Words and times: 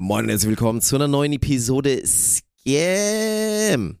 Moin 0.00 0.26
und 0.26 0.30
herzlich 0.30 0.50
willkommen 0.50 0.80
zu 0.80 0.94
einer 0.94 1.08
neuen 1.08 1.32
Episode 1.32 2.00
Scam. 2.06 3.98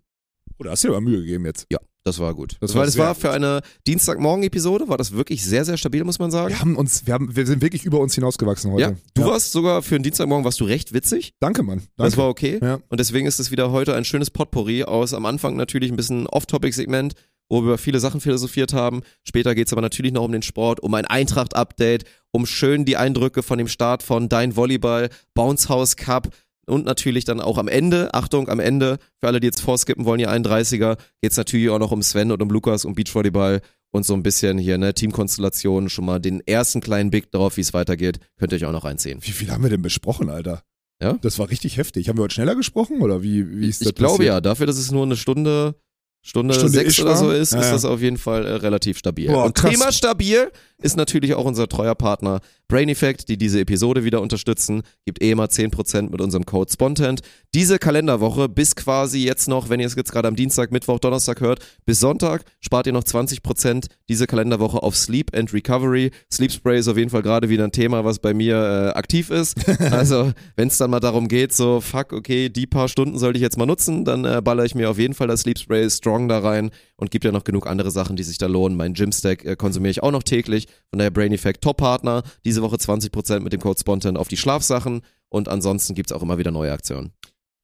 Oh, 0.56 0.62
da 0.62 0.70
hast 0.70 0.84
du 0.84 0.88
dir 0.88 0.94
aber 0.94 1.00
Mühe 1.00 1.18
gegeben 1.22 1.44
jetzt. 1.44 1.66
Ja, 1.72 1.80
das 2.04 2.20
war 2.20 2.34
gut. 2.34 2.52
Das 2.60 2.70
Das, 2.70 2.76
war 2.76 2.84
das 2.84 2.96
war 2.98 3.16
für 3.16 3.32
eine 3.32 3.62
Dienstagmorgen-Episode, 3.88 4.86
war 4.88 4.96
das 4.96 5.10
wirklich 5.10 5.44
sehr, 5.44 5.64
sehr 5.64 5.76
stabil, 5.76 6.04
muss 6.04 6.20
man 6.20 6.30
sagen. 6.30 6.50
Wir 6.50 6.60
haben 6.60 6.76
uns, 6.76 7.04
wir, 7.04 7.14
haben, 7.14 7.34
wir 7.34 7.44
sind 7.46 7.62
wirklich 7.62 7.84
über 7.84 7.98
uns 7.98 8.14
hinausgewachsen 8.14 8.70
heute. 8.70 8.82
Ja, 8.82 8.92
du 9.14 9.24
warst 9.24 9.50
sogar 9.50 9.82
für 9.82 9.96
einen 9.96 10.04
Dienstagmorgen 10.04 10.44
warst 10.44 10.60
du 10.60 10.66
recht 10.66 10.92
witzig. 10.92 11.34
Danke, 11.40 11.64
Mann. 11.64 11.78
Danke. 11.96 12.10
Das 12.10 12.16
war 12.16 12.28
okay. 12.28 12.60
Ja. 12.62 12.78
Und 12.88 13.00
deswegen 13.00 13.26
ist 13.26 13.40
es 13.40 13.50
wieder 13.50 13.72
heute 13.72 13.96
ein 13.96 14.04
schönes 14.04 14.30
Potpourri 14.30 14.84
aus 14.84 15.12
am 15.14 15.26
Anfang 15.26 15.56
natürlich 15.56 15.90
ein 15.90 15.96
bisschen 15.96 16.28
Off-Topic-Segment, 16.28 17.14
wo 17.48 17.60
wir 17.60 17.66
über 17.68 17.78
viele 17.78 18.00
Sachen 18.00 18.20
philosophiert 18.20 18.72
haben. 18.72 19.02
Später 19.24 19.54
geht's 19.54 19.72
aber 19.72 19.82
natürlich 19.82 20.12
noch 20.12 20.24
um 20.24 20.32
den 20.32 20.42
Sport, 20.42 20.80
um 20.80 20.94
ein 20.94 21.06
Eintracht-Update, 21.06 22.04
um 22.30 22.46
schön 22.46 22.84
die 22.84 22.96
Eindrücke 22.96 23.42
von 23.42 23.58
dem 23.58 23.68
Start 23.68 24.02
von 24.02 24.28
Dein 24.28 24.56
Volleyball, 24.56 25.08
Bounce 25.34 25.68
House 25.68 25.96
Cup 25.96 26.28
und 26.66 26.84
natürlich 26.84 27.24
dann 27.24 27.40
auch 27.40 27.56
am 27.58 27.68
Ende, 27.68 28.12
Achtung, 28.12 28.48
am 28.48 28.60
Ende, 28.60 28.98
für 29.18 29.28
alle, 29.28 29.40
die 29.40 29.46
jetzt 29.46 29.60
vorskippen 29.60 30.04
wollen, 30.04 30.20
ihr 30.20 30.30
31er, 30.30 30.98
geht's 31.22 31.36
natürlich 31.36 31.70
auch 31.70 31.78
noch 31.78 31.92
um 31.92 32.02
Sven 32.02 32.30
und 32.30 32.42
um 32.42 32.50
Lukas, 32.50 32.84
um 32.84 32.94
Beachvolleyball 32.94 33.60
und 33.90 34.04
so 34.04 34.12
ein 34.12 34.22
bisschen 34.22 34.58
hier, 34.58 34.76
ne, 34.76 34.92
Teamkonstellation, 34.92 35.88
schon 35.88 36.04
mal 36.04 36.18
den 36.20 36.46
ersten 36.46 36.82
kleinen 36.82 37.10
Blick 37.10 37.30
darauf, 37.32 37.56
wie 37.56 37.62
es 37.62 37.72
weitergeht, 37.72 38.18
könnt 38.38 38.52
ihr 38.52 38.56
euch 38.56 38.66
auch 38.66 38.72
noch 38.72 38.84
reinziehen. 38.84 39.20
Wie 39.22 39.30
viel 39.30 39.50
haben 39.50 39.62
wir 39.62 39.70
denn 39.70 39.80
besprochen, 39.80 40.28
Alter? 40.28 40.62
Ja? 41.02 41.16
Das 41.22 41.38
war 41.38 41.48
richtig 41.48 41.78
heftig. 41.78 42.08
Haben 42.08 42.18
wir 42.18 42.24
heute 42.24 42.34
schneller 42.34 42.54
gesprochen 42.54 43.00
oder 43.00 43.22
wie, 43.22 43.60
wie 43.60 43.68
ist 43.68 43.80
das 43.80 43.88
Ich 43.88 43.94
glaube 43.94 44.18
passiert? 44.18 44.34
ja, 44.34 44.40
dafür, 44.42 44.66
dass 44.66 44.76
es 44.76 44.90
nur 44.90 45.04
eine 45.04 45.16
Stunde, 45.16 45.74
Stunde, 46.22 46.54
Stunde 46.54 46.72
sechs 46.72 47.00
oder 47.00 47.16
so 47.16 47.30
ist, 47.30 47.52
Ja, 47.52 47.60
ist 47.60 47.70
das 47.70 47.84
auf 47.84 48.00
jeden 48.00 48.18
Fall 48.18 48.44
äh, 48.44 48.52
relativ 48.54 48.98
stabil. 48.98 49.28
Boah, 49.28 49.44
Und 49.44 49.54
krass. 49.54 49.70
Thema 49.70 49.92
stabil 49.92 50.50
ist 50.80 50.96
natürlich 50.96 51.34
auch 51.34 51.44
unser 51.44 51.68
treuer 51.68 51.94
Partner 51.94 52.40
Brain 52.68 52.90
Effect, 52.90 53.30
die 53.30 53.38
diese 53.38 53.60
Episode 53.60 54.04
wieder 54.04 54.20
unterstützen. 54.20 54.82
Gibt 55.06 55.22
eh 55.22 55.30
immer 55.30 55.46
10% 55.46 56.10
mit 56.10 56.20
unserem 56.20 56.44
Code 56.44 56.70
Spontent. 56.70 57.22
Diese 57.54 57.78
Kalenderwoche 57.78 58.48
bis 58.48 58.76
quasi 58.76 59.24
jetzt 59.24 59.48
noch, 59.48 59.70
wenn 59.70 59.80
ihr 59.80 59.86
es 59.86 59.94
jetzt 59.94 60.12
gerade 60.12 60.28
am 60.28 60.36
Dienstag, 60.36 60.70
Mittwoch, 60.70 60.98
Donnerstag 60.98 61.40
hört, 61.40 61.60
bis 61.86 62.00
Sonntag 62.00 62.44
spart 62.60 62.86
ihr 62.86 62.92
noch 62.92 63.04
20% 63.04 63.86
diese 64.10 64.26
Kalenderwoche 64.26 64.82
auf 64.82 64.96
Sleep 64.96 65.34
and 65.34 65.52
Recovery. 65.54 66.10
Sleep 66.30 66.52
Spray 66.52 66.78
ist 66.78 66.88
auf 66.88 66.98
jeden 66.98 67.08
Fall 67.08 67.22
gerade 67.22 67.48
wieder 67.48 67.64
ein 67.64 67.72
Thema, 67.72 68.04
was 68.04 68.18
bei 68.18 68.34
mir 68.34 68.56
äh, 68.94 68.98
aktiv 68.98 69.30
ist. 69.30 69.56
Also, 69.98 70.32
wenn 70.54 70.68
es 70.68 70.76
dann 70.76 70.90
mal 70.90 71.00
darum 71.00 71.28
geht, 71.28 71.52
so, 71.52 71.80
fuck, 71.80 72.12
okay, 72.12 72.48
die 72.50 72.66
paar 72.66 72.88
Stunden 72.88 73.18
sollte 73.18 73.38
ich 73.38 73.42
jetzt 73.42 73.56
mal 73.56 73.66
nutzen, 73.66 74.04
dann 74.04 74.24
äh, 74.24 74.40
baller 74.42 74.64
ich 74.64 74.74
mir 74.74 74.90
auf 74.90 74.98
jeden 74.98 75.14
Fall 75.14 75.26
das 75.26 75.40
Sleep 75.40 75.58
Spray 75.58 75.88
Strong 75.88 76.28
da 76.28 76.40
rein 76.40 76.70
und 76.96 77.10
gibt 77.10 77.24
ja 77.24 77.32
noch 77.32 77.44
genug 77.44 77.66
andere 77.66 77.90
Sachen, 77.90 78.16
die 78.16 78.22
sich 78.22 78.38
da 78.38 78.46
lohnen. 78.46 78.76
Mein 78.76 78.92
Gymstack 78.92 79.44
äh, 79.44 79.56
konsumiere 79.56 79.90
ich 79.90 80.02
auch 80.02 80.10
noch 80.10 80.22
täglich. 80.22 80.67
Von 80.90 80.98
daher 80.98 81.10
Brain 81.10 81.32
Effect 81.32 81.62
Top-Partner. 81.62 82.22
Diese 82.44 82.62
Woche 82.62 82.76
20% 82.76 83.40
mit 83.40 83.52
dem 83.52 83.60
Code 83.60 83.78
Spontan 83.78 84.16
auf 84.16 84.28
die 84.28 84.36
Schlafsachen 84.36 85.02
und 85.28 85.48
ansonsten 85.48 85.94
gibt's 85.94 86.12
auch 86.12 86.22
immer 86.22 86.38
wieder 86.38 86.50
neue 86.50 86.72
Aktionen. 86.72 87.12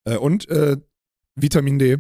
Äh, 0.04 0.16
und 0.16 0.48
äh, 0.48 0.76
Vitamin 1.34 1.78
D. 1.78 1.98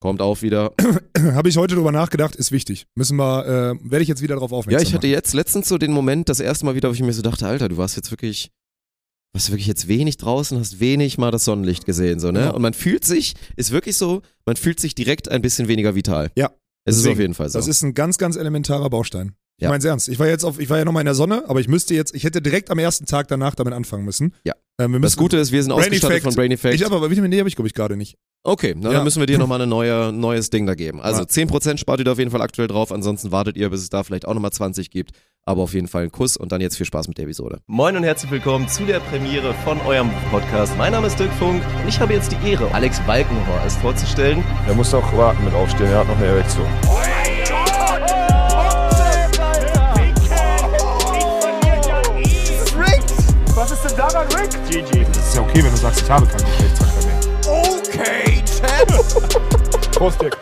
Kommt 0.00 0.20
auch 0.20 0.42
wieder. 0.42 0.72
Habe 1.18 1.48
ich 1.48 1.56
heute 1.56 1.76
drüber 1.76 1.92
nachgedacht, 1.92 2.34
ist 2.34 2.50
wichtig. 2.50 2.86
Müssen 2.96 3.16
wir, 3.16 3.46
äh, 3.46 3.90
werde 3.90 4.02
ich 4.02 4.08
jetzt 4.08 4.20
wieder 4.20 4.34
darauf 4.34 4.50
Ja, 4.50 4.56
aufmerksam 4.58 4.88
ich 4.88 4.94
hatte 4.94 5.06
jetzt 5.06 5.32
letztens 5.32 5.68
so 5.68 5.78
den 5.78 5.92
Moment, 5.92 6.28
das 6.28 6.40
erste 6.40 6.66
Mal 6.66 6.74
wieder, 6.74 6.88
wo 6.88 6.92
ich 6.92 7.02
mir 7.02 7.12
so 7.12 7.22
dachte, 7.22 7.46
Alter, 7.46 7.68
du 7.68 7.76
warst 7.76 7.96
jetzt 7.96 8.10
wirklich, 8.10 8.50
warst 9.32 9.50
wirklich 9.50 9.68
jetzt 9.68 9.86
wenig 9.86 10.16
draußen, 10.16 10.58
hast 10.58 10.80
wenig 10.80 11.18
mal 11.18 11.30
das 11.30 11.44
Sonnenlicht 11.44 11.86
gesehen, 11.86 12.18
so, 12.18 12.32
ne? 12.32 12.40
Ja. 12.40 12.50
Und 12.50 12.62
man 12.62 12.74
fühlt 12.74 13.04
sich, 13.04 13.34
ist 13.54 13.70
wirklich 13.70 13.96
so, 13.96 14.22
man 14.44 14.56
fühlt 14.56 14.80
sich 14.80 14.96
direkt 14.96 15.28
ein 15.28 15.40
bisschen 15.40 15.68
weniger 15.68 15.94
vital. 15.94 16.32
Ja. 16.34 16.50
Es 16.84 16.96
ist 16.96 17.02
Deswegen, 17.02 17.12
auf 17.12 17.20
jeden 17.20 17.34
Fall 17.34 17.48
so. 17.48 17.60
Das 17.60 17.68
ist 17.68 17.82
ein 17.82 17.94
ganz, 17.94 18.18
ganz 18.18 18.34
elementarer 18.34 18.90
Baustein. 18.90 19.36
Ich 19.58 19.64
Ja. 19.64 19.68
meine 19.70 19.84
ernst. 19.84 20.08
Ich 20.08 20.18
war 20.18 20.26
jetzt 20.26 20.44
auf, 20.44 20.58
ich 20.58 20.68
war 20.70 20.78
ja 20.78 20.84
nochmal 20.84 21.02
in 21.02 21.06
der 21.06 21.14
Sonne, 21.14 21.44
aber 21.48 21.60
ich 21.60 21.68
müsste 21.68 21.94
jetzt, 21.94 22.14
ich 22.14 22.24
hätte 22.24 22.42
direkt 22.42 22.70
am 22.70 22.78
ersten 22.78 23.06
Tag 23.06 23.28
danach 23.28 23.54
damit 23.54 23.74
anfangen 23.74 24.04
müssen. 24.04 24.34
Ja. 24.44 24.54
Ähm, 24.80 24.92
wir 24.92 25.00
das 25.00 25.16
Gute 25.16 25.36
ist, 25.36 25.52
wir 25.52 25.62
sind 25.62 25.70
Brain 25.70 25.80
ausgestattet 25.80 26.10
Effect. 26.18 26.24
von 26.24 26.34
Brain 26.34 26.50
Effect. 26.50 26.74
Ich 26.74 26.84
habe 26.84 26.96
aber 26.96 27.10
Vitamin 27.10 27.30
D 27.30 27.38
habe 27.38 27.48
ich 27.48 27.54
glaube 27.56 27.68
ich 27.68 27.74
gerade 27.74 27.96
nicht. 27.96 28.16
Okay, 28.44 28.74
na, 28.76 28.88
Ja. 28.88 28.94
dann 28.96 29.04
müssen 29.04 29.20
wir 29.20 29.26
dir 29.26 29.38
nochmal 29.38 29.60
ein 29.62 29.68
neue, 29.68 30.10
neues 30.12 30.50
Ding 30.50 30.66
da 30.66 30.74
geben. 30.74 31.00
Also 31.00 31.20
Ja. 31.20 31.26
10% 31.28 31.78
spart 31.78 32.00
ihr 32.00 32.04
da 32.04 32.12
auf 32.12 32.18
jeden 32.18 32.30
Fall 32.32 32.42
aktuell 32.42 32.66
drauf, 32.66 32.90
ansonsten 32.90 33.30
wartet 33.30 33.56
ihr, 33.56 33.68
bis 33.70 33.82
es 33.82 33.88
da 33.90 34.02
vielleicht 34.02 34.26
auch 34.26 34.34
nochmal 34.34 34.50
20 34.52 34.90
gibt. 34.90 35.12
Aber 35.44 35.62
auf 35.62 35.74
jeden 35.74 35.86
Fall 35.88 36.04
ein 36.04 36.10
Kuss 36.12 36.36
und 36.36 36.50
dann 36.50 36.60
jetzt 36.60 36.76
viel 36.76 36.86
Spaß 36.86 37.06
mit 37.08 37.18
der 37.18 37.24
Episode. 37.24 37.60
Moin 37.66 37.96
und 37.96 38.02
herzlich 38.04 38.30
willkommen 38.32 38.68
zu 38.68 38.84
der 38.84 39.00
Premiere 39.00 39.54
von 39.64 39.80
eurem 39.82 40.10
Podcast. 40.30 40.76
Mein 40.78 40.92
Name 40.92 41.06
ist 41.08 41.18
Dirk 41.18 41.32
Funk 41.34 41.62
und 41.82 41.88
ich 41.88 42.00
habe 42.00 42.14
jetzt 42.14 42.32
die 42.32 42.48
Ehre, 42.50 42.72
Alex 42.74 43.00
Balkenhorst 43.06 43.78
vorzustellen. 43.80 44.42
Er 44.66 44.74
muss 44.74 44.90
noch 44.92 45.16
warten 45.16 45.44
mit 45.44 45.54
aufstehen, 45.54 45.86
er 45.86 45.98
hat 46.00 46.08
noch 46.08 46.16
eine 46.16 46.26
Erektion. 46.26 46.66
Ist 55.32 55.36
ja 55.38 55.42
okay, 55.44 55.64
wenn 55.64 55.70
du 55.70 55.76
sagst, 55.78 56.02
ich 56.02 56.10
habe 56.10 56.26
keinen 56.26 56.44
Geschlechtsverkehr 56.44 57.06
mehr. 57.06 57.20
Okay, 57.48 58.44
Champ. 58.44 59.92
Prost, 59.92 60.20
Dick. 60.20 60.36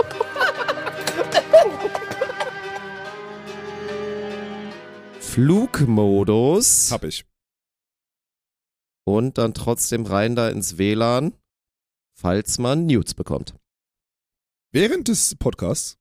Flugmodus 5.21 6.91
Hab 6.91 7.05
ich. 7.05 7.25
und 9.05 9.39
dann 9.39 9.55
trotzdem 9.55 10.07
rein 10.07 10.35
da 10.35 10.49
ins 10.49 10.77
WLAN, 10.77 11.35
falls 12.19 12.59
man 12.59 12.87
Nudes 12.87 13.15
bekommt. 13.15 13.55
Während 14.73 15.07
des 15.07 15.37
Podcasts. 15.37 15.99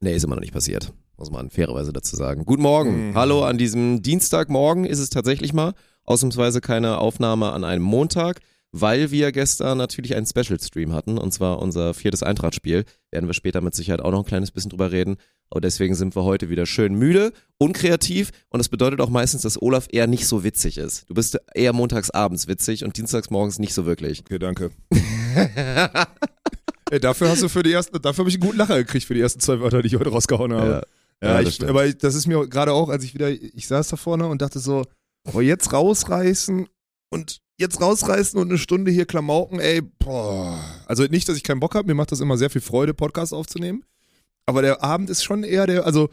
Nee, 0.00 0.14
ist 0.14 0.24
immer 0.24 0.36
noch 0.36 0.40
nicht 0.40 0.54
passiert. 0.54 0.94
Muss 1.20 1.30
man 1.30 1.50
fairerweise 1.50 1.92
dazu 1.92 2.16
sagen. 2.16 2.46
Guten 2.46 2.62
Morgen. 2.62 3.10
Mhm. 3.10 3.14
Hallo, 3.14 3.44
an 3.44 3.58
diesem 3.58 4.00
Dienstagmorgen 4.00 4.86
ist 4.86 5.00
es 5.00 5.10
tatsächlich 5.10 5.52
mal. 5.52 5.74
Ausnahmsweise 6.04 6.62
keine 6.62 6.96
Aufnahme 6.96 7.52
an 7.52 7.62
einem 7.62 7.84
Montag, 7.84 8.40
weil 8.72 9.10
wir 9.10 9.30
gestern 9.30 9.76
natürlich 9.76 10.16
einen 10.16 10.24
Special-Stream 10.24 10.94
hatten, 10.94 11.18
und 11.18 11.30
zwar 11.32 11.58
unser 11.58 11.92
viertes 11.92 12.22
Eintracht-Spiel. 12.22 12.84
Werden 13.10 13.28
wir 13.28 13.34
später 13.34 13.60
mit 13.60 13.74
Sicherheit 13.74 14.00
auch 14.00 14.12
noch 14.12 14.20
ein 14.20 14.24
kleines 14.24 14.50
bisschen 14.50 14.70
drüber 14.70 14.92
reden. 14.92 15.18
Aber 15.50 15.60
deswegen 15.60 15.94
sind 15.94 16.16
wir 16.16 16.24
heute 16.24 16.48
wieder 16.48 16.64
schön 16.64 16.94
müde, 16.94 17.34
unkreativ 17.58 18.30
und 18.48 18.56
das 18.56 18.70
bedeutet 18.70 19.02
auch 19.02 19.10
meistens, 19.10 19.42
dass 19.42 19.60
Olaf 19.60 19.88
eher 19.90 20.06
nicht 20.06 20.26
so 20.26 20.42
witzig 20.42 20.78
ist. 20.78 21.10
Du 21.10 21.14
bist 21.14 21.38
eher 21.54 21.74
montags 21.74 22.08
abends 22.08 22.48
witzig 22.48 22.82
und 22.82 22.96
dienstags 22.96 23.28
morgens 23.28 23.58
nicht 23.58 23.74
so 23.74 23.84
wirklich. 23.84 24.20
Okay, 24.20 24.38
danke. 24.38 24.70
Ey, 26.90 26.98
dafür 26.98 27.28
hast 27.28 27.42
du 27.42 27.48
für 27.50 27.62
die 27.62 27.72
ersten, 27.72 28.00
dafür 28.00 28.22
habe 28.22 28.30
ich 28.30 28.36
einen 28.36 28.42
guten 28.42 28.56
Lacher 28.56 28.78
gekriegt 28.78 29.04
für 29.04 29.14
die 29.14 29.20
ersten 29.20 29.40
zwei 29.40 29.60
Wörter, 29.60 29.82
die 29.82 29.88
ich 29.88 29.96
heute 29.96 30.10
rausgehauen 30.10 30.54
habe. 30.54 30.70
Ja. 30.70 30.82
Ja, 31.22 31.40
Ja, 31.40 31.48
ich, 31.48 31.66
aber 31.66 31.86
ich, 31.86 31.98
das 31.98 32.14
ist 32.14 32.26
mir 32.26 32.48
gerade 32.48 32.72
auch, 32.72 32.88
als 32.88 33.04
ich 33.04 33.14
wieder, 33.14 33.30
ich 33.30 33.66
saß 33.66 33.88
da 33.88 33.96
vorne 33.96 34.26
und 34.26 34.42
dachte 34.42 34.58
so, 34.58 34.84
boah, 35.24 35.42
jetzt 35.42 35.72
rausreißen 35.72 36.66
und 37.10 37.40
jetzt 37.58 37.80
rausreißen 37.80 38.40
und 38.40 38.48
eine 38.48 38.58
Stunde 38.58 38.90
hier 38.90 39.06
Klamauken, 39.06 39.60
ey, 39.60 39.82
boah. 39.82 40.58
Also 40.86 41.04
nicht, 41.04 41.28
dass 41.28 41.36
ich 41.36 41.42
keinen 41.42 41.60
Bock 41.60 41.74
habe, 41.74 41.86
mir 41.86 41.94
macht 41.94 42.12
das 42.12 42.20
immer 42.20 42.38
sehr 42.38 42.50
viel 42.50 42.62
Freude, 42.62 42.94
Podcast 42.94 43.34
aufzunehmen. 43.34 43.84
Aber 44.46 44.62
der 44.62 44.82
Abend 44.82 45.10
ist 45.10 45.22
schon 45.22 45.44
eher 45.44 45.66
der, 45.66 45.84
also 45.84 46.08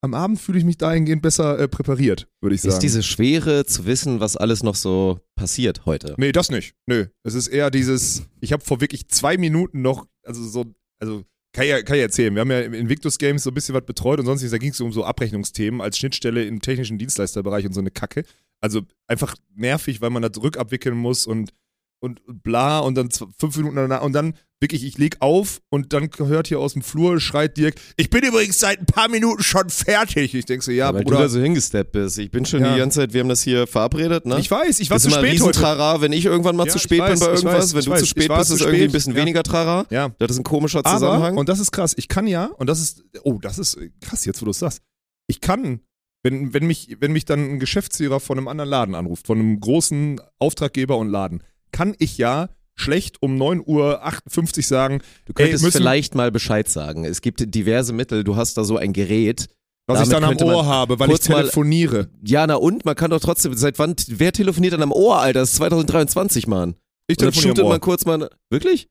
am 0.00 0.14
Abend 0.14 0.40
fühle 0.40 0.58
ich 0.58 0.64
mich 0.64 0.78
dahingehend 0.78 1.22
besser 1.22 1.58
äh, 1.58 1.68
präpariert, 1.68 2.28
würde 2.40 2.54
ich 2.54 2.60
sagen. 2.62 2.72
Ist 2.72 2.82
diese 2.82 3.02
Schwere 3.02 3.64
zu 3.64 3.86
wissen, 3.86 4.20
was 4.20 4.36
alles 4.36 4.62
noch 4.62 4.74
so 4.74 5.20
passiert 5.34 5.86
heute? 5.86 6.14
Nee, 6.18 6.32
das 6.32 6.50
nicht. 6.50 6.74
Nö. 6.86 7.06
Es 7.24 7.34
ist 7.34 7.48
eher 7.48 7.70
dieses, 7.70 8.22
ich 8.40 8.52
habe 8.52 8.64
vor 8.64 8.80
wirklich 8.80 9.08
zwei 9.08 9.36
Minuten 9.36 9.82
noch, 9.82 10.06
also 10.24 10.46
so, 10.46 10.66
also 11.00 11.24
kann 11.52 11.64
ich, 11.64 11.84
kann 11.84 11.96
ich 11.96 12.02
erzählen. 12.02 12.34
Wir 12.34 12.40
haben 12.40 12.50
ja 12.50 12.60
im 12.60 12.74
Invictus 12.74 13.18
Games 13.18 13.42
so 13.42 13.50
ein 13.50 13.54
bisschen 13.54 13.74
was 13.74 13.84
betreut 13.84 14.20
und 14.20 14.26
sonst 14.26 14.50
da 14.50 14.58
ging 14.58 14.70
es 14.70 14.80
um 14.80 14.92
so 14.92 15.04
Abrechnungsthemen 15.04 15.80
als 15.80 15.98
Schnittstelle 15.98 16.44
im 16.44 16.60
technischen 16.60 16.98
Dienstleisterbereich 16.98 17.66
und 17.66 17.72
so 17.72 17.80
eine 17.80 17.90
Kacke. 17.90 18.24
Also 18.60 18.82
einfach 19.06 19.34
nervig, 19.54 20.00
weil 20.00 20.10
man 20.10 20.22
das 20.22 20.42
rückabwickeln 20.42 20.96
muss 20.96 21.26
und, 21.26 21.52
und 22.00 22.20
bla 22.26 22.78
und 22.80 22.94
dann 22.96 23.08
fünf 23.38 23.56
Minuten 23.56 23.76
danach 23.76 24.02
und 24.02 24.12
dann 24.12 24.34
wirklich, 24.60 24.84
ich 24.84 24.98
leg 24.98 25.16
auf 25.20 25.60
und 25.70 25.92
dann 25.92 26.10
hört 26.16 26.48
hier 26.48 26.58
aus 26.58 26.72
dem 26.72 26.82
Flur, 26.82 27.20
schreit 27.20 27.56
Dirk, 27.56 27.76
ich 27.96 28.10
bin 28.10 28.24
übrigens 28.24 28.58
seit 28.58 28.80
ein 28.80 28.86
paar 28.86 29.08
Minuten 29.08 29.42
schon 29.42 29.68
fertig. 29.70 30.34
Ich 30.34 30.44
denke 30.46 30.64
so, 30.64 30.72
ja, 30.72 30.92
Weil 30.92 31.02
Bruder, 31.04 31.16
du 31.18 31.22
da 31.22 31.28
so 31.28 31.40
hingesteppt 31.40 31.92
bist. 31.92 32.18
Ich 32.18 32.30
bin 32.32 32.44
schon 32.44 32.60
Ja. 32.62 32.72
die 32.72 32.78
ganze 32.78 33.00
Zeit, 33.00 33.12
wir 33.12 33.20
haben 33.20 33.28
das 33.28 33.42
hier 33.42 33.66
verabredet, 33.68 34.26
ne? 34.26 34.38
ich 34.40 34.50
weiß, 34.50 34.80
ich 34.80 34.90
war 34.90 34.96
Bist 34.96 35.04
zu 35.04 35.10
spät 35.10 35.22
heute. 35.22 35.32
Riesentrara, 35.32 36.00
wenn 36.00 36.12
ich 36.12 36.24
irgendwann 36.24 36.56
mal 36.56 36.66
Ja, 36.66 36.72
zu 36.72 36.78
spät 36.80 36.98
weiß, 37.00 37.18
bin 37.20 37.28
bei 37.28 37.34
irgendwas. 37.34 37.54
weiß, 37.54 37.74
wenn 37.74 37.84
du 37.84 37.90
weiß, 37.92 38.00
zu 38.00 38.06
spät 38.06 38.28
bist, 38.28 38.48
zu 38.48 38.54
ist 38.54 38.60
irgendwie 38.62 38.76
ein 38.76 38.82
spät. 38.84 38.92
bisschen 38.92 39.12
Ja. 39.14 39.20
weniger 39.20 39.42
Trara. 39.44 39.86
Ja. 39.90 40.10
Das 40.18 40.30
ist 40.32 40.38
ein 40.38 40.44
komischer 40.44 40.82
Zusammenhang. 40.82 41.32
Aber, 41.32 41.40
und 41.40 41.48
das 41.48 41.60
ist 41.60 41.70
krass, 41.70 41.94
ich 41.96 42.08
kann 42.08 42.26
ja, 42.26 42.46
und 42.46 42.66
das 42.68 42.80
ist, 42.80 43.04
oh, 43.22 43.38
das 43.40 43.58
ist 43.58 43.78
krass 44.00 44.24
jetzt, 44.24 44.40
wo 44.40 44.44
du 44.46 44.50
es 44.50 44.58
sagst. 44.58 44.80
Ich 45.28 45.40
kann, 45.40 45.80
wenn, 46.24 46.52
wenn, 46.52 46.66
mich, 46.66 46.96
wenn 46.98 47.12
mich 47.12 47.26
dann 47.26 47.38
ein 47.48 47.58
Geschäftsführer 47.60 48.18
von 48.18 48.38
einem 48.38 48.48
anderen 48.48 48.70
Laden 48.70 48.94
anruft, 48.96 49.26
von 49.28 49.38
einem 49.38 49.60
großen 49.60 50.20
Auftraggeber 50.40 50.96
und 50.96 51.10
Laden, 51.10 51.44
kann 51.72 51.94
ich 51.98 52.18
ja 52.18 52.48
schlecht 52.74 53.22
um 53.22 53.36
9.58 53.36 54.58
Uhr 54.58 54.62
sagen, 54.64 55.02
du 55.26 55.32
könntest 55.32 55.64
ey, 55.64 55.70
vielleicht 55.72 56.14
mal 56.14 56.30
Bescheid 56.30 56.68
sagen. 56.68 57.04
Es 57.04 57.20
gibt 57.22 57.54
diverse 57.54 57.92
Mittel. 57.92 58.22
Du 58.24 58.36
hast 58.36 58.56
da 58.56 58.64
so 58.64 58.76
ein 58.76 58.92
Gerät. 58.92 59.48
was 59.88 60.02
ich 60.02 60.08
damit 60.08 60.38
dann 60.40 60.48
am 60.48 60.54
man 60.54 60.56
Ohr 60.56 60.66
habe, 60.66 60.98
weil 61.00 61.08
ich 61.08 61.12
kurz 61.14 61.28
mal- 61.28 61.40
telefoniere. 61.40 62.08
Ja, 62.22 62.46
na 62.46 62.54
und? 62.56 62.84
Man 62.84 62.94
kann 62.94 63.10
doch 63.10 63.20
trotzdem, 63.20 63.54
seit 63.54 63.78
wann, 63.78 63.96
wer 64.08 64.32
telefoniert 64.32 64.74
dann 64.74 64.82
am 64.82 64.92
Ohr, 64.92 65.18
Alter? 65.18 65.40
Das 65.40 65.50
ist 65.50 65.56
2023, 65.56 66.46
Mann. 66.46 66.74
Ich 67.08 67.16
telefoniere 67.16 67.62
am 67.62 67.68
man 67.68 67.76
Ohr. 67.76 67.80
kurz 67.80 68.04
mal, 68.04 68.28
wirklich? 68.50 68.88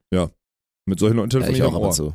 Mit 0.86 1.00
solchen 1.00 1.18
Leuten 1.18 1.30
Ja, 1.32 1.40
ich 1.40 1.46
telefoniere 1.46 1.68
ich 1.68 1.74
auch 1.74 1.76
am 1.78 1.82
Ohr. 1.84 1.92
zu. 1.92 2.14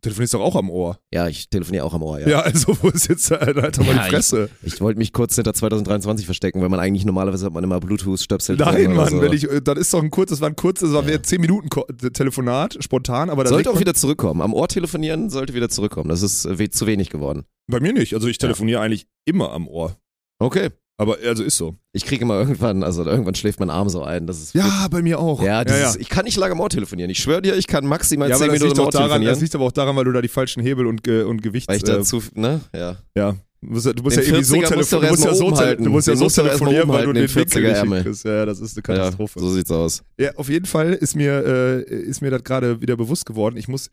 Du 0.00 0.10
telefonierst 0.10 0.34
doch 0.34 0.40
auch 0.40 0.54
am 0.54 0.70
Ohr. 0.70 1.00
Ja, 1.12 1.26
ich 1.26 1.48
telefoniere 1.50 1.84
auch 1.84 1.92
am 1.92 2.04
Ohr, 2.04 2.20
Ja, 2.20 2.40
also 2.40 2.76
wo 2.82 2.88
ist 2.88 3.08
jetzt 3.08 3.32
äh, 3.32 3.34
Alter, 3.34 3.82
mal 3.82 3.96
Ja, 3.96 4.04
die 4.04 4.10
Fresse? 4.10 4.48
Ich 4.62 4.80
wollte 4.80 4.98
mich 4.98 5.12
kurz 5.12 5.34
hinter 5.34 5.52
2023 5.54 6.24
verstecken, 6.24 6.60
weil 6.60 6.68
man 6.68 6.78
eigentlich 6.78 7.04
normalerweise 7.04 7.46
hat 7.46 7.52
man 7.52 7.64
immer 7.64 7.80
Bluetooth-Stöpsel 7.80 8.56
Nein, 8.56 8.94
Mann, 8.94 9.08
so. 9.08 9.20
wenn 9.20 9.32
ich, 9.32 9.50
äh, 9.50 9.60
das 9.60 9.76
ist 9.76 9.92
doch 9.92 10.02
ein 10.02 10.10
kurzes, 10.10 10.38
das 10.38 10.40
war 10.42 10.50
ein 10.50 10.56
kurzes, 10.56 10.92
das 10.92 11.04
war 11.04 11.10
ja. 11.10 11.20
10 11.20 11.40
Minuten 11.40 11.68
Ko 11.68 11.84
Telefonat, 12.12 12.76
spontan, 12.80 13.28
aber 13.28 13.42
da 13.42 13.50
Sollte 13.50 13.70
auch 13.70 13.80
wieder 13.80 13.94
zurückkommen. 13.94 14.40
Am 14.40 14.54
Ohr 14.54 14.68
telefonieren 14.68 15.30
sollte 15.30 15.54
wieder 15.54 15.68
zurückkommen. 15.68 16.08
Das 16.08 16.22
ist 16.22 16.44
äh, 16.44 16.70
zu 16.70 16.86
wenig 16.86 17.10
geworden. 17.10 17.44
Bei 17.66 17.80
mir 17.80 17.92
nicht, 17.92 18.14
also 18.14 18.28
ich 18.28 18.38
telefoniere 18.38 18.80
eigentlich 18.80 19.08
immer 19.24 19.52
am 19.52 19.66
Ohr. 19.66 19.96
Okay. 20.38 20.70
Aber 21.00 21.16
also 21.24 21.44
ist 21.44 21.56
so. 21.56 21.76
Ich 21.92 22.04
kriege 22.04 22.22
immer 22.22 22.34
irgendwann, 22.40 22.82
also 22.82 23.04
irgendwann 23.04 23.36
schläft 23.36 23.60
mein 23.60 23.70
Arm 23.70 23.88
so 23.88 24.02
ein. 24.02 24.26
Das 24.26 24.42
ist 24.42 24.54
Ja, 24.54 24.88
bei 24.90 25.00
mir 25.00 25.20
auch. 25.20 25.40
Ja, 25.42 25.64
dieses, 25.64 25.80
ja, 25.80 25.90
ja. 25.92 25.96
ich 26.00 26.08
kann 26.08 26.24
nicht 26.24 26.36
lange 26.36 26.56
Ohr 26.60 26.68
telefonieren. 26.68 27.08
Ich 27.10 27.20
schwöre 27.20 27.40
dir, 27.40 27.56
ich 27.56 27.68
kann 27.68 27.86
maximal 27.86 28.28
Ja, 28.28 28.34
aber 28.34 28.46
10 28.46 28.52
das 28.52 28.62
Minuten 28.62 28.80
Ohr 28.80 28.90
daran, 28.90 29.06
telefonieren. 29.06 29.34
das 29.34 29.40
liegt 29.40 29.54
aber 29.54 29.64
auch 29.64 29.72
daran, 29.72 29.94
weil 29.94 30.04
du 30.04 30.12
da 30.12 30.20
die 30.20 30.28
falschen 30.28 30.60
Hebel 30.60 30.86
und, 30.88 31.04
Ge 31.04 31.22
und 31.22 31.40
Gewichts... 31.40 31.68
weil 31.68 31.76
ich 31.76 31.84
da 31.84 31.98
äh, 31.98 32.20
ne? 32.34 32.60
Ja. 32.74 32.96
ja. 33.14 33.36
Du 33.60 33.70
musst 33.70 33.86
ja, 33.86 33.92
du 33.92 34.02
musst 34.02 34.16
ja 34.16 34.22
irgendwie 34.22 34.44
so 34.44 34.56
40er 34.56 34.76
musst 34.76 34.92
du 34.92 34.98
telefonieren. 35.00 35.16
Du 35.16 35.28
ja 35.28 35.34
so, 35.34 35.50
tele 35.50 35.76
du 35.76 35.90
musst 35.90 36.08
ja 36.08 36.14
Den 36.14 36.28
so 36.28 36.42
telefonieren, 36.42 36.88
weil 36.88 37.06
du 37.06 37.12
den 37.12 37.26
den 37.26 37.34
Winkel 37.34 37.62
40er 37.62 37.82
nicht 37.84 37.94
hinkriegst. 37.94 38.24
Ja, 38.24 38.46
das 38.46 38.60
ist 38.60 38.76
eine 38.76 38.96
ja, 38.96 39.02
Katastrophe. 39.04 39.40
so 39.40 39.50
sieht's 39.50 39.70
aus. 39.70 40.02
Ja, 40.18 40.34
auf 40.36 40.48
jeden 40.48 40.66
Fall 40.66 40.92
ist 40.94 41.16
mir, 41.16 41.44
äh, 41.44 41.82
ist 41.82 42.22
mir 42.22 42.30
das 42.30 42.44
gerade 42.44 42.80
wieder 42.80 42.96
bewusst 42.96 43.26
geworden. 43.26 43.56
Ich 43.56 43.66
muss, 43.66 43.90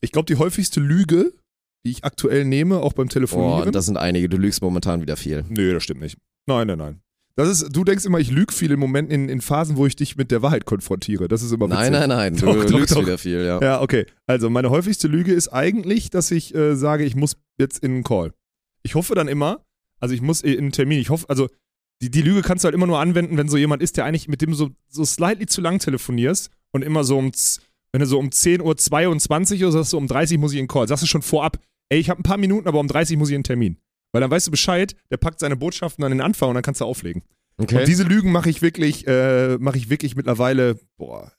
ich 0.00 0.12
glaube, 0.12 0.26
die 0.26 0.36
häufigste 0.36 0.80
Lüge, 0.80 1.32
die 1.84 1.90
ich 1.92 2.04
aktuell 2.04 2.44
nehme, 2.44 2.78
auch 2.78 2.92
beim 2.92 3.06
Boah, 3.06 3.12
Telefonieren. 3.12 3.72
das 3.72 3.86
sind 3.86 3.96
einige. 3.96 4.28
Du 4.28 4.36
lügst 4.36 4.62
momentan 4.62 5.00
wieder 5.00 5.16
viel. 5.16 5.44
Nö, 5.48 5.72
das 5.72 5.82
stimmt 5.84 6.00
nicht. 6.00 6.16
Nein, 6.46 6.66
nein, 6.66 6.78
nein. 6.78 7.00
Das 7.36 7.48
ist, 7.48 7.74
du 7.74 7.84
denkst 7.84 8.04
immer, 8.04 8.18
ich 8.18 8.30
lüge 8.30 8.52
viel 8.52 8.70
im 8.70 8.80
Moment 8.80 9.10
in, 9.10 9.28
in 9.28 9.40
Phasen, 9.40 9.76
wo 9.76 9.86
ich 9.86 9.96
dich 9.96 10.16
mit 10.16 10.30
der 10.30 10.42
Wahrheit 10.42 10.66
konfrontiere. 10.66 11.26
Das 11.28 11.42
ist 11.42 11.52
immer 11.52 11.70
witzig. 11.70 11.90
Nein, 11.90 11.92
nein, 11.92 12.08
nein. 12.08 12.36
Du 12.36 12.46
Doch, 12.46 12.68
lügst 12.78 12.94
doch. 12.94 13.02
wieder 13.02 13.16
viel, 13.18 13.44
ja. 13.44 13.60
Ja, 13.62 13.80
okay. 13.80 14.04
Also 14.26 14.50
meine 14.50 14.68
häufigste 14.70 15.08
Lüge 15.08 15.32
ist 15.32 15.48
eigentlich, 15.48 16.10
dass 16.10 16.30
ich 16.30 16.54
äh, 16.54 16.76
sage, 16.76 17.04
ich 17.04 17.14
muss 17.14 17.36
jetzt 17.58 17.82
in 17.82 17.92
einen 17.92 18.04
Call. 18.04 18.32
Ich 18.82 18.94
hoffe 18.94 19.14
dann 19.14 19.28
immer, 19.28 19.64
also 20.00 20.14
ich 20.14 20.20
muss 20.20 20.42
in 20.42 20.58
einen 20.58 20.72
Termin, 20.72 20.98
ich 20.98 21.08
hoffe, 21.08 21.28
also 21.28 21.48
die, 22.02 22.10
die 22.10 22.22
Lüge 22.22 22.42
kannst 22.42 22.64
du 22.64 22.66
halt 22.66 22.74
immer 22.74 22.86
nur 22.86 22.98
anwenden, 22.98 23.36
wenn 23.36 23.48
so 23.48 23.56
jemand 23.56 23.82
ist, 23.82 23.96
der 23.96 24.04
eigentlich 24.06 24.28
mit 24.28 24.42
dem 24.42 24.54
so, 24.54 24.70
so 24.88 25.04
slightly 25.04 25.46
zu 25.46 25.60
lang 25.60 25.78
telefonierst 25.78 26.50
und 26.72 26.82
immer 26.82 27.04
so 27.04 27.16
um, 27.18 27.30
wenn 27.92 28.00
du 28.00 28.06
so 28.06 28.18
um 28.18 28.28
10.22 28.28 29.60
Uhr 29.60 29.68
oder 29.68 29.72
sagst 29.72 29.92
du, 29.92 29.98
um 29.98 30.06
30 30.06 30.38
muss 30.38 30.52
ich 30.52 30.58
in 30.58 30.64
den 30.64 30.68
Call, 30.68 30.88
sagst 30.88 31.02
du 31.02 31.06
schon 31.06 31.22
vorab, 31.22 31.58
ey, 31.90 31.98
ich 31.98 32.08
habe 32.08 32.20
ein 32.20 32.24
paar 32.24 32.38
Minuten, 32.38 32.66
aber 32.66 32.80
um 32.80 32.88
30 32.88 33.18
muss 33.18 33.28
ich 33.28 33.34
in 33.34 33.38
einen 33.38 33.44
Termin. 33.44 33.76
Weil 34.12 34.22
dann 34.22 34.30
weißt 34.30 34.46
du 34.46 34.50
Bescheid, 34.50 34.96
der 35.10 35.18
packt 35.18 35.40
seine 35.40 35.56
Botschaften 35.56 36.04
an 36.04 36.10
den 36.10 36.20
Anfang 36.20 36.48
und 36.48 36.54
dann 36.54 36.62
kannst 36.62 36.80
du 36.80 36.84
auflegen. 36.84 37.22
Okay. 37.58 37.80
Und 37.80 37.88
diese 37.88 38.04
Lügen 38.04 38.32
mache 38.32 38.48
ich 38.48 38.62
wirklich, 38.62 39.06
äh, 39.06 39.58
mache 39.58 39.76
ich 39.76 39.90
wirklich 39.90 40.16
mittlerweile, 40.16 40.78
boah, 40.96 41.32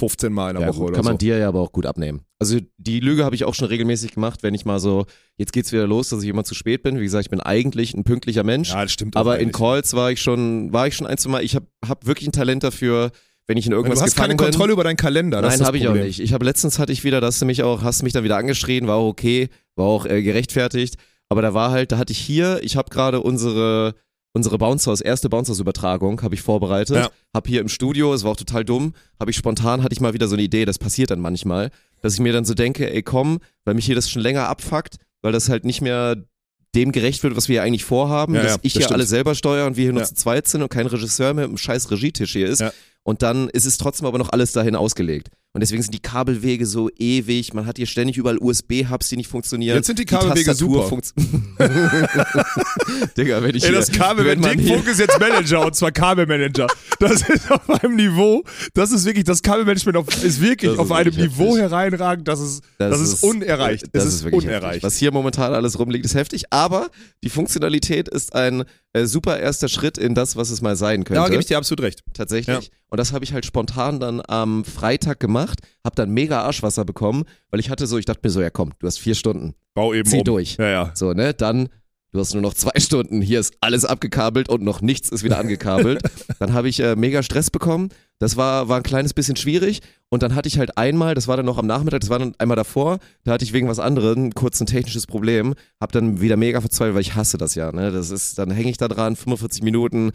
15 0.00 0.32
Mal 0.32 0.50
in 0.50 0.56
der 0.56 0.62
ja, 0.62 0.68
Woche 0.68 0.78
gut, 0.78 0.88
oder 0.88 0.94
kann 0.94 1.04
so. 1.04 1.10
man 1.10 1.18
dir 1.18 1.38
ja 1.38 1.48
aber 1.48 1.60
auch 1.60 1.72
gut 1.72 1.84
abnehmen. 1.84 2.22
Also 2.38 2.58
die 2.76 3.00
Lüge 3.00 3.24
habe 3.24 3.34
ich 3.34 3.44
auch 3.44 3.54
schon 3.54 3.66
regelmäßig 3.66 4.12
gemacht, 4.12 4.44
wenn 4.44 4.54
ich 4.54 4.64
mal 4.64 4.78
so, 4.78 5.06
jetzt 5.36 5.52
geht's 5.52 5.72
wieder 5.72 5.88
los, 5.88 6.08
dass 6.10 6.22
ich 6.22 6.28
immer 6.28 6.44
zu 6.44 6.54
spät 6.54 6.84
bin. 6.84 7.00
Wie 7.00 7.02
gesagt, 7.02 7.24
ich 7.24 7.30
bin 7.30 7.40
eigentlich 7.40 7.94
ein 7.94 8.04
pünktlicher 8.04 8.44
Mensch. 8.44 8.70
Ja, 8.70 8.82
das 8.82 8.92
stimmt. 8.92 9.16
aber 9.16 9.38
in 9.38 9.46
eigentlich. 9.46 9.56
Calls 9.56 9.94
war 9.94 10.12
ich 10.12 10.22
schon, 10.22 10.72
war 10.72 10.86
ich 10.86 10.94
schon 10.94 11.08
ein, 11.08 11.18
zwei 11.18 11.30
Mal. 11.30 11.44
Ich 11.44 11.56
habe 11.56 11.66
hab 11.84 12.06
wirklich 12.06 12.28
ein 12.28 12.32
Talent 12.32 12.62
dafür, 12.62 13.10
wenn 13.48 13.56
ich 13.56 13.66
in 13.66 13.72
irgendwas 13.72 13.98
du 13.98 14.04
hast 14.04 14.14
keine 14.14 14.34
gefangen 14.34 14.36
bin. 14.36 14.46
Kontrolle 14.52 14.72
über 14.74 14.84
deinen 14.84 14.96
Kalender. 14.96 15.42
Das 15.42 15.58
Nein, 15.58 15.66
habe 15.66 15.78
ich 15.78 15.88
auch 15.88 15.94
nicht. 15.94 16.20
Ich 16.20 16.32
habe 16.32 16.44
letztens 16.44 16.78
hatte 16.78 16.92
ich 16.92 17.02
wieder, 17.02 17.20
dass 17.20 17.38
du 17.40 17.46
mich 17.46 17.62
auch, 17.64 17.82
hast 17.82 18.00
du 18.00 18.04
mich 18.04 18.12
dann 18.12 18.22
wieder 18.22 18.36
angeschrien, 18.36 18.86
war 18.86 18.96
auch 18.96 19.08
okay, 19.08 19.48
war 19.74 19.86
auch 19.86 20.06
äh, 20.06 20.22
gerechtfertigt. 20.22 20.94
Aber 21.30 21.42
da 21.42 21.52
war 21.54 21.70
halt, 21.72 21.90
da 21.92 21.98
hatte 21.98 22.12
ich 22.12 22.18
hier, 22.18 22.60
ich 22.62 22.76
habe 22.76 22.88
gerade 22.90 23.20
unsere 23.20 23.94
unsere 24.34 24.58
Bounce-House, 24.58 25.00
erste 25.00 25.28
Bounce-House-Übertragung 25.30 26.22
habe 26.22 26.34
ich 26.34 26.42
vorbereitet, 26.42 26.94
Ja. 26.96 27.10
habe 27.34 27.48
hier 27.48 27.60
im 27.60 27.68
Studio, 27.68 28.12
es 28.14 28.22
war 28.22 28.32
auch 28.32 28.36
total 28.36 28.64
dumm, 28.64 28.92
habe 29.18 29.30
ich 29.30 29.36
spontan, 29.36 29.82
hatte 29.82 29.94
ich 29.94 30.00
mal 30.00 30.12
wieder 30.12 30.28
so 30.28 30.34
eine 30.36 30.42
Idee, 30.42 30.64
das 30.64 30.78
passiert 30.78 31.10
dann 31.10 31.18
manchmal, 31.18 31.70
dass 32.02 32.14
ich 32.14 32.20
mir 32.20 32.32
dann 32.32 32.44
so 32.44 32.54
denke, 32.54 32.88
ey 32.92 33.02
komm, 33.02 33.38
weil 33.64 33.74
mich 33.74 33.86
hier 33.86 33.94
das 33.96 34.08
schon 34.08 34.22
länger 34.22 34.46
abfuckt, 34.46 34.96
weil 35.22 35.32
das 35.32 35.48
halt 35.48 35.64
nicht 35.64 35.80
mehr 35.80 36.16
dem 36.74 36.92
gerecht 36.92 37.22
wird, 37.24 37.34
was 37.36 37.48
wir 37.48 37.54
hier 37.54 37.62
eigentlich 37.62 37.84
vorhaben, 37.84 38.34
Ja, 38.34 38.42
dass 38.42 38.52
ja, 38.52 38.58
ich 38.62 38.74
das 38.74 38.80
hier 38.80 38.82
stimmt. 38.86 38.94
alles 39.00 39.08
selber 39.08 39.34
steuere 39.34 39.66
und 39.66 39.76
wir 39.76 39.84
hier 39.84 39.92
nur 39.94 40.04
zu 40.04 40.14
zweit 40.14 40.46
sind 40.46 40.62
und 40.62 40.68
kein 40.68 40.86
Regisseur 40.86 41.32
mit 41.34 41.44
einem 41.44 41.56
scheiß 41.56 41.90
Regietisch 41.90 42.32
hier 42.32 42.46
ist. 42.46 42.62
Und 43.04 43.22
dann 43.22 43.48
ist 43.48 43.64
es 43.64 43.78
trotzdem 43.78 44.06
aber 44.06 44.18
noch 44.18 44.30
alles 44.30 44.52
dahin 44.52 44.76
ausgelegt. 44.76 45.30
Und 45.54 45.60
deswegen 45.62 45.82
sind 45.82 45.94
die 45.94 46.00
Kabelwege 46.00 46.66
so 46.66 46.90
ewig. 46.98 47.54
Man 47.54 47.64
hat 47.64 47.78
hier 47.78 47.86
ständig 47.86 48.18
überall 48.18 48.36
USB-Hubs, 48.38 49.08
die 49.08 49.16
nicht 49.16 49.28
funktionieren. 49.28 49.76
Jetzt 49.76 49.86
sind 49.86 49.98
die 49.98 50.04
Kabelwege 50.04 50.44
Tastatur 50.44 50.88
super. 50.88 51.00
Digga, 53.16 53.42
wenn 53.42 53.56
ich 53.56 53.64
Ey, 53.64 53.70
hier, 53.70 53.78
das 53.78 53.90
Kabel, 53.90 54.26
wenn 54.26 54.42
Dick 54.42 54.68
Funk 54.68 54.86
ist 54.86 55.00
jetzt 55.00 55.18
Manager 55.18 55.64
und 55.64 55.74
zwar 55.74 55.90
Kabelmanager. 55.90 56.66
Das 57.00 57.28
ist 57.28 57.50
auf 57.50 57.68
einem 57.70 57.96
Niveau, 57.96 58.44
das 58.74 58.92
ist 58.92 59.04
wirklich, 59.04 59.24
das 59.24 59.42
Kabelmanagement 59.42 59.96
auf, 59.96 60.22
ist 60.22 60.40
wirklich 60.40 60.70
Das 60.70 60.78
auf 60.78 60.86
ist 60.86 60.92
einem 60.92 61.06
wirklich 61.06 61.30
Niveau 61.30 61.56
heftig. 61.56 61.62
hereinragend, 61.62 62.28
das 62.28 62.40
ist, 62.40 62.62
das, 62.76 63.00
ist, 63.00 63.22
unerreicht. 63.22 63.86
Das 63.92 64.04
ist, 64.04 64.14
ist, 64.14 64.24
wirklich 64.24 64.44
unerreicht. 64.44 64.64
Heftig. 64.64 64.82
Was 64.82 64.96
hier 64.96 65.12
momentan 65.12 65.54
alles 65.54 65.78
rumliegt, 65.78 66.04
ist 66.04 66.14
heftig. 66.14 66.44
Aber 66.52 66.90
die 67.24 67.30
Funktionalität 67.30 68.08
ist 68.08 68.34
ein 68.34 68.64
äh, 68.92 69.06
super 69.06 69.38
erster 69.38 69.68
Schritt 69.68 69.96
in 69.96 70.14
das, 70.14 70.36
was 70.36 70.50
es 70.50 70.60
mal 70.60 70.76
sein 70.76 71.04
könnte. 71.04 71.22
Da 71.22 71.28
gebe 71.28 71.40
ich 71.40 71.46
dir 71.46 71.58
absolut 71.58 71.82
recht. 71.82 72.02
tatsächlich. 72.14 72.66
Ja. 72.66 72.70
Und 72.90 72.98
das 72.98 73.12
habe 73.12 73.24
ich 73.24 73.34
halt 73.34 73.44
spontan 73.44 74.00
dann 74.00 74.22
am 74.26 74.64
Freitag 74.64 75.20
gemacht, 75.20 75.37
habe 75.46 75.96
dann 75.96 76.10
mega 76.10 76.42
Arschwasser 76.42 76.84
bekommen, 76.84 77.24
weil 77.50 77.60
ich 77.60 77.70
hatte 77.70 77.86
so, 77.86 77.98
ich 77.98 78.04
dachte 78.04 78.20
mir 78.24 78.30
so, 78.30 78.40
ja 78.40 78.50
komm, 78.50 78.72
du 78.78 78.86
hast 78.86 78.98
vier 78.98 79.14
Stunden, 79.14 79.54
Bau 79.74 79.94
eben 79.94 80.08
zieh 80.08 80.18
um. 80.18 80.24
durch. 80.24 80.56
Ja, 80.58 80.68
ja. 80.68 80.90
So, 80.94 81.12
ne, 81.12 81.34
dann, 81.34 81.68
du 82.10 82.18
hast 82.18 82.32
nur 82.34 82.42
noch 82.42 82.54
zwei 82.54 82.72
Stunden, 82.80 83.22
hier 83.22 83.38
ist 83.38 83.54
alles 83.60 83.84
abgekabelt 83.84 84.48
und 84.48 84.62
noch 84.62 84.80
nichts 84.80 85.08
ist 85.08 85.22
wieder 85.22 85.38
angekabelt. 85.38 86.02
dann 86.40 86.52
habe 86.52 86.68
ich 86.68 86.80
äh, 86.80 86.96
mega 86.96 87.22
Stress 87.22 87.50
bekommen. 87.50 87.90
Das 88.18 88.36
war, 88.36 88.68
war 88.68 88.78
ein 88.78 88.82
kleines 88.82 89.14
bisschen 89.14 89.36
schwierig. 89.36 89.80
Und 90.08 90.22
dann 90.24 90.34
hatte 90.34 90.48
ich 90.48 90.58
halt 90.58 90.76
einmal, 90.76 91.14
das 91.14 91.28
war 91.28 91.36
dann 91.36 91.46
noch 91.46 91.58
am 91.58 91.66
Nachmittag, 91.66 92.00
das 92.00 92.10
war 92.10 92.18
dann 92.18 92.34
einmal 92.38 92.56
davor, 92.56 92.98
da 93.24 93.32
hatte 93.32 93.44
ich 93.44 93.52
wegen 93.52 93.68
was 93.68 93.78
anderem 93.78 94.34
kurz 94.34 94.60
ein 94.60 94.66
technisches 94.66 95.06
Problem, 95.06 95.54
hab 95.80 95.92
dann 95.92 96.20
wieder 96.20 96.36
mega 96.36 96.60
verzweifelt, 96.60 96.94
weil 96.94 97.02
ich 97.02 97.14
hasse 97.14 97.38
das 97.38 97.54
ja, 97.54 97.70
ne? 97.70 97.92
Das 97.92 98.10
ist, 98.10 98.38
dann 98.38 98.50
hänge 98.50 98.70
ich 98.70 98.78
da 98.78 98.88
dran, 98.88 99.14
45 99.14 99.62
Minuten, 99.62 100.10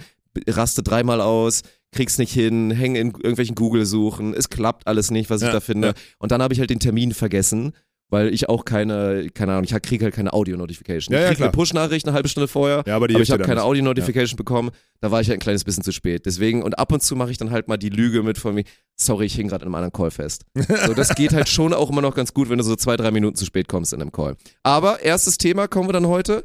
raste 0.47 0.83
dreimal 0.83 1.21
aus, 1.21 1.61
krieg's 1.91 2.17
nicht 2.17 2.33
hin, 2.33 2.71
hänge 2.71 2.99
in 2.99 3.07
irgendwelchen 3.07 3.55
Google-Suchen, 3.55 4.33
es 4.33 4.49
klappt 4.49 4.87
alles 4.87 5.11
nicht, 5.11 5.29
was 5.29 5.41
ich 5.41 5.47
Ja, 5.47 5.53
da 5.53 5.59
finde. 5.59 5.89
ja. 5.89 5.93
Und 6.19 6.31
dann 6.31 6.41
habe 6.41 6.53
ich 6.53 6.59
halt 6.59 6.69
den 6.69 6.79
Termin 6.79 7.13
vergessen, 7.13 7.73
weil 8.09 8.31
ich 8.31 8.47
auch 8.47 8.63
keine, 8.65 9.29
keine 9.33 9.53
Ahnung, 9.53 9.63
ich 9.63 9.73
kriege 9.81 10.05
halt 10.05 10.13
keine 10.13 10.33
Audio-Notification. 10.33 11.13
Ja, 11.13 11.19
ich 11.19 11.23
ja, 11.23 11.27
kriege 11.29 11.37
klar. 11.37 11.47
eine 11.49 11.53
Push-Nachricht 11.55 12.05
eine 12.07 12.13
halbe 12.13 12.29
Stunde 12.29 12.47
vorher, 12.47 12.83
Ja, 12.85 12.95
aber 12.95 13.07
die 13.07 13.15
aber 13.15 13.23
ich 13.23 13.31
habe 13.31 13.43
keine. 13.43 13.63
Audio-Notification 13.63 14.37
bekommen. 14.37 14.69
Da 15.01 15.09
war 15.09 15.19
ich 15.21 15.29
halt 15.29 15.37
ein 15.37 15.41
kleines 15.41 15.63
bisschen 15.63 15.83
zu 15.83 15.91
spät. 15.91 16.25
Deswegen, 16.27 16.61
und 16.61 16.77
ab 16.77 16.91
und 16.91 17.01
zu 17.01 17.15
mache 17.15 17.31
ich 17.31 17.37
dann 17.37 17.49
halt 17.49 17.67
mal 17.67 17.77
die 17.77 17.89
Lüge 17.89 18.21
mit 18.21 18.37
von 18.37 18.53
mir, 18.55 18.63
sorry, 18.95 19.25
ich 19.25 19.33
hing 19.35 19.47
gerade 19.47 19.63
in 19.63 19.67
einem 19.67 19.75
anderen 19.75 19.93
Call 19.93 20.11
fest. 20.11 20.45
So, 20.85 20.93
das 20.93 21.15
geht 21.15 21.33
halt 21.33 21.49
schon 21.49 21.73
auch 21.73 21.89
immer 21.89 22.01
noch 22.01 22.13
ganz 22.15 22.33
gut, 22.33 22.49
wenn 22.49 22.57
du 22.59 22.63
so 22.63 22.75
zwei, 22.75 22.97
drei 22.97 23.09
Minuten 23.09 23.35
zu 23.35 23.45
spät 23.45 23.67
kommst 23.67 23.93
in 23.93 24.01
einem 24.01 24.11
Call. 24.11 24.35
Aber 24.61 24.99
erstes 25.01 25.37
Thema 25.39 25.67
kommen 25.67 25.89
wir 25.89 25.93
dann 25.93 26.07
heute. 26.07 26.43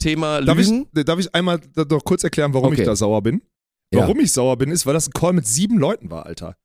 Thema 0.00 0.40
Darf 0.40 0.58
Lügen. 0.58 0.88
ich, 0.96 1.04
darf 1.04 1.18
ich 1.20 1.32
einmal 1.34 1.60
noch 1.76 2.04
kurz 2.04 2.24
erklären, 2.24 2.52
warum 2.54 2.72
Okay. 2.72 2.80
ich 2.82 2.86
da 2.86 2.96
sauer 2.96 3.22
bin? 3.22 3.42
Ja. 3.94 4.00
Warum 4.00 4.18
ich 4.20 4.32
sauer 4.32 4.56
bin, 4.56 4.70
ist, 4.70 4.86
weil 4.86 4.94
das 4.94 5.08
ein 5.08 5.12
Call 5.12 5.32
mit 5.32 5.46
sieben 5.46 5.78
Leuten 5.78 6.10
war, 6.10 6.26
Alter. 6.26 6.56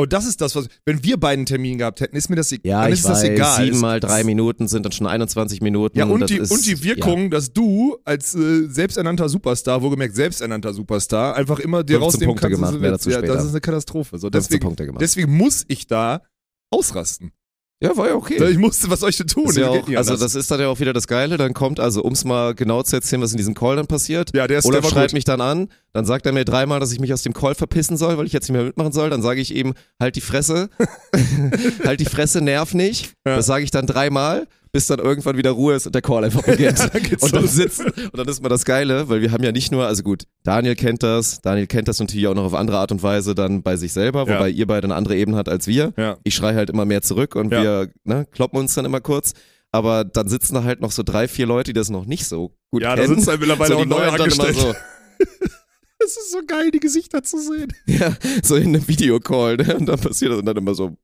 Und 0.00 0.12
das 0.12 0.26
ist 0.26 0.40
das, 0.40 0.54
was, 0.54 0.68
wenn 0.86 1.02
wir 1.02 1.16
beiden 1.16 1.44
Termin 1.44 1.78
gehabt 1.78 2.00
hätten, 2.00 2.14
ist 2.14 2.30
mir 2.30 2.36
das, 2.36 2.52
e- 2.52 2.60
Ja, 2.62 2.82
dann 2.82 2.92
ich 2.92 3.00
ist 3.00 3.04
das 3.08 3.22
weiß, 3.24 3.30
egal. 3.30 3.64
sieben 3.64 3.80
mal 3.80 3.98
drei 3.98 4.22
Minuten 4.22 4.68
sind 4.68 4.84
dann 4.84 4.92
schon 4.92 5.08
21 5.08 5.60
Minuten. 5.60 5.98
Ja, 5.98 6.04
und 6.04 6.20
das 6.20 6.28
die, 6.30 6.36
ist, 6.36 6.52
und 6.52 6.64
die 6.64 6.84
Wirkung, 6.84 7.30
dass 7.32 7.52
du 7.52 7.98
als 8.04 8.32
äh, 8.36 8.68
selbsternannter 8.68 9.28
Superstar, 9.28 9.82
wohlgemerkt 9.82 10.14
selbsternannter 10.14 10.72
Superstar, 10.72 11.34
einfach 11.34 11.58
immer 11.58 11.82
dir 11.82 11.98
15 11.98 12.02
rausnehmen 12.04 12.28
Punkte 12.36 12.42
kannst. 12.48 12.72
gemacht, 12.74 12.84
das, 12.84 13.02
dazu 13.02 13.10
ja, 13.10 13.22
das 13.22 13.42
ist 13.46 13.50
eine 13.50 13.60
Katastrophe. 13.60 14.18
So, 14.18 14.30
15 14.30 14.60
deswegen, 14.60 14.98
deswegen 14.98 15.36
muss 15.36 15.64
ich 15.66 15.88
da 15.88 16.22
ausrasten. 16.70 17.32
Ja, 17.80 17.96
war 17.96 18.08
ja 18.08 18.14
okay. 18.16 18.42
Ich 18.50 18.58
musste, 18.58 18.90
was 18.90 19.00
soll 19.00 19.10
ich 19.10 19.16
denn 19.16 19.28
tun? 19.28 19.52
Ja 19.54 19.68
auch, 19.68 19.88
also 19.94 20.16
das 20.16 20.34
ist 20.34 20.50
dann 20.50 20.58
ja 20.58 20.66
auch 20.66 20.80
wieder 20.80 20.92
das 20.92 21.06
Geile, 21.06 21.36
dann 21.36 21.54
kommt, 21.54 21.78
also 21.78 22.02
um 22.02 22.12
es 22.12 22.24
mal 22.24 22.54
genau 22.54 22.82
zu 22.82 22.96
erzählen, 22.96 23.22
was 23.22 23.30
in 23.30 23.36
diesem 23.36 23.54
Call 23.54 23.76
dann 23.76 23.86
passiert. 23.86 24.34
ja, 24.34 24.48
der 24.48 24.58
ist 24.58 24.64
Olaf 24.66 24.82
der 24.82 24.88
schreibt 24.88 25.10
gut. 25.10 25.14
mich 25.14 25.24
dann 25.24 25.40
an, 25.40 25.68
dann 25.92 26.04
sagt 26.04 26.26
er 26.26 26.32
mir 26.32 26.44
dreimal, 26.44 26.80
dass 26.80 26.90
ich 26.92 26.98
mich 26.98 27.12
aus 27.12 27.22
dem 27.22 27.34
Call 27.34 27.54
verpissen 27.54 27.96
soll, 27.96 28.18
weil 28.18 28.26
ich 28.26 28.32
jetzt 28.32 28.48
nicht 28.48 28.56
mehr 28.56 28.64
mitmachen 28.64 28.92
soll. 28.92 29.10
Dann 29.10 29.22
sage 29.22 29.40
ich 29.40 29.54
ihm, 29.54 29.74
halt 30.00 30.16
die 30.16 30.20
Fresse, 30.20 30.70
halt 31.84 32.00
die 32.00 32.04
Fresse, 32.04 32.40
nerv 32.40 32.74
nicht. 32.74 33.12
Ja. 33.24 33.36
Das 33.36 33.46
sage 33.46 33.62
ich 33.62 33.70
dann 33.70 33.86
dreimal, 33.86 34.48
bis 34.72 34.86
dann 34.86 34.98
irgendwann 34.98 35.36
wieder 35.36 35.50
Ruhe 35.52 35.74
ist 35.74 35.86
und 35.86 35.94
der 35.94 36.02
Call 36.02 36.24
einfach 36.24 36.42
beginnt. 36.42 36.78
und 37.22 37.32
dann 37.34 37.46
sitzen, 37.48 37.86
und 37.86 38.16
dann 38.16 38.28
ist 38.28 38.42
mal 38.42 38.48
das 38.48 38.64
Geile, 38.64 39.08
weil 39.08 39.20
wir 39.22 39.32
haben 39.32 39.42
ja 39.44 39.52
nicht 39.52 39.72
nur, 39.72 39.86
also 39.86 40.02
gut, 40.02 40.24
Daniel 40.44 40.74
kennt 40.74 41.02
das, 41.02 41.40
Daniel 41.40 41.66
kennt 41.66 41.88
das 41.88 41.98
natürlich 42.00 42.26
auch 42.26 42.34
noch 42.34 42.44
auf 42.44 42.54
andere 42.54 42.78
Art 42.78 42.92
und 42.92 43.02
Weise 43.02 43.34
dann 43.34 43.62
bei 43.62 43.76
sich 43.76 43.92
selber, 43.92 44.26
Ja. 44.28 44.34
wobei 44.36 44.50
ihr 44.50 44.66
beide 44.66 44.84
eine 44.86 44.94
andere 44.94 45.16
Ebene 45.16 45.36
hat 45.36 45.48
als 45.48 45.66
wir. 45.66 45.92
Ja. 45.96 46.16
Ich 46.24 46.34
schreie 46.34 46.54
halt 46.54 46.70
immer 46.70 46.84
mehr 46.84 47.02
zurück 47.02 47.34
und 47.36 47.52
Ja. 47.52 47.62
wir 47.62 47.90
ne, 48.04 48.26
kloppen 48.30 48.58
uns 48.58 48.74
dann 48.74 48.84
immer 48.84 49.00
kurz. 49.00 49.32
Aber 49.70 50.04
dann 50.04 50.28
sitzen 50.28 50.54
da 50.54 50.64
halt 50.64 50.80
noch 50.80 50.92
so 50.92 51.02
drei, 51.02 51.28
vier 51.28 51.44
Leute, 51.46 51.72
die 51.74 51.78
das 51.78 51.90
noch 51.90 52.06
nicht 52.06 52.26
so 52.26 52.52
gut 52.70 52.82
Ja, 52.82 52.96
da 52.96 53.02
kennen. 53.02 53.16
sitzen 53.16 53.28
halt 53.30 53.40
mittlerweile 53.40 53.68
so, 53.74 53.76
auch 53.78 53.82
die 53.82 53.88
neue 53.88 54.06
Neuen 54.06 54.16
dann 54.18 54.30
immer 54.30 54.52
so, 54.54 54.74
Es 56.00 56.16
ist 56.16 56.30
so 56.32 56.38
geil, 56.46 56.70
die 56.70 56.78
Gesichter 56.80 57.22
zu 57.22 57.38
sehen. 57.38 57.72
ja, 57.86 58.16
so 58.42 58.54
in 58.56 58.68
einem 58.68 58.86
Videocall, 58.86 59.56
ne? 59.56 59.76
Und 59.76 59.86
dann 59.86 59.98
passiert 59.98 60.30
das 60.32 60.38
und 60.38 60.46
dann 60.46 60.56
immer 60.56 60.74
so, 60.74 60.96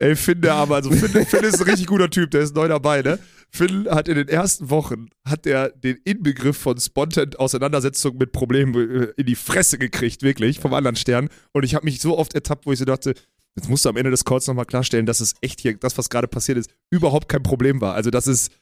Ey, 0.00 0.16
Finn, 0.16 0.40
der 0.40 0.54
aber, 0.54 0.76
also 0.76 0.90
Finn, 0.90 1.26
Finn 1.26 1.44
ist 1.44 1.60
ein 1.60 1.68
richtig 1.68 1.86
guter 1.86 2.08
Typ, 2.08 2.30
der 2.30 2.40
ist 2.40 2.56
neu 2.56 2.66
dabei, 2.68 3.02
ne? 3.02 3.18
Finn 3.50 3.86
hat 3.90 4.08
in 4.08 4.14
den 4.14 4.28
ersten 4.28 4.70
Wochen, 4.70 5.10
hat 5.26 5.46
er 5.46 5.68
den 5.70 5.98
Inbegriff 6.04 6.56
von 6.56 6.78
spontan 6.78 7.34
Auseinandersetzungen 7.34 8.16
mit 8.16 8.32
Problemen 8.32 8.74
äh, 8.74 9.12
in 9.16 9.26
die 9.26 9.34
Fresse 9.34 9.76
gekriegt, 9.76 10.22
wirklich, 10.22 10.58
vom 10.58 10.72
anderen 10.72 10.96
Stern. 10.96 11.28
Und 11.52 11.64
ich 11.64 11.74
habe 11.74 11.84
mich 11.84 12.00
so 12.00 12.16
oft 12.16 12.34
ertappt, 12.34 12.66
wo 12.66 12.72
ich 12.72 12.78
so 12.78 12.84
dachte, 12.84 13.14
Jetzt 13.56 13.68
musst 13.68 13.84
du 13.84 13.88
am 13.88 13.96
Ende 13.96 14.10
des 14.10 14.24
Calls 14.24 14.46
nochmal 14.46 14.64
klarstellen, 14.64 15.06
dass 15.06 15.20
es 15.20 15.34
echt 15.40 15.60
hier, 15.60 15.76
das, 15.76 15.98
was 15.98 16.08
gerade 16.08 16.28
passiert 16.28 16.58
ist, 16.58 16.70
überhaupt 16.90 17.28
kein 17.28 17.42
Problem 17.42 17.80
war. 17.80 17.94
Also 17.94 18.10
das 18.10 18.26
ist, 18.26 18.52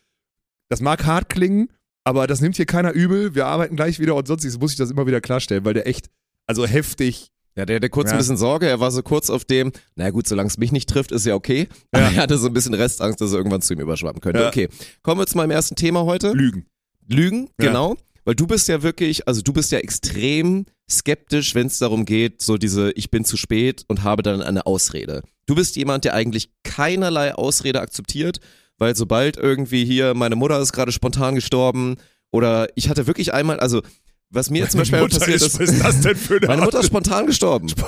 das 0.68 0.80
mag 0.80 1.04
hart 1.04 1.28
klingen, 1.28 1.68
aber 2.04 2.26
das 2.26 2.40
nimmt 2.40 2.56
hier 2.56 2.66
keiner 2.66 2.92
übel. 2.92 3.34
Wir 3.34 3.46
arbeiten 3.46 3.76
gleich 3.76 4.00
wieder 4.00 4.14
und 4.14 4.26
sonst 4.26 4.44
muss 4.58 4.72
ich 4.72 4.78
das 4.78 4.90
immer 4.90 5.06
wieder 5.06 5.20
klarstellen, 5.20 5.64
weil 5.64 5.74
der 5.74 5.86
echt, 5.86 6.08
also 6.46 6.66
heftig. 6.66 7.30
Ja, 7.58 7.66
der 7.66 7.76
hatte 7.76 7.90
kurz 7.90 8.06
Ja. 8.10 8.12
ein 8.14 8.18
bisschen 8.18 8.36
Sorge, 8.36 8.68
er 8.68 8.78
war 8.78 8.92
so 8.92 9.02
kurz 9.02 9.30
auf 9.30 9.44
dem, 9.44 9.72
na 9.96 10.10
gut, 10.10 10.28
solange 10.28 10.46
es 10.46 10.58
mich 10.58 10.70
nicht 10.70 10.88
trifft, 10.88 11.10
ist 11.10 11.26
ja 11.26 11.34
okay. 11.34 11.66
Aber 11.90 12.04
er 12.04 12.14
hatte 12.16 12.38
so 12.38 12.46
ein 12.46 12.52
bisschen 12.52 12.72
Restangst, 12.74 13.20
dass 13.20 13.32
er 13.32 13.38
irgendwann 13.38 13.62
zu 13.62 13.74
ihm 13.74 13.80
überschwappen 13.80 14.20
könnte. 14.20 14.40
Ja. 14.42 14.46
Okay, 14.48 14.68
kommen 15.02 15.20
wir 15.20 15.26
zu 15.26 15.36
meinem 15.36 15.50
ersten 15.50 15.74
Thema 15.74 16.04
heute. 16.04 16.32
Lügen. 16.32 16.66
Lügen, 17.08 17.48
Ja. 17.60 17.66
genau. 17.66 17.96
Weil 18.24 18.36
du 18.36 18.46
bist 18.46 18.68
ja 18.68 18.82
wirklich, 18.84 19.26
also 19.26 19.40
du 19.42 19.52
bist 19.52 19.72
ja 19.72 19.78
extrem 19.78 20.66
skeptisch, 20.88 21.54
wenn 21.56 21.66
es 21.66 21.78
darum 21.78 22.04
geht, 22.04 22.42
so 22.42 22.58
diese, 22.58 22.92
ich 22.92 23.10
bin 23.10 23.24
zu 23.24 23.36
spät 23.36 23.84
und 23.88 24.04
habe 24.04 24.22
dann 24.22 24.40
eine 24.42 24.64
Ausrede. 24.66 25.22
Du 25.46 25.54
bist 25.56 25.74
jemand, 25.76 26.04
der 26.04 26.14
eigentlich 26.14 26.50
keinerlei 26.62 27.34
Ausrede 27.34 27.80
akzeptiert, 27.80 28.38
weil 28.76 28.94
sobald 28.94 29.36
irgendwie 29.36 29.84
hier, 29.84 30.14
meine 30.14 30.36
Mutter 30.36 30.60
ist 30.60 30.72
gerade 30.72 30.92
spontan 30.92 31.34
gestorben 31.34 31.96
oder 32.30 32.68
ich 32.76 32.88
hatte 32.88 33.06
wirklich 33.08 33.32
einmal, 33.32 33.58
also 33.58 33.82
was 34.30 34.50
mir 34.50 34.68
zum 34.68 34.80
Beispiel 34.80 35.00
Mutter 35.00 35.18
passiert 35.18 35.42
ist, 35.42 35.58
was 35.60 35.70
ist 35.70 35.84
das 35.84 36.00
denn 36.00 36.16
für 36.16 36.36
eine 36.36 36.46
meine 36.46 36.62
Mutter 36.62 36.80
ist 36.80 36.86
spontan 36.86 37.26
gestorben. 37.26 37.68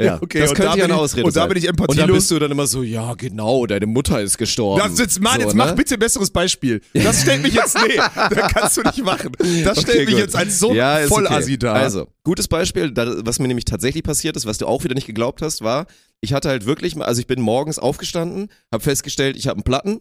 Ja, 0.00 0.18
okay, 0.20 0.40
das 0.40 0.48
könnte 0.52 0.62
da 0.72 0.76
ja 0.76 0.84
eine 0.84 0.94
ich- 0.94 0.98
Ausrede 0.98 1.26
und 1.26 1.36
da 1.36 1.46
bin 1.46 1.58
ich 1.58 1.68
Und 1.68 1.78
dann 1.78 1.86
empathielos. 1.88 2.16
bist 2.16 2.30
du 2.32 2.38
dann 2.40 2.50
immer 2.50 2.66
so, 2.66 2.82
ja 2.82 3.14
genau, 3.14 3.66
deine 3.66 3.86
Mutter 3.86 4.20
ist 4.20 4.36
gestorben. 4.36 4.82
Das 4.84 4.98
jetzt, 4.98 5.20
Mann, 5.20 5.34
so, 5.36 5.42
jetzt 5.42 5.54
mach 5.54 5.66
ne? 5.66 5.74
bitte 5.74 5.94
ein 5.94 6.00
besseres 6.00 6.30
Beispiel. 6.30 6.80
Das 6.92 7.20
stellt 7.22 7.42
mich 7.42 7.54
jetzt, 7.54 7.76
nee, 7.86 7.94
das 8.14 8.52
kannst 8.52 8.76
du 8.78 8.82
nicht 8.82 9.04
machen. 9.04 9.30
Das 9.64 9.82
stellt 9.82 9.96
Okay, 9.98 10.04
mich 10.06 10.14
gut. 10.14 10.18
jetzt 10.18 10.34
als 10.34 10.58
so 10.58 10.74
Ja, 10.74 10.98
ist 10.98 11.08
voll 11.08 11.26
okay. 11.26 11.34
assi 11.36 11.56
da. 11.58 11.74
Also, 11.74 12.08
gutes 12.24 12.48
Beispiel, 12.48 12.90
was 12.96 13.38
mir 13.38 13.46
nämlich 13.46 13.64
tatsächlich 13.66 14.02
passiert 14.02 14.36
ist, 14.36 14.44
was 14.44 14.58
du 14.58 14.66
auch 14.66 14.82
wieder 14.82 14.94
nicht 14.94 15.06
geglaubt 15.06 15.40
hast, 15.40 15.62
war, 15.62 15.86
ich 16.20 16.32
hatte 16.32 16.48
halt 16.48 16.66
wirklich, 16.66 16.96
also 17.00 17.20
ich 17.20 17.28
bin 17.28 17.40
morgens 17.40 17.78
aufgestanden, 17.78 18.48
habe 18.72 18.82
festgestellt, 18.82 19.36
ich 19.36 19.46
habe 19.46 19.58
einen 19.58 19.62
Platten, 19.64 20.00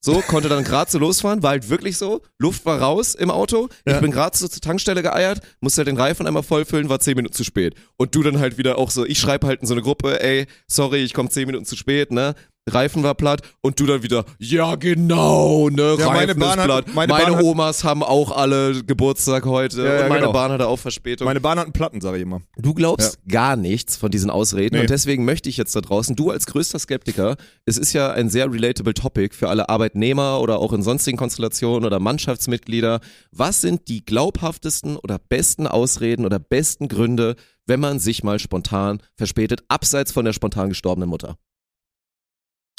so, 0.00 0.22
konnte 0.22 0.48
dann 0.48 0.64
gerade 0.64 0.90
so 0.90 0.98
losfahren, 0.98 1.42
war 1.42 1.50
halt 1.50 1.68
wirklich 1.68 1.98
so, 1.98 2.22
Luft 2.38 2.64
war 2.64 2.80
raus 2.80 3.14
im 3.14 3.30
Auto, 3.30 3.68
ich 3.84 3.92
Ja. 3.92 4.00
bin 4.00 4.10
gerade 4.10 4.36
so 4.36 4.48
zur 4.48 4.60
Tankstelle 4.62 5.02
geeiert, 5.02 5.40
musste 5.60 5.80
halt 5.80 5.88
den 5.88 5.98
Reifen 5.98 6.26
einmal 6.26 6.42
vollfüllen, 6.42 6.88
war 6.88 7.00
zehn 7.00 7.16
Minuten 7.16 7.34
zu 7.34 7.44
spät. 7.44 7.74
Und 7.98 8.14
du 8.14 8.22
dann 8.22 8.38
halt 8.38 8.56
wieder 8.56 8.78
auch 8.78 8.90
so, 8.90 9.04
ich 9.04 9.18
schreibe 9.18 9.46
halt 9.46 9.60
in 9.60 9.66
so 9.66 9.74
eine 9.74 9.82
Gruppe, 9.82 10.22
ey, 10.22 10.46
sorry, 10.66 10.98
ich 11.04 11.12
komme 11.12 11.28
zehn 11.28 11.46
Minuten 11.46 11.66
zu 11.66 11.76
spät, 11.76 12.10
ne? 12.12 12.34
Reifen 12.74 13.02
war 13.02 13.14
platt 13.14 13.42
und 13.60 13.78
du 13.80 13.86
dann 13.86 14.02
wieder, 14.02 14.24
ja 14.38 14.74
genau, 14.76 15.68
ne, 15.68 15.96
Ja, 15.98 16.06
meine 16.06 16.28
Reifen 16.28 16.40
Bahn 16.40 16.50
ist 16.52 16.58
hat- 16.58 16.64
platt. 16.64 16.84
meine 16.94 17.12
Meine, 17.12 17.32
Bahn 17.34 17.44
Omas 17.44 17.84
haben 17.84 18.02
auch 18.02 18.30
alle 18.36 18.82
Geburtstag 18.84 19.44
heute 19.46 19.82
Ja, 19.82 19.94
ja, 19.94 20.02
und 20.02 20.08
meine 20.08 20.20
genau. 20.22 20.32
Bahn 20.32 20.52
hatte 20.52 20.66
auch 20.66 20.78
Verspätung. 20.78 21.26
Meine 21.26 21.40
Bahn 21.40 21.58
hat 21.58 21.64
einen 21.66 21.72
Platten, 21.72 22.00
sage 22.00 22.16
ich 22.18 22.22
immer. 22.22 22.40
Du 22.56 22.74
glaubst 22.74 23.18
gar 23.28 23.56
nichts 23.56 23.96
von 23.96 24.10
diesen 24.10 24.30
Ausreden 24.30 24.76
Nee. 24.76 24.82
und 24.82 24.90
deswegen 24.90 25.24
möchte 25.24 25.48
ich 25.48 25.56
jetzt 25.56 25.74
da 25.76 25.80
draußen, 25.80 26.16
du 26.16 26.30
als 26.30 26.46
größter 26.46 26.78
Skeptiker, 26.78 27.36
es 27.66 27.76
ist 27.78 27.92
ja 27.92 28.10
ein 28.12 28.28
sehr 28.30 28.50
relatable 28.52 28.94
Topic 28.94 29.34
für 29.34 29.48
alle 29.48 29.68
Arbeitnehmer 29.68 30.40
oder 30.40 30.58
auch 30.58 30.72
in 30.72 30.82
sonstigen 30.82 31.16
Konstellationen 31.18 31.84
oder 31.84 31.98
Mannschaftsmitglieder. 32.00 33.00
Was 33.32 33.60
sind 33.60 33.88
die 33.88 34.04
glaubhaftesten 34.04 34.96
oder 34.96 35.18
besten 35.18 35.66
Ausreden 35.66 36.24
oder 36.24 36.38
besten 36.38 36.88
Gründe, 36.88 37.36
wenn 37.66 37.80
man 37.80 37.98
sich 37.98 38.22
mal 38.22 38.38
spontan 38.38 39.00
verspätet, 39.16 39.62
abseits 39.68 40.12
von 40.12 40.24
der 40.24 40.32
spontan 40.32 40.68
gestorbenen 40.68 41.08
Mutter? 41.08 41.36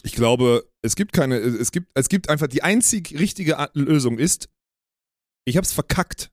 Ich 0.04 0.14
glaube, 0.14 0.68
es 0.82 0.96
gibt 0.96 1.14
keine, 1.14 1.38
es 1.38 1.72
gibt, 1.72 1.90
es 1.94 2.10
gibt 2.10 2.30
einfach 2.30 2.48
die 2.48 2.64
einzig 2.64 3.18
richtige 3.20 3.58
Lösung 3.74 4.18
ist, 4.18 4.50
ich 5.46 5.58
hab's 5.58 5.72
verkackt. 5.74 6.32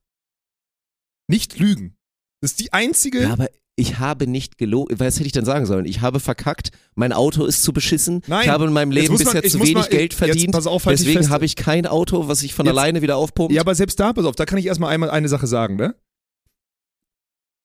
Nicht 1.29 1.59
lügen. 1.59 1.95
Das 2.41 2.51
ist 2.51 2.59
die 2.59 2.73
einzige. 2.73 3.21
Ja, 3.23 3.33
aber 3.33 3.49
ich 3.75 3.99
habe 3.99 4.27
nicht 4.27 4.57
gelogen. 4.57 4.99
Was 4.99 5.15
hätte 5.17 5.27
ich 5.27 5.31
denn 5.31 5.45
sagen 5.45 5.65
sollen? 5.65 5.85
Ich 5.85 6.01
habe 6.01 6.19
verkackt, 6.19 6.71
mein 6.95 7.13
Auto 7.13 7.45
ist 7.45 7.63
zu 7.63 7.71
beschissen, 7.71 8.21
Nein. 8.27 8.43
ich 8.43 8.49
habe 8.49 8.65
in 8.65 8.73
meinem 8.73 8.91
Leben 8.91 9.13
man- 9.13 9.23
bisher 9.23 9.43
ich 9.43 9.51
zu 9.51 9.59
wenig 9.59 9.73
mal- 9.75 9.87
Geld 9.87 10.13
verdient. 10.13 10.55
auf, 10.55 10.85
halt 10.85 10.99
deswegen 10.99 11.29
habe 11.29 11.45
ich 11.45 11.55
kein 11.55 11.85
Auto, 11.85 12.27
was 12.27 12.39
sich 12.39 12.53
von 12.53 12.65
Jetzt- 12.65 12.71
alleine 12.77 13.01
wieder 13.01 13.17
aufpumpt. 13.17 13.53
Ja, 13.53 13.61
aber 13.61 13.75
selbst 13.75 13.99
da, 13.99 14.11
pass 14.13 14.25
auf, 14.25 14.35
da 14.35 14.45
kann 14.45 14.57
ich 14.57 14.65
erstmal 14.65 14.91
einmal 14.91 15.09
eine 15.11 15.29
Sache 15.29 15.47
sagen, 15.47 15.75
ne? 15.75 15.95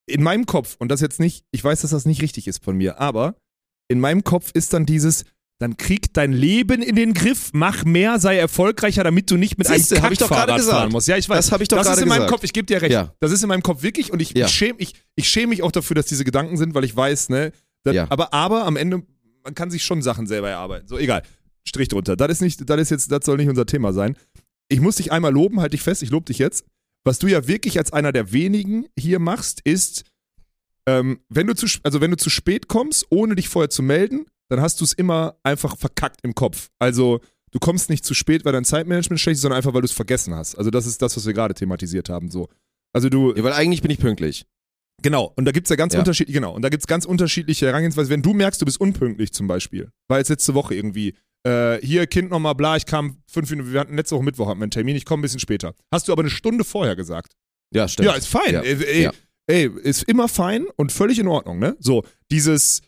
In 0.07 0.23
meinem 0.23 0.45
Kopf, 0.47 0.77
und 0.79 0.89
das 0.89 1.01
jetzt 1.01 1.19
nicht, 1.19 1.47
ich 1.51 1.65
weiß, 1.65 1.81
dass 1.81 1.91
das 1.91 2.05
nicht 2.05 2.21
richtig 2.21 2.47
ist 2.47 2.63
von 2.63 2.77
mir, 2.77 3.01
aber 3.01 3.37
in 3.89 4.01
meinem 4.01 4.23
Kopf 4.23 4.51
ist 4.53 4.73
dann 4.75 4.85
dieses, 4.87 5.25
dann 5.61 5.77
krieg 5.77 6.13
dein 6.13 6.33
Leben 6.33 6.83
in 6.83 6.97
den 6.97 7.15
Griff, 7.15 7.51
mach 7.53 7.85
mehr, 7.85 8.19
sei 8.19 8.37
erfolgreicher, 8.37 9.05
damit 9.05 9.31
du 9.31 9.37
nicht 9.37 9.57
mit 9.57 9.67
Siehste, 9.69 9.97
einem 9.97 10.05
hab 10.05 10.13
ich 10.13 10.19
doch 10.19 10.29
gerade 10.29 10.55
gesagt. 10.55 10.77
fahren 10.79 10.93
musst. 10.93 11.07
Ja, 11.09 11.17
ich 11.17 11.29
weiß. 11.29 11.37
Das 11.47 11.53
hab 11.53 11.61
ich 11.61 11.69
doch 11.69 11.77
Das 11.77 11.87
ist 11.87 11.91
gerade 11.93 12.03
in 12.03 12.09
meinem 12.09 12.17
gesagt. 12.19 12.31
Kopf, 12.33 12.45
ich 12.45 12.53
gebe 12.53 12.67
dir 12.67 12.83
recht. 12.83 12.93
Ja. 12.93 13.15
Das 13.21 13.31
ist 13.31 13.43
in 13.43 13.49
meinem 13.49 13.63
Kopf 13.63 13.83
wirklich 13.83 14.13
und 14.13 14.21
ich, 14.21 14.37
Ja. 14.37 14.49
schäme 14.49 14.75
ich, 14.79 14.95
ich 15.15 15.29
schäm 15.29 15.51
mich 15.51 15.63
auch 15.63 15.73
dafür, 15.73 15.95
dass 15.95 16.07
diese 16.07 16.25
Gedanken 16.25 16.57
sind, 16.57 16.75
weil 16.75 16.85
ich 16.85 16.95
weiß, 16.97 17.29
ne? 17.29 17.53
Das, 17.85 17.95
Ja. 17.95 18.07
aber, 18.11 18.35
aber 18.35 18.65
am 18.67 18.77
Ende, 18.77 19.03
man 19.45 19.55
kann 19.55 19.71
sich 19.71 19.85
schon 19.85 20.03
Sachen 20.03 20.27
selber 20.27 20.51
erarbeiten. 20.51 20.89
So, 20.89 20.99
egal. 20.99 21.23
Strich 21.67 21.89
drunter. 21.89 22.17
Das 22.17 22.29
ist 22.31 22.41
nicht, 22.41 22.69
das 22.69 22.81
ist 22.81 22.91
jetzt, 22.91 23.13
das 23.13 23.25
soll 23.25 23.37
nicht 23.37 23.49
unser 23.49 23.65
Thema 23.67 23.93
sein. 23.93 24.17
Ich 24.69 24.81
muss 24.81 24.97
dich 24.97 25.13
einmal 25.13 25.33
loben, 25.33 25.61
halt 25.61 25.73
dich 25.73 25.83
fest, 25.83 26.03
ich 26.03 26.11
lobe 26.11 26.27
dich 26.27 26.39
jetzt. 26.39 26.65
Was 27.05 27.19
du 27.19 27.27
ja 27.27 27.47
wirklich 27.47 27.79
als 27.79 27.93
einer 27.93 28.13
der 28.13 28.33
wenigen 28.33 28.87
hier 28.99 29.19
machst, 29.19 29.61
ist, 29.63 30.05
ähm, 30.87 31.21
wenn 31.29 31.47
du 31.47 31.55
zu, 31.55 31.67
also 31.83 32.01
wenn 32.01 32.11
du 32.11 32.17
zu 32.17 32.29
spät 32.31 32.67
kommst, 32.69 33.07
ohne 33.11 33.35
dich 33.37 33.49
vorher 33.49 33.71
zu 33.71 33.83
melden, 33.83 34.27
dann 34.49 34.61
hast 34.61 34.81
du 34.81 34.85
es 34.85 34.93
immer 34.93 35.37
einfach 35.43 35.77
verkackt 35.77 36.21
im 36.23 36.35
Kopf. 36.35 36.71
Also 36.79 37.21
du 37.51 37.59
kommst 37.59 37.91
nicht 37.91 38.05
zu 38.05 38.15
spät, 38.15 38.45
weil 38.45 38.53
dein 38.53 38.65
Zeitmanagement 38.65 39.21
schlecht 39.21 39.37
ist, 39.37 39.43
sondern 39.43 39.57
einfach, 39.59 39.75
weil 39.75 39.81
du 39.83 39.87
es 39.87 39.93
vergessen 39.93 40.35
hast. 40.35 40.57
Also 40.57 40.71
das 40.71 40.87
ist 40.87 41.01
das, 41.03 41.17
was 41.17 41.27
wir 41.27 41.33
gerade 41.33 41.55
thematisiert 41.55 42.09
haben. 42.09 42.31
So. 42.31 42.49
Also 42.93 43.09
du, 43.09 43.35
Ja, 43.35 43.43
weil 43.43 43.53
eigentlich 43.53 43.83
bin 43.83 43.91
ich 43.91 43.99
pünktlich. 43.99 44.45
Genau, 45.03 45.33
und 45.37 45.45
da 45.45 45.51
gibt's 45.53 45.71
ja 45.71 45.77
ganz 45.77 45.93
Ja. 45.93 45.99
unterschiedliche, 45.99 46.39
genau, 46.39 46.55
und 46.55 46.63
da 46.63 46.69
gibt's 46.69 46.87
ganz 46.87 47.05
unterschiedliche 47.05 47.67
Herangehensweise. 47.67 48.11
Wenn 48.11 48.23
du 48.23 48.33
merkst, 48.33 48.61
du 48.61 48.65
bist 48.65 48.81
unpünktlich 48.81 49.33
zum 49.33 49.47
Beispiel, 49.49 49.91
war 50.09 50.19
jetzt 50.19 50.29
letzte 50.29 50.55
Woche 50.55 50.75
irgendwie, 50.77 51.15
äh, 51.47 51.79
hier, 51.85 52.07
Kind 52.07 52.31
nochmal, 52.31 52.55
bla, 52.55 52.77
ich 52.77 52.87
kam 52.87 53.19
fünf 53.27 53.51
Minuten, 53.51 53.73
wir 53.73 53.81
hatten 53.81 53.97
letzte 53.97 54.15
Woche 54.15 54.25
Mittwoch 54.25 54.47
hatten 54.49 54.61
wir 54.61 54.65
einen 54.65 54.71
Termin, 54.71 54.95
ich 54.97 55.05
komme 55.05 55.21
ein 55.21 55.23
bisschen 55.23 55.41
später. 55.41 55.75
Hast 55.93 56.07
du 56.09 56.13
aber 56.13 56.23
eine 56.23 56.31
Stunde 56.31 56.65
vorher 56.65 56.95
gesagt. 56.97 57.33
Ja, 57.75 57.89
stimmt. 57.89 58.07
Ja, 58.07 58.15
ist 58.15 58.29
fein. 58.29 58.55
Ja. 58.55 58.61
Ey, 58.63 58.83
ey, 58.85 59.03
Ja. 59.03 59.13
ey, 59.49 59.71
ist 59.83 60.05
immer 60.05 60.29
fein 60.29 60.67
und 60.77 60.93
völlig 60.93 61.19
in 61.19 61.27
Ordnung, 61.27 61.59
ne? 61.59 61.77
So, 61.81 62.05
dieses 62.31 62.81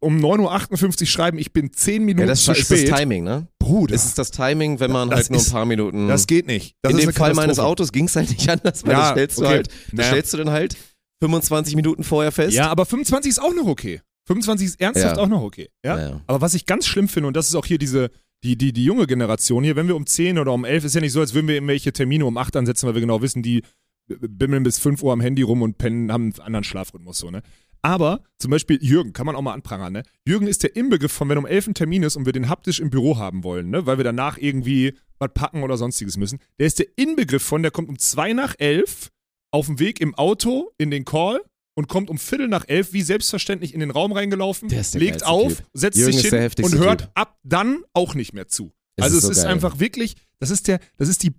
um 0.00 0.18
9.58 0.18 1.00
Uhr 1.02 1.06
schreiben, 1.06 1.38
ich 1.38 1.52
bin 1.52 1.72
10 1.72 2.04
Minuten 2.04 2.20
Ja, 2.20 2.26
das 2.26 2.44
zu 2.44 2.52
ist 2.52 2.58
spät. 2.66 2.90
das 2.90 2.98
Timing, 2.98 3.24
ne? 3.24 3.48
Bruder, 3.58 3.94
Es 3.94 4.04
ist 4.04 4.18
das 4.18 4.30
Timing, 4.30 4.78
wenn 4.80 4.90
man 4.90 5.08
Das 5.10 5.20
halt 5.20 5.30
nur 5.30 5.38
ein 5.38 5.42
ist- 5.42 5.52
paar 5.52 5.64
Minuten. 5.64 6.08
das 6.08 6.26
geht 6.26 6.46
nicht. 6.46 6.76
Das 6.82 6.92
in 6.92 6.98
ist 6.98 7.06
dem 7.06 7.12
Fall 7.14 7.34
meines. 7.34 7.58
Autos 7.58 7.90
ging 7.92 8.04
es 8.06 8.16
halt 8.16 8.30
nicht 8.30 8.48
anders, 8.50 8.84
weil 8.84 8.92
Ja, 8.92 9.00
das 9.00 9.10
stellst 9.12 9.38
du 9.38 9.42
okay. 9.42 9.50
halt, 9.50 9.68
das 9.68 9.76
Naja. 9.92 10.08
stellst 10.10 10.32
du 10.34 10.36
dann 10.38 10.50
halt 10.50 10.76
25 11.22 11.76
Minuten 11.76 12.04
vorher 12.04 12.32
fest. 12.32 12.54
Ja, 12.56 12.68
aber 12.68 12.84
25 12.86 13.30
ist 13.30 13.38
auch 13.38 13.54
noch 13.54 13.66
okay. 13.66 14.00
25 14.26 14.66
ist 14.68 14.80
ernsthaft 14.80 15.16
Ja. 15.16 15.22
auch 15.22 15.28
noch 15.28 15.42
okay. 15.42 15.68
Ja? 15.84 15.96
Naja. 15.96 16.20
Aber 16.26 16.40
was 16.40 16.54
ich 16.54 16.66
ganz 16.66 16.86
schlimm 16.86 17.08
finde, 17.08 17.28
und 17.28 17.36
das 17.36 17.48
ist 17.48 17.54
auch 17.54 17.66
hier 17.66 17.78
diese, 17.78 18.10
die, 18.44 18.56
die, 18.56 18.72
die 18.72 18.84
junge 18.84 19.06
Generation 19.06 19.64
hier, 19.64 19.76
wenn 19.76 19.88
wir 19.88 19.96
um 19.96 20.06
10 20.06 20.38
oder 20.38 20.52
um 20.52 20.64
11, 20.64 20.84
ist 20.84 20.94
ja 20.94 21.00
nicht 21.00 21.12
so, 21.12 21.20
als 21.20 21.34
würden 21.34 21.48
wir 21.48 21.54
irgendwelche 21.56 21.92
Termine 21.92 22.24
um 22.26 22.36
8 22.36 22.56
ansetzen, 22.56 22.86
weil 22.86 22.94
wir 22.94 23.00
genau 23.00 23.22
wissen, 23.22 23.42
die 23.42 23.62
bimmeln 24.08 24.62
bis 24.62 24.78
5 24.78 25.02
Uhr 25.02 25.12
am 25.12 25.20
Handy 25.20 25.42
rum 25.42 25.62
und 25.62 25.78
pennen, 25.78 26.10
haben 26.12 26.32
einen 26.32 26.40
anderen 26.40 26.64
Schlafrhythmus 26.64 27.18
so, 27.18 27.30
ne? 27.30 27.42
Aber 27.82 28.22
zum 28.38 28.50
Beispiel 28.50 28.78
Jürgen, 28.82 29.12
kann 29.12 29.26
man 29.26 29.36
auch 29.36 29.42
mal 29.42 29.54
anprangern, 29.54 29.92
ne? 29.92 30.02
Jürgen 30.26 30.46
ist 30.46 30.62
der 30.62 30.76
Inbegriff 30.76 31.12
von, 31.12 31.28
wenn 31.28 31.38
um 31.38 31.46
11 31.46 31.68
ein 31.68 31.74
Termin 31.74 32.02
ist 32.02 32.16
und 32.16 32.26
wir 32.26 32.32
den 32.32 32.48
haptisch 32.48 32.80
im 32.80 32.90
Büro 32.90 33.16
haben 33.16 33.42
wollen, 33.42 33.70
ne? 33.70 33.86
Weil 33.86 33.96
wir 33.96 34.04
danach 34.04 34.36
irgendwie 34.38 34.94
was 35.18 35.30
packen 35.32 35.62
oder 35.62 35.76
sonstiges 35.76 36.16
müssen. 36.16 36.38
Der 36.58 36.66
ist 36.66 36.78
der 36.78 36.86
Inbegriff 36.96 37.42
von, 37.42 37.62
der 37.62 37.70
kommt 37.70 37.88
um 37.88 37.98
2 37.98 38.32
nach 38.32 38.54
11 38.58 39.10
auf 39.50 39.66
dem 39.66 39.78
Weg 39.78 40.00
im 40.00 40.14
Auto 40.14 40.72
in 40.78 40.90
den 40.90 41.04
Call 41.04 41.40
und 41.74 41.88
kommt 41.88 42.10
um 42.10 42.18
Viertel 42.18 42.48
nach 42.48 42.64
elf 42.68 42.92
wie 42.92 43.02
selbstverständlich 43.02 43.74
in 43.74 43.80
den 43.80 43.90
Raum 43.90 44.12
reingelaufen, 44.12 44.68
legt 44.94 45.24
auf, 45.24 45.56
Typ. 45.56 45.66
setzt 45.72 45.98
Jürgen 45.98 46.12
sich 46.12 46.28
hin 46.28 46.50
und 46.62 46.78
hört 46.78 47.00
Typ. 47.00 47.10
ab 47.14 47.38
dann 47.42 47.82
auch 47.94 48.14
nicht 48.14 48.32
mehr 48.32 48.48
zu. 48.48 48.72
Es 48.96 49.04
also 49.04 49.16
ist 49.16 49.22
es 49.22 49.26
so 49.26 49.32
ist 49.32 49.42
geil. 49.44 49.52
einfach 49.52 49.78
wirklich, 49.80 50.16
das 50.38 50.50
ist 50.50 50.68
der, 50.68 50.80
das 50.98 51.08
ist 51.08 51.22
die, 51.22 51.32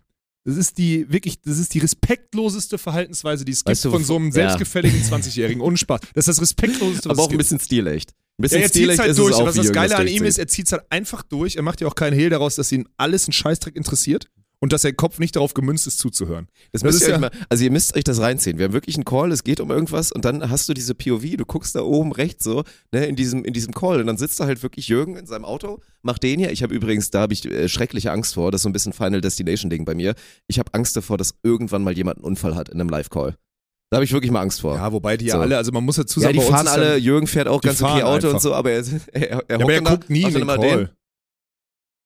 das 0.44 0.58
ist 0.58 0.78
die 0.78 1.12
wirklich, 1.12 1.42
das 1.42 1.60
ist 1.60 1.74
die 1.74 1.80
respektloseste 1.80 2.78
Verhaltensweise, 2.78 3.46
die 3.46 3.52
es 3.52 3.60
gibt 3.60 3.70
Weißt 3.70 3.86
du, 3.86 3.92
von 3.92 4.04
so 4.04 4.16
einem 4.16 4.28
ja. 4.28 4.32
selbstgefälligen 4.34 5.02
20-Jährigen. 5.04 5.62
Ohne 5.62 5.78
Spaß. 5.78 6.02
Das 6.14 6.28
ist 6.28 6.38
das 6.38 6.42
respektloseste, 6.42 7.10
was 7.10 7.12
aber 7.12 7.14
es 7.14 7.20
auch 7.20 7.26
ein 7.26 7.30
gibt. 7.30 7.38
bisschen 7.40 7.60
stilecht. 7.60 8.12
Ein 8.12 8.14
Ja, 8.14 8.42
bisschen 8.42 8.62
er 8.62 8.72
zieht 8.72 9.00
halt 9.00 9.18
durch, 9.18 9.38
es 9.40 9.46
was 9.46 9.56
das 9.56 9.72
Geile 9.72 9.96
an 9.98 10.08
ihm 10.08 10.24
ist, 10.24 10.40
er 10.40 10.48
zieht 10.48 10.72
halt 10.72 10.84
einfach 10.90 11.22
durch. 11.24 11.58
Er 11.58 11.64
macht 11.64 11.82
ja 11.82 11.88
auch 11.88 11.96
keinen 11.96 12.14
Hehl 12.14 12.30
daraus, 12.30 12.56
dass 12.56 12.72
ihn 12.72 12.88
alles 12.98 13.28
ein 13.28 13.34
Scheißdreck 13.34 13.76
interessiert 13.76 14.28
und 14.62 14.72
dass 14.72 14.84
sein 14.84 14.96
Kopf 14.96 15.20
nicht 15.20 15.36
darauf 15.36 15.54
gemünzt 15.54 15.88
ist, 15.88 16.00
zuzuhören. 16.00 16.48
Das, 16.72 16.82
Das 16.82 16.94
müsst 16.94 17.02
ihr 17.08 17.10
ja- 17.16 17.18
mal, 17.20 17.32
also 17.50 17.64
ihr 17.64 17.72
müsst 17.72 17.98
euch 17.98 18.04
das 18.04 18.22
reinziehen. 18.22 18.58
Wir 18.58 18.66
haben 18.66 18.74
wirklich 18.74 18.96
einen 18.96 19.04
Call, 19.06 19.32
es 19.32 19.44
geht 19.44 19.60
um 19.60 19.70
irgendwas 19.72 20.12
und 20.12 20.24
dann 20.24 20.50
hast 20.50 20.70
du 20.70 20.74
diese 20.74 20.96
POV, 20.96 21.36
du 21.36 21.46
guckst 21.46 21.76
da 21.76 21.82
oben 21.82 22.12
rechts 22.12 22.44
so, 22.46 22.64
ne, 22.94 23.06
in 23.08 23.16
diesem, 23.16 23.44
in 23.44 23.54
diesem 23.54 23.74
Call 23.74 24.00
und 24.00 24.08
dann 24.08 24.18
sitzt 24.18 24.40
da 24.40 24.46
halt 24.46 24.64
wirklich 24.64 24.88
Jürgen 24.88 25.18
in 25.18 25.26
seinem 25.26 25.44
Auto, 25.46 25.80
macht 26.04 26.24
den 26.24 26.40
hier. 26.40 26.52
Ich 26.52 26.64
habe 26.64 26.74
übrigens, 26.74 27.10
da 27.10 27.22
habe 27.22 27.34
ich 27.34 27.44
äh, 27.46 27.68
schreckliche 27.68 28.12
Angst 28.12 28.36
vor, 28.36 28.52
das 28.52 28.60
ist 28.60 28.64
so 28.64 28.70
ein 28.70 28.74
bisschen 28.74 28.94
Final 28.94 29.20
Destination 29.22 29.70
Ding 29.70 29.84
bei 29.84 29.96
mir. 29.96 30.14
Ich 30.48 30.60
habe 30.60 30.74
Angst 30.74 30.96
davor, 30.96 31.18
dass 31.18 31.34
irgendwann 31.44 31.84
mal 31.84 31.94
jemand 31.98 32.18
einen 32.20 32.26
Unfall 32.26 32.56
hat 32.56 32.70
in 32.70 32.80
einem 32.80 32.90
Live-Call. 32.90 33.36
Da 33.90 33.98
habe 33.98 34.06
ich 34.06 34.14
wirklich 34.14 34.32
mal 34.32 34.40
Angst 34.42 34.62
vor. 34.62 34.76
Ja, 34.76 34.94
wobei 34.94 35.18
die 35.18 35.26
ja 35.26 35.34
So. 35.36 35.42
alle, 35.42 35.58
also 35.58 35.74
man 35.74 35.84
muss 35.84 35.98
dazu 35.98 36.22
Ja, 36.22 36.28
sagen, 36.28 36.34
die 36.34 36.40
bei 36.40 36.46
uns 36.46 36.56
fahren 36.56 36.68
alle, 36.70 36.92
ja, 36.92 36.96
Jürgen 36.98 37.28
fährt 37.28 37.50
auch 37.50 37.60
die 37.60 37.68
ganz 37.68 37.82
okay 37.82 38.04
Auto 38.04 38.16
einfach. 38.28 38.34
und 38.36 38.42
so, 38.42 38.54
aber 38.54 38.72
er, 38.72 38.84
er, 39.12 39.22
er, 39.22 39.30
ja, 39.50 39.64
aber 39.66 39.74
er 39.74 39.82
guckt 39.82 40.10
nie 40.10 40.22
in 40.24 40.32
den 40.34 40.42
immer 40.44 40.58
den. 40.58 40.88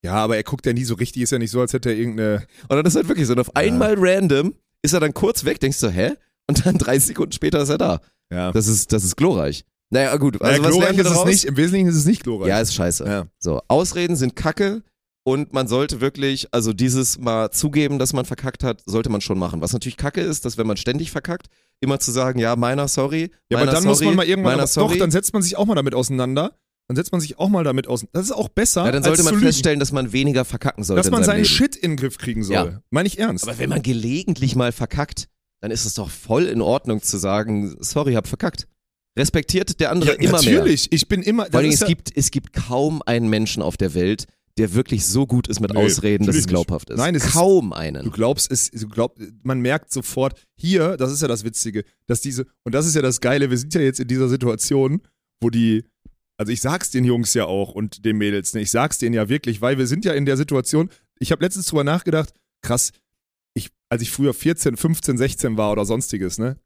Ja, 0.06 0.14
aber 0.14 0.38
er 0.38 0.44
guckt 0.44 0.66
ja 0.66 0.74
nie 0.74 0.84
so 0.86 0.96
richtig, 0.96 1.22
ist 1.24 1.32
ja 1.32 1.40
nicht 1.40 1.52
so, 1.52 1.60
als 1.62 1.74
hätte 1.74 1.90
er 1.90 1.96
irgendeine. 1.98 2.46
Und 2.68 2.78
dann 2.78 2.86
ist 2.86 2.96
halt 2.96 3.08
wirklich 3.08 3.28
so, 3.28 3.34
und 3.34 3.40
auf 3.40 3.56
einmal 3.56 3.96
random 3.98 4.54
ist 4.82 4.94
er 4.94 5.00
dann 5.00 5.14
kurz 5.14 5.46
weg, 5.46 5.60
denkst 5.60 5.80
du, 5.80 5.90
hä? 5.90 6.12
Und 6.48 6.66
dann 6.66 6.78
30 6.78 7.08
Sekunden 7.08 7.32
später 7.32 7.60
ist 7.62 7.70
er 7.70 7.78
da. 7.78 8.02
Ja. 8.32 8.52
Das 8.52 8.68
ist, 8.68 8.94
das 8.94 9.04
ist 9.04 9.16
glorreich. 9.16 9.66
Naja, 9.90 10.16
gut. 10.18 10.42
Also 10.42 10.52
Also, 10.52 10.64
was 10.64 10.72
glorreich 10.72 10.98
ist 10.98 11.10
es 11.10 11.26
nicht, 11.26 11.46
im 11.46 11.58
Wesentlichen 11.58 11.88
ist 11.88 11.96
es 11.96 12.06
nicht 12.06 12.24
glorreich. 12.24 12.48
Ja, 12.50 12.60
ist 12.60 12.74
scheiße. 12.74 13.06
Ja. 13.06 13.26
So, 13.40 13.62
Ausreden 13.68 14.16
sind 14.16 14.36
Kacke 14.36 14.84
und 15.24 15.54
man 15.54 15.68
sollte 15.68 16.02
wirklich, 16.02 16.48
also 16.52 16.72
dieses 16.74 17.18
mal 17.18 17.50
zugeben, 17.52 17.98
dass 17.98 18.14
man 18.14 18.26
verkackt 18.26 18.64
hat, 18.64 18.82
sollte 18.86 19.10
man 19.10 19.22
schon 19.22 19.40
machen. 19.40 19.62
Was 19.62 19.74
natürlich 19.74 19.98
Kacke 19.98 20.22
ist, 20.22 20.46
dass 20.46 20.58
wenn 20.58 20.68
man 20.68 20.78
ständig 20.78 21.12
verkackt, 21.12 21.48
immer 21.82 22.00
zu 22.00 22.12
sagen, 22.12 22.40
ja, 22.40 22.56
meiner 22.56 22.88
sorry, 22.88 23.32
Ja, 23.50 23.58
meiner 23.58 23.72
aber 23.72 23.72
dann 23.72 23.84
sorry, 23.84 23.88
muss 23.90 24.02
man 24.04 24.16
mal 24.16 24.26
irgendwann, 24.26 24.58
meiner 24.58 24.68
doch, 24.68 24.96
dann 24.98 25.12
setzt 25.12 25.34
man 25.34 25.42
sich 25.42 25.58
auch 25.58 25.66
mal 25.66 25.76
damit 25.76 25.96
auseinander. 25.96 26.54
Dann 26.88 26.96
setzt 26.96 27.12
man 27.12 27.20
sich 27.22 27.40
auch 27.40 27.50
mal 27.50 27.64
damit 27.64 27.88
auseinander. 27.88 28.20
Das 28.20 28.26
ist 28.26 28.32
auch 28.32 28.50
besser, 28.50 28.86
ja, 28.86 28.92
dann 28.92 29.04
sollte 29.04 29.24
man 29.24 29.40
feststellen, 29.40 29.80
dass 29.80 29.92
man 29.92 30.12
weniger 30.14 30.46
verkacken 30.46 30.84
sollte. 30.84 31.02
dass 31.02 31.12
man 31.12 31.24
seinen 31.24 31.38
Leben. 31.38 31.48
Shit 31.50 31.76
in 31.76 31.92
den 31.92 31.98
Griff 31.98 32.18
kriegen 32.18 32.44
soll. 32.44 32.54
Ja. 32.56 32.82
Meine 32.92 33.08
ich 33.08 33.18
ernst. 33.18 33.44
Aber 33.48 33.58
wenn 33.58 33.70
man 33.70 33.82
gelegentlich 33.82 34.56
mal 34.56 34.72
verkackt, 34.72 35.28
dann 35.62 35.72
ist 35.72 35.86
es 35.86 35.96
doch 35.96 36.10
voll 36.12 36.44
in 36.46 36.62
Ordnung 36.62 37.02
zu 37.02 37.18
sagen, 37.18 37.76
sorry, 37.80 38.14
hab 38.14 38.28
verkackt. 38.28 38.68
Respektiert 39.18 39.80
der 39.80 39.92
andere 39.92 40.12
ja, 40.12 40.20
immer 40.30 40.42
mehr. 40.42 40.54
natürlich. 40.60 40.92
Ich 40.92 41.08
bin 41.08 41.22
immer. 41.24 41.46
Vor 41.46 41.60
allem, 41.62 41.70
ist 41.70 41.76
es, 41.76 41.80
ja, 41.82 41.88
gibt, 41.88 42.16
es 42.16 42.32
gibt 42.32 42.54
kaum 42.54 43.02
einen 43.04 43.30
Menschen 43.30 43.64
auf 43.64 43.78
der 43.78 43.94
Welt, 43.94 44.26
der 44.58 44.74
wirklich 44.74 45.06
so 45.06 45.26
gut 45.26 45.48
ist 45.48 45.60
mit 45.62 45.74
Nee, 45.74 45.80
Ausreden, 45.86 46.26
dass 46.26 46.36
es 46.36 46.42
natürlich 46.46 46.66
glaubhaft 46.68 46.90
ist. 46.90 46.98
Nein, 46.98 47.16
es 47.16 47.26
ist- 47.26 47.32
kaum 47.34 47.70
Du 47.72 47.76
einen. 47.78 48.12
glaubst 48.12 48.52
es, 48.52 48.70
du 48.72 48.88
glaubst, 48.88 49.22
man 49.44 49.60
merkt 49.62 49.92
sofort, 49.92 50.40
hier, 50.56 50.98
das 50.98 51.12
ist 51.12 51.22
ja 51.22 51.28
das 51.28 51.44
Witzige, 51.46 51.84
dass 52.08 52.22
diese, 52.22 52.46
und 52.64 52.76
das 52.76 52.86
ist 52.86 52.96
ja 52.96 53.02
das 53.02 53.22
Geile, 53.22 53.50
wir 53.50 53.58
sind 53.58 53.74
ja 53.74 53.82
jetzt 53.82 54.00
in 54.02 54.08
dieser 54.08 54.28
Situation, 54.30 55.02
wo 55.42 55.50
die, 55.50 55.84
also 56.38 56.52
ich 56.52 56.62
sag's 56.62 56.92
den 56.92 57.06
Jungs 57.06 57.34
ja 57.34 57.46
auch 57.46 57.74
und 57.74 58.06
den 58.06 58.18
Mädels, 58.18 58.54
ne, 58.54 58.62
ich 58.62 58.72
sag's 58.72 58.98
denen 58.98 59.16
ja 59.16 59.30
wirklich, 59.30 59.62
weil 59.62 59.78
wir 59.78 59.88
sind 59.88 60.06
ja 60.06 60.14
in 60.14 60.26
der 60.26 60.38
Situation, 60.38 60.90
ich 61.20 61.32
habe 61.32 61.44
letztens 61.44 61.68
drüber 61.68 61.84
nachgedacht, 61.84 62.34
krass, 62.62 62.92
ich, 63.54 63.70
als 63.90 64.02
ich 64.02 64.12
früher 64.12 64.34
14, 64.34 64.76
15, 64.78 65.18
16 65.18 65.58
war 65.58 65.72
oder 65.72 65.86
sonstiges, 65.86 66.38
ne, 66.38 66.60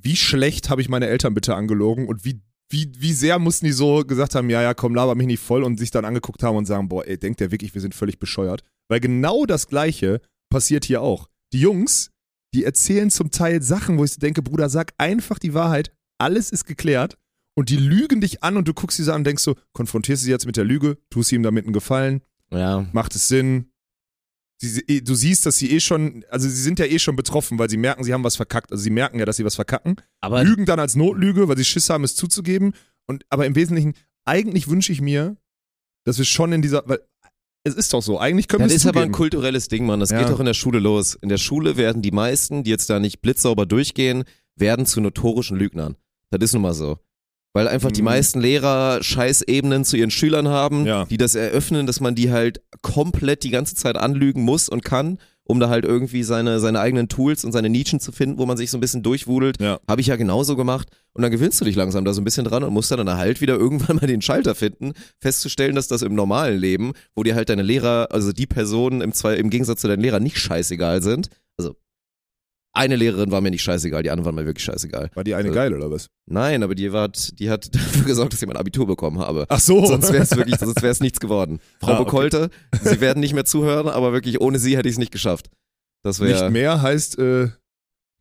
wie 0.00 0.16
schlecht 0.16 0.70
habe 0.70 0.80
ich 0.80 0.88
meine 0.88 1.08
Eltern 1.08 1.34
bitte 1.34 1.54
angelogen 1.54 2.06
und 2.08 2.24
wie, 2.24 2.40
wie, 2.70 2.92
wie 2.96 3.12
sehr 3.12 3.38
mussten 3.38 3.66
die 3.66 3.72
so 3.72 4.04
gesagt 4.04 4.34
haben, 4.34 4.48
ja, 4.50 4.62
ja, 4.62 4.74
komm, 4.74 4.94
laber 4.94 5.14
mich 5.14 5.26
nicht 5.26 5.42
voll 5.42 5.62
und 5.62 5.78
sich 5.78 5.90
dann 5.90 6.04
angeguckt 6.04 6.42
haben 6.42 6.56
und 6.56 6.66
sagen, 6.66 6.88
boah, 6.88 7.06
ey, 7.06 7.18
denkt 7.18 7.40
der 7.40 7.50
wirklich, 7.50 7.74
wir 7.74 7.80
sind 7.80 7.94
völlig 7.94 8.18
bescheuert? 8.18 8.62
Weil 8.88 9.00
genau 9.00 9.44
das 9.44 9.66
Gleiche 9.66 10.20
passiert 10.50 10.84
hier 10.84 11.02
auch. 11.02 11.28
Die 11.52 11.60
Jungs, 11.60 12.10
die 12.54 12.64
erzählen 12.64 13.10
zum 13.10 13.30
Teil 13.30 13.62
Sachen, 13.62 13.98
wo 13.98 14.04
ich 14.04 14.16
denke, 14.18 14.42
Bruder, 14.42 14.68
sag 14.68 14.92
einfach 14.98 15.38
die 15.38 15.54
Wahrheit, 15.54 15.92
alles 16.18 16.50
ist 16.50 16.64
geklärt 16.64 17.18
und 17.58 17.70
die 17.70 17.76
lügen 17.76 18.20
dich 18.20 18.42
an 18.44 18.56
und 18.56 18.68
du 18.68 18.72
guckst 18.74 18.96
sie 18.98 19.02
so 19.02 19.10
an 19.12 19.18
und 19.22 19.24
denkst 19.24 19.42
so, 19.42 19.56
konfrontierst 19.72 20.22
du 20.22 20.24
sie 20.26 20.30
jetzt 20.30 20.46
mit 20.46 20.56
der 20.56 20.64
Lüge, 20.64 20.96
tust 21.10 21.30
sie 21.30 21.36
ihm 21.36 21.42
damit 21.42 21.64
einen 21.64 21.72
Gefallen, 21.72 22.22
Ja. 22.52 22.86
macht 22.92 23.14
es 23.16 23.26
Sinn? 23.28 23.70
Sie, 24.60 25.02
du 25.04 25.14
siehst, 25.14 25.44
dass 25.46 25.56
sie 25.58 25.70
eh 25.72 25.80
schon, 25.80 26.24
also 26.30 26.48
sie 26.48 26.62
sind 26.62 26.78
ja 26.78 26.84
eh 26.86 26.98
schon 26.98 27.14
betroffen, 27.16 27.58
weil 27.58 27.70
sie 27.70 27.76
merken, 27.76 28.02
sie 28.04 28.12
haben 28.12 28.24
was 28.24 28.36
verkackt. 28.36 28.72
Also 28.72 28.82
sie 28.82 28.90
merken 28.90 29.18
ja, 29.18 29.24
dass 29.24 29.36
sie 29.36 29.44
was 29.44 29.54
verkacken. 29.54 29.96
Aber 30.20 30.42
Lügen 30.42 30.66
dann 30.66 30.80
als 30.80 30.96
Notlüge, 30.96 31.46
weil 31.48 31.56
sie 31.56 31.64
Schiss 31.64 31.90
haben, 31.90 32.02
es 32.04 32.16
zuzugeben. 32.16 32.74
Und 33.06 33.24
aber 33.28 33.46
im 33.46 33.54
Wesentlichen, 33.54 33.94
eigentlich 34.24 34.68
wünsche 34.68 34.92
ich 34.92 35.00
mir, 35.00 35.36
dass 36.04 36.18
wir 36.18 36.24
schon 36.24 36.52
in 36.52 36.60
dieser, 36.62 36.82
weil 36.88 37.00
es 37.64 37.74
ist 37.74 37.92
doch 37.92 38.02
so, 38.02 38.18
eigentlich 38.18 38.48
können 38.48 38.62
das 38.64 38.70
wir 38.70 38.76
es 38.76 38.82
ist 38.82 38.88
aber 38.88 39.00
ein 39.00 39.08
zugeben. 39.08 39.16
kulturelles 39.16 39.68
Ding, 39.68 39.86
Mann. 39.86 40.00
Das 40.00 40.10
Ja. 40.10 40.18
geht 40.20 40.28
doch 40.28 40.40
in 40.40 40.46
der 40.46 40.54
Schule 40.54 40.78
los. 40.80 41.14
In 41.14 41.28
der 41.28 41.38
Schule 41.38 41.76
werden 41.76 42.02
die 42.02 42.10
meisten, 42.12 42.64
die 42.64 42.70
jetzt 42.70 42.88
da 42.90 42.98
nicht 42.98 43.20
blitzsauber 43.20 43.64
durchgehen, 43.66 44.24
werden 44.56 44.86
zu 44.86 45.00
notorischen 45.00 45.56
Lügnern. 45.56 45.96
Das 46.30 46.40
ist 46.42 46.52
nun 46.54 46.62
mal 46.62 46.74
so. 46.74 46.98
Weil 47.54 47.66
einfach 47.68 47.90
die 47.90 48.02
Mhm. 48.02 48.06
meisten 48.06 48.40
Lehrer 48.40 49.02
Scheißebenen 49.02 49.84
zu 49.84 49.96
ihren 49.96 50.10
Schülern 50.10 50.48
haben, 50.48 50.86
Ja. 50.86 51.06
die 51.06 51.16
das 51.16 51.34
eröffnen, 51.34 51.86
dass 51.86 52.00
man 52.00 52.14
die 52.14 52.30
halt 52.30 52.60
komplett 52.82 53.42
die 53.42 53.50
ganze 53.50 53.74
Zeit 53.74 53.96
anlügen 53.96 54.42
muss 54.42 54.68
und 54.68 54.84
kann, 54.84 55.18
um 55.44 55.58
da 55.60 55.70
halt 55.70 55.86
irgendwie 55.86 56.22
seine, 56.24 56.60
seine 56.60 56.78
eigenen 56.78 57.08
Tools 57.08 57.42
und 57.44 57.52
seine 57.52 57.70
Nischen 57.70 58.00
zu 58.00 58.12
finden, 58.12 58.38
wo 58.38 58.44
man 58.44 58.58
sich 58.58 58.70
so 58.70 58.76
ein 58.76 58.82
bisschen 58.82 59.02
durchwudelt. 59.02 59.60
Ja. 59.62 59.80
Habe 59.88 60.02
ich 60.02 60.06
ja 60.08 60.16
genauso 60.16 60.56
gemacht. 60.56 60.88
Und 61.14 61.22
dann 61.22 61.30
gewinnst 61.32 61.58
du 61.60 61.64
dich 61.64 61.74
langsam 61.74 62.04
da 62.04 62.12
so 62.12 62.20
ein 62.20 62.24
bisschen 62.24 62.44
dran 62.44 62.62
und 62.62 62.72
musst 62.74 62.90
dann 62.90 63.08
halt 63.16 63.40
wieder 63.40 63.56
irgendwann 63.58 63.96
mal 63.96 64.06
den 64.06 64.20
Schalter 64.20 64.54
finden, 64.54 64.92
festzustellen, 65.20 65.74
dass 65.74 65.88
das 65.88 66.02
im 66.02 66.14
normalen 66.14 66.58
Leben, 66.60 66.92
wo 67.16 67.22
dir 67.22 67.34
halt 67.34 67.48
deine 67.48 67.62
Lehrer, 67.62 68.08
also 68.10 68.32
die 68.32 68.46
Personen 68.46 69.00
im, 69.00 69.12
Zwei- 69.14 69.36
im 69.36 69.48
Gegensatz 69.48 69.80
zu 69.80 69.88
deinen 69.88 70.02
Lehrern 70.02 70.22
nicht 70.22 70.38
scheißegal 70.38 71.02
sind. 71.02 71.30
Also 71.56 71.74
eine 72.78 72.96
Lehrerin 72.96 73.30
war 73.30 73.40
mir 73.40 73.50
nicht 73.50 73.62
scheißegal, 73.62 74.02
die 74.02 74.10
anderen 74.10 74.24
waren 74.26 74.34
mir 74.36 74.46
wirklich 74.46 74.64
scheißegal. 74.64 75.10
War 75.14 75.24
die 75.24 75.34
eine 75.34 75.48
Äh, 75.48 75.52
geil 75.52 75.74
oder 75.74 75.90
was? 75.90 76.08
Nein, 76.26 76.62
aber 76.62 76.74
die, 76.74 76.92
war, 76.92 77.08
die 77.08 77.50
hat 77.50 77.74
dafür 77.74 78.04
gesorgt, 78.04 78.32
dass 78.32 78.40
ich 78.42 78.48
mein 78.48 78.56
Abitur 78.56 78.86
bekommen 78.86 79.18
habe. 79.18 79.44
Ach 79.48 79.60
so. 79.60 79.84
Sonst 79.86 80.12
wäre 80.12 80.22
es 80.22 80.36
wirklich, 80.36 80.56
sonst 80.58 80.76
wäre 80.82 80.92
es 80.92 81.00
nichts 81.00 81.20
geworden. 81.20 81.60
Frau 81.80 81.92
Ah, 81.92 81.94
okay. 82.00 82.04
Bekolte, 82.04 82.50
Sie 82.82 83.00
werden 83.00 83.20
nicht 83.20 83.34
mehr 83.34 83.44
zuhören, 83.44 83.88
aber 83.88 84.12
wirklich 84.12 84.40
ohne 84.40 84.58
Sie 84.58 84.76
hätte 84.76 84.88
ich 84.88 84.94
es 84.94 84.98
nicht 84.98 85.12
geschafft. 85.12 85.50
Das 86.04 86.20
Nicht 86.20 86.30
wäre 86.30 86.50
mehr 86.50 86.80
heißt, 86.80 87.18
äh, 87.18 87.48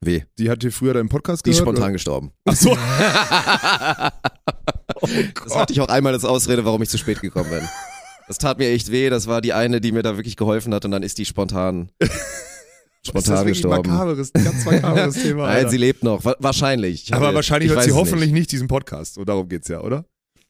weh. 0.02 0.24
die 0.40 0.50
hat 0.50 0.64
dir 0.64 0.72
früher 0.72 0.94
deinen 0.96 1.10
Podcast 1.10 1.46
Die 1.46 1.52
ist 1.52 1.60
gehört? 1.60 1.76
spontan 1.78 1.94
gestorben. 1.94 2.32
Ach 2.46 2.56
so. 2.56 2.76
das 5.46 5.56
hatte 5.56 5.74
ich 5.74 5.82
auch 5.82 5.88
einmal 5.90 6.14
als 6.14 6.26
Ausrede, 6.26 6.66
warum 6.66 6.82
ich 6.82 6.90
zu 6.90 6.98
spät 6.98 7.22
gekommen 7.22 7.50
bin. 7.50 7.68
Das 8.28 8.38
tat 8.38 8.58
mir 8.58 8.70
echt 8.70 8.92
weh. 8.92 9.10
Das 9.10 9.28
war 9.28 9.42
die 9.42 9.54
eine, 9.54 9.80
die 9.80 9.92
mir 9.92 10.04
da 10.04 10.18
wirklich 10.18 10.36
geholfen 10.36 10.74
hat 10.74 10.84
und 10.86 10.92
dann 10.92 11.04
ist 11.04 11.18
die 11.18 11.26
spontan, 11.26 11.92
Das 13.14 13.24
spontan 13.24 13.34
ist 13.34 13.40
wirklich 13.48 13.62
gestorben. 13.64 13.90
makaberes, 13.90 14.32
ein 14.36 14.44
ganz 14.44 14.66
makaberes 14.66 15.16
Thema. 15.24 15.48
Nein, 15.48 15.56
Alter. 15.58 15.70
sie 15.70 15.78
lebt 15.78 16.04
noch. 16.04 16.24
Wa 16.26 16.36
wahrscheinlich. 16.40 17.04
Ich 17.06 17.14
Aber 17.14 17.28
habe- 17.28 17.36
wahrscheinlich 17.36 17.70
ich 17.72 17.76
hört 17.76 17.86
sie 17.86 17.92
hoffentlich 17.94 18.32
Nicht. 18.32 18.40
nicht. 18.40 18.52
diesen 18.52 18.68
Podcast. 18.68 19.16
So 19.16 19.26
darum 19.26 19.48
geht's 19.50 19.68
ja, 19.68 19.82
oder? 19.82 20.06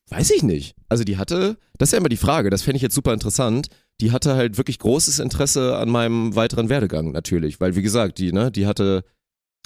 Weiß 0.09 0.31
ich 0.31 0.41
nicht. 0.43 0.75
Also 0.89 1.03
die 1.03 1.17
hatte, 1.17 1.57
das 1.77 1.89
ist 1.89 1.93
ja 1.93 1.97
immer 1.99 2.09
die 2.09 2.17
Frage, 2.17 2.49
das 2.49 2.61
fände 2.61 2.77
ich 2.77 2.81
jetzt 2.81 2.95
super 2.95 3.13
interessant. 3.13 3.67
Die 3.99 4.11
hatte 4.11 4.35
halt 4.35 4.57
wirklich 4.57 4.79
großes 4.79 5.19
Interesse 5.19 5.75
an 5.75 5.89
meinem 5.89 6.35
weiteren 6.35 6.69
Werdegang 6.69 7.11
natürlich, 7.11 7.59
weil 7.59 7.75
wie 7.75 7.81
gesagt, 7.81 8.17
die, 8.19 8.31
ne, 8.31 8.51
die 8.51 8.65
hatte, 8.67 9.03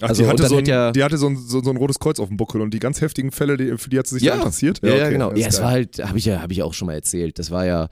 Ach, 0.02 0.10
Also, 0.10 0.24
die 0.24 0.30
und 0.30 0.34
hatte, 0.40 0.48
so 0.50 0.58
ein, 0.58 0.66
ja- 0.66 0.92
die 0.92 1.04
hatte 1.04 1.18
so 1.18 1.28
ein, 1.28 1.38
so, 1.38 1.62
so 1.62 1.70
ein 1.70 1.78
rotes 1.78 2.00
Kreuz 2.00 2.20
auf 2.20 2.30
dem 2.30 2.38
Buckel 2.38 2.62
und 2.62 2.74
die 2.74 2.80
ganz 2.80 3.02
heftigen 3.02 3.32
Fälle, 3.32 3.56
die, 3.56 3.78
für 3.78 3.90
die 3.92 4.00
hat 4.00 4.08
sie 4.08 4.16
sich 4.16 4.24
Ja. 4.24 4.36
interessiert. 4.36 4.80
ja, 4.82 4.90
ja, 4.90 4.96
okay, 5.04 5.12
genau. 5.12 5.32
Ja, 5.36 5.48
es 5.48 5.62
war 5.62 5.70
halt, 5.70 6.00
habe 6.04 6.18
ich 6.18 6.26
ja, 6.26 6.42
habe 6.42 6.54
ich 6.54 6.64
auch 6.64 6.74
schon 6.74 6.88
mal 6.88 6.94
erzählt. 6.96 7.38
Das 7.38 7.52
war 7.52 7.66
ja, 7.68 7.88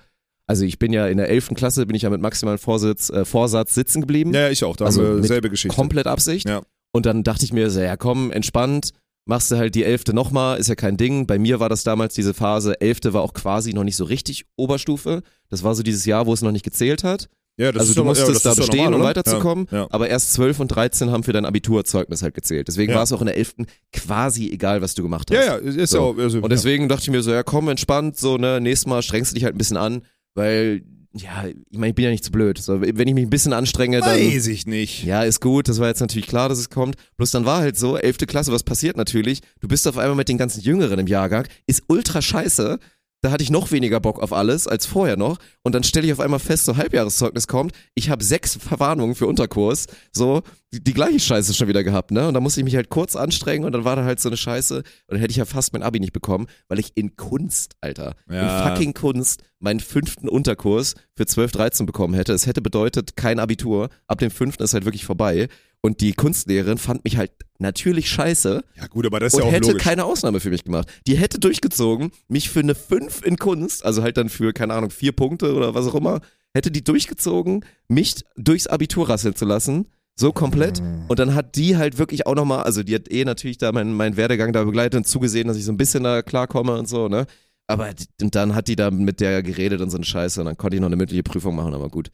also 0.50 0.66
ich 0.66 0.80
bin 0.80 0.92
ja 0.92 1.08
in 1.08 1.18
der 1.18 1.30
11. 1.30 1.50
Klasse, 1.56 1.86
bin 1.86 1.96
ich 1.96 2.02
ja 2.02 2.10
mit 2.10 2.22
maximalem 2.22 2.58
Vorsitz, 2.60 3.10
äh, 3.12 3.24
Vorsatz 3.24 3.76
sitzen 3.76 4.02
geblieben. 4.02 4.34
Ja, 4.34 4.50
ich 4.50 4.64
auch. 4.64 4.76
Da 4.76 4.86
Also 4.86 5.04
haben 5.04 5.22
wir 5.22 5.28
selbe 5.28 5.50
Geschichte. 5.52 5.76
Komplett 5.76 6.08
Absicht. 6.08 6.50
Ja. 6.50 6.62
Und 6.92 7.06
dann 7.06 7.24
dachte 7.24 7.46
ich 7.46 7.54
mir 7.54 7.70
so, 7.70 7.80
ja 7.82 7.96
komm, 7.98 8.32
entspannt, 8.32 8.90
machst 9.26 9.52
du 9.52 9.58
halt 9.58 9.76
die 9.76 9.84
Elfte 9.84 10.14
nochmal, 10.14 10.58
ist 10.58 10.68
ja 10.68 10.74
kein 10.76 10.98
Ding. 10.98 11.28
Bei 11.28 11.38
mir 11.38 11.60
war 11.60 11.70
das 11.70 11.84
damals 11.84 12.16
diese 12.16 12.34
Phase, 12.34 12.82
Elfte 12.82 13.14
war 13.14 13.22
auch 13.22 13.34
quasi 13.34 13.74
noch 13.74 13.84
nicht 13.84 13.96
so 13.96 14.06
richtig 14.06 14.46
Oberstufe. 14.56 15.22
Das 15.50 15.64
war 15.64 15.76
so 15.76 15.84
dieses 15.84 16.06
Jahr, 16.06 16.26
wo 16.26 16.34
es 16.34 16.42
noch 16.42 16.52
nicht 16.52 16.66
gezählt 16.66 17.04
hat. 17.04 17.30
ja, 17.60 17.72
das 17.72 17.82
also 17.82 17.92
ist 17.92 17.98
du 18.00 18.04
musstest 18.06 18.44
ja, 18.44 18.50
da 18.52 18.56
bestehen, 18.56 18.86
normal, 18.86 19.00
um 19.02 19.06
weiterzukommen. 19.06 19.68
Ja. 19.70 19.86
Aber 19.92 20.10
erst 20.10 20.34
12 20.34 20.62
und 20.62 20.70
13 20.70 21.12
haben 21.12 21.22
für 21.24 21.34
dein 21.34 21.46
Abiturzeugnis 21.46 22.24
halt 22.24 22.34
gezählt. 22.34 22.68
Deswegen 22.70 22.92
war 22.96 23.04
es 23.04 23.12
auch 23.14 23.22
in 23.22 23.28
der 23.28 23.38
11. 23.38 23.54
quasi 23.94 24.50
egal, 24.50 24.82
was 24.82 24.96
du 24.96 25.04
gemacht 25.04 25.30
hast. 25.30 25.38
Ja, 25.38 25.58
ja, 25.60 25.82
ist 25.84 25.92
So. 25.92 25.98
ja 25.98 26.04
auch. 26.04 26.18
Also, 26.18 26.40
Und 26.40 26.50
deswegen 26.52 26.90
dachte 26.90 27.04
ich 27.04 27.12
mir 27.12 27.22
so, 27.22 27.32
ja 27.32 27.44
komm, 27.44 27.70
entspannt, 27.70 28.18
so, 28.18 28.38
ne, 28.38 28.60
nächstes 28.60 28.88
Mal 28.88 29.04
strengst 29.04 29.32
du 29.32 29.36
dich 29.36 29.44
halt 29.44 29.54
ein 29.54 29.60
bisschen 29.60 29.78
an, 29.78 30.02
weil, 30.40 30.84
ja, 31.14 31.46
ich 31.48 31.78
meine, 31.78 31.90
ich 31.90 31.96
bin 31.96 32.06
ja 32.06 32.12
nicht 32.12 32.24
zu 32.24 32.32
blöd. 32.32 32.58
So, 32.58 32.82
wenn 32.82 33.08
ich 33.08 33.14
mich 33.14 33.26
ein 33.26 33.30
bisschen 33.30 33.54
anstrenge, 33.54 34.00
dann. 34.00 34.18
weiß 34.18 34.48
ich 34.48 34.66
nicht. 34.66 35.04
Ja, 35.04 35.24
ist 35.24 35.42
gut, 35.42 35.68
das 35.68 35.80
war 35.80 35.88
jetzt 35.90 36.00
natürlich 36.00 36.28
klar, 36.28 36.48
dass 36.50 36.60
es 36.60 36.70
kommt. 36.70 36.96
Bloß 37.18 37.32
dann 37.32 37.46
war 37.46 37.60
halt 37.60 37.78
so, 37.78 37.98
11. 37.98 38.20
Klasse, 38.20 38.52
was 38.52 38.64
passiert 38.64 38.96
natürlich? 38.96 39.42
Du 39.60 39.68
bist 39.68 39.88
auf 39.88 39.98
einmal 39.98 40.16
mit 40.16 40.30
den 40.30 40.38
ganzen 40.38 40.62
Jüngeren 40.62 40.98
im 40.98 41.08
Jahrgang, 41.08 41.46
ist 41.68 41.84
ultra 41.88 42.22
scheiße. 42.22 42.80
Da 43.22 43.32
hatte 43.32 43.44
ich 43.44 43.50
noch 43.52 43.72
weniger 43.72 44.00
Bock 44.00 44.20
auf 44.20 44.32
alles 44.32 44.66
als 44.68 44.86
vorher 44.86 45.18
noch. 45.18 45.38
Und 45.62 45.76
dann 45.76 45.84
stelle 45.84 46.08
ich 46.08 46.14
auf 46.14 46.22
einmal 46.22 46.40
fest, 46.40 46.66
so 46.66 46.78
Halbjahreszeugnis 46.78 47.48
kommt. 47.48 47.74
Ich 47.94 48.10
habe 48.10 48.24
sechs 48.24 48.56
Verwarnungen 48.56 49.14
für 49.16 49.28
Unterkurs. 49.28 49.88
So, 50.14 50.42
die, 50.72 50.82
die 50.84 50.94
gleiche 50.94 51.20
Scheiße 51.20 51.54
schon 51.54 51.68
wieder 51.68 51.84
gehabt, 51.84 52.12
ne? 52.12 52.28
Und 52.30 52.34
da 52.34 52.40
musste 52.40 52.62
ich 52.62 52.64
mich 52.64 52.76
halt 52.78 52.90
kurz 52.90 53.16
anstrengen 53.18 53.66
und 53.66 53.74
dann 53.74 53.84
war 53.84 53.96
da 53.98 54.06
halt 54.06 54.20
so 54.22 54.30
eine 54.30 54.38
Scheiße. 54.38 54.78
Und 54.78 54.86
dann 55.08 55.20
hätte 55.20 55.32
ich 55.32 55.38
ja 55.38 55.46
fast 55.46 55.74
mein 55.74 55.84
Abi 55.84 56.00
nicht 56.00 56.14
bekommen, 56.14 56.48
weil 56.70 56.80
ich 56.80 56.92
in 56.96 57.18
Kunst, 57.18 57.74
Alter, 57.82 58.16
Ja. 58.30 58.68
in 58.68 58.70
fucking 58.72 58.94
Kunst 58.94 59.44
meinen 59.60 59.82
fünften 59.82 60.30
Unterkurs 60.30 60.96
für 61.18 61.26
12, 61.26 61.52
13 61.52 61.86
bekommen 61.86 62.14
hätte. 62.14 62.32
Es 62.32 62.46
hätte 62.46 62.62
bedeutet 62.62 63.18
kein 63.18 63.40
Abitur. 63.40 63.90
Ab 64.08 64.20
dem 64.20 64.32
fünften 64.32 64.64
ist 64.64 64.74
halt 64.74 64.86
wirklich 64.86 65.04
vorbei. 65.06 65.50
Und 65.82 66.02
die 66.02 66.12
Kunstlehrerin 66.14 66.78
fand 66.78 67.06
mich 67.06 67.16
halt 67.18 67.32
natürlich 67.58 68.10
scheiße 68.10 68.64
Ja, 68.76 68.88
gut, 68.88 69.06
aber 69.06 69.20
das 69.22 69.34
ist 69.34 69.38
und 69.38 69.44
ja 69.44 69.48
auch 69.50 69.54
hätte 69.54 69.68
logisch. 69.70 69.84
keine 69.84 70.04
Ausnahme 70.06 70.40
für 70.42 70.50
mich 70.50 70.64
gemacht. 70.66 70.90
Die 71.08 71.16
hätte 71.18 71.40
durchgezogen, 71.40 72.12
mich 72.28 72.50
für 72.50 72.60
eine 72.60 72.76
5 72.76 73.26
in 73.26 73.38
Kunst, 73.38 73.86
also 73.86 74.02
halt 74.04 74.18
dann 74.18 74.28
für, 74.30 74.52
keine 74.54 74.74
Ahnung, 74.74 74.90
vier 74.90 75.14
Punkte 75.14 75.54
oder 75.56 75.74
was 75.76 75.88
auch 75.88 75.96
immer, 75.96 76.20
hätte 76.54 76.70
die 76.72 76.84
durchgezogen, 76.84 77.64
mich 77.88 78.16
durchs 78.36 78.68
Abitur 78.68 79.08
rasseln 79.10 79.36
zu 79.36 79.46
lassen. 79.46 79.88
So 80.20 80.34
komplett. 80.34 80.82
Mhm. 80.82 81.06
Und 81.08 81.18
dann 81.20 81.34
hat 81.34 81.56
die 81.56 81.78
halt 81.78 81.98
wirklich 81.98 82.26
auch 82.28 82.36
nochmal, 82.36 82.64
also 82.64 82.84
die 82.84 82.94
hat 82.96 83.10
eh 83.10 83.24
natürlich 83.24 83.58
da 83.58 83.72
meinen 83.72 83.94
mein 83.94 84.18
Werdegang 84.18 84.52
da 84.52 84.66
begleitet 84.66 84.98
und 84.98 85.08
zugesehen, 85.08 85.48
dass 85.48 85.56
ich 85.56 85.64
so 85.64 85.72
ein 85.72 85.78
bisschen 85.78 86.04
da 86.04 86.22
klarkomme 86.22 86.78
und 86.78 86.90
so, 86.90 87.08
ne? 87.08 87.26
Aber 87.68 87.94
d- 87.94 88.04
und 88.22 88.36
dann 88.36 88.54
hat 88.54 88.68
die 88.68 88.76
da 88.76 88.92
mit 88.92 89.22
der 89.22 89.44
geredet 89.44 89.80
und 89.80 89.92
so 89.92 89.98
eine 89.98 90.04
Scheiße 90.06 90.42
und 90.42 90.48
dann 90.48 90.58
konnte 90.58 90.76
ich 90.76 90.82
noch 90.82 90.88
eine 90.88 90.98
mündliche 90.98 91.24
Prüfung 91.24 91.56
machen, 91.56 91.74
aber 91.74 91.88
gut. 91.88 92.12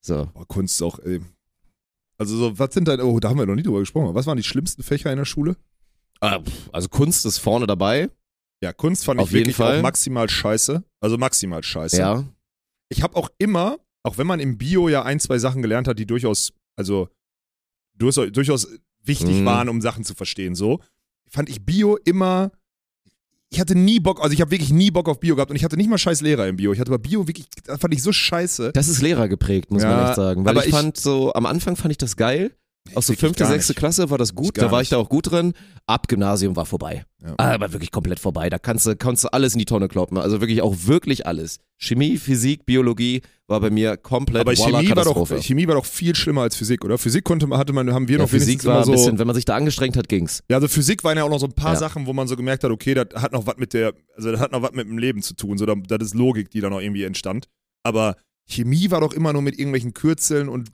So. 0.00 0.28
Boah, 0.32 0.46
Kunst 0.48 0.76
ist 0.76 0.82
auch, 0.82 0.98
ey. 1.00 1.20
Also, 2.18 2.36
so, 2.36 2.58
was 2.58 2.72
sind 2.74 2.86
da, 2.88 2.98
oh, 3.02 3.18
da 3.20 3.28
haben 3.30 3.38
wir 3.38 3.46
noch 3.46 3.54
nie 3.54 3.62
drüber 3.62 3.80
gesprochen. 3.80 4.14
Was 4.14 4.26
waren 4.26 4.36
die 4.36 4.42
schlimmsten 4.44 4.82
Fächer 4.82 5.10
in 5.10 5.18
der 5.18 5.24
Schule? 5.24 5.56
Ah, 6.20 6.40
Also 6.72 6.88
Kunst 6.88 7.26
ist 7.26 7.38
vorne 7.38 7.66
dabei. 7.66 8.08
Ja, 8.62 8.72
Kunst 8.72 9.04
fand 9.04 9.20
Auf 9.20 9.28
ich 9.28 9.32
jeden 9.32 9.46
wirklich 9.46 9.56
Fall. 9.56 9.78
auch 9.78 9.82
maximal 9.82 10.28
scheiße. 10.28 10.82
Also 11.00 11.18
maximal 11.18 11.62
scheiße. 11.62 11.98
Ja. 11.98 12.24
Ich 12.88 13.02
habe 13.02 13.16
auch 13.16 13.28
immer, 13.38 13.78
auch 14.04 14.16
wenn 14.16 14.26
man 14.26 14.40
im 14.40 14.56
Bio 14.56 14.88
ja 14.88 15.02
ein, 15.02 15.18
zwei 15.20 15.38
Sachen 15.38 15.60
gelernt 15.60 15.88
hat, 15.88 15.98
die 15.98 16.06
durchaus, 16.06 16.52
also 16.76 17.08
durchaus, 17.96 18.30
durchaus 18.32 18.68
wichtig 19.02 19.40
Mhm. 19.40 19.44
waren, 19.44 19.68
um 19.68 19.80
Sachen 19.82 20.04
zu 20.04 20.14
verstehen, 20.14 20.54
so, 20.54 20.80
fand 21.28 21.48
ich 21.50 21.64
Bio 21.66 21.96
immer, 22.04 22.52
ich 23.54 23.60
hatte 23.60 23.74
nie 23.76 24.00
Bock, 24.00 24.20
also 24.22 24.32
ich 24.34 24.40
habe 24.40 24.50
wirklich 24.50 24.72
nie 24.72 24.90
Bock 24.90 25.08
auf 25.08 25.20
Bio 25.20 25.36
gehabt 25.36 25.50
und 25.50 25.56
ich 25.56 25.64
hatte 25.64 25.76
nicht 25.76 25.88
mal 25.88 25.98
scheiß 25.98 26.20
Lehrer 26.20 26.46
im 26.48 26.56
Bio. 26.56 26.72
Ich 26.72 26.80
hatte 26.80 26.90
bei 26.90 26.98
Bio 26.98 27.26
wirklich, 27.28 27.46
das 27.64 27.78
fand 27.80 27.94
ich 27.94 28.02
so 28.02 28.12
scheiße. 28.12 28.72
Das 28.74 28.88
ist 28.88 29.00
Lehrer 29.00 29.28
geprägt, 29.28 29.70
muss 29.70 29.82
Ja, 29.82 29.90
man 29.96 30.06
echt 30.06 30.16
sagen. 30.16 30.44
Weil 30.44 30.50
aber 30.52 30.60
ich, 30.62 30.66
ich- 30.68 30.74
fand 30.74 30.96
so, 30.96 31.32
am 31.34 31.46
Anfang 31.46 31.76
fand 31.76 31.92
ich 31.92 31.98
das 31.98 32.16
geil. 32.16 32.52
Auch 32.94 33.02
so 33.02 33.08
wirklich 33.08 33.20
fünfte, 33.20 33.44
gar 33.44 33.52
sechste 33.52 33.72
nicht. 33.72 33.78
Klasse 33.78 34.10
war 34.10 34.18
das 34.18 34.34
gut, 34.34 34.58
da 34.58 34.70
war 34.70 34.82
ich 34.82 34.90
da 34.90 34.98
auch 34.98 35.08
gut 35.08 35.30
drin. 35.30 35.54
Ab 35.86 36.06
Gymnasium 36.06 36.54
war 36.54 36.66
vorbei. 36.66 37.04
Ja. 37.24 37.34
Aber 37.38 37.72
wirklich 37.72 37.90
komplett 37.90 38.20
vorbei. 38.20 38.50
Da 38.50 38.58
kannst 38.58 38.86
du, 38.86 38.94
kannst 38.94 39.24
du 39.24 39.28
alles 39.32 39.54
in 39.54 39.58
die 39.58 39.64
Tonne 39.64 39.88
kloppen. 39.88 40.18
Also 40.18 40.40
wirklich 40.42 40.60
auch 40.60 40.74
wirklich 40.84 41.26
alles. 41.26 41.60
Chemie, 41.78 42.18
Physik, 42.18 42.66
Biologie 42.66 43.22
war 43.46 43.60
bei 43.60 43.70
mir 43.70 43.96
komplett 43.96 44.42
Aber 44.42 44.54
Chemie 44.54 44.90
war, 44.94 45.04
doch. 45.04 45.26
Chemie 45.42 45.66
war 45.66 45.76
doch 45.76 45.86
viel 45.86 46.14
schlimmer 46.14 46.42
als 46.42 46.56
Physik, 46.56 46.84
oder? 46.84 46.98
Physik 46.98 47.24
konnte 47.24 47.46
man, 47.46 47.58
hatte 47.58 47.72
man, 47.72 47.90
haben 47.92 48.06
wir 48.06 48.16
ja, 48.18 48.22
noch 48.22 48.28
Physik 48.28 48.62
war 48.66 48.78
ein 48.80 48.84
so. 48.84 48.92
bisschen, 48.92 49.18
wenn 49.18 49.26
man 49.26 49.34
sich 49.36 49.46
da 49.46 49.56
angestrengt 49.56 49.96
hat, 49.96 50.08
ging's. 50.10 50.42
Ja, 50.50 50.56
also 50.56 50.68
Physik 50.68 51.04
waren 51.04 51.16
ja 51.16 51.24
auch 51.24 51.30
noch 51.30 51.40
so 51.40 51.46
ein 51.46 51.52
paar 51.54 51.72
Ja. 51.72 51.78
Sachen, 51.78 52.06
wo 52.06 52.12
man 52.12 52.28
so 52.28 52.36
gemerkt 52.36 52.64
hat, 52.64 52.70
okay, 52.70 52.92
das 52.92 53.06
hat 53.20 53.32
noch 53.32 53.46
was 53.46 53.56
mit 53.56 53.72
der, 53.72 53.94
also 54.14 54.30
das 54.30 54.40
hat 54.40 54.52
noch 54.52 54.60
was 54.62 54.72
mit 54.72 54.86
dem 54.86 54.98
Leben 54.98 55.22
zu 55.22 55.34
tun, 55.34 55.56
so, 55.56 55.64
da- 55.66 55.74
das 55.74 56.08
ist 56.08 56.14
Logik, 56.14 56.50
die 56.50 56.60
da 56.60 56.68
noch 56.70 56.80
irgendwie 56.80 57.04
entstand. 57.04 57.48
Aber 57.82 58.16
Chemie 58.46 58.90
war 58.90 59.00
doch 59.00 59.14
immer 59.14 59.32
nur 59.32 59.40
mit 59.42 59.58
irgendwelchen 59.58 59.94
Kürzeln 59.94 60.48
und 60.50 60.70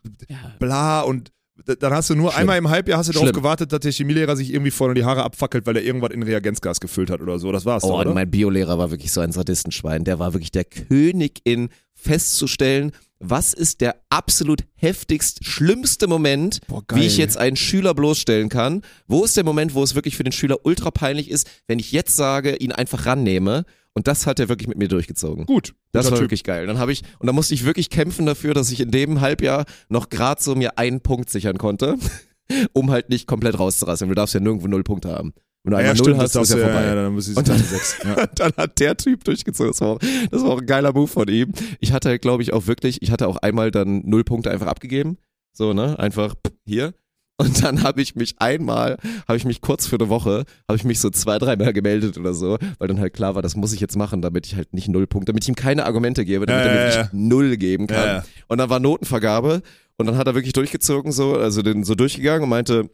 bla 0.58 1.02
und 1.02 1.30
dann 1.64 1.92
hast 1.92 2.10
du 2.10 2.14
nur 2.14 2.30
Schlimm. 2.30 2.40
einmal 2.40 2.58
im 2.58 2.68
Halbjahr 2.68 2.98
hast 2.98 3.08
du 3.08 3.12
darauf 3.12 3.32
gewartet, 3.32 3.72
dass 3.72 3.80
der 3.80 3.92
Chemielehrer 3.92 4.36
sich 4.36 4.52
irgendwie 4.52 4.70
vorne 4.70 4.94
die 4.94 5.04
Haare 5.04 5.22
abfackelt, 5.24 5.66
weil 5.66 5.76
er 5.76 5.82
irgendwas 5.82 6.10
in 6.10 6.22
Reagenzgas 6.22 6.80
gefüllt 6.80 7.10
hat 7.10 7.20
oder 7.20 7.38
so. 7.38 7.52
Das 7.52 7.64
war's. 7.64 7.84
Oh, 7.84 7.88
doch, 7.88 7.94
und 7.96 8.06
oder? 8.06 8.14
mein 8.14 8.30
Biolehrer 8.30 8.78
war 8.78 8.90
wirklich 8.90 9.12
so 9.12 9.20
ein 9.20 9.32
Sadistenschwein. 9.32 10.04
Der 10.04 10.18
war 10.18 10.32
wirklich 10.32 10.52
der 10.52 10.64
König 10.64 11.40
in 11.44 11.68
festzustellen, 11.94 12.92
was 13.18 13.52
ist 13.52 13.82
der 13.82 13.96
absolut 14.08 14.64
heftigst, 14.76 15.44
schlimmste 15.44 16.06
Moment, 16.06 16.60
Boah, 16.66 16.82
wie 16.94 17.04
ich 17.04 17.18
jetzt 17.18 17.36
einen 17.36 17.56
Schüler 17.56 17.94
bloßstellen 17.94 18.48
kann. 18.48 18.82
Wo 19.06 19.24
ist 19.24 19.36
der 19.36 19.44
Moment, 19.44 19.74
wo 19.74 19.82
es 19.82 19.94
wirklich 19.94 20.16
für 20.16 20.24
den 20.24 20.32
Schüler 20.32 20.64
ultra 20.64 20.90
peinlich 20.90 21.30
ist, 21.30 21.48
wenn 21.66 21.78
ich 21.78 21.92
jetzt 21.92 22.16
sage, 22.16 22.56
ihn 22.56 22.72
einfach 22.72 23.04
rannehme? 23.04 23.64
Und 23.94 24.06
das 24.06 24.26
hat 24.26 24.38
er 24.38 24.48
wirklich 24.48 24.68
mit 24.68 24.78
mir 24.78 24.88
durchgezogen. 24.88 25.46
Gut. 25.46 25.74
Das 25.92 26.06
war 26.06 26.12
Typ. 26.12 26.22
wirklich 26.24 26.44
geil. 26.44 26.66
Dann 26.66 26.78
habe 26.78 26.92
ich, 26.92 27.02
und 27.18 27.26
da 27.26 27.32
musste 27.32 27.54
ich 27.54 27.64
wirklich 27.64 27.90
kämpfen 27.90 28.24
dafür, 28.26 28.54
dass 28.54 28.70
ich 28.70 28.80
in 28.80 28.90
dem 28.90 29.20
Halbjahr 29.20 29.64
noch 29.88 30.08
gerade 30.10 30.40
so 30.40 30.54
mir 30.54 30.78
einen 30.78 31.00
Punkt 31.00 31.28
sichern 31.30 31.58
konnte, 31.58 31.96
um 32.72 32.90
halt 32.90 33.08
nicht 33.08 33.26
komplett 33.26 33.58
rauszurassen. 33.58 34.08
Du 34.08 34.14
darfst 34.14 34.34
ja 34.34 34.40
nirgendwo 34.40 34.68
null 34.68 34.84
Punkte 34.84 35.10
haben. 35.10 35.32
Wenn 35.62 35.72
du 35.72 35.76
einmal 35.76 35.94
null 35.94 36.16
hast, 36.16 36.36
ist 36.36 36.50
ja 36.52 36.56
vorbei. 36.56 36.72
Ja, 36.72 36.86
ja, 36.86 36.94
dann 36.94 37.12
muss 37.12 37.28
ich 37.28 37.36
Und 37.36 37.46
dann- 37.48 37.58
sechs. 37.58 37.96
Ja. 38.04 38.26
dann 38.28 38.52
hat 38.56 38.78
der 38.78 38.96
Typ 38.96 39.24
durchgezogen. 39.24 39.72
Das 39.72 39.80
war, 39.80 39.88
auch, 39.88 39.98
das 40.30 40.42
war 40.42 40.50
auch 40.50 40.60
ein 40.60 40.66
geiler 40.66 40.92
Move 40.92 41.08
von 41.08 41.28
ihm. 41.28 41.52
Ich 41.80 41.92
hatte, 41.92 42.18
glaube 42.18 42.42
ich, 42.42 42.52
auch 42.52 42.66
wirklich, 42.66 43.02
ich 43.02 43.10
hatte 43.10 43.28
auch 43.28 43.36
einmal 43.38 43.70
dann 43.70 44.02
null 44.06 44.24
Punkte 44.24 44.50
einfach 44.50 44.68
abgegeben. 44.68 45.18
So, 45.52 45.74
ne? 45.74 45.98
Einfach 45.98 46.34
hier. 46.64 46.94
Und 47.40 47.64
dann 47.64 47.82
habe 47.82 48.02
ich 48.02 48.16
mich 48.16 48.34
einmal, 48.38 48.98
habe 49.26 49.38
ich 49.38 49.46
mich 49.46 49.62
kurz 49.62 49.86
für 49.86 49.96
eine 49.96 50.10
Woche, 50.10 50.44
habe 50.68 50.76
ich 50.76 50.84
mich 50.84 51.00
so 51.00 51.08
zwei, 51.08 51.38
dreimal 51.38 51.72
gemeldet 51.72 52.18
oder 52.18 52.34
so, 52.34 52.58
weil 52.78 52.88
dann 52.88 53.00
halt 53.00 53.14
klar 53.14 53.34
war, 53.34 53.40
das 53.40 53.56
muss 53.56 53.72
ich 53.72 53.80
jetzt 53.80 53.96
machen, 53.96 54.20
damit 54.20 54.46
ich 54.46 54.56
halt 54.56 54.74
nicht 54.74 54.88
null 54.88 55.06
Punkte, 55.06 55.32
damit 55.32 55.44
ich 55.44 55.48
ihm 55.48 55.54
keine 55.54 55.86
Argumente 55.86 56.26
gebe, 56.26 56.44
damit 56.44 56.66
Ja, 56.66 56.70
er 56.70 56.74
mir 56.74 56.90
ja, 56.90 57.00
ja. 57.04 57.08
null 57.12 57.56
geben 57.56 57.86
kann. 57.86 58.06
Ja. 58.06 58.24
Und 58.48 58.58
dann 58.58 58.68
war 58.68 58.78
Notenvergabe 58.78 59.62
und 59.96 60.04
dann 60.04 60.18
hat 60.18 60.26
er 60.26 60.34
wirklich 60.34 60.52
durchgezogen, 60.52 61.12
so, 61.12 61.34
also 61.34 61.62
den 61.62 61.82
so 61.82 61.94
durchgegangen 61.94 62.42
und 62.42 62.50
meinte, 62.50 62.90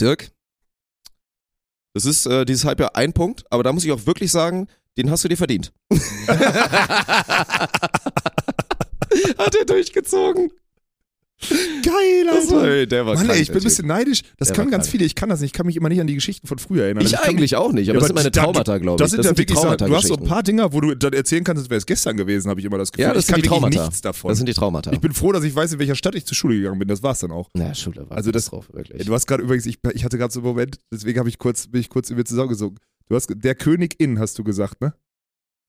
Dirk, 0.00 0.30
das 1.92 2.06
ist 2.06 2.24
äh, 2.24 2.46
dieses 2.46 2.64
Halbjahr 2.64 2.96
ein 2.96 3.12
Punkt, 3.12 3.44
aber 3.50 3.62
da 3.62 3.70
muss 3.74 3.84
ich 3.84 3.92
auch 3.92 4.06
wirklich 4.06 4.32
sagen, 4.32 4.66
den 4.96 5.10
hast 5.10 5.24
du 5.24 5.28
dir 5.28 5.36
verdient. 5.36 5.74
Hat 9.36 9.54
er 9.54 9.66
durchgezogen. 9.66 10.50
Geil, 11.48 12.24
Das 12.26 12.50
war, 12.50 12.86
der 12.86 13.06
war 13.06 13.14
Mann, 13.14 13.24
krank, 13.26 13.36
ey, 13.36 13.42
ich 13.42 13.48
bin 13.48 13.58
ein 13.58 13.64
bisschen 13.64 13.86
neidisch. 13.86 14.22
Das 14.38 14.48
Der 14.48 14.56
kann 14.56 14.66
war 14.66 14.70
ganz 14.72 14.84
krank. 14.84 14.90
viele. 14.92 15.04
Ich 15.04 15.14
kann 15.14 15.28
das 15.28 15.40
nicht. 15.40 15.48
Ich 15.48 15.52
kann 15.52 15.66
mich 15.66 15.76
immer 15.76 15.88
nicht 15.88 16.00
an 16.00 16.06
die 16.06 16.14
Geschichten 16.14 16.46
von 16.46 16.58
früher 16.58 16.84
erinnern. 16.84 17.04
Ich 17.04 17.12
Also 17.12 17.22
kann 17.24 17.34
eigentlich 17.34 17.56
auch 17.56 17.72
nicht, 17.72 17.88
aber 17.90 17.94
Ja, 17.98 18.00
das 18.00 18.08
sind 18.08 18.16
aber 18.18 18.20
meine 18.22 18.30
Traumata, 18.32 18.78
glaube 18.78 18.96
ich. 18.96 19.02
Das 19.02 19.10
sind 19.10 19.24
ja 19.24 19.32
die 19.32 19.38
wirklich 19.38 19.58
Sachen. 19.58 19.86
Du 19.88 19.96
hast 19.96 20.06
so 20.08 20.14
ein 20.16 20.24
paar 20.24 20.42
Dinger, 20.42 20.72
wo 20.72 20.80
du 20.80 20.94
dann 20.94 21.12
erzählen 21.12 21.42
kannst, 21.44 21.62
als 21.62 21.70
wäre 21.70 21.78
es 21.78 21.86
gestern 21.86 22.16
gewesen, 22.16 22.48
habe 22.48 22.60
ich 22.60 22.66
immer 22.66 22.78
das 22.78 22.92
Gefühl. 22.92 23.04
Ja, 23.06 23.12
das 23.14 23.20
ich 23.22 23.26
sind 23.26 23.34
kann 23.34 23.42
die 23.42 23.48
Traumata. 23.48 23.82
nichts 23.84 24.00
davon. 24.00 24.28
Das 24.28 24.38
sind 24.38 24.48
die 24.48 24.54
Traumata. 24.54 24.92
ich 24.92 25.00
bin 25.00 25.12
froh, 25.12 25.32
dass 25.32 25.44
ich 25.44 25.54
weiß, 25.54 25.72
in 25.74 25.78
welcher 25.80 25.94
Stadt 25.96 26.14
ich 26.14 26.24
zur 26.24 26.36
Schule 26.36 26.56
gegangen 26.56 26.78
bin. 26.78 26.88
Das 26.88 27.02
war's 27.02 27.20
dann 27.20 27.32
auch. 27.32 27.50
ja, 27.56 27.74
Schule 27.74 28.08
war 28.08 28.16
Also 28.16 28.30
das- 28.30 28.50
Ja, 28.52 28.60
wirklich. 28.72 29.04
Du 29.06 29.12
hast 29.12 29.26
gerade 29.26 29.42
übrigens, 29.42 29.66
ich, 29.66 29.78
ich 29.94 30.04
hatte 30.04 30.18
gerade 30.18 30.32
so 30.32 30.40
einen 30.40 30.46
Moment, 30.48 30.78
deswegen 30.92 31.18
habe 31.18 31.28
ich 31.28 31.38
kurz, 31.38 31.66
bin 31.66 31.80
ich 31.80 31.88
kurz 31.88 32.10
in 32.10 32.16
mir 32.16 32.24
zusammengesogen. 32.24 32.78
Du 33.08 33.16
hast 33.16 33.28
der 33.34 33.54
Königin, 33.54 34.18
hast 34.18 34.38
du 34.38 34.44
gesagt, 34.44 34.80
ne? 34.80 34.94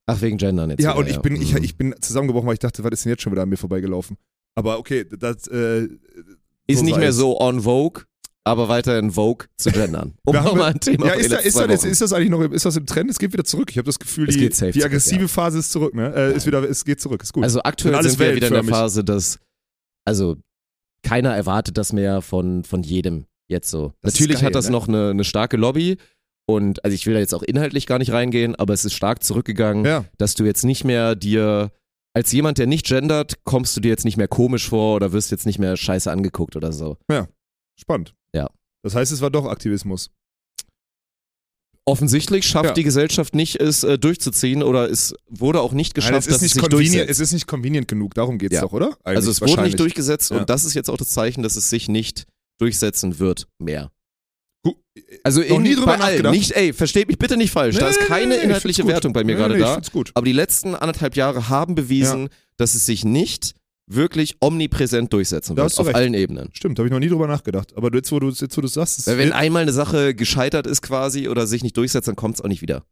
Ach, 0.06 0.22
wegen 0.22 0.38
Gendern 0.38 0.70
jetzt. 0.70 0.84
Ja, 0.84 0.92
und 0.94 1.10
ich 1.10 1.18
bin, 1.20 1.42
ich, 1.42 1.54
Mhm. 1.54 1.64
ich 1.64 1.78
bin 1.78 1.96
zusammengebrochen, 2.02 2.48
weil 2.48 2.54
ich 2.54 2.60
dachte, 2.60 2.84
was 2.84 2.92
ist 2.92 3.06
denn 3.06 3.12
jetzt 3.12 3.22
schon 3.22 3.32
wieder 3.32 3.42
an 3.44 3.50
mir 3.50 3.58
vorbeigelaufen? 3.58 4.18
Aber 4.56 4.80
okay, 4.80 5.06
das, 5.06 5.48
äh, 5.48 5.88
Ist 6.68 6.80
so 6.80 6.86
nicht 6.86 6.98
mehr 6.98 7.13
so 7.13 7.39
on 7.39 7.62
Vogue, 7.62 8.04
aber 8.44 8.70
weiterhin 8.70 9.12
Vogue 9.12 9.48
zu 9.58 9.72
gendern. 9.72 10.13
Um 10.26 10.36
nochmal 10.36 10.74
ein 10.74 10.80
Thema 10.80 11.08
ja, 11.08 11.13
ist, 11.13 11.32
da, 11.32 11.38
ist, 11.38 11.58
da, 11.58 11.63
ist, 11.66 12.02
das 12.02 12.13
eigentlich 12.13 12.30
noch, 12.30 12.42
im- 12.42 12.54
ist 12.54 12.66
das 12.66 12.76
im 12.76 12.86
Trend? 12.86 13.10
Es 13.10 13.18
geht 13.20 13.34
wieder 13.34 13.44
zurück. 13.44 13.72
Ich 13.72 13.78
habe 13.78 13.86
das 13.86 14.00
Gefühl, 14.00 14.28
die, 14.28 14.38
die 14.38 14.50
zurück, 14.50 14.76
aggressive 14.84 15.22
ja. 15.22 15.28
Phase 15.28 15.60
ist 15.60 15.72
zurück, 15.72 15.96
ne? 15.96 16.13
Äh, 16.16 16.36
ist 16.36 16.46
wieder, 16.46 16.62
es 16.70 16.84
geht 16.86 17.02
zurück, 17.02 17.24
ist 17.24 17.34
gut. 17.34 17.44
Also 17.44 17.62
aktuell 17.63 18.02
Sind 18.04 18.20
wir 18.20 18.36
wieder 18.36 18.48
in 18.48 18.54
der. 18.54 18.63
Phase, 18.63 19.04
dass, 19.04 19.39
also 20.06 20.38
keiner 21.04 21.36
erwartet 21.36 21.78
das 21.78 21.94
mehr 21.94 22.22
von, 22.22 22.63
von 22.63 22.84
jedem 22.84 23.26
jetzt 23.48 23.70
so. 23.70 23.94
Das 24.02 24.13
Natürlich 24.13 24.38
geil, 24.38 24.48
hat 24.48 24.56
das 24.56 24.66
ne? 24.66 24.72
noch 24.72 24.88
eine, 24.88 25.10
eine 25.10 25.24
starke 25.24 25.58
Lobby 25.58 25.98
und 26.46 26.84
also 26.84 26.96
ich 26.96 27.06
will 27.06 27.13
da 27.13 27.20
jetzt 27.20 27.34
auch 27.34 27.44
inhaltlich 27.44 27.86
gar 27.88 28.00
nicht 28.00 28.12
reingehen, 28.12 28.56
aber 28.56 28.74
es 28.74 28.86
ist 28.86 28.94
stark 28.94 29.24
zurückgegangen, 29.24 29.86
ja, 29.86 30.06
dass 30.18 30.36
du 30.36 30.44
jetzt 30.44 30.63
nicht 30.63 30.84
mehr 30.84 31.16
dir, 31.16 31.72
als 32.15 32.32
jemand, 32.32 32.58
der 32.60 32.67
nicht 32.67 32.86
gendert, 32.86 33.43
kommst 33.43 33.76
du 33.76 33.82
dir 33.82 33.89
jetzt 33.89 34.06
nicht 34.06 34.17
mehr 34.17 34.28
komisch 34.28 34.69
vor 34.69 34.95
oder 34.95 35.12
wirst 35.13 35.32
jetzt 35.32 35.45
nicht 35.45 35.60
mehr 35.60 35.76
scheiße 35.78 36.12
angeguckt 36.12 36.56
oder 36.56 36.71
so. 36.71 36.97
spannend. 37.80 38.13
Ja. 38.36 38.49
Das 38.84 38.93
heißt, 38.95 39.12
es 39.12 39.21
war 39.21 39.32
doch 39.32 39.45
Aktivismus. 39.45 40.12
Offensichtlich 41.86 42.45
schafft 42.45 42.65
Ja. 42.69 42.73
die 42.73 42.84
Gesellschaft 42.84 43.36
nicht, 43.36 43.60
es 43.60 43.84
äh, 43.84 43.97
durchzuziehen 43.99 44.63
oder 44.63 44.89
es 44.89 45.13
wurde 45.30 45.60
auch 45.60 45.73
nicht 45.73 45.97
Nein, 45.97 46.02
geschafft, 46.06 46.19
es, 46.19 46.28
ist 46.28 46.34
dass 46.36 46.41
nicht 46.41 46.56
es 46.56 46.62
sich 46.62 46.69
durchsetzt. 46.69 47.10
es 47.10 47.19
ist 47.19 47.34
nicht 47.34 47.45
convenient 47.47 47.89
genug, 47.89 48.13
darum 48.13 48.38
geht's 48.38 48.56
Ja. 48.56 48.62
doch, 48.62 48.71
oder? 48.71 48.95
Eigentlich, 49.04 49.17
Also 49.17 49.32
es 49.32 49.41
wurde 49.41 49.63
nicht 49.63 49.80
durchgesetzt 49.80 50.32
Ja. 50.32 50.38
und 50.38 50.49
das 50.49 50.63
ist 50.63 50.76
jetzt 50.76 50.89
auch 50.89 50.95
das 50.97 51.10
Zeichen, 51.10 51.43
dass 51.43 51.58
es 51.58 51.69
sich 51.69 51.89
nicht 51.89 52.26
durchsetzen 52.58 53.19
wird 53.19 53.47
mehr. 53.60 53.91
Also 55.23 55.41
Noch 55.41 55.60
nie 55.60 55.76
drüber 55.76 55.91
allen, 55.93 55.99
nachgedacht. 56.02 56.34
nicht, 56.36 56.52
ey, 56.52 56.71
versteht 56.73 57.08
mich 57.08 57.17
bitte 57.17 57.36
nicht 57.38 57.52
falsch, 57.52 57.78
da 57.78 57.86
Nee, 57.86 57.91
ist 57.91 57.99
nee, 58.02 58.06
keine 58.08 58.36
nee, 58.38 58.43
inhaltliche. 58.43 58.86
Wertung 58.88 59.12
bei 59.13 59.23
mir 59.23 59.36
gerade 59.36 59.58
da, 59.58 59.82
aber 60.13 60.26
die 60.26 60.32
letzten 60.32 60.76
anderthalb 60.76 61.15
Jahre 61.15 61.49
haben 61.49 61.76
bewiesen, 61.76 62.30
dass 62.58 62.76
es 62.76 62.86
sich 62.86 63.04
nicht 63.04 63.54
wirklich 63.88 64.38
omnipräsent 64.39 65.12
durchsetzen 65.12 65.56
Da 65.56 65.63
wird, 65.63 65.78
du 65.78 65.82
auf 65.82 65.88
recht. 65.88 65.95
allen 65.97 66.13
Ebenen. 66.13 66.49
Stimmt, 66.54 66.80
habe 66.80 66.88
ich 66.88 66.91
noch 66.93 66.99
nie 66.99 67.10
drüber 67.10 67.28
nachgedacht. 67.28 67.76
Aber 67.76 67.93
jetzt, 67.93 68.12
wo 68.12 68.19
du 68.19 68.30
jetzt, 68.30 68.56
wo 68.58 68.62
du 68.62 68.67
es 68.67 68.73
sagst, 68.73 69.06
Weil 69.08 69.17
wenn 69.17 69.34
einmal 69.34 69.63
eine 69.63 69.73
Sache 69.73 70.15
gescheitert 70.15 70.67
ist 70.67 70.82
quasi 70.82 71.28
oder 71.28 71.47
sich 71.47 71.63
nicht 71.63 71.76
durchsetzt, 71.76 72.08
dann 72.08 72.15
kommt 72.15 72.36
es 72.36 72.41
auch 72.41 72.47
nicht 72.47 72.62
wieder. 72.62 72.86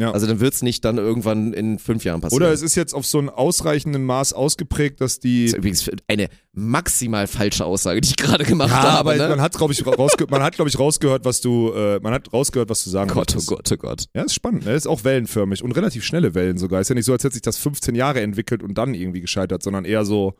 Ja. 0.00 0.12
Also 0.12 0.26
dann 0.26 0.40
wird 0.40 0.54
es 0.54 0.62
nicht 0.62 0.84
dann 0.84 0.96
irgendwann 0.96 1.52
in 1.52 1.78
fünf 1.78 2.04
Jahren 2.04 2.20
passieren. 2.22 2.42
oder 2.42 2.52
es 2.52 2.62
ist 2.62 2.74
jetzt 2.74 2.94
auf 2.94 3.04
so 3.04 3.18
einem 3.18 3.28
ausreichenden 3.28 4.02
Maß 4.04 4.32
ausgeprägt, 4.32 5.00
dass 5.00 5.20
die. 5.20 5.44
das 5.44 5.52
ist 5.52 5.58
übrigens 5.58 5.90
eine 6.08 6.28
maximal 6.52 7.26
falsche 7.26 7.64
Aussage, 7.66 8.00
die 8.00 8.08
ich 8.08 8.16
gerade 8.16 8.44
gemacht 8.44 8.70
Ja, 8.70 8.82
habe. 8.82 8.98
aber 8.98 9.16
ne? 9.16 9.28
man 9.28 9.40
hat, 9.42 9.56
glaube 9.56 9.72
ich, 9.74 9.86
rausge 9.86 10.26
man 10.30 10.42
hat, 10.42 10.54
glaube 10.54 10.70
ich, 10.70 10.78
rausgehört, 10.78 11.24
was 11.24 11.40
du, 11.42 11.72
äh, 11.72 12.00
man 12.00 12.12
hat 12.14 12.32
rausgehört, 12.32 12.70
was 12.70 12.82
du 12.82 12.90
sagen 12.90 13.08
Gott, 13.10 13.16
oh 13.32 13.34
wolltest. 13.34 13.46
Gott, 13.48 13.70
oh 13.72 13.76
Gott. 13.76 14.04
Ja, 14.14 14.22
ist 14.22 14.34
spannend. 14.34 14.64
Ne? 14.64 14.72
Ist 14.72 14.86
auch 14.86 15.04
wellenförmig 15.04 15.62
und 15.62 15.72
relativ 15.72 16.02
schnelle 16.04 16.34
Wellen 16.34 16.56
sogar. 16.56 16.80
Ist 16.80 16.88
ja 16.88 16.94
nicht 16.94 17.04
so, 17.04 17.12
als 17.12 17.22
hätte 17.22 17.34
sich 17.34 17.42
das 17.42 17.58
15 17.58 17.94
Jahre 17.94 18.20
entwickelt 18.22 18.62
und 18.62 18.78
dann 18.78 18.94
irgendwie 18.94 19.20
gescheitert, 19.20 19.62
sondern 19.62 19.84
eher 19.84 20.04
so, 20.06 20.34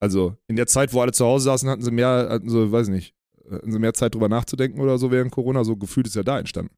also 0.00 0.36
in 0.46 0.56
der 0.56 0.66
Zeit, 0.68 0.92
wo 0.92 1.00
alle 1.00 1.12
zu 1.12 1.24
Hause 1.24 1.46
saßen, 1.46 1.68
hatten 1.68 1.82
sie 1.82 1.90
mehr, 1.90 2.28
hatten 2.30 2.48
sie, 2.48 2.70
weiß 2.70 2.88
nicht, 2.88 3.14
hatten 3.50 3.72
sie 3.72 3.78
mehr 3.78 3.94
Zeit 3.94 4.14
drüber 4.14 4.28
nachzudenken 4.28 4.80
oder 4.80 4.96
so 4.98 5.10
während 5.10 5.32
Corona. 5.32 5.64
So 5.64 5.76
gefühlt 5.76 6.06
ist 6.06 6.14
ja 6.16 6.22
da 6.22 6.38
entstanden. 6.38 6.70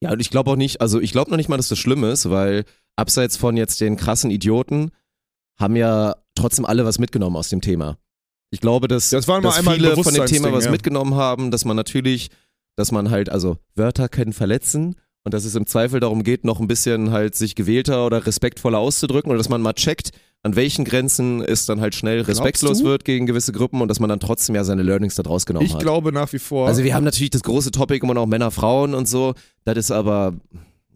Ja, 0.00 0.12
und 0.12 0.20
ich 0.20 0.30
glaube 0.30 0.50
auch 0.50 0.56
nicht, 0.56 0.80
also 0.80 1.00
ich 1.00 1.12
glaube 1.12 1.30
noch 1.30 1.36
nicht 1.36 1.48
mal, 1.48 1.56
dass 1.56 1.68
das 1.68 1.78
schlimm 1.78 2.04
ist, 2.04 2.30
weil 2.30 2.64
abseits 2.96 3.36
von 3.36 3.56
jetzt 3.56 3.80
den 3.80 3.96
krassen 3.96 4.30
Idioten 4.30 4.90
haben 5.58 5.76
ja 5.76 6.16
trotzdem 6.34 6.64
alle 6.64 6.84
was 6.84 6.98
mitgenommen 6.98 7.36
aus 7.36 7.48
dem 7.48 7.60
Thema. 7.60 7.98
Ich 8.50 8.60
glaube, 8.60 8.88
dass, 8.88 9.10
Das 9.10 9.26
dass 9.26 9.58
viele 9.58 9.96
von 9.96 10.14
dem 10.14 10.26
Thema 10.26 10.52
was 10.52 10.66
ja. 10.66 10.70
mitgenommen 10.70 11.14
haben, 11.14 11.50
dass 11.50 11.64
man 11.64 11.76
natürlich, 11.76 12.30
dass 12.76 12.92
man 12.92 13.10
halt, 13.10 13.28
also 13.28 13.58
Wörter 13.74 14.08
können 14.08 14.32
verletzen 14.32 14.96
und 15.24 15.34
dass 15.34 15.44
es 15.44 15.54
im 15.54 15.66
Zweifel 15.66 16.00
darum 16.00 16.22
geht, 16.22 16.44
noch 16.44 16.60
ein 16.60 16.68
bisschen 16.68 17.10
halt 17.10 17.34
sich 17.34 17.54
gewählter 17.54 18.06
oder 18.06 18.26
respektvoller 18.26 18.78
auszudrücken 18.78 19.30
oder 19.30 19.38
dass 19.38 19.48
man 19.48 19.62
mal 19.62 19.72
checkt, 19.72 20.10
an 20.44 20.54
welchen 20.56 20.84
Grenzen 20.84 21.42
es 21.42 21.66
dann 21.66 21.80
halt 21.80 21.94
schnell 21.94 22.20
respektlos 22.20 22.78
du? 22.80 22.84
wird 22.84 23.04
gegen 23.04 23.26
gewisse 23.26 23.50
Gruppen 23.52 23.80
und 23.80 23.88
dass 23.88 23.98
man 23.98 24.08
dann 24.10 24.20
trotzdem 24.20 24.54
ja 24.54 24.62
seine 24.62 24.82
Learnings 24.82 25.14
da 25.16 25.22
draus 25.24 25.46
genommen 25.46 25.66
Ich 25.66 25.72
hat. 25.74 25.80
glaube 25.82 26.12
nach 26.12 26.32
wie 26.32 26.38
vor. 26.38 26.68
Also 26.68 26.84
wir 26.84 26.94
haben 26.94 27.04
natürlich 27.04 27.30
das 27.30 27.42
große 27.42 27.70
Topic 27.72 28.04
immer 28.04 28.14
noch 28.14 28.26
Männer, 28.26 28.50
Frauen 28.50 28.94
und 28.94 29.08
so. 29.08 29.34
Das 29.64 29.76
ist 29.78 29.90
aber, 29.90 30.34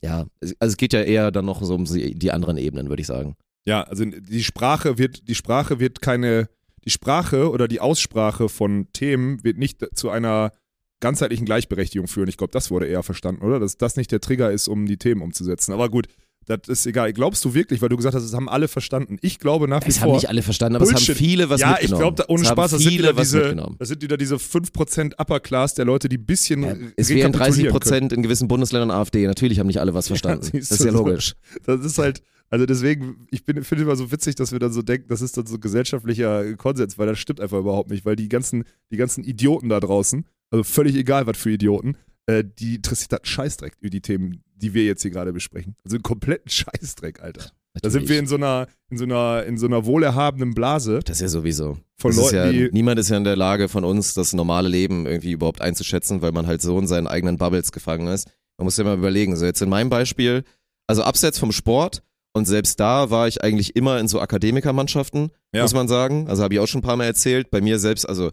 ja, 0.02 0.26
es- 0.40 0.54
also 0.60 0.72
es 0.72 0.76
geht 0.76 0.92
ja 0.92 1.00
eher 1.02 1.30
dann 1.32 1.46
noch 1.46 1.62
so 1.62 1.74
um 1.74 1.84
die 1.86 2.14
die 2.14 2.30
anderen 2.30 2.56
Ebenen, 2.58 2.88
würde 2.88 3.00
ich 3.00 3.06
sagen. 3.08 3.34
Ja, 3.66 3.82
also 3.82 4.04
die 4.04 4.44
Sprache 4.44 4.96
wird, 4.98 5.28
die 5.28 5.34
Sprache 5.34 5.80
wird 5.80 6.00
keine, 6.00 6.48
die 6.84 6.90
Sprache 6.90 7.50
oder 7.50 7.68
die 7.68 7.80
Aussprache 7.80 8.48
von 8.48 8.86
Themen 8.92 9.42
wird 9.44 9.58
nicht 9.58 9.84
zu 9.94 10.08
einer 10.10 10.52
ganzheitlichen 11.00 11.44
Gleichberechtigung 11.46 12.08
führen. 12.08 12.28
Ich 12.28 12.36
glaube, 12.36 12.52
das 12.52 12.70
wurde 12.70 12.86
eher 12.86 13.02
verstanden, 13.02 13.42
oder? 13.44 13.60
Dass 13.60 13.76
das 13.76 13.96
nicht 13.96 14.10
der 14.12 14.20
Trigger 14.20 14.50
ist, 14.50 14.68
um 14.68 14.86
die 14.86 14.96
Themen 14.96 15.22
umzusetzen. 15.22 15.72
Aber 15.72 15.88
gut, 15.90 16.08
das 16.56 16.66
ist 16.68 16.86
egal. 16.86 17.12
Glaubst 17.12 17.44
du 17.44 17.54
wirklich, 17.54 17.82
weil 17.82 17.88
du 17.90 17.96
gesagt 17.96 18.14
hast, 18.14 18.22
es 18.24 18.32
haben 18.32 18.48
alle 18.48 18.68
verstanden. 18.68 19.18
Ich 19.20 19.38
glaube 19.38 19.68
nach 19.68 19.84
wie 19.84 19.90
Es 19.90 20.00
haben 20.00 20.08
vor. 20.08 20.14
nicht 20.16 20.28
alle 20.28 20.42
verstanden, 20.42 20.76
aber 20.76 20.84
es 20.86 20.90
Bullshit. 20.92 21.08
haben 21.10 21.16
viele 21.18 21.50
was 21.50 21.60
ja, 21.60 21.70
mitgenommen. 21.72 21.94
ich 21.94 22.00
glaube, 22.00 22.16
da- 22.16 22.24
ohne 22.28 22.42
Es 22.42 22.48
Spaß, 22.48 22.70
das 22.72 22.82
sind, 22.82 22.92
wieder 22.92 23.12
diese, 23.12 23.54
das 23.78 23.88
sind 23.88 24.02
wieder 24.02 24.16
diese 24.16 24.36
5% 24.36 25.14
Upper 25.18 25.40
Class 25.40 25.74
der 25.74 25.84
Leute, 25.84 26.08
die 26.08 26.16
ein 26.18 26.26
bisschen 26.26 26.62
Ja, 26.62 26.74
es 26.96 27.08
wären 27.10 27.32
30 27.32 27.34
rekapitulieren 27.34 27.54
können. 27.54 27.72
Prozent 27.72 28.12
in 28.12 28.22
gewissen 28.22 28.48
Bundesländern 28.48 28.90
AfD. 28.90 29.26
Natürlich 29.26 29.58
haben 29.58 29.66
nicht 29.66 29.80
alle 29.80 29.94
was 29.94 30.06
verstanden. 30.08 30.44
siehst 30.50 30.70
das 30.70 30.80
ist 30.80 30.86
ja 30.86 30.92
so. 30.92 30.98
logisch. 30.98 31.34
Das 31.64 31.84
ist 31.84 31.98
halt, 31.98 32.22
also 32.50 32.64
deswegen, 32.64 33.26
ich 33.30 33.42
finde 33.44 33.62
immer 33.82 33.96
so 33.96 34.10
witzig, 34.10 34.34
dass 34.36 34.52
wir 34.52 34.58
dann 34.58 34.72
so 34.72 34.80
denken, 34.82 35.06
das 35.08 35.20
ist 35.20 35.36
dann 35.36 35.46
so 35.46 35.58
gesellschaftlicher 35.58 36.54
Konsens, 36.56 36.96
weil 36.98 37.06
das 37.06 37.18
stimmt 37.18 37.40
einfach 37.40 37.58
überhaupt 37.58 37.90
nicht, 37.90 38.04
weil 38.06 38.16
die 38.16 38.28
ganzen, 38.28 38.64
die 38.90 38.96
ganzen 38.96 39.22
Idioten 39.24 39.68
da 39.68 39.80
draußen, 39.80 40.24
also 40.50 40.64
völlig 40.64 40.96
egal, 40.96 41.26
was 41.26 41.36
für 41.36 41.50
Idioten, 41.50 41.96
äh, 42.28 42.44
die 42.44 42.76
interessiert 42.76 43.12
das 43.12 43.20
Scheißdreck 43.24 43.74
über 43.80 43.90
die 43.90 44.00
Themen, 44.00 44.42
die 44.54 44.74
wir 44.74 44.84
jetzt 44.84 45.02
hier 45.02 45.10
gerade 45.10 45.32
besprechen. 45.32 45.74
Also 45.84 45.96
einen 45.96 46.02
kompletten 46.02 46.48
Scheißdreck, 46.50 47.20
Alter. 47.22 47.50
Da 47.80 47.90
sind 47.90 48.02
Natürlich. 48.02 48.08
wir 48.10 48.18
in 48.18 48.26
so 48.26 48.36
einer, 48.36 48.66
in 48.90 48.98
so 48.98 49.04
einer, 49.04 49.44
in 49.44 49.56
so 49.58 49.66
einer 49.66 49.84
wohlerhabenen 49.86 50.52
Blase 50.54 51.00
Das 51.04 51.16
ist 51.18 51.20
ja 51.20 51.28
sowieso. 51.28 51.78
von 51.96 52.10
das 52.10 52.16
Leuten, 52.32 52.36
ja, 52.36 52.50
die. 52.50 52.68
niemand 52.72 52.98
ist 52.98 53.08
ja 53.10 53.16
in 53.16 53.24
der 53.24 53.36
Lage 53.36 53.68
von 53.68 53.84
uns, 53.84 54.14
das 54.14 54.32
normale 54.32 54.68
Leben 54.68 55.06
irgendwie 55.06 55.32
überhaupt 55.32 55.60
einzuschätzen, 55.60 56.20
weil 56.22 56.32
man 56.32 56.46
halt 56.46 56.60
so 56.62 56.78
in 56.78 56.86
seinen 56.86 57.06
eigenen 57.06 57.36
Bubbles 57.38 57.70
gefangen 57.72 58.08
ist. 58.08 58.28
Man 58.56 58.64
muss 58.64 58.76
ja 58.78 58.84
mal 58.84 58.96
überlegen. 58.98 59.36
So 59.36 59.44
jetzt 59.44 59.62
in 59.62 59.68
meinem 59.68 59.90
Beispiel, 59.90 60.42
also 60.88 61.02
abseits 61.04 61.38
vom 61.38 61.52
Sport 61.52 62.02
und 62.32 62.46
selbst 62.46 62.80
da 62.80 63.10
war 63.10 63.28
ich 63.28 63.44
eigentlich 63.44 63.76
immer 63.76 64.00
in 64.00 64.08
so 64.08 64.20
Akademikermannschaften, 64.20 65.30
Ja. 65.54 65.62
muss 65.62 65.74
man 65.74 65.86
sagen. 65.88 66.26
Also 66.28 66.42
habe 66.42 66.54
ich 66.54 66.60
auch 66.60 66.66
schon 66.66 66.80
ein 66.80 66.84
paar 66.84 66.96
Mal 66.96 67.04
erzählt. 67.04 67.50
Bei 67.50 67.60
mir 67.60 67.78
selbst, 67.78 68.08
also 68.08 68.32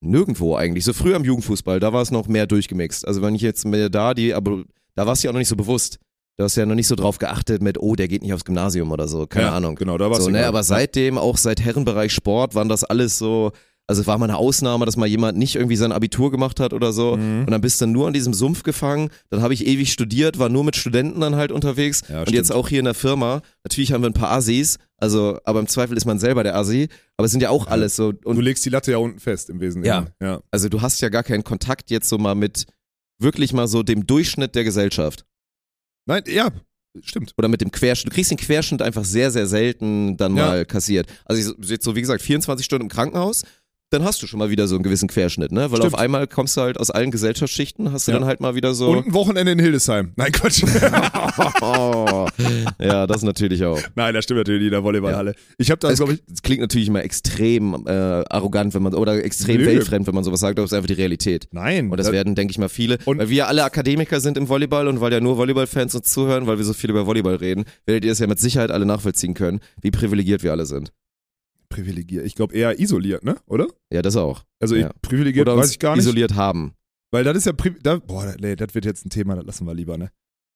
nirgendwo 0.00 0.56
eigentlich. 0.56 0.84
So 0.84 0.92
früher 0.92 1.16
am 1.16 1.24
Jugendfußball, 1.24 1.80
da 1.80 1.92
war 1.92 2.02
es 2.02 2.10
noch 2.10 2.28
mehr 2.28 2.46
durchgemixt. 2.46 3.06
Also 3.06 3.22
wenn 3.22 3.34
ich 3.34 3.42
jetzt 3.42 3.64
mir 3.64 3.90
da 3.90 4.14
die, 4.14 4.34
aber 4.34 4.64
da 4.94 5.06
war 5.06 5.12
es 5.12 5.22
ja 5.22 5.30
auch 5.30 5.34
noch 5.34 5.38
nicht 5.38 5.48
so 5.48 5.56
bewusst. 5.56 5.98
Da 6.36 6.44
hast 6.44 6.56
du 6.56 6.60
ja 6.60 6.66
noch 6.66 6.76
nicht 6.76 6.86
so 6.86 6.94
drauf 6.94 7.18
geachtet 7.18 7.62
mit, 7.62 7.80
oh, 7.80 7.96
der 7.96 8.06
geht 8.06 8.22
nicht 8.22 8.32
aufs 8.32 8.44
Gymnasium 8.44 8.92
oder 8.92 9.08
so. 9.08 9.26
Keine 9.26 9.46
ja, 9.46 9.52
Ahnung. 9.54 9.74
Genau, 9.74 9.98
da 9.98 10.08
war 10.08 10.20
So, 10.20 10.30
ne, 10.30 10.46
aber 10.46 10.62
seitdem, 10.62 11.18
auch 11.18 11.36
seit 11.36 11.60
Herrenbereich 11.60 12.12
Sport, 12.12 12.54
waren 12.54 12.68
das 12.68 12.84
alles 12.84 13.18
so, 13.18 13.50
also 13.88 14.02
es 14.02 14.06
war 14.06 14.18
mal 14.18 14.26
eine 14.26 14.36
Ausnahme, 14.36 14.84
dass 14.86 14.96
mal 14.96 15.08
jemand 15.08 15.36
nicht 15.36 15.56
irgendwie 15.56 15.74
sein 15.74 15.90
Abitur 15.90 16.30
gemacht 16.30 16.60
hat 16.60 16.72
oder 16.72 16.92
so. 16.92 17.16
Mhm. 17.16 17.40
Und 17.40 17.50
dann 17.50 17.60
bist 17.60 17.80
du 17.80 17.86
nur 17.86 18.06
an 18.06 18.12
diesem 18.12 18.34
Sumpf 18.34 18.62
gefangen. 18.62 19.10
Dann 19.30 19.42
habe 19.42 19.52
ich 19.52 19.66
ewig 19.66 19.90
studiert, 19.90 20.38
war 20.38 20.48
nur 20.48 20.62
mit 20.62 20.76
Studenten 20.76 21.20
dann 21.20 21.34
halt 21.34 21.50
unterwegs. 21.50 22.02
Ja, 22.08 22.20
und 22.20 22.30
jetzt 22.30 22.48
stimmt. 22.48 22.60
auch 22.60 22.68
hier 22.68 22.78
in 22.78 22.84
der 22.84 22.94
Firma. 22.94 23.40
Natürlich 23.64 23.92
haben 23.92 24.02
wir 24.02 24.10
ein 24.10 24.14
paar 24.14 24.30
Assis, 24.30 24.78
also, 24.98 25.38
aber 25.44 25.60
im 25.60 25.66
Zweifel 25.68 25.96
ist 25.96 26.04
man 26.04 26.18
selber 26.18 26.42
der 26.42 26.56
Assi. 26.56 26.88
Aber 27.16 27.26
es 27.26 27.30
sind 27.32 27.40
ja 27.40 27.50
auch 27.50 27.66
alles 27.68 27.96
so. 27.96 28.12
Du 28.12 28.28
Und 28.28 28.38
legst 28.40 28.64
die 28.64 28.70
Latte 28.70 28.90
ja 28.90 28.98
unten 28.98 29.20
fest 29.20 29.48
im 29.48 29.60
Wesentlichen. 29.60 30.08
Ja. 30.20 30.26
ja. 30.26 30.40
also 30.50 30.68
du 30.68 30.82
hast 30.82 31.00
ja 31.00 31.08
gar 31.08 31.22
keinen 31.22 31.44
Kontakt 31.44 31.90
jetzt 31.90 32.08
so 32.08 32.18
mal 32.18 32.34
mit 32.34 32.66
wirklich 33.20 33.52
mal 33.52 33.66
so 33.68 33.82
dem 33.82 34.06
Durchschnitt 34.06 34.54
der 34.54 34.64
Gesellschaft. 34.64 35.24
Nein, 36.06 36.22
ja, 36.26 36.50
stimmt. 37.02 37.32
oder 37.36 37.48
mit 37.48 37.60
dem 37.60 37.70
Querschnitt. 37.70 38.12
Du 38.12 38.14
kriegst 38.14 38.30
den 38.30 38.38
Querschnitt 38.38 38.80
einfach 38.82 39.04
sehr, 39.04 39.30
sehr 39.30 39.46
selten 39.46 40.16
dann 40.16 40.36
Ja. 40.36 40.46
mal 40.46 40.64
kassiert. 40.66 41.06
Also 41.24 41.54
ich- 41.60 41.68
jetzt 41.70 41.84
so, 41.84 41.94
wie 41.96 42.00
gesagt, 42.00 42.22
24 42.22 42.64
Stunden 42.64 42.84
im 42.86 42.88
Krankenhaus, 42.88 43.42
dann 43.90 44.04
hast 44.04 44.22
du 44.22 44.26
schon 44.26 44.38
mal 44.38 44.50
wieder 44.50 44.68
so 44.68 44.74
einen 44.74 44.82
gewissen 44.82 45.08
Querschnitt, 45.08 45.50
ne? 45.50 45.70
Weil 45.70 45.78
Stimmt. 45.78 45.94
auf 45.94 45.98
einmal 45.98 46.26
kommst 46.26 46.56
du 46.56 46.60
halt 46.60 46.78
aus 46.78 46.90
allen 46.90 47.10
Gesellschaftsschichten, 47.10 47.90
hast 47.92 48.06
du 48.06 48.12
Ja. 48.12 48.18
dann 48.18 48.26
halt 48.28 48.40
mal 48.40 48.54
wieder 48.54 48.74
so. 48.74 48.90
Und 48.90 49.06
ein 49.06 49.14
Wochenende 49.14 49.52
in 49.52 49.58
Hildesheim. 49.58 50.12
Nein, 50.16 50.32
Quatsch. 50.32 50.62
oh, 51.62 52.26
ja, 52.78 53.06
das 53.06 53.22
natürlich 53.22 53.64
auch. 53.64 53.80
Nein, 53.94 54.14
das 54.14 54.24
stimmt 54.24 54.38
natürlich 54.38 54.64
in 54.66 54.70
der 54.72 54.84
Volleyballhalle. 54.84 55.34
Ich 55.58 55.70
habe 55.70 55.78
da, 55.80 55.90
Es, 55.90 55.98
glaube 55.98 56.14
ich, 56.14 56.22
es 56.32 56.42
klingt 56.42 56.60
natürlich 56.60 56.88
immer 56.88 57.02
extrem 57.02 57.84
äh, 57.86 57.90
arrogant, 58.28 58.74
wenn 58.74 58.82
man 58.82 58.94
oder 58.94 59.22
extrem 59.24 59.60
Nö. 59.60 59.66
weltfremd, 59.66 60.06
wenn 60.06 60.14
man 60.14 60.24
sowas 60.24 60.40
sagt, 60.40 60.58
aber 60.58 60.64
es 60.64 60.72
ist 60.72 60.76
einfach 60.76 60.88
die 60.88 60.94
Realität. 60.94 61.48
nein. 61.52 61.90
Und 61.90 61.98
das 61.98 62.12
werden, 62.12 62.34
denke 62.34 62.50
ich 62.52 62.58
mal, 62.58 62.68
viele, 62.68 62.98
Und- 63.04 63.18
weil 63.18 63.28
wir 63.30 63.48
alle 63.48 63.64
Akademiker 63.64 64.20
sind 64.20 64.36
im 64.36 64.48
Volleyball 64.48 64.88
und 64.88 65.00
weil 65.00 65.12
ja 65.12 65.20
nur 65.20 65.36
Volleyballfans 65.38 65.94
uns 65.94 66.12
zuhören, 66.12 66.46
weil 66.46 66.58
wir 66.58 66.64
so 66.64 66.72
viel 66.74 66.90
über 66.90 67.06
Volleyball 67.06 67.36
reden, 67.36 67.64
werdet 67.86 68.04
ihr 68.04 68.12
es 68.12 68.18
ja 68.18 68.26
mit 68.26 68.38
Sicherheit 68.38 68.70
alle 68.70 68.86
nachvollziehen 68.86 69.34
können, 69.34 69.60
wie 69.80 69.90
privilegiert 69.90 70.42
wir 70.42 70.52
alle 70.52 70.66
sind. 70.66 70.92
Privilegiert. 71.68 72.24
Ich 72.26 72.34
glaube 72.34 72.54
eher 72.54 72.78
isoliert, 72.78 73.24
ne? 73.24 73.36
Oder? 73.46 73.66
Ja, 73.92 74.02
das 74.02 74.16
auch. 74.16 74.44
Also 74.60 74.74
Ja. 74.76 74.90
privilegiert 75.02 75.46
Oder 75.48 75.56
weiß 75.56 75.70
ich 75.70 75.78
gar 75.78 75.94
nicht. 75.96 76.04
isoliert 76.04 76.34
haben. 76.34 76.74
Weil 77.10 77.24
das 77.24 77.36
ist 77.36 77.46
ja, 77.46 77.52
da, 77.82 77.96
boah, 77.98 78.34
nee, 78.38 78.54
das 78.56 78.74
wird 78.74 78.84
jetzt 78.84 79.06
ein 79.06 79.10
Thema, 79.10 79.36
das 79.36 79.44
lassen 79.46 79.66
wir 79.66 79.74
lieber, 79.74 79.96
ne? 79.96 80.10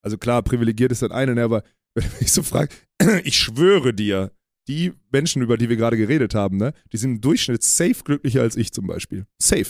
Also 0.04 0.18
klar, 0.18 0.42
privilegiert 0.42 0.92
ist 0.92 1.02
das 1.02 1.10
eine, 1.10 1.34
ne, 1.34 1.42
aber 1.44 1.62
wenn 1.94 2.04
ich 2.20 2.32
so 2.32 2.42
frage, 2.42 2.74
ich 3.24 3.36
schwöre 3.38 3.94
dir, 3.94 4.32
die 4.68 4.92
Menschen, 5.10 5.42
über 5.42 5.56
die 5.56 5.68
wir 5.68 5.76
gerade 5.76 5.96
geredet 5.96 6.34
haben, 6.34 6.56
ne, 6.56 6.72
die 6.92 6.96
sind 6.96 7.12
im 7.16 7.20
Durchschnitt 7.20 7.62
safe 7.62 7.96
glücklicher 8.04 8.42
als 8.42 8.56
ich 8.56 8.72
zum 8.72 8.86
Beispiel. 8.86 9.26
Safe. 9.40 9.66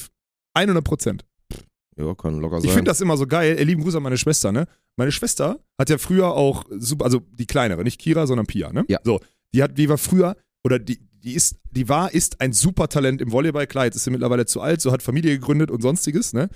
100 0.54 0.84
Prozent. 0.84 1.24
Ja, 1.96 2.14
kann 2.14 2.40
locker 2.40 2.60
sein. 2.60 2.68
Ich 2.68 2.74
finde 2.74 2.90
das 2.90 3.00
immer 3.00 3.16
so 3.16 3.26
geil. 3.26 3.56
Ihr 3.58 3.64
lieben 3.64 3.82
Gruß 3.82 3.94
an 3.96 4.02
meine 4.02 4.18
Schwester, 4.18 4.50
ne? 4.52 4.66
Meine 4.96 5.12
Schwester 5.12 5.60
hat 5.78 5.90
ja 5.90 5.98
früher 5.98 6.28
auch 6.32 6.64
super, 6.70 7.04
also 7.04 7.20
die 7.32 7.46
kleinere, 7.46 7.82
nicht 7.84 8.00
Kira, 8.00 8.26
sondern 8.26 8.46
Pia, 8.46 8.72
ne? 8.72 8.84
Ja. 8.88 8.98
So, 9.04 9.20
die 9.54 9.62
hat, 9.62 9.76
die 9.78 9.88
war 9.88 9.98
früher, 9.98 10.36
oder 10.64 10.78
die, 10.78 10.98
die 11.22 11.34
ist, 11.34 11.56
die 11.70 11.88
war, 11.88 12.12
ist 12.12 12.40
ein 12.40 12.52
super 12.52 12.88
Talent 12.88 13.20
im 13.20 13.32
Volleyball. 13.32 13.66
Klar, 13.66 13.86
jetzt 13.86 13.96
ist 13.96 14.04
sie 14.04 14.10
mittlerweile 14.10 14.46
zu 14.46 14.60
alt, 14.60 14.80
so 14.80 14.92
hat 14.92 15.02
Familie 15.02 15.32
gegründet 15.32 15.70
und 15.70 15.80
sonstiges, 15.80 16.32
ne? 16.32 16.48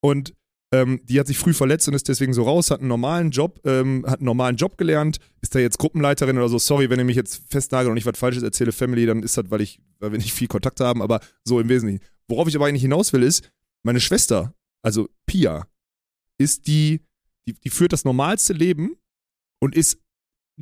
Und 0.00 0.34
ähm, 0.72 1.00
die 1.04 1.20
hat 1.20 1.26
sich 1.26 1.38
früh 1.38 1.54
verletzt 1.54 1.86
und 1.88 1.94
ist 1.94 2.08
deswegen 2.08 2.34
so 2.34 2.42
raus, 2.42 2.70
hat 2.70 2.80
einen 2.80 2.88
normalen 2.88 3.30
Job, 3.30 3.60
ähm, 3.64 4.04
hat 4.06 4.18
einen 4.18 4.26
normalen 4.26 4.56
Job 4.56 4.76
gelernt, 4.76 5.18
ist 5.40 5.54
da 5.54 5.60
jetzt 5.60 5.78
Gruppenleiterin 5.78 6.36
oder 6.36 6.48
so. 6.48 6.58
Sorry, 6.58 6.90
wenn 6.90 6.98
ihr 6.98 7.04
mich 7.04 7.16
jetzt 7.16 7.42
festnagelt 7.48 7.90
und 7.90 7.96
ich 7.96 8.06
was 8.06 8.18
Falsches 8.18 8.42
erzähle, 8.42 8.72
Family, 8.72 9.06
dann 9.06 9.22
ist 9.22 9.36
das, 9.36 9.50
weil 9.50 9.60
ich, 9.60 9.80
weil 10.00 10.12
wir 10.12 10.18
nicht 10.18 10.32
viel 10.32 10.48
Kontakt 10.48 10.80
haben, 10.80 11.00
aber 11.00 11.20
so 11.44 11.60
im 11.60 11.68
Wesentlichen. 11.68 12.02
Worauf 12.28 12.48
ich 12.48 12.56
aber 12.56 12.66
eigentlich 12.66 12.82
hinaus 12.82 13.12
will, 13.12 13.22
ist, 13.22 13.50
meine 13.84 14.00
Schwester, 14.00 14.54
also 14.82 15.08
Pia, 15.26 15.68
ist 16.38 16.66
die, 16.66 17.02
die, 17.46 17.52
die 17.52 17.70
führt 17.70 17.92
das 17.92 18.04
normalste 18.04 18.52
Leben 18.52 18.96
und 19.60 19.76
ist 19.76 19.98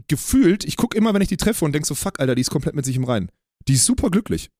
gefühlt, 0.08 0.64
ich 0.64 0.76
gucke 0.76 0.96
immer, 0.96 1.14
wenn 1.14 1.22
ich 1.22 1.28
die 1.28 1.36
treffe 1.36 1.64
und 1.64 1.72
denke 1.72 1.86
so, 1.86 1.94
fuck, 1.94 2.20
Alter, 2.20 2.34
die 2.34 2.42
ist 2.42 2.50
komplett 2.50 2.74
mit 2.74 2.84
sich 2.84 2.96
im 2.96 3.04
Reinen. 3.04 3.30
Die 3.68 3.74
ist 3.74 3.86
super 3.86 4.10
glücklich. 4.10 4.50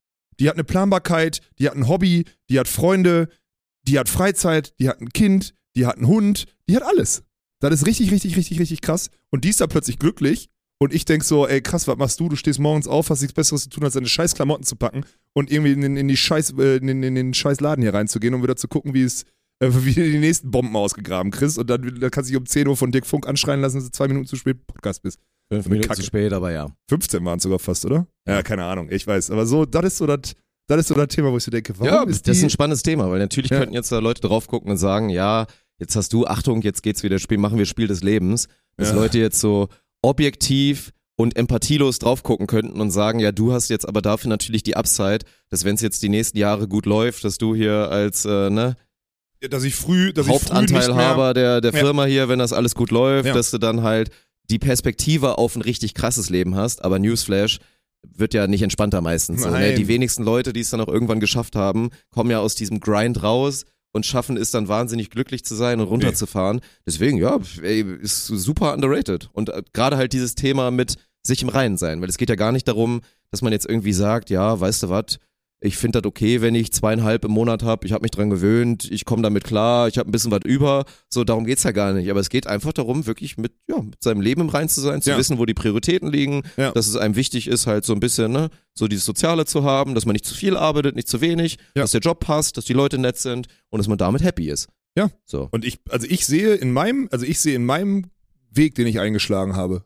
Die 0.41 0.49
hat 0.49 0.55
eine 0.57 0.65
Planbarkeit, 0.65 1.41
die 1.59 1.69
hat 1.69 1.77
ein 1.77 1.89
Hobby, 1.89 2.25
die 2.49 2.59
hat 2.59 2.69
Freunde, 2.69 3.29
die 3.87 3.99
hat 3.99 4.09
Freizeit, 4.09 4.75
die 4.79 4.89
hat 4.89 5.01
ein 5.01 5.11
Kind, 5.11 5.55
die 5.77 5.87
hat 5.87 5.97
einen 5.97 6.07
Hund, 6.07 6.47
die 6.69 6.77
hat 6.77 6.83
alles. 6.83 7.23
Das 7.61 7.73
ist 7.75 7.87
richtig, 7.87 8.11
richtig, 8.11 8.37
richtig, 8.37 8.59
richtig 8.61 8.81
krass. 8.81 9.11
Und 9.31 9.45
die 9.45 9.51
ist 9.51 9.61
da 9.61 9.67
plötzlich 9.67 9.99
glücklich. 9.99 10.49
Und 10.81 10.93
ich 10.93 11.05
denk 11.05 11.23
so, 11.23 11.47
ey, 11.47 11.61
krass, 11.61 11.87
was 11.87 11.97
machst 11.97 12.19
du? 12.19 12.29
Du 12.29 12.35
stehst 12.35 12.59
morgens 12.59 12.89
auf, 12.89 13.09
hast 13.11 13.21
nichts 13.21 13.35
Besseres 13.35 13.63
zu 13.65 13.69
tun, 13.71 13.85
als 13.85 13.95
deine 13.95 14.09
scheiß 14.09 14.35
Klamotten 14.35 14.65
zu 14.65 14.75
packen 14.75 15.05
und 15.33 15.49
irgendwie 15.53 15.73
in, 15.73 15.81
den- 15.81 15.97
in, 15.97 16.09
die 16.09 16.17
scheiß, 16.17 16.55
äh, 16.59 16.77
in, 16.79 17.03
in 17.05 17.15
den 17.15 17.35
scheiß 17.35 17.61
Laden 17.61 17.83
hier 17.83 17.95
reinzugehen 17.95 18.35
und 18.35 18.43
wieder 18.43 18.57
zu 18.57 18.67
gucken, 18.67 18.93
wie 18.93 19.03
es 19.05 19.23
äh, 19.61 19.69
wie 19.71 19.95
du 19.95 20.03
die 20.03 20.19
nächsten 20.19 20.51
Bomben 20.51 20.75
ausgegraben 20.75 21.31
kriegst. 21.31 21.57
Und 21.57 21.71
dann, 21.71 21.83
dann 22.01 22.11
kannst 22.11 22.31
du 22.31 22.33
dich 22.33 22.37
um 22.41 22.47
10 22.47 22.67
Uhr 22.67 22.77
von 22.77 22.91
Dirk 22.91 23.07
Funk 23.07 23.29
anschreien 23.29 23.61
lassen, 23.61 23.77
dass 23.77 23.85
du 23.85 23.91
zwei 23.93 24.09
Minuten 24.09 24.27
zu 24.27 24.35
spät 24.35 24.67
Podcast 24.67 25.03
bist. 25.03 25.21
Fünf 25.51 25.67
Minuten 25.67 25.81
Minuten 25.89 25.95
zu 25.95 26.03
spät, 26.03 26.33
aber 26.33 26.51
ja. 26.53 26.69
15 26.89 27.25
waren 27.25 27.37
es 27.39 27.43
sogar 27.43 27.59
fast, 27.59 27.85
oder? 27.85 28.07
Ja, 28.27 28.43
keine 28.43 28.65
Ahnung, 28.65 28.89
ich 28.91 29.07
weiß. 29.07 29.31
Aber 29.31 29.45
so, 29.47 29.65
das 29.67 29.85
ist 29.85 29.99
so 29.99 30.07
das, 30.07 30.35
das 30.67 30.81
ist 30.81 30.89
so 30.89 30.95
das 30.95 31.09
Thema, 31.09 31.31
wo 31.33 31.37
ich 31.37 31.45
so 31.45 31.51
denke, 31.51 31.75
warum 31.79 31.87
Ja, 31.93 32.03
ist 32.05 32.27
das 32.27 32.39
ist 32.39 32.45
ein 32.45 32.51
spannendes 32.51 32.83
Thema, 32.83 33.11
weil 33.11 33.19
natürlich 33.19 33.51
Ja. 33.51 33.59
könnten 33.59 33.75
jetzt 33.75 33.93
da 33.93 33.99
Leute 33.99 34.23
drauf 34.23 34.47
gucken 34.47 34.71
und 34.71 34.79
sagen, 34.79 35.09
ja, 35.11 35.47
jetzt 35.79 35.97
hast 35.97 36.13
du, 36.13 36.27
Achtung, 36.27 36.63
jetzt 36.63 36.83
geht's 36.83 37.03
wieder, 37.03 37.19
Spiel, 37.19 37.39
machen 37.39 37.59
wir 37.59 37.67
Spiel 37.67 37.89
des 37.89 38.03
Lebens. 38.03 38.49
Dass 38.77 38.91
Ja. 38.91 38.95
Leute 38.95 39.19
jetzt 39.19 39.41
so 39.41 39.69
objektiv 40.03 40.93
und 41.17 41.37
empathielos 41.37 41.99
drauf 41.99 42.23
gucken 42.23 42.47
könnten 42.47 42.81
und 42.81 42.91
sagen, 42.91 43.19
ja, 43.21 43.33
du 43.33 43.53
hast 43.53 43.69
jetzt 43.69 43.87
aber 43.87 44.01
dafür 44.03 44.29
natürlich 44.31 44.63
die 44.63 44.77
Upside, 44.77 45.21
dass 45.51 45.65
wenn 45.65 45.75
es 45.75 45.81
jetzt 45.83 46.03
die 46.03 46.09
nächsten 46.09 46.39
Jahre 46.39 46.67
gut 46.69 46.87
läuft, 46.87 47.25
dass 47.25 47.39
du 47.39 47.55
hier 47.55 47.91
als 47.91 48.25
äh, 48.25 48.51
ne, 48.51 48.77
dass 49.51 49.65
ich 49.65 49.75
früh, 49.75 50.13
dass 50.13 50.27
ich 50.27 50.33
früh 50.33 50.39
nicht 50.61 50.71
mehr, 50.71 50.81
Hauptanteilhaber 50.83 51.35
der, 51.35 51.61
der 51.61 51.73
Ja. 51.73 51.79
Firma 51.81 52.05
hier, 52.07 52.29
wenn 52.29 52.39
das 52.39 52.53
alles 52.53 52.75
gut 52.75 52.91
läuft, 52.91 53.27
Ja. 53.27 53.35
dass 53.35 53.51
du 53.51 53.59
dann 53.59 53.83
halt 53.83 54.11
die 54.51 54.59
Perspektive 54.59 55.39
auf 55.39 55.57
ein 55.57 55.63
richtig 55.63 55.95
krasses 55.95 56.31
Leben 56.31 56.57
hast. 56.57 56.85
Aber 56.85 56.99
Newsflash 56.99 57.59
wird 58.03 58.35
ja 58.35 58.47
nicht 58.47 58.63
entspannter 58.63 59.01
meistens. 59.01 59.43
So, 59.43 59.51
ne? 59.51 59.75
Die 59.75 59.89
wenigsten 59.89 60.25
Leute, 60.25 60.53
die 60.53 60.61
es 60.61 60.71
dann 60.71 60.81
auch 60.81 60.89
irgendwann 60.89 61.21
geschafft 61.21 61.57
haben, 61.57 61.91
kommen 62.11 62.31
ja 62.31 62.41
aus 62.41 62.55
diesem 62.55 62.81
Grind 62.81 63.23
raus 63.23 63.65
und 63.93 64.07
schaffen 64.07 64.37
es 64.37 64.51
dann 64.51 64.69
wahnsinnig 64.69 65.11
glücklich 65.11 65.45
zu 65.45 65.55
sein 65.55 65.81
und 65.81 65.87
runterzufahren. 65.87 66.61
Deswegen, 66.87 67.19
ja, 67.19 67.39
ey, 67.63 67.85
ist 68.01 68.27
super 68.27 68.73
underrated. 68.75 69.31
Und 69.33 69.51
äh, 69.51 69.63
gerade 69.73 69.97
halt 69.97 70.13
dieses 70.13 70.35
Thema 70.35 70.71
mit 70.71 70.97
sich 71.25 71.43
im 71.43 71.49
Reinen 71.49 71.77
sein, 71.77 72.01
weil 72.01 72.09
es 72.09 72.19
geht 72.19 72.31
ja 72.31 72.35
gar 72.35 72.53
nicht 72.53 72.67
darum, 72.67 73.03
dass 73.31 73.43
man 73.43 73.53
jetzt 73.53 73.69
irgendwie 73.69 73.93
sagt, 73.93 74.31
ja, 74.31 74.59
weißt 74.59 74.85
du 74.85 74.89
was, 74.89 75.19
ich 75.63 75.77
finde 75.77 76.01
das 76.03 76.09
okay, 76.09 76.41
wenn 76.41 76.55
ich 76.55 76.73
zweieinhalb 76.73 77.25
im 77.25 77.31
Monat 77.31 77.63
habe, 77.63 77.87
ich 77.87 77.93
habe 77.93 78.03
mich 78.03 78.11
dran 78.11 78.31
gewöhnt, 78.31 78.91
ich 78.91 79.05
komme 79.05 79.23
damit 79.23 79.45
klar, 79.45 79.89
ich 79.89 79.97
habe 79.99 80.09
ein 80.09 80.13
bisschen 80.13 80.31
was 80.31 80.41
über, 80.45 80.85
so 81.09 81.25
darum 81.25 81.45
geht's 81.45 81.63
ja 81.63 81.71
gar 81.71 81.93
nicht, 81.93 82.11
aber 82.11 82.21
es 82.21 82.29
geht 82.31 82.47
einfach 82.47 82.73
darum, 82.73 83.07
wirklich 83.07 83.39
mit, 83.39 83.53
ja, 83.69 83.81
mit 83.81 84.03
seinem 84.03 84.21
Leben 84.21 84.41
im 84.43 84.49
Rein 84.49 84.69
zu 84.69 84.81
sein, 84.81 85.01
zu 85.03 85.11
Ja. 85.11 85.19
wissen, 85.19 85.39
wo 85.39 85.47
die 85.47 85.55
Prioritäten 85.55 86.11
liegen, 86.11 86.43
Ja. 86.57 86.73
dass 86.73 86.87
es 86.89 86.97
einem 86.97 87.17
wichtig 87.17 87.47
ist, 87.47 87.67
halt 87.67 87.85
so 87.85 87.93
ein 87.93 88.01
bisschen, 88.01 88.33
ne, 88.33 88.51
so 88.75 88.89
dieses 88.89 89.05
Soziale 89.05 89.45
zu 89.47 89.65
haben, 89.65 89.95
dass 89.95 90.05
man 90.05 90.15
nicht 90.15 90.27
zu 90.27 90.35
viel 90.35 90.57
arbeitet, 90.57 90.97
nicht 90.97 91.09
zu 91.09 91.21
wenig, 91.21 91.59
Ja. 91.77 91.83
dass 91.83 91.93
der 91.93 92.01
Job 92.01 92.21
passt, 92.21 92.57
dass 92.57 92.65
die 92.65 92.73
Leute 92.73 92.99
nett 92.99 93.17
sind 93.19 93.47
und 93.71 93.79
dass 93.79 93.89
man 93.89 93.99
damit 93.99 94.23
happy 94.23 94.49
ist. 94.51 94.69
Ja. 94.97 95.11
So. 95.25 95.49
Und 95.53 95.65
ich, 95.65 95.79
also 95.89 96.07
ich 96.11 96.27
sehe 96.27 96.55
in 96.55 96.73
meinem, 96.73 97.09
also 97.13 97.25
ich 97.25 97.39
sehe 97.41 97.55
in 97.55 97.65
meinem 97.65 98.07
Weg, 98.51 98.75
den 98.75 98.87
ich 98.87 99.01
eingeschlagen 99.01 99.57
habe, 99.57 99.85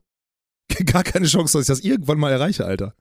gar 0.86 1.04
keine 1.04 1.26
Chance, 1.26 1.58
dass 1.58 1.62
ich 1.62 1.68
das 1.68 1.80
irgendwann 1.84 2.18
mal 2.18 2.32
erreiche, 2.32 2.64
Alter. 2.64 2.94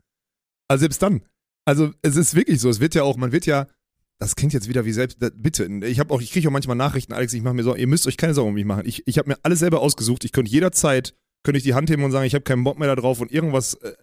Also 0.68 0.82
selbst 0.82 1.02
dann. 1.02 1.22
Also 1.66 1.92
es 2.02 2.16
ist 2.16 2.36
wirklich 2.36 2.60
so, 2.62 2.70
es 2.70 2.80
wird 2.80 2.96
ja 2.96 3.04
auch, 3.04 3.18
man 3.18 3.32
wird 3.32 3.46
ja, 3.46 3.68
das 4.20 4.36
klingt 4.36 4.54
jetzt 4.54 4.70
wieder 4.70 4.86
wie 4.86 4.92
selbst, 4.94 5.18
bitte, 5.36 5.66
ich 5.86 6.00
habe 6.00 6.14
auch, 6.14 6.22
ich 6.22 6.32
kriege 6.32 6.48
auch 6.48 6.52
manchmal 6.52 6.78
Nachrichten, 6.78 7.14
Alex, 7.14 7.34
ich 7.34 7.42
mache 7.42 7.54
mir 7.56 7.64
so, 7.64 7.76
ihr 7.76 7.88
müsst 7.88 8.08
euch 8.08 8.18
keine 8.18 8.34
Sorgen 8.34 8.50
um 8.50 8.54
mich 8.56 8.66
machen. 8.66 8.84
Ich, 8.86 9.06
ich 9.08 9.18
habe 9.18 9.30
mir 9.30 9.38
alles 9.44 9.60
selber 9.60 9.82
ausgesucht, 9.82 10.24
ich 10.24 10.32
könnte 10.32 10.52
jederzeit, 10.52 11.16
könnte 11.44 11.58
ich 11.58 11.64
die 11.64 11.74
Hand 11.74 11.90
heben 11.90 12.04
und 12.04 12.12
sagen, 12.12 12.26
ich 12.26 12.34
habe 12.36 12.44
keinen 12.44 12.64
Bock 12.64 12.78
mehr 12.80 12.88
da 12.88 12.96
drauf 12.96 13.20
und 13.20 13.32
irgendwas 13.32 13.74
äh, 13.76 13.94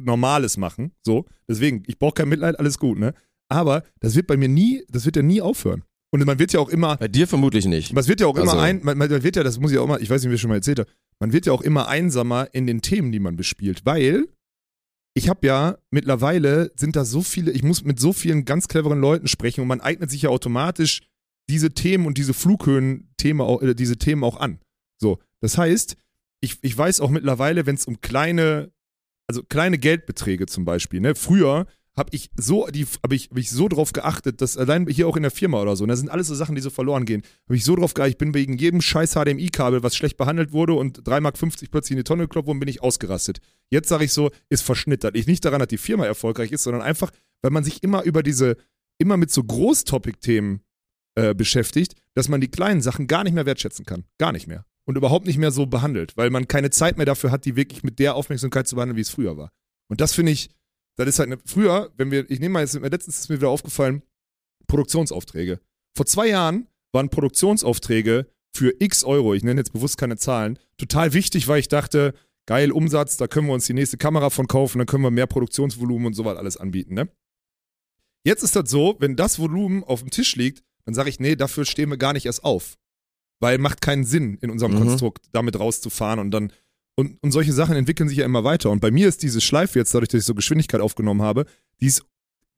Normales 0.00 0.56
machen. 0.56 0.92
So, 1.04 1.26
deswegen, 1.48 1.82
ich 1.86 1.98
brauche 1.98 2.14
kein 2.14 2.28
Mitleid, 2.28 2.58
alles 2.58 2.78
gut, 2.78 2.98
ne? 2.98 3.14
Aber 3.48 3.82
das 4.00 4.14
wird 4.14 4.26
bei 4.26 4.36
mir 4.36 4.48
nie, 4.48 4.84
das 4.88 5.04
wird 5.06 5.16
ja 5.16 5.22
nie 5.22 5.40
aufhören. 5.40 5.82
Und 6.12 6.24
man 6.24 6.38
wird 6.38 6.52
ja 6.52 6.60
auch 6.60 6.68
immer, 6.68 6.96
Bei 6.96 7.06
dir 7.08 7.26
vermutlich 7.28 7.66
nicht. 7.66 7.94
was 7.94 8.08
wird 8.08 8.20
ja 8.20 8.26
auch 8.26 8.36
immer 8.36 8.52
Also- 8.52 8.62
ein, 8.62 8.80
man, 8.82 8.98
man 8.98 9.08
wird 9.22 9.36
ja, 9.36 9.42
das 9.44 9.60
muss 9.60 9.70
ich 9.72 9.78
auch 9.78 9.84
immer, 9.84 10.00
ich 10.00 10.10
weiß 10.10 10.22
nicht, 10.22 10.30
wie 10.30 10.34
ich 10.34 10.40
schon 10.40 10.48
mal 10.50 10.56
erzählt 10.56 10.80
habe, 10.80 10.90
man 11.20 11.32
wird 11.32 11.46
ja 11.46 11.52
auch 11.52 11.60
immer 11.62 11.86
einsamer 11.88 12.48
in 12.52 12.66
den 12.66 12.82
Themen, 12.82 13.12
die 13.12 13.20
man 13.20 13.36
bespielt, 13.36 13.82
weil 13.84 14.26
ich 15.20 15.28
habe 15.28 15.46
ja 15.46 15.76
mittlerweile 15.90 16.72
sind 16.76 16.96
da 16.96 17.04
so 17.04 17.20
viele, 17.20 17.50
ich 17.50 17.62
muss 17.62 17.84
mit 17.84 18.00
so 18.00 18.14
vielen 18.14 18.46
ganz 18.46 18.68
cleveren 18.68 19.02
Leuten 19.02 19.28
sprechen 19.28 19.60
und 19.60 19.68
man 19.68 19.82
eignet 19.82 20.10
sich 20.10 20.22
ja 20.22 20.30
automatisch 20.30 21.02
diese 21.50 21.74
Themen 21.74 22.06
und 22.06 22.16
diese 22.16 22.32
Flughöhen-Themen 22.32 23.42
auch, 23.42 23.60
äh, 23.60 23.74
diese 23.74 23.98
Themen 23.98 24.24
auch 24.24 24.40
an. 24.40 24.60
So, 24.98 25.18
das 25.42 25.58
heißt, 25.58 25.96
ich, 26.40 26.56
ich 26.62 26.76
weiß 26.76 27.00
auch 27.00 27.10
mittlerweile, 27.10 27.66
wenn 27.66 27.74
es 27.74 27.84
um 27.84 28.00
kleine, 28.00 28.72
also 29.28 29.42
kleine 29.42 29.76
Geldbeträge 29.76 30.46
zum 30.46 30.64
Beispiel, 30.64 31.00
ne, 31.00 31.14
früher 31.14 31.66
habe 32.00 32.10
ich 32.12 32.30
so 32.36 32.66
die 32.66 32.86
habe 33.02 33.14
ich, 33.14 33.28
hab 33.30 33.36
ich 33.36 33.50
so 33.50 33.68
drauf 33.68 33.92
geachtet, 33.92 34.40
dass 34.40 34.56
allein 34.56 34.88
hier 34.88 35.06
auch 35.06 35.16
in 35.16 35.22
der 35.22 35.30
Firma 35.30 35.60
oder 35.60 35.76
so, 35.76 35.84
und 35.84 35.88
da 35.88 35.96
sind 35.96 36.08
alles 36.08 36.26
so 36.26 36.34
Sachen, 36.34 36.54
die 36.54 36.60
so 36.60 36.70
verloren 36.70 37.04
gehen. 37.04 37.22
Habe 37.46 37.56
ich 37.56 37.64
so 37.64 37.76
drauf 37.76 37.94
geachtet, 37.94 38.14
ich 38.14 38.18
bin 38.18 38.34
wegen 38.34 38.56
jedem 38.56 38.80
scheiß 38.80 39.12
HDMI-Kabel, 39.12 39.82
was 39.82 39.94
schlecht 39.94 40.16
behandelt 40.16 40.52
wurde 40.52 40.72
und 40.72 41.06
3,50 41.06 41.20
Mark 41.20 41.36
plötzlich 41.70 41.92
in 41.92 41.96
die 41.98 42.04
Tonne 42.04 42.24
geklopft 42.24 42.48
wurde, 42.48 42.58
bin 42.58 42.68
ich 42.68 42.82
ausgerastet. 42.82 43.40
Jetzt 43.70 43.88
sage 43.88 44.04
ich 44.04 44.12
so, 44.12 44.30
ist 44.48 44.62
verschnittert. 44.62 45.14
Ich 45.14 45.26
nicht 45.26 45.44
daran, 45.44 45.60
dass 45.60 45.68
die 45.68 45.78
Firma 45.78 46.06
erfolgreich 46.06 46.50
ist, 46.50 46.62
sondern 46.62 46.82
einfach, 46.82 47.12
weil 47.42 47.52
man 47.52 47.62
sich 47.62 47.82
immer 47.82 48.02
über 48.02 48.22
diese, 48.22 48.56
immer 48.98 49.16
mit 49.16 49.30
so 49.30 49.44
Großtopic-Themen 49.44 50.62
äh, 51.16 51.34
beschäftigt, 51.34 51.94
dass 52.14 52.28
man 52.28 52.40
die 52.40 52.50
kleinen 52.50 52.80
Sachen 52.80 53.06
gar 53.06 53.24
nicht 53.24 53.34
mehr 53.34 53.46
wertschätzen 53.46 53.84
kann. 53.84 54.04
Gar 54.18 54.32
nicht 54.32 54.46
mehr. 54.46 54.64
Und 54.86 54.96
überhaupt 54.96 55.26
nicht 55.26 55.38
mehr 55.38 55.50
so 55.50 55.66
behandelt, 55.66 56.16
weil 56.16 56.30
man 56.30 56.48
keine 56.48 56.70
Zeit 56.70 56.96
mehr 56.96 57.06
dafür 57.06 57.30
hat, 57.30 57.44
die 57.44 57.56
wirklich 57.56 57.82
mit 57.82 57.98
der 57.98 58.14
Aufmerksamkeit 58.14 58.66
zu 58.66 58.74
behandeln, 58.74 58.96
wie 58.96 59.02
es 59.02 59.10
früher 59.10 59.36
war. 59.36 59.50
Und 59.88 60.00
das 60.00 60.14
finde 60.14 60.32
ich, 60.32 60.48
das 60.96 61.08
ist 61.08 61.18
halt 61.18 61.28
eine, 61.28 61.38
früher, 61.44 61.92
wenn 61.96 62.10
wir, 62.10 62.30
ich 62.30 62.40
nehme 62.40 62.54
mal 62.54 62.60
jetzt, 62.60 62.74
letztens 62.74 63.18
ist 63.18 63.28
mir 63.30 63.36
wieder 63.36 63.48
aufgefallen, 63.48 64.02
Produktionsaufträge. 64.66 65.60
Vor 65.96 66.06
zwei 66.06 66.28
Jahren 66.28 66.68
waren 66.92 67.08
Produktionsaufträge 67.08 68.26
für 68.54 68.74
x 68.78 69.04
Euro, 69.04 69.34
ich 69.34 69.42
nenne 69.42 69.60
jetzt 69.60 69.72
bewusst 69.72 69.96
keine 69.98 70.16
Zahlen, 70.16 70.58
total 70.76 71.12
wichtig, 71.12 71.48
weil 71.48 71.60
ich 71.60 71.68
dachte, 71.68 72.14
geil, 72.46 72.72
Umsatz, 72.72 73.16
da 73.16 73.28
können 73.28 73.46
wir 73.46 73.54
uns 73.54 73.66
die 73.66 73.74
nächste 73.74 73.96
Kamera 73.96 74.30
von 74.30 74.48
kaufen, 74.48 74.78
dann 74.78 74.86
können 74.86 75.04
wir 75.04 75.10
mehr 75.10 75.26
Produktionsvolumen 75.26 76.08
und 76.08 76.14
sowas 76.14 76.36
alles 76.36 76.56
anbieten, 76.56 76.94
ne? 76.94 77.08
Jetzt 78.24 78.42
ist 78.42 78.54
das 78.54 78.68
so, 78.68 78.96
wenn 78.98 79.16
das 79.16 79.38
Volumen 79.38 79.82
auf 79.82 80.00
dem 80.00 80.10
Tisch 80.10 80.36
liegt, 80.36 80.62
dann 80.84 80.94
sage 80.94 81.08
ich, 81.08 81.20
nee, 81.20 81.36
dafür 81.36 81.64
stehen 81.64 81.88
wir 81.90 81.96
gar 81.96 82.12
nicht 82.12 82.26
erst 82.26 82.44
auf. 82.44 82.76
Weil 83.40 83.56
macht 83.58 83.80
keinen 83.80 84.04
Sinn, 84.04 84.36
in 84.42 84.50
unserem 84.50 84.74
Mhm. 84.74 84.80
Konstrukt 84.80 85.26
damit 85.32 85.58
rauszufahren 85.58 86.18
und 86.18 86.30
dann 86.30 86.52
und, 87.00 87.16
und 87.22 87.32
solche 87.32 87.52
Sachen 87.52 87.76
entwickeln 87.76 88.08
sich 88.08 88.18
ja 88.18 88.24
immer 88.24 88.44
weiter. 88.44 88.70
Und 88.70 88.80
bei 88.80 88.90
mir 88.90 89.08
ist 89.08 89.22
diese 89.22 89.40
Schleife 89.40 89.78
jetzt, 89.78 89.94
dadurch, 89.94 90.10
dass 90.10 90.20
ich 90.20 90.26
so 90.26 90.34
Geschwindigkeit 90.34 90.80
aufgenommen 90.80 91.22
habe, 91.22 91.46
die, 91.80 91.86
ist, 91.86 92.04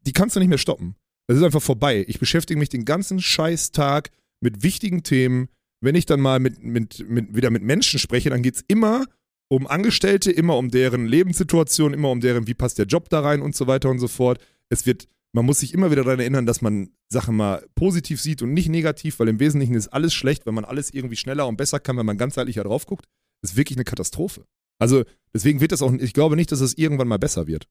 die 0.00 0.12
kannst 0.12 0.36
du 0.36 0.40
nicht 0.40 0.48
mehr 0.48 0.58
stoppen. 0.58 0.96
Das 1.28 1.38
ist 1.38 1.44
einfach 1.44 1.62
vorbei. 1.62 2.04
Ich 2.08 2.18
beschäftige 2.18 2.58
mich 2.58 2.68
den 2.68 2.84
ganzen 2.84 3.20
Scheißtag 3.20 4.10
mit 4.40 4.62
wichtigen 4.62 5.04
Themen. 5.04 5.48
Wenn 5.80 5.94
ich 5.94 6.06
dann 6.06 6.20
mal 6.20 6.40
mit, 6.40 6.62
mit, 6.62 7.08
mit, 7.08 7.34
wieder 7.36 7.50
mit 7.50 7.62
Menschen 7.62 7.98
spreche, 7.98 8.30
dann 8.30 8.42
geht 8.42 8.56
es 8.56 8.64
immer 8.66 9.06
um 9.48 9.66
Angestellte, 9.66 10.32
immer 10.32 10.56
um 10.56 10.70
deren 10.70 11.06
Lebenssituation, 11.06 11.94
immer 11.94 12.10
um 12.10 12.20
deren, 12.20 12.46
wie 12.46 12.54
passt 12.54 12.78
der 12.78 12.86
Job 12.86 13.08
da 13.08 13.20
rein 13.20 13.42
und 13.42 13.54
so 13.54 13.66
weiter 13.66 13.90
und 13.90 13.98
so 13.98 14.08
fort. 14.08 14.40
Es 14.70 14.86
wird, 14.86 15.06
man 15.32 15.46
muss 15.46 15.60
sich 15.60 15.72
immer 15.72 15.90
wieder 15.90 16.02
daran 16.04 16.20
erinnern, 16.20 16.46
dass 16.46 16.62
man 16.62 16.90
Sachen 17.08 17.36
mal 17.36 17.64
positiv 17.74 18.20
sieht 18.20 18.42
und 18.42 18.52
nicht 18.52 18.68
negativ, 18.68 19.20
weil 19.20 19.28
im 19.28 19.38
Wesentlichen 19.38 19.74
ist 19.74 19.88
alles 19.88 20.14
schlecht, 20.14 20.46
wenn 20.46 20.54
man 20.54 20.64
alles 20.64 20.92
irgendwie 20.92 21.16
schneller 21.16 21.46
und 21.46 21.56
besser 21.56 21.78
kann, 21.78 21.96
wenn 21.96 22.06
man 22.06 22.18
ganzheitlicher 22.18 22.64
drauf 22.64 22.86
guckt 22.86 23.06
ist 23.42 23.56
wirklich 23.56 23.76
eine 23.76 23.84
Katastrophe. 23.84 24.46
Also 24.78 25.04
deswegen 25.34 25.60
wird 25.60 25.72
das 25.72 25.82
auch, 25.82 25.92
ich 25.92 26.12
glaube 26.12 26.36
nicht, 26.36 26.52
dass 26.52 26.60
es 26.60 26.76
irgendwann 26.76 27.08
mal 27.08 27.18
besser 27.18 27.46
wird. 27.46 27.68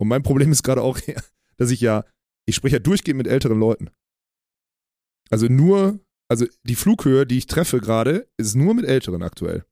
Und 0.00 0.08
mein 0.08 0.22
Problem 0.22 0.50
ist 0.52 0.62
gerade 0.62 0.82
auch, 0.82 0.98
dass 1.56 1.70
ich 1.70 1.80
ja, 1.80 2.04
ich 2.46 2.56
spreche 2.56 2.76
ja 2.76 2.80
durchgehend 2.80 3.18
mit 3.18 3.26
älteren 3.26 3.58
Leuten. 3.58 3.90
Also 5.30 5.46
nur, 5.46 6.00
also 6.28 6.46
die 6.64 6.74
Flughöhe, 6.74 7.26
die 7.26 7.38
ich 7.38 7.46
treffe 7.46 7.80
gerade, 7.80 8.28
ist 8.36 8.56
nur 8.56 8.74
mit 8.74 8.84
Älteren 8.84 9.22
aktuell. 9.22 9.64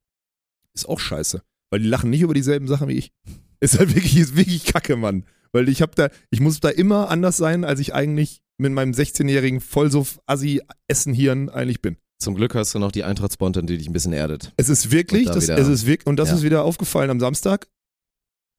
Ist 0.73 0.87
auch 0.87 0.99
scheiße, 0.99 1.43
weil 1.71 1.81
die 1.81 1.87
lachen 1.87 2.09
nicht 2.09 2.21
über 2.21 2.33
dieselben 2.33 2.67
Sachen 2.67 2.87
wie 2.87 2.97
ich. 2.97 3.11
Ist 3.61 3.77
halt 3.77 3.93
wirklich, 3.93 4.15
ist 4.15 4.37
wirklich 4.37 4.63
kacke, 4.63 4.95
Mann. 4.95 5.25
Weil 5.51 5.67
ich 5.67 5.81
hab 5.81 5.93
da, 5.93 6.09
ich 6.29 6.39
muss 6.39 6.61
da 6.61 6.69
immer 6.69 7.09
anders 7.09 7.35
sein, 7.35 7.65
als 7.65 7.81
ich 7.81 7.93
eigentlich 7.93 8.41
mit 8.57 8.71
meinem 8.71 8.93
16-jährigen 8.93 9.59
Vollsuff-Assi-Essen-Hirn 9.59 11.49
eigentlich 11.49 11.81
bin. 11.81 11.97
Zum 12.21 12.35
Glück 12.35 12.53
hast 12.55 12.75
du 12.75 12.79
noch 12.79 12.91
die 12.91 13.03
Eintracht 13.05 13.33
Spontan, 13.33 13.65
die 13.65 13.77
dich 13.77 13.87
ein 13.87 13.93
bisschen 13.93 14.11
erdet. 14.13 14.51
Es 14.57 14.67
ist 14.69 14.91
wirklich, 14.91 15.25
das, 15.27 15.43
wieder- 15.43 15.57
es 15.57 15.67
ist 15.67 15.85
wirklich, 15.85 16.05
und 16.07 16.17
das 16.17 16.29
Ja. 16.29 16.35
ist 16.35 16.43
wieder 16.43 16.63
aufgefallen 16.65 17.09
am 17.09 17.19
Samstag. 17.19 17.67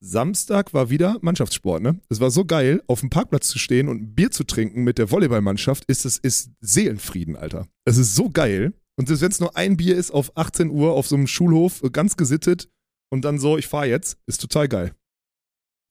Samstag 0.03 0.73
war 0.73 0.89
wieder 0.89 1.19
Mannschaftssport, 1.21 1.83
ne? 1.83 2.01
Es 2.09 2.21
war 2.21 2.31
so 2.31 2.47
geil, 2.47 2.83
auf 2.87 3.01
dem 3.01 3.11
Parkplatz 3.11 3.49
zu 3.49 3.59
stehen 3.59 3.89
und 3.89 4.01
ein 4.01 4.15
Bier 4.15 4.31
zu 4.31 4.45
trinken 4.45 4.83
mit 4.83 4.97
der 4.97 5.11
Volleyballmannschaft, 5.11 5.85
ist 5.85 6.07
es 6.07 6.17
ist 6.17 6.53
Seelenfrieden, 6.61 7.37
Alter. 7.37 7.69
Es 7.85 7.99
ist 7.99 8.15
so 8.15 8.31
geil. 8.31 8.73
Und 8.97 9.09
selbst 9.09 9.21
wenn 9.23 9.31
es 9.31 9.41
nur 9.41 9.57
ein 9.59 9.77
Bier 9.77 9.97
ist 9.97 10.11
auf 10.11 10.35
18 10.39 10.71
Uhr 10.71 10.93
auf 10.93 11.07
so 11.07 11.17
einem 11.17 11.27
Schulhof, 11.27 11.83
ganz 11.93 12.17
gesittet 12.17 12.71
und 13.11 13.27
dann 13.27 13.39
so, 13.39 13.59
ich 13.59 13.67
fahr 13.67 13.85
jetzt, 13.85 14.17
ist 14.27 14.41
total 14.41 14.69
geil. 14.69 14.95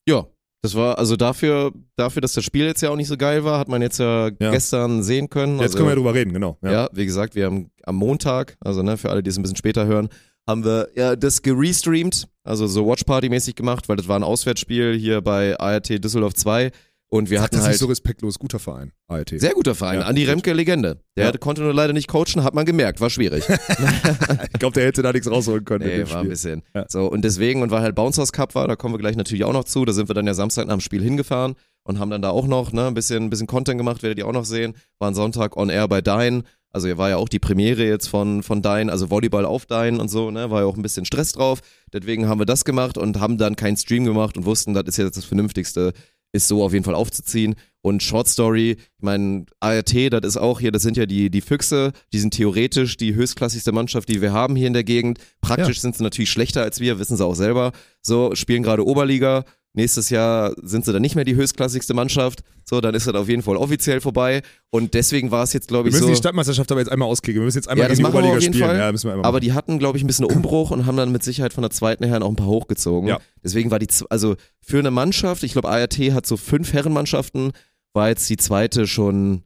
Ja, 0.08 0.26
das 0.62 0.74
war 0.74 0.98
also 0.98 1.16
dafür, 1.16 1.72
dafür, 1.96 2.20
dass 2.22 2.34
das 2.34 2.44
Spiel 2.44 2.66
jetzt 2.66 2.82
ja 2.82 2.90
auch 2.90 2.96
nicht 2.96 3.08
so 3.08 3.16
geil 3.16 3.44
war, 3.44 3.58
hat 3.58 3.68
man 3.68 3.82
jetzt 3.82 3.98
ja, 3.98 4.28
Ja. 4.40 4.50
gestern 4.50 5.02
sehen 5.02 5.30
können. 5.30 5.54
Jetzt 5.54 5.62
also, 5.62 5.78
können 5.78 5.88
wir 5.88 5.92
ja 5.92 5.96
drüber 5.96 6.14
reden, 6.14 6.32
genau. 6.32 6.58
Ja. 6.62 6.88
wie 6.92 7.06
gesagt, 7.06 7.34
wir 7.34 7.46
haben 7.46 7.70
am 7.84 7.96
Montag, 7.96 8.56
also 8.60 8.82
ne, 8.82 8.96
für 8.96 9.10
alle, 9.10 9.22
die 9.22 9.30
es 9.30 9.38
ein 9.38 9.42
bisschen 9.42 9.56
später 9.56 9.86
hören, 9.86 10.08
haben 10.46 10.64
wir 10.64 10.88
ja 10.94 11.16
das 11.16 11.42
gerestreamt, 11.42 12.28
also 12.44 12.66
so 12.66 12.84
Watchparty-mäßig 12.90 13.54
gemacht, 13.54 13.88
weil 13.88 13.96
das 13.96 14.08
war 14.08 14.18
ein 14.18 14.22
Auswärtsspiel 14.24 14.96
hier 14.98 15.20
bei 15.20 15.58
ART 15.58 15.88
Düsseldorf 15.88 16.34
2 16.34 16.70
und 17.10 17.28
wir 17.28 17.38
Sag 17.38 17.44
hatten 17.44 17.56
das 17.56 17.64
halt 17.64 17.72
nicht 17.72 17.80
so 17.80 17.86
respektlos, 17.86 18.38
guter 18.38 18.58
Verein, 18.58 18.92
ART. 19.08 19.32
sehr 19.36 19.52
guter 19.52 19.74
Verein, 19.74 20.00
Ja, 20.00 20.06
Andi. 20.06 20.24
Remke 20.24 20.52
Legende. 20.52 21.00
Der 21.16 21.26
Ja. 21.26 21.36
konnte 21.38 21.60
nur 21.62 21.74
leider 21.74 21.92
nicht 21.92 22.08
coachen, 22.08 22.42
hat 22.42 22.54
man 22.54 22.64
gemerkt, 22.64 23.00
war 23.00 23.10
schwierig. 23.10 23.44
ich 24.52 24.58
glaube, 24.58 24.74
der 24.74 24.86
hätte 24.86 25.02
da 25.02 25.12
nichts 25.12 25.30
rausholen 25.30 25.64
können 25.64 25.86
Nee, 25.86 26.08
war 26.10 26.20
ein 26.20 26.28
bisschen. 26.28 26.62
Ja. 26.74 26.86
So, 26.88 27.06
und 27.10 27.22
deswegen, 27.22 27.62
und 27.62 27.70
weil 27.70 27.82
halt 27.82 27.94
Bouncers 27.94 28.32
Cup 28.32 28.54
war, 28.54 28.66
da 28.68 28.76
kommen 28.76 28.94
wir 28.94 28.98
gleich 28.98 29.16
natürlich 29.16 29.44
auch 29.44 29.52
noch 29.52 29.64
zu, 29.64 29.84
da 29.84 29.92
sind 29.92 30.08
wir 30.08 30.14
dann 30.14 30.26
ja 30.26 30.34
Samstag 30.34 30.66
nach 30.66 30.74
dem 30.74 30.80
Spiel 30.80 31.02
hingefahren 31.02 31.54
und 31.82 31.98
haben 31.98 32.10
dann 32.10 32.22
da 32.22 32.30
auch 32.30 32.46
noch 32.46 32.72
ne, 32.72 32.86
ein, 32.86 32.94
bisschen, 32.94 33.24
ein 33.24 33.30
bisschen 33.30 33.46
Content 33.46 33.78
gemacht, 33.78 34.02
werdet 34.02 34.18
ihr 34.18 34.26
auch 34.26 34.32
noch 34.32 34.44
sehen. 34.44 34.74
War 34.98 35.10
ein 35.10 35.14
Sonntag 35.14 35.56
on 35.56 35.68
air 35.70 35.88
bei 35.88 36.00
Dein. 36.00 36.44
Also 36.72 36.86
hier 36.86 36.98
war 36.98 37.08
ja 37.08 37.16
auch 37.16 37.28
die 37.28 37.40
Premiere 37.40 37.84
jetzt 37.84 38.06
von, 38.06 38.44
von 38.44 38.62
Dein, 38.62 38.90
also 38.90 39.10
Volleyball 39.10 39.44
auf 39.44 39.66
Dein 39.66 39.98
und 39.98 40.08
so, 40.08 40.30
ne, 40.30 40.50
war 40.52 40.60
ja 40.60 40.66
auch 40.66 40.76
ein 40.76 40.82
bisschen 40.82 41.04
Stress 41.04 41.32
drauf. 41.32 41.58
Deswegen 41.92 42.28
haben 42.28 42.38
wir 42.40 42.46
das 42.46 42.64
gemacht 42.64 42.96
und 42.96 43.18
haben 43.18 43.38
dann 43.38 43.56
keinen 43.56 43.76
Stream 43.76 44.04
gemacht 44.04 44.36
und 44.36 44.44
wussten, 44.44 44.72
das 44.72 44.84
ist 44.86 44.96
jetzt 44.98 45.16
das 45.16 45.24
Vernünftigste, 45.24 45.92
ist 46.32 46.48
so 46.48 46.62
auf 46.62 46.72
jeden 46.72 46.84
Fall 46.84 46.94
aufzuziehen. 46.94 47.54
Und 47.82 48.02
Short 48.02 48.28
Story, 48.28 48.72
ich 48.72 49.02
meine, 49.02 49.46
ART, 49.58 49.94
das 50.12 50.20
ist 50.24 50.36
auch 50.36 50.60
hier, 50.60 50.70
das 50.70 50.82
sind 50.82 50.96
ja 50.96 51.06
die, 51.06 51.30
die 51.30 51.40
Füchse, 51.40 51.92
die 52.12 52.18
sind 52.18 52.34
theoretisch 52.34 52.98
die 52.98 53.14
höchstklassigste 53.14 53.72
Mannschaft, 53.72 54.08
die 54.10 54.20
wir 54.20 54.32
haben 54.32 54.54
hier 54.54 54.66
in 54.66 54.74
der 54.74 54.84
Gegend. 54.84 55.18
Praktisch 55.40 55.80
sind 55.80 55.96
sie 55.96 56.02
natürlich 56.02 56.30
schlechter 56.30 56.62
als 56.62 56.80
wir, 56.80 56.98
wissen 56.98 57.16
sie 57.16 57.24
auch 57.24 57.34
selber. 57.34 57.72
So, 58.02 58.34
spielen 58.34 58.62
gerade 58.62 58.86
Oberliga. 58.86 59.44
Nächstes 59.72 60.10
Jahr 60.10 60.52
sind 60.62 60.84
sie 60.84 60.92
dann 60.92 61.00
nicht 61.02 61.14
mehr 61.14 61.24
die 61.24 61.36
höchstklassigste 61.36 61.94
Mannschaft. 61.94 62.40
So, 62.64 62.80
dann 62.80 62.94
ist 62.94 63.06
das 63.06 63.14
auf 63.14 63.28
jeden 63.28 63.42
Fall 63.42 63.56
offiziell 63.56 64.00
vorbei. 64.00 64.42
Und 64.70 64.94
deswegen 64.94 65.30
war 65.30 65.44
es 65.44 65.52
jetzt, 65.52 65.68
glaube 65.68 65.84
Wir 65.84 65.88
ich, 65.90 65.94
müssen 65.94 66.04
so. 66.06 66.10
die 66.10 66.16
Stadtmeisterschaft 66.16 66.72
aber 66.72 66.80
jetzt 66.80 66.90
einmal 66.90 67.08
auskriegen. 67.08 67.40
Wir 67.40 67.44
müssen 67.44 67.58
jetzt 67.58 67.68
einmal 67.68 67.84
Ja, 67.84 67.88
das 67.88 67.98
die 67.98 68.02
machen 68.02 68.14
wir 68.14 68.18
Oberliga 68.18 68.36
auf 68.38 68.42
jeden 68.42 68.54
spielen. 68.54 68.68
Fall. 68.68 68.78
Ja, 68.78 68.90
müssen 68.90 69.04
wir 69.06 69.12
einmal 69.12 69.26
Aber 69.26 69.36
machen. 69.36 69.44
die 69.44 69.52
hatten, 69.52 69.78
glaube 69.78 69.96
ich, 69.96 70.02
ein 70.04 70.08
bisschen 70.08 70.24
Umbruch 70.24 70.72
und 70.72 70.86
haben 70.86 70.96
dann 70.96 71.12
mit 71.12 71.22
Sicherheit 71.22 71.52
von 71.52 71.62
der 71.62 71.70
zweiten 71.70 72.04
her 72.04 72.20
auch 72.20 72.28
ein 72.28 72.36
paar 72.36 72.48
hochgezogen. 72.48 73.08
Ja. 73.08 73.18
Deswegen 73.44 73.70
war 73.70 73.78
die, 73.78 73.88
also 74.08 74.34
für 74.60 74.80
eine 74.80 74.90
Mannschaft, 74.90 75.44
ich 75.44 75.52
glaube, 75.52 75.68
ART 75.68 75.96
hat 75.98 76.26
so 76.26 76.36
fünf 76.36 76.72
Herrenmannschaften, 76.72 77.52
war 77.92 78.08
jetzt 78.08 78.28
die 78.28 78.36
zweite 78.38 78.88
schon, 78.88 79.42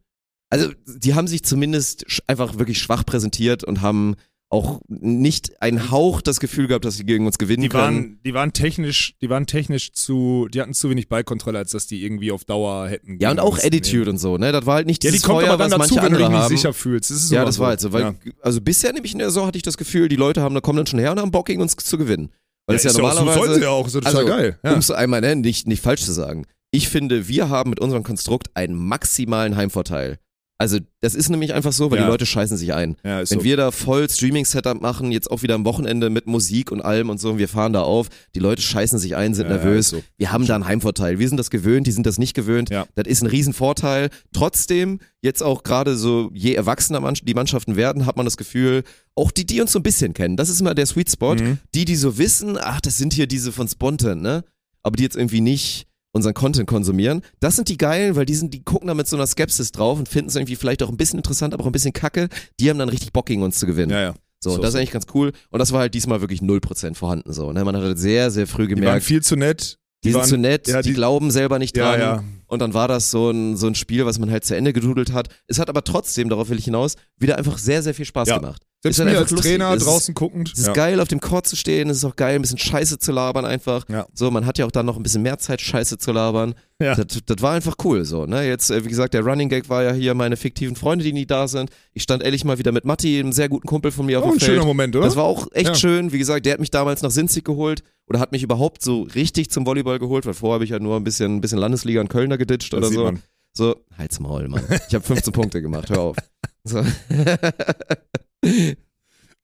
also 0.49 0.71
die 0.87 1.13
haben 1.13 1.27
sich 1.27 1.43
zumindest 1.43 2.05
einfach 2.27 2.57
wirklich 2.57 2.79
schwach 2.79 3.05
präsentiert 3.05 3.63
und 3.63 3.81
haben 3.81 4.15
auch 4.49 4.79
nicht 4.87 5.61
einen 5.61 5.91
Hauch 5.91 6.21
das 6.21 6.39
Gefühl 6.39 6.67
gehabt, 6.67 6.85
dass 6.85 6.97
sie 6.97 7.05
gegen 7.05 7.25
uns 7.25 7.37
gewinnen 7.37 7.63
die 7.63 7.69
können. 7.69 7.83
waren, 7.83 8.19
die 8.23 8.33
waren 8.33 8.53
technisch, 8.53 9.15
die 9.21 9.29
waren 9.29 9.47
technisch 9.47 9.91
zu, 9.91 10.47
die 10.53 10.61
hatten 10.61 10.73
zu 10.73 10.89
wenig 10.89 11.09
Ballkontrolle, 11.09 11.57
als 11.57 11.71
dass 11.71 11.87
die 11.87 12.03
irgendwie 12.03 12.31
auf 12.31 12.45
Dauer 12.45 12.87
hätten. 12.87 13.17
ja, 13.19 13.31
und 13.31 13.39
auch 13.39 13.57
Attitude 13.57 13.97
nehmen. 13.97 14.09
und 14.11 14.17
so, 14.19 14.37
ne? 14.37 14.51
Das 14.51 14.65
war 14.65 14.75
halt 14.75 14.87
nicht 14.87 15.03
Ja, 15.03 15.11
die 15.11 15.19
kommt 15.19 15.41
Feuer, 15.41 15.51
aber 15.53 15.67
dann 15.67 15.79
dazu, 15.79 15.95
wenn 15.95 16.13
du 16.13 16.19
dich 16.19 16.29
nicht 16.29 16.47
sicher 16.47 16.73
fühlst. 16.73 17.09
Das 17.09 17.29
Ja, 17.31 17.43
das 17.43 17.59
war 17.59 17.69
halt 17.69 17.81
so, 17.81 17.91
weil, 17.91 18.01
Ja. 18.01 18.15
also 18.41 18.61
bisher 18.61 18.93
nämlich 18.93 19.13
in 19.13 19.19
der 19.19 19.29
Saison 19.29 19.47
hatte 19.47 19.57
ich 19.57 19.63
das 19.63 19.77
Gefühl, 19.77 20.09
die 20.09 20.15
Leute 20.15 20.41
haben, 20.41 20.53
da 20.53 20.61
kommen 20.61 20.77
dann 20.77 20.87
schon 20.87 20.99
her 20.99 21.11
und 21.11 21.19
haben 21.19 21.31
Bock 21.31 21.47
gegen 21.47 21.61
uns 21.61 21.75
zu 21.75 21.97
gewinnen. 21.97 22.31
Weil 22.67 22.77
es 22.77 22.83
ja, 22.83 22.91
ist 22.91 22.95
so, 22.95 23.01
normalerweise, 23.01 23.39
sollen 23.39 23.53
sie 23.55 23.61
ja 23.61 23.69
auch, 23.69 23.87
ja 23.87 23.93
total 23.93 24.15
also, 24.15 24.27
geil. 24.27 24.59
Ja. 24.63 24.73
um 24.73 24.79
es 24.79 24.91
einmal 24.91 25.21
ne, 25.21 25.35
nicht, 25.35 25.67
nicht 25.67 25.81
falsch 25.81 26.03
zu 26.03 26.13
sagen. 26.13 26.45
Ich 26.71 26.89
finde, 26.89 27.27
wir 27.27 27.49
haben 27.49 27.69
mit 27.69 27.79
unserem 27.79 28.03
Konstrukt 28.03 28.49
einen 28.55 28.75
maximalen 28.75 29.55
Heimvorteil. 29.55 30.17
Also, 30.57 30.77
das 31.01 31.15
ist 31.15 31.27
nämlich 31.29 31.53
einfach 31.53 31.73
so, 31.73 31.91
weil 31.91 31.97
Ja. 31.99 32.05
die 32.05 32.11
Leute 32.11 32.25
scheißen 32.25 32.55
sich 32.55 32.73
ein. 32.73 32.95
Ja, 33.03 33.19
Wenn 33.19 33.25
so. 33.25 33.43
wir 33.43 33.57
da 33.57 33.71
voll 33.71 34.09
Streaming-Setup 34.09 34.79
machen, 34.81 35.11
jetzt 35.11 35.29
auch 35.29 35.43
wieder 35.43 35.53
am 35.55 35.65
Wochenende 35.65 36.09
mit 36.09 36.27
Musik 36.27 36.71
und 36.71 36.79
allem 36.81 37.09
und 37.09 37.19
so, 37.19 37.31
und 37.31 37.39
wir 37.39 37.49
fahren 37.49 37.73
da 37.73 37.81
auf, 37.81 38.07
die 38.35 38.39
Leute 38.39 38.61
scheißen 38.61 38.97
sich 38.97 39.17
ein, 39.17 39.33
sind 39.33 39.47
Ja, 39.49 39.55
nervös. 39.55 39.89
so. 39.89 40.01
Wir 40.17 40.31
haben 40.31 40.47
da 40.47 40.55
einen 40.55 40.65
Heimvorteil. 40.65 41.19
Wir 41.19 41.27
sind 41.27 41.35
das 41.37 41.49
gewöhnt, 41.49 41.87
die 41.87 41.91
sind 41.91 42.05
das 42.05 42.17
nicht 42.17 42.35
gewöhnt. 42.35 42.69
Ja. 42.69 42.85
Das 42.95 43.05
ist 43.05 43.21
ein 43.21 43.27
Riesenvorteil. 43.27 44.09
Trotzdem, 44.31 44.99
jetzt 45.21 45.43
auch 45.43 45.63
gerade 45.63 45.97
so, 45.97 46.31
je 46.33 46.53
erwachsener 46.53 47.01
die 47.11 47.33
Mannschaften 47.33 47.75
werden, 47.75 48.05
hat 48.05 48.15
man 48.15 48.25
das 48.25 48.37
Gefühl, 48.37 48.83
auch 49.13 49.31
die, 49.31 49.45
die 49.45 49.59
uns 49.59 49.73
so 49.73 49.79
ein 49.79 49.83
bisschen 49.83 50.13
kennen, 50.13 50.37
das 50.37 50.47
ist 50.47 50.61
immer 50.61 50.73
der 50.73 50.85
Sweet 50.85 51.11
Spot, 51.11 51.35
Mhm. 51.35 51.57
die, 51.73 51.83
die 51.83 51.95
so 51.97 52.17
wissen, 52.17 52.57
ach, 52.57 52.79
das 52.79 52.97
sind 52.97 53.11
hier 53.13 53.27
diese 53.27 53.51
von 53.51 53.67
Spontan, 53.67 54.21
ne? 54.21 54.43
Aber 54.83 54.95
die 54.95 55.03
jetzt 55.03 55.17
irgendwie 55.17 55.41
nicht 55.41 55.87
unseren 56.15 56.33
Content 56.33 56.67
konsumieren. 56.67 57.21
Das 57.41 57.55
sind 57.57 57.67
die 57.69 57.77
geilen, 57.77 58.15
weil 58.15 58.25
die 58.25 58.35
sind, 58.35 58.53
die 58.53 58.63
gucken 58.63 58.87
da 58.87 58.93
mit 58.93 59.07
so 59.07 59.17
einer 59.17 59.27
Skepsis 59.27 59.71
drauf 59.71 59.99
und 59.99 60.07
finden 60.07 60.29
es 60.29 60.35
irgendwie 60.35 60.55
vielleicht 60.55 60.81
auch 60.81 60.89
ein 60.89 60.97
bisschen 60.97 61.19
interessant, 61.19 61.53
aber 61.53 61.63
auch 61.63 61.67
ein 61.67 61.73
bisschen 61.73 61.93
kacke. 61.93 62.29
Die 62.59 62.69
haben 62.69 62.79
dann 62.79 62.89
richtig 62.89 63.11
Bock 63.11 63.25
gegen 63.25 63.43
uns 63.43 63.59
zu 63.59 63.65
gewinnen. 63.65 63.91
Ja, 63.91 64.01
ja. 64.01 64.13
So, 64.41 64.51
So, 64.51 64.55
und 64.55 64.61
das 64.63 64.69
ist 64.73 64.75
eigentlich 64.79 64.91
ganz 64.91 65.05
cool. 65.13 65.33
Und 65.49 65.59
das 65.59 65.71
war 65.73 65.81
halt 65.81 65.93
diesmal 65.93 66.21
wirklich 66.21 66.39
0% 66.41 66.95
vorhanden. 66.95 67.33
So, 67.33 67.51
ne? 67.51 67.65
Man 67.65 67.75
hat 67.75 67.83
halt 67.83 67.99
sehr, 67.99 68.31
sehr 68.31 68.47
früh 68.47 68.63
Die 68.67 68.71
waren 68.71 68.75
gemerkt, 68.81 69.03
viel 69.05 69.21
zu 69.21 69.35
nett. 69.35 69.77
die, 70.03 70.11
sind 70.11 70.19
waren, 70.21 70.29
zu 70.29 70.37
nett, 70.37 70.67
ja, 70.67 70.81
die, 70.81 70.89
die- 70.89 70.95
glauben 70.95 71.31
selber 71.31 71.59
nicht 71.59 71.75
Ja, 71.75 71.91
dran. 71.91 71.99
ja. 71.99 72.23
Und 72.47 72.59
dann 72.61 72.73
war 72.73 72.87
das 72.87 73.11
so 73.11 73.31
ein, 73.31 73.57
so 73.57 73.67
ein 73.67 73.75
Spiel, 73.75 74.05
was 74.05 74.17
man 74.19 74.29
halt 74.31 74.45
zu 74.45 74.55
Ende 74.55 74.71
gedudelt 74.71 75.11
hat. 75.11 75.27
Es 75.47 75.57
hat 75.59 75.67
aber 75.67 75.83
trotzdem, 75.83 76.29
darauf 76.29 76.47
will 76.49 76.59
ich 76.59 76.65
hinaus, 76.65 76.95
wieder 77.17 77.37
einfach 77.37 77.57
sehr, 77.57 77.81
sehr 77.83 77.93
viel 77.95 78.05
Spaß 78.05 78.29
Ja. 78.29 78.37
gemacht. 78.37 78.61
Selbst 78.85 78.99
Ist 78.99 79.05
halt 79.07 79.17
als 79.17 79.31
lustig. 79.31 79.51
Trainer 79.51 79.73
ist- 79.73 79.85
draußen 79.85 80.13
guckend. 80.13 80.51
Es 80.53 80.59
ist 80.59 80.67
ja. 80.67 80.73
geil, 80.73 80.99
auf 80.99 81.07
dem 81.07 81.19
Court 81.19 81.47
zu 81.47 81.55
stehen. 81.55 81.89
Es 81.89 81.97
ist 81.97 82.05
auch 82.05 82.15
geil, 82.15 82.35
ein 82.35 82.41
bisschen 82.43 82.59
Scheiße 82.59 82.99
zu 82.99 83.11
labern 83.11 83.43
einfach. 83.43 83.83
Ja. 83.89 84.05
So, 84.13 84.29
man 84.29 84.45
hat 84.45 84.59
ja 84.59 84.65
auch 84.67 84.71
dann 84.71 84.85
noch 84.85 84.95
ein 84.97 85.01
bisschen 85.01 85.23
mehr 85.23 85.39
Zeit, 85.39 85.59
Scheiße 85.59 85.97
zu 85.97 86.11
labern. 86.11 86.53
Ja. 86.79 86.93
Das, 86.93 87.07
das 87.25 87.41
war 87.41 87.53
einfach 87.53 87.75
cool 87.83 88.05
so. 88.05 88.25
Ne? 88.27 88.47
Jetzt, 88.47 88.69
äh, 88.69 88.83
wie 88.85 88.89
gesagt, 88.89 89.15
der 89.15 89.21
Running 89.25 89.49
Gag 89.49 89.69
war 89.69 89.81
ja 89.83 89.91
hier 89.93 90.13
meine 90.13 90.37
fiktiven 90.37 90.75
Freunde, 90.75 91.03
die 91.03 91.13
nie 91.13 91.25
da 91.25 91.47
sind. 91.47 91.71
Ich 91.93 92.03
stand 92.03 92.21
ehrlich 92.21 92.45
mal 92.45 92.59
wieder 92.59 92.71
mit 92.71 92.85
Matti, 92.85 93.19
einem 93.19 93.31
sehr 93.31 93.49
guten 93.49 93.65
Kumpel 93.67 93.91
von 93.91 94.05
mir 94.05 94.19
auf 94.19 94.25
Auch 94.25 94.29
dem 94.29 94.35
ein 94.35 94.39
Feld. 94.39 94.51
schöner 94.51 94.65
Moment, 94.65 94.95
oder? 94.95 95.05
Das 95.05 95.15
war 95.15 95.23
auch 95.23 95.47
echt 95.53 95.69
Ja. 95.69 95.75
schön. 95.75 96.11
Wie 96.11 96.19
gesagt, 96.19 96.45
der 96.45 96.53
hat 96.53 96.59
mich 96.59 96.69
damals 96.71 97.01
nach 97.01 97.11
Sinzig 97.11 97.43
geholt 97.43 97.81
oder 98.07 98.19
hat 98.19 98.31
mich 98.33 98.43
überhaupt 98.43 98.83
so 98.83 99.01
richtig 99.15 99.49
zum 99.49 99.65
Volleyball 99.65 99.97
geholt, 99.97 100.27
weil 100.27 100.35
vorher 100.35 100.55
habe 100.55 100.63
ich 100.63 100.69
ja 100.69 100.77
nur 100.79 100.95
ein 100.97 101.03
bisschen, 101.03 101.37
ein 101.37 101.41
bisschen 101.41 101.57
Landesliga 101.57 102.01
in 102.01 102.07
Kölner 102.09 102.37
geditscht 102.37 102.71
Das 102.73 102.77
oder 102.77 102.89
so. 102.89 103.03
man. 103.05 103.21
So, 103.53 103.77
halt's 103.97 104.19
Maul, 104.19 104.47
Mann. 104.49 104.61
Ich 104.89 104.93
habe 104.93 105.03
15 105.03 105.33
Punkte 105.33 105.61
gemacht, 105.61 105.89
hör 105.89 106.01
auf. 106.01 106.17
So. 106.65 106.83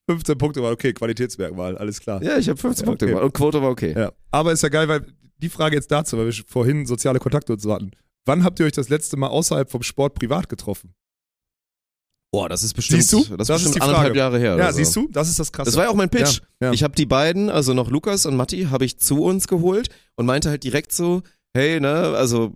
15 0.09 0.37
Punkte 0.37 0.61
war 0.61 0.71
okay, 0.71 0.93
Qualitätsmerkmal, 0.93 1.77
alles 1.77 1.99
klar. 1.99 2.21
ja, 2.23 2.37
ich 2.37 2.49
habe 2.49 2.59
15 2.59 2.83
Ja, 2.85 2.89
Punkte 2.89 3.05
okay. 3.05 3.11
gemacht 3.13 3.25
und 3.25 3.33
Quote 3.33 3.61
war 3.61 3.69
okay. 3.69 3.93
Ja. 3.97 4.11
Aber 4.31 4.51
ist 4.51 4.63
ja 4.63 4.69
geil, 4.69 4.87
weil 4.87 5.05
die 5.37 5.49
Frage 5.49 5.75
jetzt 5.75 5.91
dazu, 5.91 6.17
weil 6.17 6.25
wir 6.27 6.33
vorhin 6.47 6.85
soziale 6.85 7.19
Kontakte 7.19 7.53
und 7.53 7.59
so 7.61 7.73
hatten. 7.73 7.91
Wann 8.25 8.43
habt 8.43 8.59
ihr 8.59 8.65
euch 8.65 8.71
das 8.73 8.89
letzte 8.89 9.17
Mal 9.17 9.27
außerhalb 9.27 9.69
vom 9.71 9.81
Sport 9.83 10.15
privat 10.15 10.49
getroffen? 10.49 10.93
Boah, 12.33 12.47
das 12.47 12.63
ist 12.63 12.73
bestimmt, 12.75 13.01
Siehst 13.03 13.13
du? 13.13 13.35
das 13.35 13.47
Das 13.47 13.61
ist 13.61 13.67
ist 13.67 13.73
bestimmt 13.73 13.75
die 13.75 13.81
anderthalb 13.81 14.07
Frage. 14.07 14.19
Jahre 14.19 14.39
her. 14.39 14.57
Ja, 14.57 14.71
so. 14.71 14.77
siehst 14.77 14.95
du? 14.95 15.07
Das 15.11 15.27
ist 15.27 15.39
das 15.39 15.51
Krasse. 15.51 15.69
Das 15.69 15.75
war 15.75 15.85
ja 15.85 15.89
auch 15.89 15.95
mein 15.95 16.09
Pitch. 16.09 16.39
Ja, 16.61 16.67
ja. 16.67 16.73
Ich 16.73 16.83
habe 16.83 16.95
die 16.95 17.05
beiden, 17.05 17.49
also 17.49 17.73
noch 17.73 17.89
Lukas 17.89 18.25
und 18.25 18.37
Matti, 18.37 18.67
habe 18.71 18.85
ich 18.85 18.99
zu 18.99 19.21
uns 19.23 19.47
geholt 19.47 19.89
und 20.15 20.25
meinte 20.27 20.49
halt 20.49 20.63
direkt 20.63 20.93
so, 20.93 21.23
hey, 21.53 21.79
ne, 21.81 21.89
also 22.15 22.53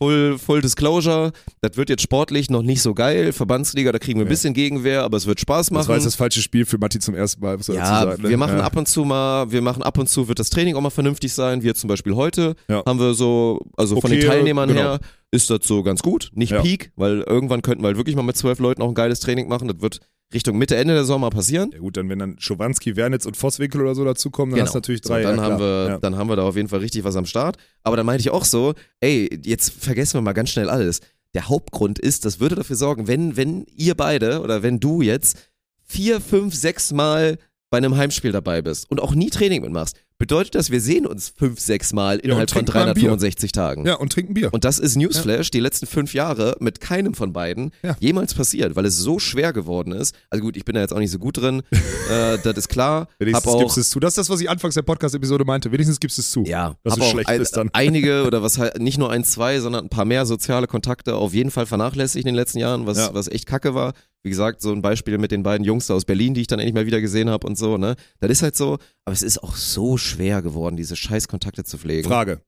Full, 0.00 0.38
full 0.38 0.60
Disclosure, 0.62 1.32
das 1.60 1.76
wird 1.76 1.90
jetzt 1.90 2.02
sportlich 2.02 2.50
noch 2.50 2.62
nicht 2.62 2.82
so 2.82 2.94
geil. 2.94 3.32
Verbandsliga, 3.32 3.90
da 3.90 3.98
kriegen 3.98 4.18
wir 4.20 4.24
ein 4.24 4.28
Ja. 4.28 4.30
bisschen 4.30 4.54
Gegenwehr, 4.54 5.02
aber 5.02 5.16
es 5.16 5.26
wird 5.26 5.40
Spaß 5.40 5.70
machen. 5.72 5.80
Das 5.80 5.88
war 5.88 5.96
jetzt 5.96 6.06
das 6.06 6.14
falsche 6.14 6.40
Spiel 6.40 6.64
für 6.66 6.78
Matti 6.78 6.98
zum 7.00 7.14
ersten 7.16 7.42
Mal, 7.42 7.58
ja, 7.68 7.84
sagen. 7.84 8.22
ne? 8.22 8.28
wir 8.28 8.36
machen 8.36 8.58
ja. 8.58 8.64
ab 8.64 8.76
und 8.76 8.86
zu 8.86 9.04
mal, 9.04 9.50
wir 9.50 9.60
machen 9.60 9.82
ab 9.82 9.98
und 9.98 10.08
zu, 10.08 10.28
wird 10.28 10.38
das 10.38 10.50
Training 10.50 10.76
auch 10.76 10.80
mal 10.80 10.90
vernünftig 10.90 11.32
sein, 11.32 11.62
wie 11.62 11.66
jetzt 11.66 11.80
zum 11.80 11.88
Beispiel 11.88 12.14
heute, 12.14 12.54
Ja. 12.68 12.82
haben 12.86 13.00
wir 13.00 13.14
so, 13.14 13.60
also 13.76 14.00
von 14.00 14.10
Okay, 14.10 14.20
den 14.20 14.28
Teilnehmern 14.28 14.68
genau. 14.68 14.80
her, 14.80 14.98
ist 15.32 15.50
das 15.50 15.60
so 15.64 15.82
ganz 15.82 16.00
gut, 16.02 16.30
nicht. 16.34 16.54
Peak, 16.62 16.92
weil 16.96 17.20
irgendwann 17.22 17.62
könnten 17.62 17.82
wir 17.82 17.88
halt 17.88 17.96
wirklich 17.96 18.14
mal 18.16 18.22
mit 18.22 18.36
zwölf 18.36 18.60
Leuten 18.60 18.80
auch 18.82 18.88
ein 18.88 18.94
geiles 18.94 19.20
Training 19.20 19.48
machen, 19.48 19.68
das 19.68 19.80
wird 19.80 20.00
Richtung 20.34 20.58
Mitte, 20.58 20.76
Ende 20.76 20.94
der 20.94 21.04
Sommer 21.04 21.30
passieren. 21.30 21.70
Ja 21.72 21.78
gut, 21.78 21.96
dann 21.96 22.08
wenn 22.10 22.18
dann 22.18 22.36
Schovanski, 22.38 22.96
Wernitz 22.96 23.24
und 23.24 23.36
Vosswinkel 23.36 23.80
oder 23.80 23.94
so 23.94 24.04
dazukommen, 24.04 24.54
dann 24.54 24.64
hast 24.64 24.74
du 24.74 24.78
natürlich 24.78 25.00
drei. 25.00 25.22
So, 25.22 25.28
dann, 25.28 25.36
ja, 25.38 25.42
haben 25.42 25.58
wir, 25.58 25.86
Ja. 25.88 25.98
dann 25.98 26.16
haben 26.16 26.28
wir 26.28 26.36
da 26.36 26.42
auf 26.42 26.56
jeden 26.56 26.68
Fall 26.68 26.80
richtig 26.80 27.04
was 27.04 27.16
am 27.16 27.24
Start. 27.26 27.56
Aber 27.82 27.96
dann 27.96 28.04
meinte 28.04 28.20
ich 28.20 28.30
auch 28.30 28.44
so, 28.44 28.74
ey, 29.00 29.40
jetzt 29.44 29.70
vergessen 29.72 30.14
wir 30.14 30.20
mal 30.22 30.34
ganz 30.34 30.50
schnell 30.50 30.68
alles. 30.68 31.00
Der 31.34 31.48
Hauptgrund 31.48 31.98
ist, 31.98 32.24
das 32.24 32.40
würde 32.40 32.56
dafür 32.56 32.76
sorgen, 32.76 33.06
wenn, 33.06 33.36
wenn 33.36 33.64
ihr 33.74 33.94
beide 33.94 34.40
oder 34.42 34.62
wenn 34.62 34.80
du 34.80 35.00
jetzt 35.02 35.38
vier, 35.84 36.20
fünf, 36.20 36.54
sechs 36.54 36.92
Mal 36.92 37.38
bei 37.70 37.78
einem 37.78 37.96
Heimspiel 37.96 38.32
dabei 38.32 38.60
bist 38.62 38.90
und 38.90 39.00
auch 39.00 39.14
nie 39.14 39.30
Training 39.30 39.62
mitmachst, 39.62 39.96
bedeutet 40.18 40.54
das, 40.56 40.70
wir 40.70 40.80
sehen 40.80 41.06
uns 41.06 41.32
fünf, 41.36 41.60
sechs 41.60 41.92
Mal 41.92 42.18
innerhalb 42.18 42.50
von 42.50 42.60
ein 42.60 42.64
Bier. 42.64 42.72
365 42.74 43.52
Tagen. 43.52 43.86
ja, 43.86 43.94
und 43.94 44.12
trinken 44.12 44.34
Bier. 44.34 44.52
Und 44.52 44.64
das 44.64 44.78
ist 44.78 44.96
Newsflash, 44.96 45.50
die 45.50 45.60
letzten 45.60 45.86
fünf 45.86 46.12
Jahre 46.14 46.56
mit 46.60 46.80
keinem 46.80 47.14
von 47.14 47.32
beiden 47.32 47.70
Ja. 47.82 47.96
jemals 48.00 48.34
passiert, 48.34 48.74
weil 48.76 48.84
es 48.84 48.96
so 48.98 49.18
schwer 49.18 49.52
geworden 49.52 49.92
ist. 49.92 50.14
Also 50.30 50.42
gut, 50.44 50.56
ich 50.56 50.64
bin 50.64 50.74
da 50.74 50.80
jetzt 50.80 50.92
auch 50.92 50.98
nicht 50.98 51.10
so 51.12 51.18
gut 51.18 51.38
drin, 51.38 51.62
äh, 52.10 52.38
das 52.42 52.56
ist 52.56 52.68
klar. 52.68 53.08
Wenigstens 53.18 53.46
auch, 53.52 53.60
gibst 53.60 53.78
es 53.78 53.90
zu. 53.90 54.00
Das 54.00 54.12
ist 54.12 54.18
das, 54.18 54.30
was 54.30 54.40
ich 54.40 54.50
anfangs 54.50 54.74
der 54.74 54.82
Podcast-Episode 54.82 55.44
meinte. 55.44 55.70
Wenigstens 55.72 56.00
gibst 56.00 56.18
es 56.18 56.30
zu. 56.30 56.42
ja, 56.44 56.74
dass 56.82 57.00
auch 57.00 57.10
schlecht 57.10 57.28
ein, 57.28 57.38
bist 57.38 57.56
dann. 57.56 57.70
einige 57.72 58.24
oder 58.26 58.42
was 58.42 58.58
halt 58.58 58.80
nicht 58.80 58.98
nur 58.98 59.10
ein, 59.10 59.24
zwei, 59.24 59.60
sondern 59.60 59.84
ein 59.86 59.88
paar 59.90 60.04
mehr 60.04 60.26
soziale 60.26 60.66
Kontakte 60.66 61.14
auf 61.14 61.32
jeden 61.32 61.50
Fall 61.50 61.66
vernachlässigt 61.66 62.24
in 62.24 62.32
den 62.32 62.34
letzten 62.34 62.58
Jahren, 62.58 62.86
was, 62.86 62.98
Ja. 62.98 63.14
was 63.14 63.28
echt 63.28 63.46
kacke 63.46 63.74
war. 63.74 63.92
Wie 64.24 64.30
gesagt, 64.30 64.60
so 64.60 64.72
ein 64.72 64.82
Beispiel 64.82 65.16
mit 65.18 65.30
den 65.30 65.42
beiden 65.42 65.64
Jungs 65.64 65.86
da 65.86 65.94
aus 65.94 66.04
Berlin, 66.04 66.34
die 66.34 66.40
ich 66.40 66.46
dann 66.48 66.58
endlich 66.58 66.74
mal 66.74 66.86
wieder 66.86 67.00
gesehen 67.00 67.30
habe 67.30 67.46
und 67.46 67.56
so, 67.56 67.78
ne? 67.78 67.94
Das 68.20 68.30
ist 68.30 68.42
halt 68.42 68.56
so, 68.56 68.78
aber 69.04 69.12
es 69.12 69.22
ist 69.22 69.42
auch 69.42 69.54
so 69.54 69.96
schwer 69.96 70.42
geworden, 70.42 70.76
diese 70.76 70.96
scheiß 70.96 71.28
Kontakte 71.28 71.64
zu 71.64 71.78
pflegen. 71.78 72.08
Frage. 72.08 72.42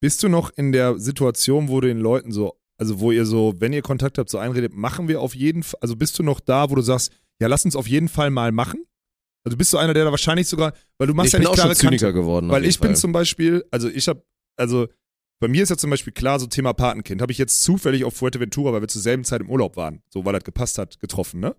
Bist 0.00 0.22
du 0.22 0.28
noch 0.28 0.50
in 0.50 0.70
der 0.70 0.98
Situation, 0.98 1.68
wo 1.68 1.80
du 1.80 1.88
den 1.88 1.98
Leuten 1.98 2.30
so, 2.30 2.54
also 2.78 3.00
wo 3.00 3.10
ihr 3.10 3.26
so, 3.26 3.54
wenn 3.58 3.72
ihr 3.72 3.82
Kontakt 3.82 4.16
habt, 4.16 4.30
so 4.30 4.38
einredet, 4.38 4.72
machen 4.74 5.08
wir 5.08 5.20
auf 5.20 5.34
jeden 5.34 5.64
Fall, 5.64 5.78
also 5.80 5.96
bist 5.96 6.16
du 6.18 6.22
noch 6.22 6.38
da, 6.38 6.70
wo 6.70 6.76
du 6.76 6.82
sagst, 6.82 7.12
ja, 7.40 7.48
lass 7.48 7.64
uns 7.64 7.74
auf 7.74 7.88
jeden 7.88 8.08
Fall 8.08 8.30
mal 8.30 8.52
machen? 8.52 8.84
Also 9.44 9.56
bist 9.56 9.72
du 9.72 9.78
einer, 9.78 9.94
der 9.94 10.04
da 10.04 10.10
wahrscheinlich 10.10 10.46
sogar, 10.46 10.72
weil 10.98 11.08
du 11.08 11.14
machst 11.14 11.28
ich 11.28 11.32
ja 11.32 11.38
bin 11.38 11.44
nicht 11.44 11.50
auch 11.50 11.54
klare 11.54 11.68
schon 11.70 11.88
Zyniker 11.88 12.06
Kante. 12.06 12.20
geworden. 12.20 12.48
Weil 12.48 12.64
ich 12.64 12.78
bin 12.78 12.90
Fall. 12.90 12.96
zum 12.96 13.12
Beispiel, 13.12 13.64
also 13.70 13.88
ich 13.88 14.06
habe, 14.06 14.22
also 14.56 14.86
bei 15.40 15.48
mir 15.48 15.62
ist 15.62 15.68
ja 15.68 15.76
zum 15.76 15.90
Beispiel 15.90 16.12
klar, 16.12 16.40
so 16.40 16.46
Thema 16.46 16.72
Patenkind, 16.72 17.22
habe 17.22 17.32
ich 17.32 17.38
jetzt 17.38 17.62
zufällig 17.62 18.04
auf 18.04 18.14
Fuerteventura, 18.14 18.72
weil 18.72 18.80
wir 18.80 18.88
zur 18.88 19.02
selben 19.02 19.24
Zeit 19.24 19.40
im 19.40 19.50
Urlaub 19.50 19.76
waren, 19.76 20.02
so 20.10 20.24
weil 20.24 20.32
das 20.32 20.44
gepasst 20.44 20.78
hat, 20.78 21.00
getroffen, 21.00 21.40
ne? 21.40 21.56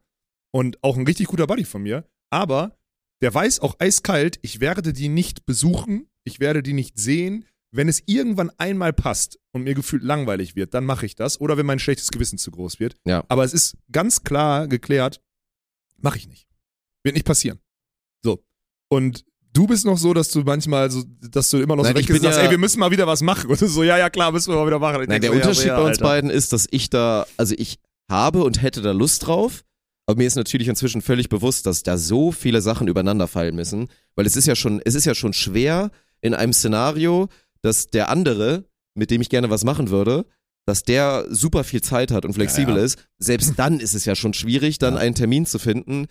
Und 0.52 0.84
auch 0.84 0.98
ein 0.98 1.06
richtig 1.06 1.28
guter 1.28 1.48
Buddy 1.48 1.64
von 1.64 1.84
mir, 1.84 2.10
aber 2.30 2.78
der 3.22 3.34
weiß 3.34 3.60
auch 3.60 3.76
eiskalt, 3.80 4.40
ich 4.42 4.60
werde 4.60 4.94
die 4.94 5.10
nicht 5.10 5.46
besuchen, 5.46 6.10
ich 6.24 6.40
werde 6.40 6.64
die 6.64 6.74
nicht 6.74 6.98
sehen. 6.98 7.46
Wenn 7.72 7.88
es 7.88 8.02
irgendwann 8.08 8.50
einmal 8.58 8.94
passt 8.94 9.38
und 9.52 9.64
mir 9.64 9.76
gefühlt 9.76 10.02
langweilig 10.02 10.56
wird, 10.56 10.74
dann 10.74 10.86
mache 10.86 11.06
ich 11.06 11.16
das. 11.16 11.40
Oder 11.40 11.56
wenn 11.58 11.68
mein 11.68 11.78
schlechtes 11.78 12.10
Gewissen 12.10 12.40
zu 12.40 12.50
groß 12.50 12.80
wird. 12.80 12.96
Ja. 13.06 13.24
Aber 13.28 13.44
es 13.44 13.54
ist 13.54 13.78
ganz 13.92 14.24
klar 14.24 14.68
geklärt, 14.68 15.22
mache 15.98 16.18
ich 16.18 16.28
nicht. 16.28 16.48
Wird 17.04 17.14
nicht 17.14 17.26
passieren. 17.26 17.60
So. 18.24 18.44
Und 18.90 19.24
du 19.60 19.68
bist 19.68 19.86
noch 19.86 19.97
so, 19.97 20.14
dass 20.14 20.32
du 20.32 20.41
manchmal 20.41 20.89
so, 20.89 21.03
dass 21.20 21.49
du 21.49 21.57
immer 21.57 21.76
noch 21.76 21.84
Nein, 21.84 21.95
so 21.97 22.14
sagst, 22.16 22.24
ja- 22.38 22.45
ey, 22.45 22.49
wir 22.49 22.57
müssen 22.57 22.80
mal 22.80 22.91
wieder 22.91 23.05
was 23.05 23.22
machen. 23.22 23.49
Und 23.49 23.60
so, 23.60 23.84
ja, 23.84 23.97
ja, 23.97 24.10
klar, 24.10 24.32
müssen 24.32 24.53
wir 24.53 24.57
mal 24.57 24.68
wieder 24.68 24.80
machen. 24.80 25.01
Ich 25.01 25.10
Nein, 25.10 25.20
der 25.22 25.32
so, 25.32 25.36
Unterschied 25.36 25.66
ja, 25.68 25.76
bei 25.76 25.82
uns 25.82 25.97
Alter. 25.97 26.03
beiden 26.05 26.30
ist, 26.30 26.53
dass 26.53 26.66
ich 26.72 26.89
da, 26.89 27.26
also 27.36 27.55
ich 27.57 27.80
habe 28.10 28.43
und 28.43 28.62
hätte 28.62 28.82
da 28.82 28.91
Lust 28.91 29.28
drauf, 29.28 29.66
aber 30.07 30.18
mir 30.18 30.28
ist 30.28 30.36
natürlich 30.36 30.70
inzwischen 30.70 31.01
völlig 31.01 31.28
bewusst, 31.28 31.66
dass 31.66 31.84
da 31.84 31.97
so 31.97 32.32
viele 32.32 32.62
Sachen 32.62 32.88
übereinander 32.88 33.28
fallen 33.28 33.55
müssen, 33.55 33.89
weil 34.16 34.26
es 34.26 34.36
ist 34.38 34.47
ja 34.47 34.55
schon, 34.55 34.82
es 34.86 34.95
ist 34.95 35.05
ja 35.05 35.14
schon 35.14 35.34
schwer 35.34 35.91
in 36.22 36.34
einem 36.34 36.53
Szenario, 36.53 37.28
dass 37.62 37.88
der 37.88 38.10
andere, 38.10 38.64
mit 38.95 39.12
dem 39.12 39.22
ich 39.22 39.30
gerne 39.30 39.49
was 39.49 39.66
machen 39.66 39.89
würde, 39.89 40.26
dass 40.70 40.84
der 40.84 41.26
super 41.30 41.63
viel 41.63 41.82
Zeit 41.82 42.11
hat 42.11 42.24
und 42.26 42.34
flexibel 42.34 42.76
Ja, 42.76 42.80
ja. 42.80 42.86
ist. 42.86 42.99
Selbst 43.17 43.53
dann 43.57 43.80
ist 43.80 43.95
es 43.95 44.05
ja 44.05 44.15
schon 44.15 44.34
schwierig, 44.34 44.78
dann 44.78 44.97
einen 44.97 45.15
Termin 45.15 45.45
zu 45.45 45.59
finden, 45.59 46.05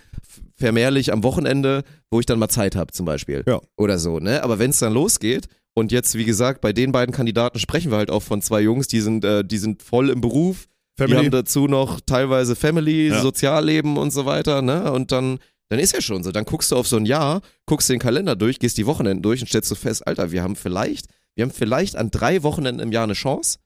vermehrlich 0.57 1.13
am 1.13 1.23
Wochenende, 1.23 1.85
wo 2.11 2.21
ich 2.21 2.27
dann 2.27 2.39
mal 2.39 2.49
Zeit 2.49 2.77
habe, 2.77 2.93
zum 2.93 3.07
Beispiel. 3.07 3.45
Ja. 3.47 3.61
Oder 3.77 3.99
so, 3.99 4.19
ne? 4.19 4.43
Aber 4.43 4.59
wenn 4.59 4.71
es 4.71 4.79
dann 4.79 4.93
losgeht, 4.93 5.47
und 5.75 5.93
jetzt, 5.93 6.17
wie 6.17 6.25
gesagt, 6.25 6.61
bei 6.61 6.73
den 6.73 6.91
beiden 6.91 7.15
Kandidaten 7.15 7.61
sprechen 7.61 7.93
wir 7.93 7.99
halt 7.99 8.11
auch 8.11 8.23
von 8.23 8.43
zwei 8.43 8.61
Jungs, 8.61 8.89
die 8.89 9.01
sind, 9.01 9.25
äh, 9.25 9.45
die 9.45 9.59
sind 9.59 9.81
voll 9.83 10.11
im 10.11 10.21
Beruf, 10.21 10.67
die 10.99 11.03
Family. 11.05 11.19
haben 11.27 11.31
dazu 11.31 11.69
noch 11.69 12.01
teilweise 12.01 12.57
Family, 12.57 13.09
Ja. 13.11 13.23
Sozialleben 13.23 13.97
und 13.97 14.11
so 14.13 14.27
weiter, 14.27 14.61
ne? 14.61 14.91
Und 14.91 15.13
dann, 15.13 15.39
dann 15.69 15.79
ist 15.79 15.93
ja 15.93 16.01
schon 16.01 16.25
so. 16.25 16.33
Dann 16.33 16.45
guckst 16.45 16.73
du 16.73 16.77
auf 16.77 16.89
so 16.89 16.97
ein 16.97 17.07
Jahr, 17.07 17.43
guckst 17.67 17.89
den 17.91 18.01
Kalender 18.01 18.35
durch, 18.35 18.59
gehst 18.59 18.77
die 18.77 18.87
Wochenenden 18.87 19.23
durch 19.23 19.41
und 19.41 19.47
stellst 19.47 19.71
du 19.71 19.77
fest, 19.77 20.05
Alter, 20.05 20.33
wir 20.33 20.43
haben 20.43 20.57
vielleicht, 20.57 21.07
wir 21.37 21.45
haben 21.45 21.53
vielleicht 21.53 21.95
an 21.95 22.11
drei 22.11 22.43
Wochenenden 22.43 22.81
im 22.83 22.91
Jahr 22.91 23.05
eine 23.05 23.13
Chance. 23.13 23.59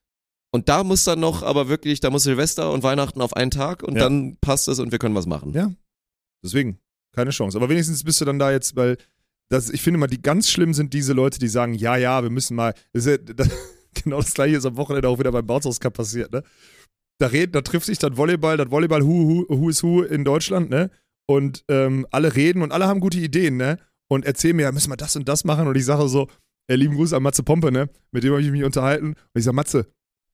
Und 0.55 0.69
da 0.69 0.85
muss 0.85 1.05
dann 1.05 1.19
noch, 1.21 1.43
aber 1.43 1.69
wirklich, 1.69 2.01
da 2.01 2.11
muss 2.11 2.25
Silvester 2.25 2.73
und 2.73 2.83
Weihnachten 2.83 3.21
auf 3.23 3.35
einen 3.35 3.51
Tag 3.51 3.83
und 3.83 3.95
Ja. 3.97 4.03
dann 4.03 4.37
passt 4.41 4.69
es 4.69 4.79
und 4.79 4.93
wir 4.93 4.99
können 4.99 5.15
was 5.15 5.27
machen. 5.27 5.53
Ja. 5.55 5.73
Deswegen, 6.45 6.79
keine 7.15 7.31
Chance. 7.31 7.57
Aber 7.57 7.69
wenigstens 7.69 8.05
bist 8.05 8.21
du 8.21 8.25
dann 8.25 8.39
da 8.39 8.53
jetzt, 8.53 8.77
weil 8.77 8.99
das, 9.49 9.71
ich 9.71 9.83
finde 9.83 9.99
mal, 9.99 10.07
die 10.07 10.21
ganz 10.21 10.51
schlimm 10.51 10.75
sind 10.75 10.93
diese 10.93 11.13
Leute, 11.15 11.39
die 11.39 11.49
sagen, 11.49 11.75
ja, 11.75 11.97
ja, 11.97 12.23
wir 12.23 12.31
müssen 12.31 12.55
mal. 12.55 12.75
Das 12.93 13.07
ist 13.07 13.11
ja, 13.11 13.17
das, 13.35 13.49
genau 14.05 14.19
das 14.21 14.35
gleiche 14.35 14.57
ist 14.57 14.67
am 14.67 14.77
Wochenende 14.77 15.09
auch 15.09 15.19
wieder 15.19 15.33
beim 15.33 15.47
Bounce 15.47 15.79
Cup 15.81 15.95
passiert, 15.95 16.33
ne? 16.33 16.43
Da, 17.19 17.29
red, 17.29 17.55
da 17.55 17.61
trifft 17.61 17.87
sich 17.87 17.99
dann 17.99 18.17
Volleyball, 18.17 18.57
das 18.57 18.71
Volleyball 18.71 19.03
Who, 19.03 19.47
Who, 19.49 19.59
Who 19.61 19.69
is 19.69 19.83
Who 19.83 20.03
in 20.03 20.25
Deutschland, 20.25 20.71
ne? 20.71 20.91
Und 21.27 21.65
ähm, 21.69 22.07
alle 22.11 22.35
reden 22.35 22.63
und 22.63 22.73
alle 22.73 22.87
haben 22.89 23.01
gute 23.01 23.19
Ideen, 23.19 23.57
ne? 23.57 23.79
Und 24.11 24.27
erzählen 24.27 24.57
mir, 24.57 24.63
ja, 24.63 24.73
müssen 24.73 24.91
wir 24.91 24.97
das 24.97 25.17
und 25.17 25.29
das 25.29 25.45
machen. 25.45 25.67
Und 25.69 25.77
ich 25.77 25.85
sage 25.85 26.09
so, 26.09 26.29
äh, 26.69 26.75
lieben 26.75 26.97
Gruß 26.97 27.13
an 27.13 27.23
Matze 27.23 27.43
Pompe, 27.43 27.71
ne? 27.73 27.89
Mit 28.11 28.25
dem 28.25 28.33
habe 28.33 28.43
ich 28.43 28.51
mich 28.51 28.65
unterhalten. 28.65 29.09
Und 29.09 29.17
ich 29.39 29.45
sage, 29.45 29.55
Matze, 29.55 29.87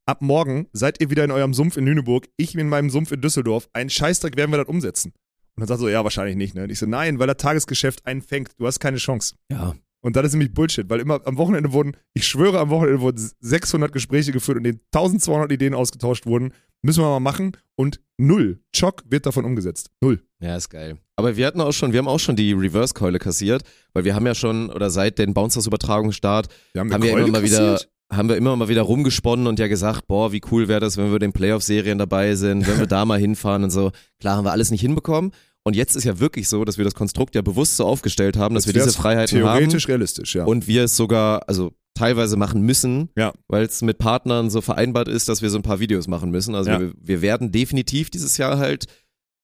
ab 0.08 0.22
morgen 0.22 0.66
seid 0.72 1.00
ihr 1.00 1.10
wieder 1.10 1.22
in 1.22 1.30
eurem 1.30 1.52
Sumpf 1.52 1.76
in 1.76 1.84
Lüneburg, 1.84 2.28
ich 2.38 2.56
in 2.56 2.68
meinem 2.68 2.88
Sumpf 2.88 3.12
in 3.12 3.20
Düsseldorf. 3.20 3.68
Einen 3.74 3.90
Scheißdreck 3.90 4.36
werden 4.36 4.50
wir 4.50 4.56
das 4.56 4.66
umsetzen. 4.66 5.12
Und 5.54 5.60
dann 5.60 5.68
sagt 5.68 5.78
er 5.78 5.82
so, 5.82 5.88
ja, 5.88 6.02
wahrscheinlich 6.02 6.36
nicht. 6.36 6.54
Ne? 6.54 6.62
Und 6.64 6.70
ich 6.70 6.78
so, 6.78 6.86
nein, 6.86 7.18
weil 7.18 7.26
das 7.26 7.36
Tagesgeschäft 7.36 8.06
einen 8.06 8.22
fängt. 8.22 8.52
Du 8.58 8.66
hast 8.66 8.80
keine 8.80 8.96
Chance. 8.96 9.34
Ja. 9.50 9.74
Und 10.00 10.16
das 10.16 10.26
ist 10.26 10.32
nämlich 10.32 10.54
Bullshit, 10.54 10.88
weil 10.88 11.00
immer 11.00 11.20
am 11.26 11.36
Wochenende 11.36 11.72
wurden, 11.72 11.96
ich 12.14 12.26
schwöre, 12.26 12.60
am 12.60 12.70
Wochenende 12.70 13.00
wurden 13.00 13.30
600 13.40 13.92
Gespräche 13.92 14.32
geführt 14.32 14.56
und 14.56 14.64
denen 14.64 14.80
1200 14.94 15.52
Ideen 15.52 15.74
ausgetauscht 15.74 16.24
wurden. 16.24 16.52
Müssen 16.80 17.02
wir 17.02 17.08
mal 17.08 17.20
machen. 17.20 17.56
Und 17.74 18.00
null. 18.16 18.60
Chock 18.74 19.02
wird 19.10 19.26
davon 19.26 19.44
umgesetzt. 19.44 19.90
Null. 20.00 20.22
Ja, 20.40 20.56
ist 20.56 20.70
geil. 20.70 20.96
Aber 21.16 21.36
wir 21.36 21.46
hatten 21.46 21.60
auch 21.60 21.72
schon, 21.72 21.92
wir 21.92 21.98
haben 21.98 22.08
auch 22.08 22.20
schon 22.20 22.36
die 22.36 22.52
Reverse-Keule 22.52 23.18
kassiert, 23.18 23.62
weil 23.92 24.04
wir 24.04 24.14
haben 24.14 24.24
ja 24.24 24.36
schon, 24.36 24.70
oder 24.70 24.88
seit 24.88 25.18
den 25.18 25.34
Bounce-Übertragungsstart, 25.34 26.48
Wir 26.72 26.80
haben 26.80 26.90
wir 26.90 26.98
Keule 26.98 27.24
immer 27.24 27.40
mal 27.40 27.42
wieder? 27.42 27.78
Haben 28.10 28.28
wir 28.28 28.36
immer 28.36 28.56
mal 28.56 28.68
wieder 28.68 28.82
rumgesponnen 28.82 29.46
und 29.46 29.58
ja 29.58 29.68
gesagt, 29.68 30.06
boah, 30.06 30.32
wie 30.32 30.40
cool 30.50 30.68
wäre 30.68 30.80
das, 30.80 30.96
wenn 30.96 31.12
wir 31.12 31.18
den 31.18 31.32
Playoff-Serien 31.32 31.98
dabei 31.98 32.34
sind, 32.36 32.66
wenn 32.66 32.78
wir 32.78 32.86
da 32.86 33.04
mal 33.04 33.18
hinfahren 33.18 33.64
und 33.64 33.70
so. 33.70 33.90
Klar 34.20 34.36
haben 34.36 34.44
wir 34.44 34.52
alles 34.52 34.70
nicht 34.70 34.80
hinbekommen. 34.80 35.32
Und 35.64 35.76
jetzt 35.76 35.96
ist 35.96 36.04
ja 36.04 36.18
wirklich 36.18 36.48
so, 36.48 36.64
dass 36.64 36.78
wir 36.78 36.84
das 36.84 36.94
Konstrukt 36.94 37.34
ja 37.34 37.42
bewusst 37.42 37.76
so 37.76 37.84
aufgestellt 37.84 38.38
haben, 38.38 38.54
dass 38.54 38.64
wir 38.66 38.72
Jetzt 38.72 38.84
diese 38.84 38.86
wär's 38.86 38.96
Freiheiten 38.96 39.42
haben. 39.44 39.58
Theoretisch 39.58 39.88
realistisch, 39.88 40.34
ja. 40.34 40.44
Und 40.44 40.66
wir 40.66 40.84
es 40.84 40.96
sogar, 40.96 41.42
also 41.46 41.72
teilweise 41.94 42.36
machen 42.36 42.62
müssen, 42.62 43.10
Ja. 43.18 43.32
weil 43.48 43.64
es 43.64 43.82
mit 43.82 43.98
Partnern 43.98 44.48
so 44.48 44.62
vereinbart 44.62 45.08
ist, 45.08 45.28
dass 45.28 45.42
wir 45.42 45.50
so 45.50 45.58
ein 45.58 45.62
paar 45.62 45.80
Videos 45.80 46.06
machen 46.08 46.30
müssen. 46.30 46.54
Also 46.54 46.70
Ja. 46.70 46.80
wir, 46.80 46.92
wir 46.98 47.20
werden 47.22 47.52
definitiv 47.52 48.08
dieses 48.08 48.38
Jahr 48.38 48.56
halt 48.58 48.86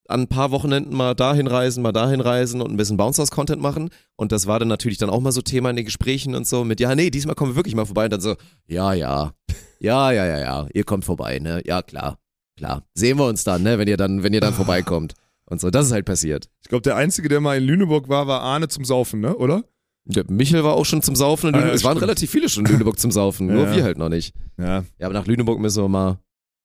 an 0.08 0.20
ein 0.22 0.28
paar 0.28 0.50
Wochenenden 0.50 0.94
mal 0.94 1.14
dahin 1.14 1.46
reisen, 1.46 1.82
mal 1.82 1.92
dahin 1.92 2.20
reisen 2.20 2.60
und 2.60 2.70
ein 2.70 2.76
bisschen 2.76 2.96
Bounce-House-Content 2.96 3.60
machen. 3.62 3.88
Und 4.16 4.32
das 4.32 4.46
war 4.46 4.58
dann 4.58 4.68
natürlich 4.68 4.98
dann 4.98 5.08
auch 5.10 5.20
mal 5.20 5.32
so 5.32 5.40
Thema 5.42 5.70
in 5.70 5.76
den 5.76 5.84
Gesprächen 5.86 6.34
und 6.34 6.46
so 6.46 6.62
mit, 6.64 6.78
ja, 6.80 6.94
nee, 6.94 7.10
diesmal 7.10 7.34
kommen 7.34 7.52
wir 7.52 7.56
wirklich 7.56 7.74
mal 7.74 7.86
vorbei. 7.86 8.04
Und 8.04 8.12
dann 8.12 8.20
so, 8.20 8.34
ja, 8.66 8.92
ja, 8.92 9.32
ja, 9.80 10.12
ja, 10.12 10.26
ja, 10.26 10.38
ja, 10.40 10.66
ihr 10.74 10.84
kommt 10.84 11.04
vorbei, 11.04 11.38
ne? 11.38 11.62
Ja, 11.64 11.82
klar, 11.82 12.18
klar. 12.58 12.82
Sehen 12.94 13.18
wir 13.18 13.26
uns 13.26 13.44
dann, 13.44 13.62
ne, 13.62 13.78
wenn 13.78 13.88
ihr 13.88 13.96
dann, 13.96 14.22
wenn 14.22 14.34
ihr 14.34 14.40
dann 14.40 14.54
vorbeikommt. 14.54 15.14
Und 15.46 15.60
so, 15.60 15.70
das 15.70 15.86
ist 15.86 15.92
halt 15.92 16.06
passiert. 16.06 16.48
ich 16.62 16.68
glaube, 16.68 16.82
der 16.82 16.96
Einzige, 16.96 17.28
der 17.28 17.40
mal 17.40 17.56
in 17.58 17.64
Lüneburg 17.64 18.08
war, 18.08 18.26
war 18.26 18.40
Arne 18.42 18.68
zum 18.68 18.84
Saufen, 18.84 19.20
ne? 19.20 19.36
Oder? 19.36 19.62
Der 20.06 20.24
Michel 20.30 20.64
war 20.64 20.74
auch 20.74 20.84
schon 20.84 21.00
zum 21.02 21.14
Saufen 21.16 21.48
in 21.48 21.54
Ah, 21.54 21.58
ja, 21.58 21.60
Lüneburg. 21.64 21.76
es 21.78 21.84
waren 21.84 21.96
relativ 21.98 22.30
viele 22.30 22.48
schon 22.50 22.66
in 22.66 22.72
Lüneburg 22.72 22.98
zum 22.98 23.10
Saufen, 23.10 23.46
nur 23.46 23.64
Ja. 23.64 23.74
wir 23.76 23.84
halt 23.84 23.96
noch 23.98 24.10
nicht. 24.10 24.34
Ja. 24.58 24.84
Ja, 24.98 25.06
aber 25.06 25.14
nach 25.14 25.26
Lüneburg 25.26 25.60
müssen 25.60 25.82
wir 25.82 25.88
mal 25.88 26.18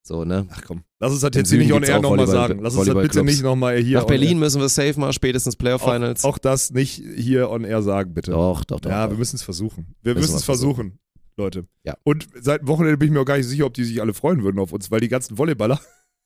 so, 0.05 0.25
ne? 0.25 0.45
Ach 0.51 0.61
komm. 0.67 0.83
Lass 1.01 1.13
uns 1.13 1.21
das 1.21 1.31
jetzt 1.33 1.49
hier 1.49 1.59
nicht 1.59 1.71
on 1.71 1.83
air 1.83 2.01
nochmal 2.01 2.27
sagen. 2.27 2.59
Lass 2.61 2.75
uns 2.75 2.85
das 2.87 2.95
bitte 2.95 3.23
nicht 3.23 3.41
nochmal 3.41 3.77
hier 3.77 3.99
Nach 3.99 4.05
Berlin 4.05 4.31
air. 4.31 4.35
müssen 4.35 4.59
wir 4.59 4.67
safe 4.67 4.99
mal, 4.99 5.13
spätestens 5.13 5.55
Playoff 5.55 5.81
Finals. 5.81 6.25
Auch, 6.25 6.33
auch 6.33 6.37
das 6.37 6.71
nicht 6.71 7.01
hier 7.15 7.49
on 7.49 7.63
air 7.63 7.81
sagen, 7.81 8.13
bitte. 8.13 8.31
doch, 8.31 8.65
doch, 8.65 8.81
doch. 8.81 8.89
ja, 8.89 9.05
doch. 9.05 9.13
wir 9.13 9.17
müssen 9.17 9.37
es 9.37 9.43
versuchen. 9.43 9.95
Wir 10.03 10.13
Müssen 10.15 10.35
es 10.35 10.43
versuchen, 10.43 10.99
Leute. 11.37 11.65
Ja. 11.85 11.95
Und 12.03 12.27
seit 12.41 12.67
Wochenende 12.67 12.97
bin 12.97 13.07
ich 13.07 13.13
mir 13.13 13.21
auch 13.21 13.25
gar 13.25 13.37
nicht 13.37 13.47
sicher, 13.47 13.65
ob 13.65 13.73
die 13.73 13.85
sich 13.85 14.01
alle 14.01 14.13
freuen 14.13 14.43
würden 14.43 14.59
auf 14.59 14.73
uns, 14.73 14.91
weil 14.91 14.99
die 14.99 15.07
ganzen 15.07 15.37
Volleyballer, 15.37 15.79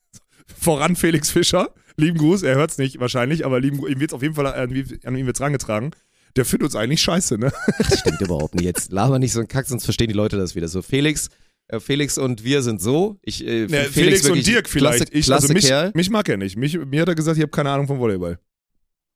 voran 0.60 0.96
Felix 0.96 1.30
Fischer, 1.30 1.70
lieben 1.98 2.18
Gruß, 2.18 2.42
er 2.42 2.56
hört 2.56 2.72
es 2.72 2.80
nicht 2.80 3.00
wahrscheinlich, 3.00 3.46
aber 3.46 3.60
lieben, 3.60 3.78
ihm 3.88 4.00
wird 4.00 4.10
es 4.10 4.16
auf 4.16 4.24
jeden 4.24 4.34
Fall 4.34 4.48
an, 4.48 4.72
an 5.04 5.16
ihm 5.16 5.26
wird's 5.28 5.40
rangetragen. 5.40 5.92
Der 6.36 6.46
findet 6.46 6.66
uns 6.66 6.76
eigentlich 6.76 7.02
scheiße, 7.02 7.38
ne? 7.38 7.54
Das 7.78 8.00
stimmt 8.00 8.22
überhaupt 8.22 8.56
nicht. 8.56 8.64
Jetzt 8.64 8.92
laber 8.92 9.20
nicht 9.20 9.34
so 9.34 9.40
einen 9.40 9.48
Kack, 9.48 9.68
sonst 9.68 9.86
verstehen 9.86 10.08
die 10.08 10.16
Leute 10.16 10.36
das 10.36 10.56
wieder. 10.56 10.68
So, 10.68 10.82
Felix, 10.82 11.30
Felix 11.80 12.18
und 12.18 12.44
wir 12.44 12.62
sind 12.62 12.82
so. 12.82 13.18
Ich, 13.22 13.46
äh, 13.46 13.62
Ja, 13.62 13.84
find 13.84 13.94
Felix, 13.94 14.30
und 14.30 14.46
Dirk 14.46 14.70
vielleicht. 14.70 14.98
Klasse, 14.98 15.14
ich, 15.14 15.26
klasse 15.26 15.44
also 15.44 15.54
mich, 15.54 15.66
Kerl. 15.66 15.92
mich 15.94 16.10
mag 16.10 16.28
er 16.30 16.38
nicht. 16.38 16.58
Mich, 16.58 16.78
mir 16.78 17.02
hat 17.02 17.10
er 17.10 17.16
gesagt, 17.16 17.38
ich 17.38 17.42
habe 17.42 17.52
keine 17.52 17.72
Ahnung 17.72 17.88
vom 17.88 18.00
Volleyball. 18.00 18.40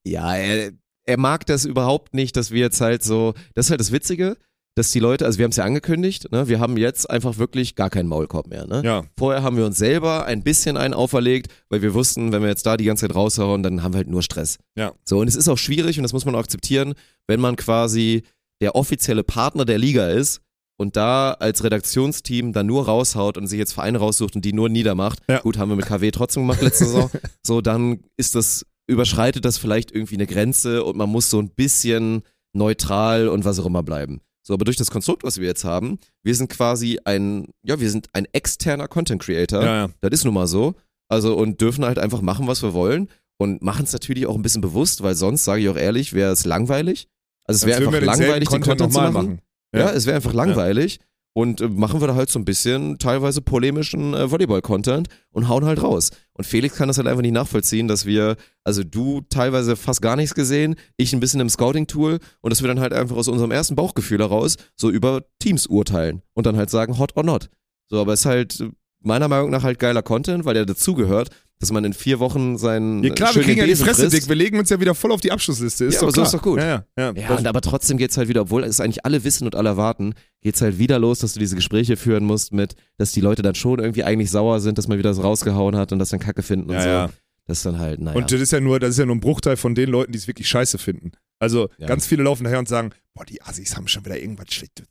Ja, 0.06 0.36
er, 0.36 0.72
er 1.06 1.18
mag 1.18 1.46
das 1.46 1.66
überhaupt 1.66 2.14
nicht, 2.14 2.36
dass 2.36 2.52
wir 2.52 2.60
jetzt 2.62 2.82
halt 2.82 3.04
so, 3.04 3.34
das 3.54 3.68
ist 3.68 3.70
halt 3.72 3.80
das 3.80 3.92
Witzige, 3.92 4.38
dass 4.78 4.92
die 4.92 5.00
Leute, 5.00 5.26
also 5.26 5.40
wir 5.40 5.44
haben 5.44 5.52
es 5.52 5.58
ja 5.58 5.64
angekündigt, 5.64 6.32
ne, 6.32 6.48
wir 6.48 6.60
haben 6.60 6.78
jetzt 6.78 7.10
einfach 7.10 7.40
wirklich 7.40 7.76
gar 7.76 7.90
keinen 7.90 8.08
Maulkorb 8.08 8.48
mehr. 8.48 8.68
Ne? 8.68 8.84
Ja. 8.86 9.04
Vorher 9.18 9.42
haben 9.42 9.58
wir 9.58 9.66
uns 9.66 9.78
selber 9.80 10.26
ein 10.26 10.44
bisschen 10.44 10.78
einen 10.78 10.94
auferlegt, 10.94 11.52
weil 11.70 11.82
wir 11.82 11.96
wussten, 11.96 12.32
wenn 12.32 12.44
wir 12.44 12.50
jetzt 12.50 12.66
da 12.66 12.78
die 12.78 12.86
ganze 12.86 13.08
Zeit 13.08 13.16
raushauen, 13.16 13.64
dann 13.64 13.82
haben 13.82 13.94
wir 13.94 13.98
halt 13.98 14.08
nur 14.08 14.22
Stress. 14.22 14.60
Ja. 14.76 14.94
So, 15.04 15.20
und 15.20 15.28
es 15.28 15.36
ist 15.36 15.50
auch 15.50 15.58
schwierig 15.58 15.98
und 15.98 16.04
das 16.04 16.14
muss 16.14 16.26
man 16.26 16.36
auch 16.36 16.42
akzeptieren, 16.42 16.94
wenn 17.26 17.40
man 17.40 17.56
quasi 17.56 18.22
der 18.62 18.76
offizielle 18.76 19.24
Partner 19.24 19.66
der 19.66 19.80
Liga 19.80 20.10
ist 20.10 20.42
und 20.78 20.96
da 20.96 21.34
als 21.34 21.64
Redaktionsteam 21.64 22.54
dann 22.54 22.68
nur 22.68 22.86
raushaut 22.86 23.38
und 23.38 23.48
sich 23.48 23.60
jetzt 23.60 23.74
Vereine 23.74 23.98
raussucht 23.98 24.36
und 24.36 24.46
die 24.46 24.54
nur 24.54 24.70
niedermacht. 24.70 25.20
Ja. 25.28 25.40
Gut, 25.40 25.58
haben 25.58 25.70
wir 25.70 25.76
mit 25.76 25.86
KW 25.86 26.12
trotzdem 26.12 26.44
gemacht 26.44 26.62
letzte 26.62 26.86
Saison. 26.86 27.12
so, 27.44 27.62
dann 27.62 28.02
ist 28.16 28.36
das, 28.36 28.66
überschreitet 28.88 29.44
das 29.44 29.58
vielleicht 29.58 29.92
irgendwie 29.92 30.16
eine 30.16 30.28
Grenze 30.28 30.84
und 30.84 30.96
man 30.96 31.10
muss 31.10 31.30
so 31.30 31.40
ein 31.40 31.50
bisschen 31.50 32.22
neutral 32.54 33.28
und 33.28 33.44
was 33.44 33.60
auch 33.60 33.66
immer 33.66 33.84
bleiben. 33.84 34.22
So, 34.44 34.54
aber 34.54 34.66
durch 34.66 34.78
das 34.78 34.92
Konstrukt, 34.92 35.24
was 35.24 35.40
wir 35.40 35.48
jetzt 35.48 35.66
haben, 35.66 36.00
wir 36.24 36.34
sind 36.34 36.50
quasi 36.50 37.00
ein, 37.04 37.50
ja, 37.64 37.80
wir 37.80 37.90
sind 37.90 38.08
ein 38.14 38.26
externer 38.32 38.88
Content 38.88 39.22
Creator. 39.22 39.62
Ja, 39.62 39.76
ja. 39.76 39.90
Das 40.00 40.12
ist 40.12 40.24
nun 40.26 40.34
mal 40.34 40.48
so. 40.48 40.76
Also 41.10 41.36
und 41.36 41.60
dürfen 41.60 41.86
halt 41.86 42.00
einfach 42.00 42.22
machen, 42.22 42.48
was 42.48 42.64
wir 42.64 42.74
wollen 42.74 43.10
und 43.38 43.62
machen 43.62 43.84
es 43.84 43.94
natürlich 43.94 44.26
auch 44.26 44.36
ein 44.36 44.42
bisschen 44.42 44.62
bewusst, 44.62 45.04
weil 45.04 45.16
sonst, 45.16 45.44
sage 45.44 45.62
ich 45.62 45.70
auch 45.70 45.76
ehrlich, 45.76 46.14
wäre 46.14 46.32
es 46.32 46.46
langweilig. 46.46 47.08
Also 47.44 47.66
es 47.66 47.66
wäre 47.66 47.86
einfach 47.88 48.02
langweilig, 48.02 48.50
den 48.50 48.62
Content 48.62 48.92
zu 48.94 49.00
nochmal 49.00 49.12
machen. 49.12 49.42
Ja, 49.74 49.80
Ja. 49.82 49.90
es 49.92 50.06
wäre 50.06 50.16
einfach 50.16 50.34
langweilig. 50.34 51.00
Und 51.34 51.62
äh, 51.62 51.68
machen 51.70 52.02
wir 52.02 52.08
da 52.08 52.16
halt 52.16 52.32
so 52.32 52.40
ein 52.40 52.46
bisschen 52.46 52.98
teilweise 52.98 53.42
polemischen 53.42 54.16
äh, 54.16 54.32
Volleyball-Content 54.32 55.08
und 55.32 55.48
hauen 55.48 55.66
halt 55.66 55.84
raus. 55.84 56.10
Und 56.34 56.46
Felix 56.46 56.76
kann 56.76 56.88
das 56.88 56.98
halt 56.98 57.08
einfach 57.08 57.22
nicht 57.22 57.34
nachvollziehen, 57.34 57.88
dass 57.88 58.08
wir, 58.08 58.38
also 58.64 58.84
du 58.84 59.22
teilweise 59.30 59.76
fast 59.76 60.02
gar 60.02 60.16
nichts 60.16 60.34
gesehen, 60.34 60.76
ich 60.96 61.14
ein 61.14 61.20
bisschen 61.20 61.40
im 61.40 61.50
Scouting-Tool 61.50 62.18
und 62.42 62.50
dass 62.50 62.64
wir 62.64 62.68
dann 62.68 62.80
halt 62.80 62.92
einfach 62.92 63.18
aus 63.18 63.28
unserem 63.28 63.52
ersten 63.52 63.76
Bauchgefühl 63.76 64.18
heraus 64.18 64.56
so 64.76 64.90
über 64.90 65.26
Teams 65.38 65.68
urteilen 65.68 66.24
und 66.34 66.48
dann 66.48 66.58
halt 66.58 66.72
sagen, 66.72 66.98
hot 66.98 67.16
or 67.16 67.24
not. 67.24 67.52
So, 67.88 68.02
aber 68.02 68.14
es 68.14 68.22
ist 68.22 68.26
halt 68.26 68.64
meiner 69.04 69.28
Meinung 69.28 69.52
nach 69.52 69.62
halt 69.62 69.78
geiler 69.78 70.02
Content, 70.02 70.44
weil 70.44 70.56
der 70.56 70.66
dazugehört, 70.66 71.30
dass 71.60 71.72
man 71.72 71.84
in 71.86 71.94
vier 71.94 72.20
Wochen 72.20 72.58
seinen 72.58 73.04
Ja 73.04 73.14
klar, 73.14 73.30
wir 73.30 73.34
schönen 73.34 73.46
kriegen 73.46 73.58
ja 73.60 73.66
die 73.66 73.72
Besen 73.72 73.86
Fresse 73.86 74.02
frisst. 74.04 74.16
dick. 74.16 74.30
Wir 74.30 74.36
legen 74.36 74.60
uns 74.60 74.70
ja 74.70 74.80
wieder 74.80 74.94
voll 74.94 75.12
auf 75.12 75.22
die 75.22 75.32
Abschlussliste. 75.32 75.86
Ist 75.86 75.96
Ja, 75.96 76.00
doch 76.02 76.08
aber 76.08 76.12
so 76.12 76.14
klar. 76.16 76.26
ist 76.28 76.34
doch 76.34 76.42
gut. 76.42 76.60
Ja, 76.60 76.68
ja, 76.68 76.84
ja. 76.98 77.12
Das- 77.30 77.40
und 77.40 77.48
aber 77.48 77.62
trotzdem 77.62 77.98
geht's 77.98 78.16
halt 78.18 78.28
wieder, 78.30 78.42
obwohl 78.42 78.64
es 78.64 78.80
eigentlich 78.80 79.06
alle 79.06 79.24
wissen 79.24 79.46
und 79.46 79.56
alle 79.56 79.70
erwarten, 79.70 80.14
geht's 80.42 80.62
halt 80.62 80.78
wieder 80.78 81.00
los, 81.00 81.20
dass 81.20 81.34
du 81.34 81.40
diese 81.40 81.56
Gespräche 81.56 81.98
führen 81.98 82.26
musst 82.26 82.54
mit, 82.54 82.76
dass 82.98 83.12
die 83.12 83.22
Leute 83.22 83.42
dann 83.42 83.56
schon 83.56 83.80
irgendwie 83.80 84.04
eigentlich 84.04 84.30
sauer 84.30 84.60
sind, 84.60 84.78
dass 84.78 84.88
man 84.88 84.98
wieder 85.00 85.14
so 85.14 85.22
rausgehauen 85.24 85.76
hat 85.76 85.92
und 85.92 86.00
das 86.00 86.10
dann 86.10 86.20
Kacke 86.20 86.44
finden 86.44 86.70
und 86.70 86.76
Ja, 86.76 86.82
so. 86.84 86.90
ja. 86.90 87.10
Das 87.48 87.60
ist 87.60 87.66
dann 87.66 87.80
halt, 87.80 88.02
naja. 88.02 88.18
Und 88.18 88.30
das 88.32 88.42
ist 88.42 88.52
ja 88.52 88.60
nur, 88.60 88.78
das 88.80 88.90
ist 88.92 88.98
ja 89.00 89.06
nur 89.06 89.16
ein 89.16 89.22
Bruchteil 89.22 89.56
von 89.56 89.74
den 89.74 89.90
Leuten, 89.90 90.12
die 90.12 90.18
es 90.18 90.28
wirklich 90.28 90.50
scheiße 90.50 90.78
finden. 90.78 91.14
Also 91.40 91.70
ganz 91.80 92.06
viele 92.06 92.24
laufen 92.24 92.44
daher 92.44 92.60
und 92.60 92.68
sagen, 92.68 92.90
boah, 93.14 93.24
die 93.24 93.42
Assis 93.42 93.76
haben 93.78 93.88
schon 93.88 94.04
wieder 94.04 94.20
irgendwas 94.20 94.48
schlecht. 94.54 94.84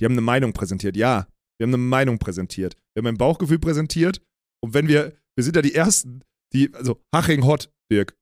Die 0.00 0.04
haben 0.04 0.12
eine 0.12 0.20
Meinung 0.20 0.52
präsentiert. 0.52 0.96
Ja, 0.96 1.26
wir 1.58 1.64
haben 1.66 1.70
eine 1.74 1.82
Meinung 1.82 2.18
präsentiert. 2.18 2.76
Wir 2.94 3.00
haben 3.00 3.08
ein 3.08 3.18
Bauchgefühl 3.18 3.58
präsentiert. 3.58 4.20
Und 4.60 4.72
wenn 4.74 4.86
wir, 4.88 5.14
wir 5.36 5.44
sind 5.44 5.56
ja 5.56 5.62
die 5.62 5.74
Ersten, 5.74 6.20
die, 6.52 6.72
also 6.74 7.00
Haching 7.14 7.44
hot, 7.44 7.70
Dirk. 7.90 8.16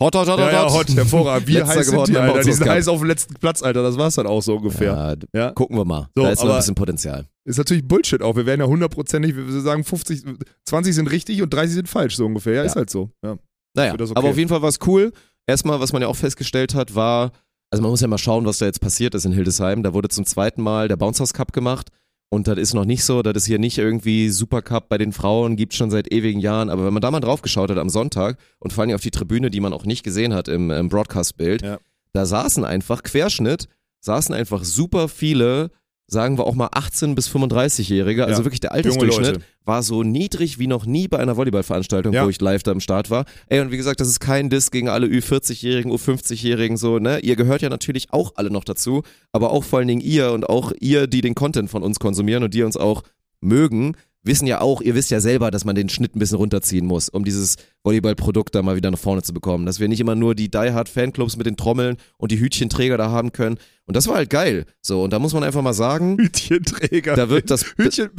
hot, 0.00 0.14
hot, 0.14 0.28
hot, 0.28 0.38
Ja, 0.38 0.50
ja, 0.50 0.72
hot, 0.72 0.88
hervorragend. 0.88 1.48
Wie 1.48 1.62
heiß 1.62 1.74
sind 1.86 1.92
geworden 1.92 2.12
die, 2.12 2.18
im 2.18 2.22
Alter? 2.22 2.42
Die 2.42 2.52
sind 2.52 2.68
heiß 2.68 2.88
auf 2.88 2.98
dem 3.00 3.08
letzten 3.08 3.34
Platz, 3.34 3.62
Alter. 3.62 3.82
Das 3.82 3.96
war's 3.96 4.14
dann 4.14 4.26
auch 4.26 4.42
so 4.42 4.56
ungefähr. 4.56 5.16
Ja, 5.34 5.40
Ja. 5.40 5.50
gucken 5.52 5.76
wir 5.76 5.84
mal. 5.84 6.08
So, 6.14 6.22
da 6.22 6.30
ist 6.30 6.42
noch 6.42 6.50
ein 6.50 6.56
bisschen 6.58 6.74
Potenzial. 6.74 7.26
Ist 7.44 7.58
natürlich 7.58 7.86
Bullshit 7.86 8.22
auch. 8.22 8.36
Wir 8.36 8.46
werden 8.46 8.60
ja 8.60 8.66
hundertprozentig, 8.66 9.36
wir 9.36 9.60
sagen 9.60 9.84
50, 9.84 10.24
20 10.64 10.94
sind 10.94 11.10
richtig 11.10 11.42
und 11.42 11.50
30 11.52 11.74
sind 11.74 11.88
falsch, 11.88 12.16
so 12.16 12.26
ungefähr. 12.26 12.54
Ja, 12.54 12.62
ist 12.64 12.76
halt 12.76 12.90
so. 12.90 13.10
Ja. 13.24 13.36
Naja, 13.76 13.92
okay. 13.94 14.10
aber 14.14 14.30
auf 14.30 14.36
jeden 14.38 14.48
Fall 14.48 14.62
war 14.62 14.70
es 14.70 14.78
cool. 14.86 15.12
Erstmal, 15.46 15.78
was 15.80 15.92
man 15.92 16.02
ja 16.02 16.08
auch 16.08 16.16
festgestellt 16.16 16.74
hat, 16.74 16.94
war, 16.94 17.30
also 17.70 17.82
man 17.82 17.90
muss 17.90 18.00
ja 18.00 18.08
mal 18.08 18.18
schauen, 18.18 18.46
was 18.46 18.58
da 18.58 18.66
jetzt 18.66 18.80
passiert 18.80 19.14
ist 19.14 19.26
in 19.26 19.32
Hildesheim. 19.32 19.82
Da 19.82 19.92
wurde 19.94 20.08
zum 20.08 20.24
zweiten 20.24 20.62
Mal 20.62 20.88
der 20.88 20.96
Bounce 20.96 21.20
House 21.20 21.34
Cup 21.34 21.52
gemacht. 21.52 21.90
Und 22.28 22.48
das 22.48 22.58
ist 22.58 22.74
noch 22.74 22.84
nicht 22.84 23.04
so, 23.04 23.22
das 23.22 23.36
ist 23.36 23.46
hier 23.46 23.58
nicht 23.58 23.78
irgendwie 23.78 24.30
Supercup 24.30 24.88
bei 24.88 24.98
den 24.98 25.12
Frauen, 25.12 25.54
gibt 25.56 25.74
schon 25.74 25.90
seit 25.90 26.12
ewigen 26.12 26.40
Jahren. 26.40 26.70
Aber 26.70 26.84
wenn 26.84 26.92
man 26.92 27.00
da 27.00 27.10
mal 27.10 27.20
drauf 27.20 27.40
geschaut 27.40 27.70
hat 27.70 27.78
am 27.78 27.88
Sonntag 27.88 28.38
und 28.58 28.72
vor 28.72 28.82
allem 28.82 28.94
auf 28.94 29.00
die 29.00 29.12
Tribüne, 29.12 29.50
die 29.50 29.60
man 29.60 29.72
auch 29.72 29.84
nicht 29.84 30.02
gesehen 30.02 30.34
hat 30.34 30.48
im, 30.48 30.70
im 30.70 30.88
Broadcast-Bild, 30.88 31.62
Ja. 31.62 31.78
da 32.12 32.26
saßen 32.26 32.64
einfach, 32.64 33.02
Querschnitt, 33.04 33.68
saßen 34.00 34.34
einfach 34.34 34.64
super 34.64 35.08
viele, 35.08 35.70
sagen 36.08 36.38
wir 36.38 36.46
auch 36.46 36.54
mal 36.54 36.68
18- 36.68 37.14
bis 37.14 37.28
35-Jährige, 37.28 38.24
also 38.26 38.40
Ja, 38.40 38.44
wirklich 38.44 38.60
der 38.60 38.72
Altersdurchschnitt 38.72 39.40
war 39.64 39.82
so 39.82 40.04
niedrig 40.04 40.58
wie 40.60 40.68
noch 40.68 40.86
nie 40.86 41.08
bei 41.08 41.18
einer 41.18 41.36
Volleyballveranstaltung, 41.36 42.12
Ja. 42.12 42.24
wo 42.24 42.28
ich 42.28 42.40
live 42.40 42.62
da 42.62 42.70
am 42.70 42.78
Start 42.80 43.10
war. 43.10 43.24
Ey, 43.48 43.60
und 43.60 43.72
wie 43.72 43.76
gesagt, 43.76 43.98
das 44.00 44.06
ist 44.08 44.20
kein 44.20 44.48
Diss 44.48 44.70
gegen 44.70 44.88
alle 44.88 45.08
Ü40-Jährigen, 45.08 45.90
U50-Jährigen, 45.90 46.76
so, 46.76 46.98
ne? 47.00 47.18
Ihr 47.20 47.34
gehört 47.34 47.62
ja 47.62 47.68
natürlich 47.68 48.12
auch 48.12 48.32
alle 48.36 48.50
noch 48.50 48.62
dazu, 48.64 49.02
aber 49.32 49.50
auch 49.50 49.64
vor 49.64 49.80
allen 49.80 49.88
Dingen 49.88 50.00
ihr 50.00 50.30
und 50.32 50.48
auch 50.48 50.72
ihr, 50.80 51.08
die 51.08 51.20
den 51.22 51.34
Content 51.34 51.70
von 51.70 51.82
uns 51.82 51.98
konsumieren 51.98 52.44
und 52.44 52.54
die 52.54 52.62
uns 52.62 52.76
auch 52.76 53.02
mögen, 53.40 53.96
wissen 54.26 54.46
ja 54.46 54.60
auch, 54.60 54.80
ihr 54.80 54.94
wisst 54.94 55.10
ja 55.10 55.20
selber, 55.20 55.50
dass 55.50 55.64
man 55.64 55.74
den 55.74 55.88
Schnitt 55.88 56.14
ein 56.16 56.18
bisschen 56.18 56.36
runterziehen 56.38 56.86
muss, 56.86 57.08
um 57.08 57.24
dieses 57.24 57.56
Volleyballprodukt 57.84 58.54
da 58.54 58.62
mal 58.62 58.76
wieder 58.76 58.90
nach 58.90 58.98
vorne 58.98 59.22
zu 59.22 59.32
bekommen. 59.32 59.66
Dass 59.66 59.80
wir 59.80 59.88
nicht 59.88 60.00
immer 60.00 60.14
nur 60.14 60.34
die 60.34 60.50
Die 60.50 60.58
Hard 60.58 60.88
Fanclubs 60.88 61.36
mit 61.36 61.46
den 61.46 61.56
Trommeln 61.56 61.96
und 62.18 62.32
die 62.32 62.38
Hütchenträger 62.40 62.96
da 62.98 63.10
haben 63.10 63.32
können. 63.32 63.56
Und 63.86 63.96
das 63.96 64.06
war 64.08 64.16
halt 64.16 64.30
geil. 64.30 64.66
So, 64.82 65.02
und 65.02 65.12
da 65.12 65.18
muss 65.18 65.32
man 65.34 65.44
einfach 65.44 65.62
mal 65.62 65.72
sagen, 65.74 66.18
Hütchenträger. 66.18 67.14
da 67.16 67.28
wird 67.28 67.50
das. 67.50 67.64
Hütchen, 67.76 68.10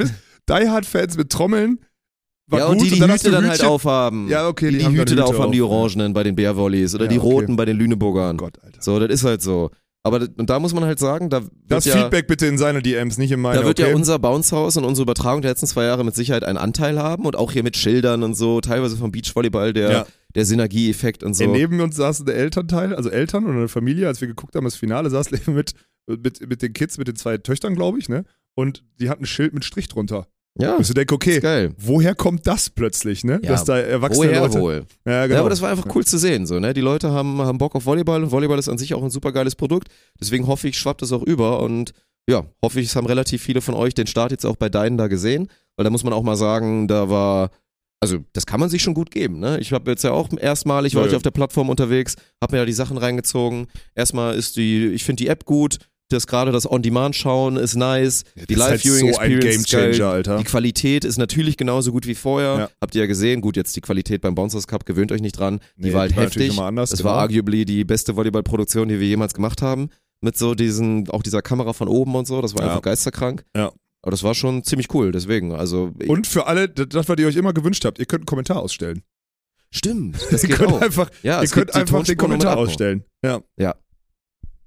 Die 0.50 0.70
Hard 0.70 0.86
Fans 0.86 1.18
mit 1.18 1.30
Trommeln. 1.30 1.80
War 2.50 2.60
ja, 2.60 2.66
und 2.68 2.82
die 2.82 2.90
die 2.90 3.00
dann 3.00 3.12
hast 3.12 3.24
Hüte 3.26 3.32
dann 3.32 3.44
halt 3.50 3.60
Hütchen- 3.60 3.68
aufhaben. 3.68 4.30
Ja, 4.30 4.48
okay, 4.48 4.68
die, 4.68 4.72
die 4.74 4.78
die 4.80 4.86
haben 4.86 4.96
dann 4.96 5.02
Hüte 5.02 5.16
da 5.18 5.24
Hüte 5.24 5.34
aufhaben, 5.36 5.52
die 5.52 5.62
auf. 5.62 5.70
Orangenen 5.70 6.14
bei 6.14 6.24
den 6.24 6.36
Bärvolleys 6.36 6.96
oder 6.96 7.04
Ja, 7.06 7.10
die 7.12 7.20
okay. 7.20 7.28
Roten 7.30 7.56
bei 7.58 7.66
den 7.66 7.76
Lüneburgern. 7.76 8.36
Oh 8.36 8.46
Gott, 8.46 8.58
Alter. 8.64 8.82
So, 8.82 8.98
das 9.00 9.10
ist 9.10 9.26
halt 9.26 9.42
so. 9.42 9.70
Aber 10.08 10.28
und 10.38 10.50
da 10.50 10.60
muss 10.60 10.74
man 10.74 10.84
halt 10.86 11.00
sagen, 11.00 11.30
da 11.30 11.44
wird 11.44 11.52
Das 11.68 11.86
ja, 11.86 11.96
Feedback 11.98 12.28
bitte 12.28 12.48
in 12.48 12.58
seine 12.58 12.82
DMs, 12.82 13.18
nicht 13.18 13.32
in 13.32 13.40
meine. 13.40 13.60
da 13.60 13.66
wird 13.66 13.80
okay? 13.80 13.90
ja 13.90 13.96
unser 13.96 14.18
Bounce 14.20 14.56
House 14.56 14.78
und 14.78 14.86
unsere 14.86 15.04
Übertragung 15.04 15.42
der 15.42 15.52
letzten 15.52 15.68
zwei 15.68 15.84
Jahre 15.86 16.04
mit 16.04 16.16
Sicherheit 16.16 16.44
einen 16.44 16.58
Anteil 16.58 16.98
haben 17.00 17.26
und 17.26 17.36
auch 17.36 17.52
hier 17.52 17.64
mit 17.64 17.78
Schildern 17.78 18.24
und 18.24 18.34
so, 18.36 18.62
teilweise 18.62 18.98
vom 18.98 19.12
Beachvolleyball, 19.12 19.74
der, 19.74 19.92
Ja. 19.92 20.06
der 20.36 20.46
Synergieeffekt 20.46 21.24
und 21.24 21.36
so. 21.36 21.44
Ey, 21.44 21.50
neben 21.50 21.80
uns 21.82 21.96
saß 21.96 22.22
ein 22.22 22.28
Elternteil, 22.30 22.96
also 22.96 23.10
Eltern 23.10 23.46
oder 23.46 23.56
eine 23.58 23.68
Familie, 23.68 24.08
als 24.08 24.22
wir 24.22 24.28
geguckt 24.28 24.56
haben, 24.56 24.66
das 24.66 24.76
Finale, 24.76 25.10
saß 25.10 25.30
mit, 25.48 25.74
mit, 26.08 26.48
mit 26.50 26.62
den 26.62 26.74
Kids, 26.74 26.98
mit 26.98 27.08
den 27.08 27.16
zwei 27.16 27.38
Töchtern, 27.38 27.76
glaube 27.76 28.00
ich, 28.00 28.10
ne? 28.10 28.24
Und 28.56 28.84
die 29.00 29.10
hatten 29.10 29.24
ein 29.24 29.28
Schild 29.28 29.54
mit 29.54 29.66
Strich 29.66 29.88
drunter. 29.88 30.28
Ja, 30.60 30.78
Ich 30.80 30.88
so 30.88 30.94
denke, 30.94 31.14
okay, 31.16 31.70
woher 31.78 32.16
kommt 32.16 32.48
das 32.48 32.70
plötzlich, 32.70 33.24
ne? 33.24 33.40
Ja, 33.44 33.52
Dass 33.52 33.64
da 33.66 33.78
erwachsene 33.78 34.28
Woher 34.30 34.42
Leute. 34.42 34.60
wohl? 34.60 34.86
Ja, 35.06 35.24
genau. 35.26 35.36
Ja, 35.36 35.40
aber 35.42 35.50
das 35.50 35.62
war 35.62 35.70
einfach 35.70 35.94
cool 35.96 36.06
zu 36.06 36.18
sehen, 36.18 36.46
so, 36.46 36.60
ne? 36.60 36.74
Die 36.74 36.82
Leute 36.82 37.12
haben, 37.12 37.42
haben 37.42 37.58
Bock 37.58 37.76
auf 37.76 37.86
Volleyball 37.86 38.24
und 38.24 38.32
Volleyball 38.32 38.60
ist 38.60 38.70
an 38.70 38.78
sich 38.78 38.94
auch 38.94 39.04
ein 39.04 39.10
super 39.10 39.32
geiles 39.32 39.56
Produkt. 39.56 39.90
Deswegen 40.20 40.48
hoffe 40.48 40.68
ich, 40.68 40.78
schwappt 40.78 41.02
es 41.02 41.12
auch 41.12 41.24
über 41.24 41.62
und 41.62 41.94
ja, 42.30 42.46
hoffe 42.62 42.80
ich, 42.80 42.88
es 42.88 42.96
haben 42.96 43.08
relativ 43.08 43.42
viele 43.42 43.62
von 43.62 43.74
euch 43.74 43.94
den 43.94 44.08
Start 44.08 44.32
jetzt 44.32 44.46
auch 44.46 44.58
bei 44.58 44.70
deinen 44.70 44.98
da 44.98 45.08
gesehen, 45.08 45.48
weil 45.78 45.86
da 45.86 45.90
muss 45.90 46.04
man 46.04 46.14
auch 46.14 46.24
mal 46.24 46.36
sagen, 46.36 46.88
da 46.88 47.10
war, 47.10 47.52
also 48.02 48.18
das 48.34 48.46
kann 48.46 48.60
man 48.60 48.70
sich 48.70 48.84
schon 48.84 48.94
gut 48.94 49.12
geben, 49.12 49.40
ne? 49.40 49.60
Ich 49.60 49.72
habe 49.72 49.90
jetzt 49.92 50.04
ja 50.04 50.12
auch 50.12 50.30
erstmalig 50.38 50.94
war 50.96 51.04
Ja, 51.04 51.10
ich 51.10 51.16
auf 51.16 51.24
der 51.24 51.32
Plattform 51.32 51.70
unterwegs, 51.70 52.16
habe 52.42 52.56
mir 52.56 52.62
da 52.62 52.66
die 52.66 52.74
Sachen 52.74 52.98
reingezogen. 52.98 53.68
Erstmal 53.96 54.36
ist 54.36 54.58
die, 54.58 54.88
ich 54.88 55.04
finde 55.04 55.24
die 55.24 55.30
App 55.30 55.46
gut, 55.46 55.78
das 56.10 56.28
gerade 56.28 56.52
das 56.52 56.70
On-Demand-Schauen 56.70 57.58
ist 57.58 57.76
nice, 57.76 58.24
die 58.36 58.56
das 58.56 58.66
ist 58.66 58.70
halt 58.72 58.82
so 58.82 59.08
ist 59.08 59.70
geil. 59.72 60.24
Die 60.24 60.44
Qualität 60.44 61.04
ist 61.06 61.18
natürlich 61.18 61.58
genauso 61.58 61.92
gut 61.92 62.08
wie 62.08 62.16
vorher. 62.16 62.58
Ja. 62.58 62.70
Habt 62.82 62.96
ihr 62.96 63.02
ja 63.02 63.08
gesehen. 63.08 63.42
Gut, 63.42 63.58
jetzt 63.58 63.76
die 63.76 63.82
Qualität 63.82 64.22
beim 64.22 64.36
Bouncers 64.36 64.68
Cup, 64.68 64.86
gewöhnt 64.86 65.12
euch 65.12 65.22
nicht 65.22 65.38
dran. 65.38 65.60
Die 65.76 65.88
Nee, 65.88 65.94
war 65.94 66.02
halt 66.02 66.12
die 66.12 66.16
war 66.18 66.24
heftig. 66.26 66.48
nochmal 66.50 66.68
anders, 66.70 66.90
das 66.92 67.00
genau. 67.00 67.12
war 67.12 67.20
arguably 67.22 67.66
die 67.66 67.84
beste 67.84 68.16
Volleyballproduktion, 68.16 68.88
die 68.88 69.00
wir 69.00 69.08
jemals 69.08 69.34
gemacht 69.34 69.62
haben. 69.62 69.90
Mit 70.22 70.38
so 70.38 70.56
diesen, 70.56 71.10
auch 71.10 71.22
dieser 71.22 71.42
Kamera 71.42 71.74
von 71.74 71.88
oben 71.88 72.16
und 72.16 72.26
so. 72.26 72.42
Das 72.42 72.56
war 72.56 72.62
Ja. 72.64 72.70
einfach 72.70 72.82
geisterkrank. 72.82 73.44
Ja. 73.56 73.72
Aber 74.02 74.12
das 74.12 74.24
war 74.24 74.34
schon 74.34 74.64
ziemlich 74.64 74.94
cool, 74.94 75.12
deswegen. 75.12 75.52
Also, 75.54 75.92
Und 76.08 76.26
für 76.28 76.48
alle, 76.48 76.70
das, 76.70 77.08
was 77.10 77.20
ihr 77.20 77.28
euch 77.28 77.36
immer 77.36 77.54
gewünscht 77.54 77.84
habt, 77.86 78.00
ihr 78.00 78.06
könnt 78.06 78.22
einen 78.22 78.26
Kommentar 78.28 78.62
ausstellen. 78.62 79.02
stimmt. 79.70 80.18
Das 80.32 80.44
ihr 80.44 80.50
geht 80.50 80.58
könnt 80.58 80.72
auch. 80.74 80.82
einfach, 80.82 81.10
Ja, 81.24 81.40
ihr 81.40 81.44
es 81.44 81.52
könnt 81.52 81.70
die 81.72 81.74
einfach 81.76 82.04
den 82.04 82.18
Kommentar 82.18 82.58
ausstellen. 82.58 83.04
Ja. 83.24 83.42
Ja. 83.58 83.76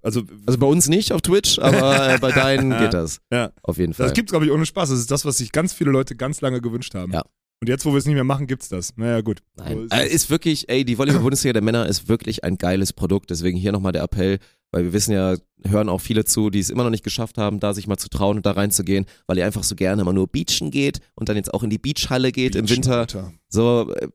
Also, 0.03 0.23
Also 0.47 0.59
bei 0.59 0.67
uns 0.67 0.89
nicht 0.89 1.13
auf 1.13 1.21
Twitch, 1.23 1.59
aber 1.59 2.15
äh, 2.15 2.19
bei 2.21 2.33
deinen 2.33 2.71
geht 2.79 2.95
das. 2.95 3.21
Ja. 3.33 3.51
Auf 3.63 3.79
jeden 3.79 3.93
Fall. 3.95 4.07
das 4.07 4.15
gibt's, 4.15 4.33
glaube 4.33 4.47
ich, 4.47 4.51
ohne 4.53 4.65
Spaß. 4.67 4.91
Das 4.91 4.99
ist 4.99 5.11
das, 5.11 5.25
was 5.25 5.39
sich 5.39 5.53
ganz 5.53 5.73
viele 5.73 5.91
Leute 5.91 6.17
ganz 6.17 6.41
lange 6.41 6.61
gewünscht 6.61 6.95
haben. 6.95 7.13
Ja. 7.13 7.23
Und 7.63 7.69
jetzt, 7.69 7.85
wo 7.85 7.91
wir 7.91 7.99
es 7.99 8.07
nicht 8.07 8.15
mehr 8.15 8.25
machen, 8.25 8.47
gibt's 8.47 8.71
das. 8.71 8.97
Naja, 8.97 9.21
gut. 9.21 9.43
So 9.57 9.65
Nein. 9.65 9.79
ist 9.85 9.93
Äh, 9.93 10.07
es. 10.07 10.13
ist 10.15 10.31
wirklich, 10.31 10.71
ey, 10.71 10.83
die 10.87 10.97
Volleyball-Bundesliga 10.97 11.53
der 11.53 11.63
Männer 11.63 11.87
ist 11.87 12.09
wirklich 12.09 12.43
ein 12.43 12.57
geiles 12.57 12.95
Produkt. 12.95 13.29
Deswegen 13.29 13.59
hier 13.59 13.73
nochmal 13.73 13.93
der 13.93 14.03
Appell, 14.03 14.39
weil 14.73 14.85
wir 14.85 14.93
wissen 14.95 15.13
ja, 15.13 15.37
hören 15.67 15.91
auch 15.91 16.01
viele 16.01 16.25
zu, 16.25 16.49
die 16.49 16.59
es 16.61 16.71
immer 16.71 16.85
noch 16.85 16.91
nicht 16.91 17.05
geschafft 17.05 17.37
haben, 17.37 17.61
da 17.61 17.75
sich 17.75 17.87
mal 17.87 17.99
zu 17.99 18.09
trauen 18.09 18.39
und 18.39 18.47
da 18.47 18.53
reinzugehen, 18.53 19.05
weil 19.27 19.37
ihr 19.37 19.45
einfach 19.45 19.63
so 19.65 19.75
gerne 19.75 20.01
immer 20.01 20.15
nur 20.15 20.27
beachen 20.27 20.71
geht 20.71 21.01
und 21.15 21.29
dann 21.29 21.37
jetzt 21.37 21.53
auch 21.53 21.63
in 21.63 21.69
die 21.69 21.77
Beachhalle 21.77 22.33
geht 22.33 22.55
im 22.55 22.71
Winter. 22.71 23.01
Alter. 23.01 23.35
So, 23.51 23.93
äh, 23.95 24.09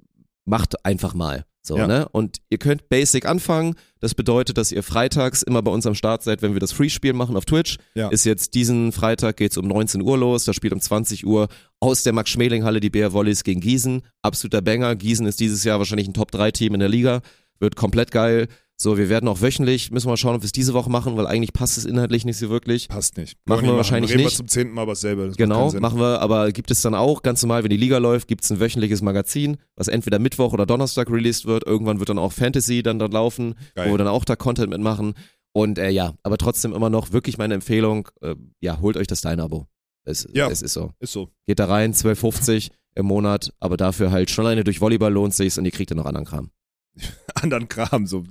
macht 0.45 0.83
einfach 0.83 1.13
mal. 1.13 1.45
So, 1.65 1.77
Ja. 1.77 1.87
ne? 1.87 2.07
Und 2.11 2.37
ihr 2.49 2.57
könnt 2.59 2.89
basic 2.89 3.25
anfangen. 3.25 3.75
Das 3.99 4.13
bedeutet, 4.13 4.57
dass 4.57 4.71
ihr 4.71 4.83
freitags 4.83 5.41
immer 5.41 5.61
bei 5.63 5.71
uns 5.71 5.85
am 5.87 5.95
Start 5.95 6.21
seid, 6.21 6.41
wenn 6.43 6.53
wir 6.53 6.59
das 6.59 6.71
Free-Spiel 6.71 7.13
machen 7.13 7.35
auf 7.35 7.45
Twitch. 7.45 7.77
Ja. 7.95 8.09
Ist 8.09 8.23
jetzt 8.25 8.53
diesen 8.53 8.91
Freitag 8.91 9.37
geht's 9.37 9.57
um 9.57 9.67
19 9.67 10.01
Uhr 10.03 10.17
los. 10.17 10.45
Da 10.45 10.53
spielt 10.53 10.73
um 10.73 10.79
20 10.79 11.25
Uhr 11.25 11.47
aus 11.79 12.03
der 12.03 12.13
Max-Schmeling-Halle 12.13 12.79
die 12.79 12.89
BR 12.91 13.13
Volleys 13.13 13.43
gegen 13.43 13.61
Gießen. 13.61 14.03
Absoluter 14.21 14.61
Banger. 14.61 14.95
Gießen 14.95 15.25
ist 15.25 15.39
dieses 15.39 15.63
Jahr 15.63 15.79
wahrscheinlich 15.79 16.07
ein 16.07 16.13
Top-3-Team 16.13 16.73
in 16.75 16.79
der 16.79 16.89
Liga. 16.89 17.21
Wird 17.59 17.75
komplett 17.75 18.11
geil. 18.11 18.47
So, 18.77 18.97
wir 18.97 19.07
werden 19.07 19.29
auch 19.29 19.41
wöchentlich, 19.41 19.89
müssen 19.91 20.07
wir 20.07 20.11
mal 20.11 20.17
schauen, 20.17 20.35
ob 20.35 20.41
wir 20.41 20.45
es 20.47 20.51
diese 20.51 20.73
Woche 20.73 20.89
machen, 20.89 21.15
weil 21.15 21.27
eigentlich 21.27 21.53
passt 21.53 21.77
es 21.77 21.85
inhaltlich 21.85 22.25
nicht 22.25 22.37
so 22.37 22.49
wirklich. 22.49 22.89
Passt 22.89 23.15
nicht. 23.15 23.37
Machen 23.45 23.61
wir 23.61 23.67
nicht 23.69 23.77
wahrscheinlich 23.77 24.11
Reden 24.11 24.23
nicht. 24.23 24.33
wir 24.33 24.37
zum 24.37 24.47
zehnten 24.49 24.73
Mal. 24.73 24.85
Das 24.85 25.01
macht 25.03 25.37
Genau, 25.37 25.71
machen 25.79 25.97
wir, 25.99 26.19
aber 26.21 26.51
gibt 26.51 26.71
es 26.71 26.81
dann 26.81 26.93
auch, 26.93 27.21
ganz 27.21 27.41
normal, 27.41 27.63
wenn 27.63 27.69
die 27.69 27.77
Liga 27.77 27.99
läuft, 27.99 28.27
gibt 28.27 28.43
es 28.43 28.51
ein 28.51 28.59
wöchentliches 28.59 29.01
Magazin, 29.01 29.57
was 29.77 29.87
entweder 29.87 30.19
Mittwoch 30.19 30.51
oder 30.51 30.65
Donnerstag 30.65 31.09
released 31.09 31.45
wird. 31.45 31.65
Irgendwann 31.65 31.99
wird 31.99 32.09
dann 32.09 32.19
auch 32.19 32.33
Fantasy 32.33 32.83
dann 32.83 32.99
dort 32.99 33.13
laufen, 33.13 33.55
Geil. 33.75 33.87
wo 33.87 33.93
wir 33.93 33.97
dann 33.97 34.07
auch 34.09 34.25
da 34.25 34.35
Content 34.35 34.69
mitmachen. 34.71 35.13
Und 35.53 35.79
äh, 35.79 35.89
ja, 35.89 36.13
aber 36.23 36.37
trotzdem 36.37 36.73
immer 36.73 36.89
noch 36.89 37.13
wirklich 37.13 37.37
meine 37.37 37.53
Empfehlung, 37.53 38.09
äh, 38.21 38.35
ja, 38.59 38.81
holt 38.81 38.97
euch 38.97 39.07
das 39.07 39.21
Dein-Abo. 39.21 39.67
Es, 40.03 40.27
Ja. 40.33 40.49
es 40.49 40.61
ist 40.61 40.73
so. 40.73 40.91
Ist 40.99 41.13
so. 41.13 41.29
Geht 41.47 41.59
da 41.59 41.65
rein, 41.67 41.93
12,50 41.93 42.71
im 42.95 43.05
Monat, 43.05 43.53
aber 43.61 43.77
dafür 43.77 44.11
halt 44.11 44.29
schon 44.31 44.45
alleine 44.45 44.65
durch 44.65 44.81
Volleyball 44.81 45.13
lohnt 45.13 45.33
sich's 45.33 45.57
und 45.57 45.63
ihr 45.63 45.71
kriegt 45.71 45.91
dann 45.91 45.97
noch 45.97 46.05
anderen 46.05 46.25
Kram. 46.25 46.51
Anderen 47.35 47.67
Kram, 47.67 48.05
so 48.07 48.23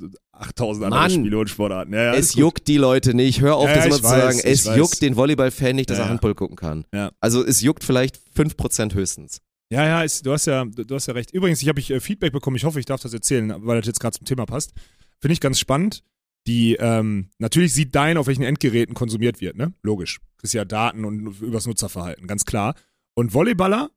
8000 0.45 0.85
andere 0.87 1.01
Mann. 1.01 1.11
Spiele 1.11 1.39
und 1.39 1.49
Sportarten. 1.51 1.93
Ja, 1.95 2.03
ja, 2.05 2.13
es 2.15 2.27
ist 2.27 2.33
gut. 2.35 2.41
juckt 2.41 2.69
die 2.69 2.77
Leute 2.77 3.15
nicht. 3.15 3.41
Hör 3.41 3.57
auf, 3.57 3.69
Ja, 3.69 3.75
das 3.77 3.87
immer 3.87 3.97
zu 3.97 4.03
weiß, 4.05 4.11
sagen. 4.37 4.41
Es 4.45 4.67
weiß. 4.67 4.77
juckt 4.77 5.03
den 5.03 5.17
Volleyball-Fan 5.17 5.77
nicht, 5.77 5.91
dass 5.91 5.99
er. 5.99 6.09
Handball 6.09 6.35
gucken 6.35 6.57
kann. 6.57 6.85
Also 7.21 7.45
es 7.45 7.61
juckt 7.61 7.85
vielleicht 7.85 8.19
5% 8.37 8.95
höchstens. 8.95 9.41
Ja, 9.71 9.85
ja, 9.87 10.03
ist, 10.03 10.25
du, 10.25 10.33
hast 10.33 10.47
ja 10.47 10.65
du 10.65 10.95
hast 10.95 11.07
ja 11.07 11.15
recht. 11.15 11.33
Übrigens, 11.33 11.63
ich 11.63 11.69
habe 11.69 11.81
ich, 11.81 11.91
äh, 11.91 11.99
Feedback 11.99 12.33
bekommen, 12.33 12.57
ich 12.57 12.65
hoffe, 12.65 12.79
ich 12.79 12.87
darf 12.87 13.01
das 13.01 13.13
erzählen, 13.15 13.55
weil 13.59 13.79
das 13.79 13.87
jetzt 13.87 13.99
gerade 13.99 14.17
zum 14.17 14.27
Thema 14.27 14.47
passt. 14.47 14.73
Finde 15.21 15.33
ich 15.33 15.41
ganz 15.41 15.59
spannend. 15.59 16.03
Die, 16.47 16.77
ähm, 16.79 17.31
natürlich 17.39 17.73
sieht 17.73 17.95
dein, 17.95 18.19
auf 18.19 18.27
welchen 18.27 18.43
Endgeräten 18.43 18.95
konsumiert 18.95 19.41
wird, 19.41 19.57
ne? 19.57 19.73
Logisch. 19.83 20.21
Kriegst 20.37 20.53
ja 20.53 20.67
Daten 20.67 21.07
und 21.07 21.41
übers 21.41 21.67
Nutzerverhalten, 21.67 22.27
ganz 22.27 22.45
klar. 22.45 22.75
Und 23.15 23.33
Volleyballer 23.33 23.91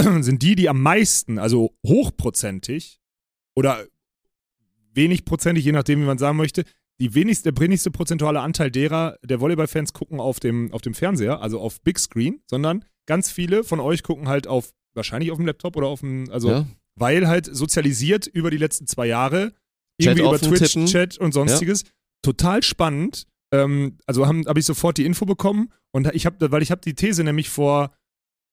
sind 0.20 0.42
die, 0.42 0.56
die 0.56 0.68
am 0.68 0.82
meisten, 0.82 1.38
also 1.38 1.76
hochprozentig 1.86 3.00
oder 3.54 3.86
wenig 4.94 5.24
prozentig, 5.24 5.64
je 5.64 5.72
nachdem, 5.72 6.00
wie 6.00 6.06
man 6.06 6.18
sagen 6.18 6.36
möchte, 6.36 6.64
die 7.00 7.14
wenigste, 7.14 7.52
der 7.52 7.60
wenigste 7.60 7.90
prozentuale 7.90 8.40
Anteil 8.40 8.70
derer, 8.70 9.18
der 9.24 9.40
Volleyballfans 9.40 9.92
gucken 9.92 10.20
auf 10.20 10.40
dem, 10.40 10.72
auf 10.72 10.82
dem 10.82 10.94
Fernseher, 10.94 11.40
also 11.40 11.60
auf 11.60 11.80
Big 11.80 11.98
Screen, 11.98 12.40
sondern 12.48 12.84
ganz 13.06 13.30
viele 13.30 13.64
von 13.64 13.80
euch 13.80 14.02
gucken 14.02 14.28
halt 14.28 14.46
auf, 14.46 14.72
wahrscheinlich 14.94 15.30
auf 15.32 15.38
dem 15.38 15.46
Laptop 15.46 15.76
oder 15.76 15.88
auf 15.88 16.00
dem, 16.00 16.30
also 16.30 16.50
ja? 16.50 16.66
weil 16.96 17.26
halt 17.26 17.46
sozialisiert 17.46 18.26
über 18.26 18.50
die 18.50 18.58
letzten 18.58 18.86
zwei 18.86 19.06
Jahre, 19.06 19.48
Chat 19.48 19.54
irgendwie 19.98 20.20
über 20.20 20.30
offen 20.30 20.48
Twitch, 20.48 20.72
tippen. 20.72 20.86
Chat 20.86 21.18
und 21.18 21.32
sonstiges. 21.32 21.84
Total 22.22 22.62
spannend. 22.62 23.26
Ähm, 23.52 23.98
also 24.06 24.26
habe 24.26 24.42
hab 24.46 24.56
ich 24.56 24.64
sofort 24.64 24.98
die 24.98 25.04
Info 25.04 25.26
bekommen 25.26 25.72
und 25.92 26.12
ich 26.14 26.26
habe, 26.26 26.50
weil 26.50 26.62
ich 26.62 26.70
habe 26.70 26.80
die 26.80 26.94
These 26.94 27.24
nämlich 27.24 27.50
vor, 27.50 27.94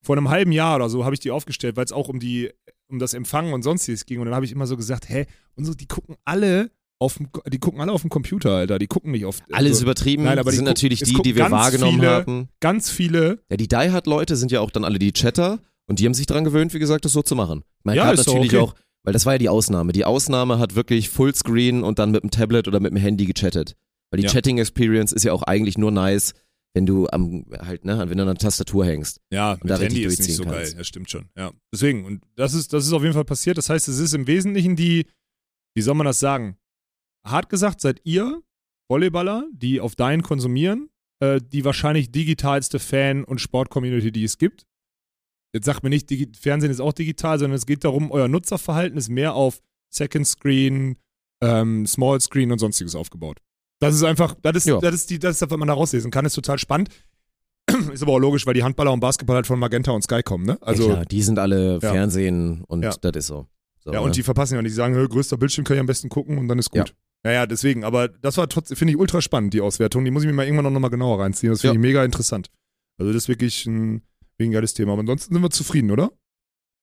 vor 0.04 0.18
einem 0.18 0.30
halben 0.30 0.52
Jahr 0.52 0.76
oder 0.76 0.89
so 0.89 1.06
habe 1.06 1.16
ich 1.16 1.20
die 1.20 1.32
aufgestellt, 1.32 1.76
weil 1.76 1.86
es 1.86 1.92
auch 1.92 2.10
um 2.10 2.20
die, 2.20 2.52
um 2.92 3.00
das 3.00 3.14
Empfangen 3.14 3.54
und 3.54 3.64
sonstiges 3.64 4.06
ging. 4.06 4.20
Und 4.20 4.26
dann 4.26 4.36
habe 4.36 4.46
ich 4.46 4.52
immer 4.52 4.68
so 4.68 4.78
gesagt, 4.78 5.10
hä, 5.10 5.26
unsere, 5.56 5.76
die 5.78 5.88
gucken 5.88 6.16
alle 6.26 6.72
auf 7.00 7.16
dem, 7.18 7.30
die 7.52 7.58
gucken 7.60 7.82
alle 7.82 7.92
auf 7.92 8.02
dem 8.02 8.10
Computer, 8.12 8.52
Alter. 8.58 8.78
Die 8.78 8.88
gucken 8.88 9.12
nicht 9.12 9.26
auf. 9.26 9.39
Alles 9.52 9.72
also, 9.74 9.84
übertrieben. 9.84 10.24
Nein, 10.24 10.34
aber 10.38 10.46
das 10.46 10.52
die 10.54 10.58
sind 10.58 10.66
natürlich 10.66 11.00
die, 11.02 11.14
die 11.16 11.36
wir 11.36 11.50
wahrgenommen 11.50 12.00
viele- 12.00 12.12
haben. 12.12 12.50
Ganz 12.60 12.89
viele. 12.92 13.39
Ja, 13.50 13.58
die 13.58 13.68
Die 13.68 13.76
Hard-Leute 13.76 14.36
sind 14.36 14.52
ja 14.52 14.60
auch 14.62 14.70
dann 14.70 14.84
alle 14.86 15.00
die 15.00 15.12
Chatter 15.12 15.60
und 15.88 16.00
die 16.00 16.06
haben 16.06 16.14
sich 16.14 16.28
dran 16.28 16.44
gewöhnt, 16.44 16.74
wie 16.74 16.80
gesagt, 16.80 17.06
das 17.06 17.14
so 17.14 17.22
zu 17.24 17.36
machen. 17.36 17.64
Man 17.84 17.96
Ja, 17.96 18.06
hat 18.06 18.18
natürlich 18.18 18.54
okay. 18.54 18.58
auch, 18.58 18.76
weil 19.04 19.14
das 19.14 19.26
war 19.26 19.34
ja 19.34 19.39
die 19.39 19.50
Ausnahme. 19.50 19.94
Die 19.94 20.06
Ausnahme 20.06 20.60
hat 20.60 20.76
wirklich 20.76 21.10
Fullscreen 21.10 21.84
und 21.84 21.98
dann 21.98 22.12
mit 22.12 22.22
dem 22.24 22.30
Tablet 22.30 22.68
oder 22.68 22.80
mit 22.80 22.92
dem 22.92 22.98
Handy 22.98 23.26
gechattet. 23.26 23.76
Weil 24.12 24.20
die 24.20 24.28
Ja. 24.28 24.32
Chatting-Experience 24.34 25.12
ist 25.12 25.24
ja 25.24 25.34
auch 25.34 25.42
eigentlich 25.44 25.78
nur 25.80 25.89
nice, 25.92 26.34
wenn 26.74 26.86
du 26.86 27.07
am, 27.09 27.45
halt, 27.51 27.86
ne, 27.86 27.97
wenn 28.09 28.17
du 28.17 28.24
an 28.24 28.28
der 28.28 28.36
Tastatur 28.36 28.86
hängst. 28.86 29.19
Ja, 29.32 29.57
da 29.57 29.74
mit 29.78 29.82
Handy 29.82 30.03
ist 30.03 30.19
nicht 30.19 30.36
so 30.36 30.43
geil. 30.43 30.59
kannst. 30.59 30.78
Ja, 30.78 30.84
stimmt 30.84 31.09
schon. 31.09 31.30
Ja. 31.38 31.51
Deswegen, 31.74 32.05
und 32.05 32.24
das 32.36 32.53
ist, 32.53 32.72
das 32.74 32.86
ist 32.86 32.93
auf 32.93 33.01
jeden 33.01 33.13
Fall 33.13 33.26
passiert. 33.26 33.57
Das 33.57 33.69
heißt, 33.69 33.88
es 33.88 33.99
ist 33.99 34.13
im 34.13 34.28
Wesentlichen 34.28 34.76
die, 34.76 35.05
wie 35.76 35.82
soll 35.82 35.95
man 35.95 36.05
das 36.05 36.19
sagen? 36.19 36.57
Hart 37.26 37.49
gesagt, 37.49 37.82
seid 37.82 38.01
ihr 38.03 38.41
Volleyballer, 38.89 39.47
die 39.53 39.80
auf 39.80 39.95
Dein 39.95 40.22
konsumieren, 40.22 40.89
äh, 41.22 41.39
die 41.41 41.65
wahrscheinlich 41.65 42.11
digitalste 42.11 42.80
Fan- 42.80 43.24
und 43.24 43.39
Sport-Community, 43.39 44.11
die 44.11 44.24
es 44.24 44.38
gibt. 44.38 44.65
Jetzt 45.53 45.65
sagt 45.65 45.84
mir 45.84 45.89
nicht, 45.89 46.09
Digi 46.09 46.32
Fernsehen 46.38 46.72
ist 46.72 46.80
auch 46.80 46.93
digital, 46.93 47.38
sondern 47.38 47.57
es 47.57 47.65
geht 47.65 47.84
darum, 47.84 48.11
euer 48.11 48.28
Nutzerverhalten 48.30 48.97
ist 48.97 49.09
mehr 49.09 49.34
auf 49.36 49.61
Second 49.93 50.26
Screen, 50.26 50.97
ähm, 51.43 51.86
Small 51.86 52.22
Screen 52.22 52.51
und 52.51 52.59
sonstiges 52.59 52.95
aufgebaut. 52.95 53.41
Das 53.82 53.96
ist 53.96 54.04
einfach, 54.04 54.36
das 54.42 54.56
ist, 54.58 54.66
Ja. 54.68 54.80
das 54.80 54.94
ist 54.96 55.10
die, 55.10 55.20
das 55.20 55.32
ist 55.36 55.42
das, 55.42 55.52
was 55.52 55.58
man 55.58 55.68
da 55.68 55.74
rauslesen 55.74 56.12
kann, 56.12 56.24
ist 56.26 56.34
total 56.36 56.58
spannend. 56.60 56.90
Ist 57.94 58.02
aber 58.02 58.14
auch 58.14 58.20
logisch, 58.20 58.46
weil 58.48 58.56
die 58.56 58.64
Handballer 58.64 58.92
und 58.92 59.00
Basketballer 59.02 59.38
halt 59.38 59.48
von 59.48 59.60
Magenta 59.60 59.92
und 59.92 60.02
Sky 60.02 60.24
kommen, 60.24 60.46
ne? 60.46 60.58
Also, 60.62 60.88
ja, 60.88 60.94
klar, 60.94 61.06
die 61.06 61.22
sind 61.22 61.38
alle 61.38 61.74
Ja. 61.82 61.92
Fernsehen 61.92 62.64
und 62.68 62.82
das 62.82 62.98
ist 62.98 63.28
so. 63.28 63.48
so 63.80 63.92
ja, 63.94 64.00
ne? 64.00 64.06
und 64.06 64.16
die 64.16 64.24
verpassen 64.24 64.56
ja 64.56 64.60
und 64.60 64.66
die 64.66 64.72
sagen, 64.72 64.96
"Hö, 64.96 65.08
größter 65.08 65.38
Bildschirm 65.38 65.64
kann 65.64 65.76
ich 65.76 65.80
am 65.80 65.86
besten 65.86 66.10
gucken 66.10 66.38
und 66.40 66.48
dann 66.48 66.58
ist 66.58 66.72
gut. 66.72 66.96
Ja, 67.24 67.32
ja, 67.32 67.46
deswegen, 67.46 67.84
aber 67.84 68.08
das 68.08 68.38
war 68.38 68.50
trotzdem, 68.50 68.76
finde 68.78 68.94
ich 68.94 68.98
ultra 69.00 69.22
spannend, 69.22 69.54
die 69.54 69.62
Auswertung. 69.62 70.04
Die 70.04 70.10
muss 70.12 70.24
ich 70.24 70.28
mir 70.28 70.34
mal 70.34 70.46
irgendwann 70.46 70.74
noch 70.74 70.80
mal 70.80 70.90
genauer 70.90 71.20
reinziehen. 71.20 71.52
Das 71.54 71.62
finde 71.62 71.76
ich 71.76 71.82
mega 71.82 72.04
interessant. 72.04 72.50
Also, 72.98 73.14
das 73.14 73.24
ist 73.24 73.30
wirklich 73.30 73.66
ein, 73.68 74.02
ein 74.40 74.52
geiles 74.52 74.74
Thema. 74.74 74.94
Aber 74.94 75.02
ansonsten 75.02 75.34
sind 75.36 75.44
wir 75.44 75.52
zufrieden, 75.52 75.92
oder? 75.92 76.12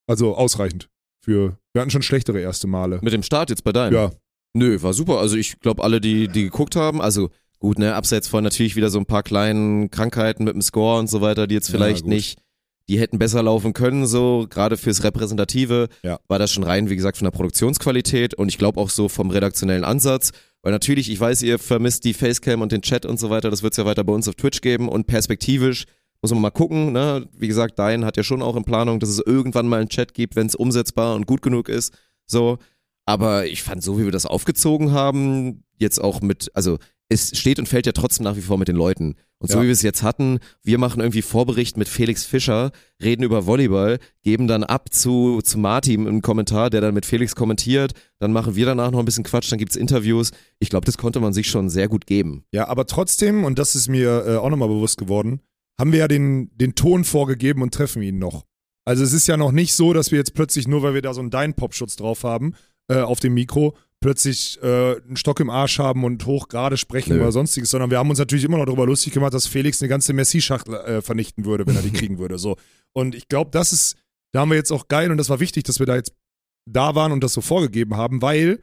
Also, 0.06 0.36
ausreichend. 0.36 0.88
Für, 1.24 1.58
wir 1.72 1.82
hatten 1.82 1.90
schon 1.90 2.02
schlechtere 2.02 2.40
erste 2.40 2.68
Male. 2.68 3.00
Mit 3.02 3.12
dem 3.12 3.24
Start 3.24 3.50
jetzt 3.50 3.64
bei 3.64 3.72
deinem? 3.72 3.94
Ja, 3.94 4.10
Nö, 4.54 4.80
war 4.82 4.92
super. 4.92 5.18
Also 5.18 5.36
ich 5.36 5.60
glaube, 5.60 5.82
alle, 5.84 6.00
die, 6.00 6.28
die 6.28 6.44
geguckt 6.44 6.76
haben, 6.76 7.00
also 7.00 7.30
gut, 7.58 7.78
ne, 7.78 7.94
abseits 7.94 8.28
von 8.28 8.42
natürlich 8.44 8.76
wieder 8.76 8.90
so 8.90 8.98
ein 8.98 9.06
paar 9.06 9.22
kleinen 9.22 9.90
Krankheiten 9.90 10.44
mit 10.44 10.54
dem 10.54 10.62
Score 10.62 10.98
und 10.98 11.08
so 11.08 11.20
weiter, 11.20 11.46
die 11.46 11.54
jetzt 11.54 11.68
Ja, 11.68 11.72
vielleicht 11.76 12.02
gut. 12.04 12.12
nicht, 12.12 12.38
die 12.88 12.98
hätten 12.98 13.18
besser 13.18 13.42
laufen 13.42 13.74
können, 13.74 14.06
so 14.06 14.46
gerade 14.48 14.76
fürs 14.76 15.04
Repräsentative 15.04 15.88
Ja. 16.02 16.18
war 16.28 16.38
das 16.38 16.50
schon 16.52 16.64
rein, 16.64 16.88
wie 16.88 16.96
gesagt, 16.96 17.18
von 17.18 17.26
der 17.26 17.32
Produktionsqualität 17.32 18.34
und 18.34 18.48
ich 18.48 18.58
glaube 18.58 18.80
auch 18.80 18.88
so 18.90 19.08
vom 19.08 19.30
redaktionellen 19.30 19.84
Ansatz 19.84 20.30
Weil 20.62 20.72
natürlich, 20.72 21.08
ich 21.10 21.20
weiß, 21.20 21.42
ihr 21.42 21.58
vermisst 21.58 22.04
die 22.04 22.14
Facecam 22.14 22.62
und 22.62 22.72
den 22.72 22.82
Chat 22.82 23.06
und 23.06 23.20
so 23.20 23.30
weiter, 23.30 23.48
das 23.50 23.62
wird 23.62 23.74
es 23.74 23.76
ja 23.76 23.84
weiter 23.84 24.02
bei 24.04 24.12
uns 24.12 24.26
auf 24.26 24.34
Twitch 24.34 24.60
geben 24.60 24.88
und 24.88 25.06
perspektivisch 25.06 25.84
muss 26.20 26.32
man 26.32 26.40
mal 26.42 26.50
gucken, 26.50 26.90
ne? 26.92 27.28
Wie 27.36 27.46
gesagt, 27.46 27.78
Dein 27.78 28.04
hat 28.04 28.16
ja 28.16 28.24
schon 28.24 28.42
auch 28.42 28.56
in 28.56 28.64
Planung, 28.64 28.98
dass 28.98 29.08
es 29.08 29.20
irgendwann 29.20 29.68
mal 29.68 29.78
einen 29.80 29.88
Chat 29.88 30.14
gibt, 30.14 30.34
wenn 30.34 30.48
es 30.48 30.56
umsetzbar 30.56 31.14
und 31.14 31.26
gut 31.28 31.42
genug 31.42 31.68
ist. 31.68 31.96
So. 32.26 32.58
Aber 33.08 33.46
ich 33.46 33.62
fand, 33.62 33.82
so 33.82 33.98
wie 33.98 34.04
wir 34.04 34.12
das 34.12 34.26
aufgezogen 34.26 34.92
haben, 34.92 35.64
jetzt 35.78 35.98
auch 35.98 36.20
mit, 36.20 36.50
also 36.52 36.76
es 37.08 37.38
steht 37.38 37.58
und 37.58 37.66
fällt 37.66 37.86
ja 37.86 37.92
trotzdem 37.92 38.24
nach 38.24 38.36
wie 38.36 38.42
vor 38.42 38.58
mit 38.58 38.68
den 38.68 38.76
Leuten. 38.76 39.14
Und 39.38 39.50
so 39.50 39.56
Ja. 39.56 39.62
wie 39.62 39.68
wir 39.68 39.72
es 39.72 39.80
jetzt 39.80 40.02
hatten, 40.02 40.40
wir 40.62 40.76
machen 40.76 41.00
irgendwie 41.00 41.22
Vorbericht 41.22 41.78
mit 41.78 41.88
Felix 41.88 42.26
Fischer, 42.26 42.70
reden 43.02 43.22
über 43.22 43.46
Volleyball, 43.46 43.98
geben 44.22 44.46
dann 44.46 44.62
ab 44.62 44.92
zu, 44.92 45.40
zu 45.42 45.56
Martin 45.58 46.06
einen 46.06 46.20
Kommentar, 46.20 46.68
der 46.68 46.82
dann 46.82 46.92
mit 46.92 47.06
Felix 47.06 47.34
kommentiert, 47.34 47.92
dann 48.18 48.30
machen 48.32 48.56
wir 48.56 48.66
danach 48.66 48.90
noch 48.90 48.98
ein 48.98 49.06
bisschen 49.06 49.24
Quatsch, 49.24 49.50
dann 49.50 49.58
gibt's 49.58 49.76
Interviews. 49.76 50.32
Ich 50.58 50.68
glaube, 50.68 50.84
das 50.84 50.98
konnte 50.98 51.20
man 51.20 51.32
sich 51.32 51.48
schon 51.48 51.70
sehr 51.70 51.88
gut 51.88 52.04
geben. 52.04 52.44
Ja, 52.52 52.68
aber 52.68 52.84
trotzdem, 52.84 53.44
und 53.44 53.58
das 53.58 53.74
ist 53.74 53.88
mir 53.88 54.26
äh, 54.26 54.36
auch 54.36 54.50
nochmal 54.50 54.68
bewusst 54.68 54.98
geworden, 54.98 55.40
haben 55.80 55.92
wir 55.92 56.00
ja 56.00 56.08
den, 56.08 56.50
den 56.58 56.74
Ton 56.74 57.04
vorgegeben 57.04 57.62
und 57.62 57.72
treffen 57.72 58.02
ihn 58.02 58.18
noch. 58.18 58.44
Also 58.84 59.02
es 59.02 59.14
ist 59.14 59.28
ja 59.28 59.38
noch 59.38 59.52
nicht 59.52 59.72
so, 59.72 59.94
dass 59.94 60.10
wir 60.10 60.18
jetzt 60.18 60.34
plötzlich, 60.34 60.68
nur 60.68 60.82
weil 60.82 60.92
wir 60.92 61.00
da 61.02 61.14
so 61.14 61.20
einen 61.20 61.30
Dein-Pop-Schutz 61.30 61.96
drauf 61.96 62.24
haben, 62.24 62.54
äh, 62.88 63.00
auf 63.00 63.20
dem 63.20 63.34
Mikro, 63.34 63.76
plötzlich 64.00 64.58
äh, 64.62 64.96
einen 64.96 65.16
Stock 65.16 65.40
im 65.40 65.50
Arsch 65.50 65.78
haben 65.78 66.04
und 66.04 66.24
hoch 66.26 66.48
gerade 66.48 66.76
sprechen 66.76 67.14
Nö. 67.14 67.20
oder 67.20 67.32
sonstiges, 67.32 67.70
sondern 67.70 67.90
wir 67.90 67.98
haben 67.98 68.10
uns 68.10 68.18
natürlich 68.18 68.44
immer 68.44 68.58
noch 68.58 68.66
darüber 68.66 68.86
lustig 68.86 69.12
gemacht, 69.12 69.34
dass 69.34 69.46
Felix 69.46 69.82
eine 69.82 69.88
ganze 69.88 70.12
Messi-Schachtel 70.12 70.74
äh, 70.74 71.02
vernichten 71.02 71.44
würde, 71.44 71.66
wenn 71.66 71.76
er 71.76 71.82
die 71.82 71.92
kriegen 71.92 72.18
würde. 72.18 72.38
So. 72.38 72.56
Und 72.92 73.14
ich 73.14 73.28
glaube, 73.28 73.50
das 73.50 73.72
ist, 73.72 73.96
da 74.32 74.40
haben 74.40 74.50
wir 74.50 74.56
jetzt 74.56 74.72
auch 74.72 74.88
geil 74.88 75.10
und 75.10 75.18
das 75.18 75.30
war 75.30 75.40
wichtig, 75.40 75.64
dass 75.64 75.78
wir 75.78 75.86
da 75.86 75.96
jetzt 75.96 76.14
da 76.66 76.94
waren 76.94 77.12
und 77.12 77.24
das 77.24 77.32
so 77.32 77.40
vorgegeben 77.40 77.96
haben, 77.96 78.22
weil 78.22 78.62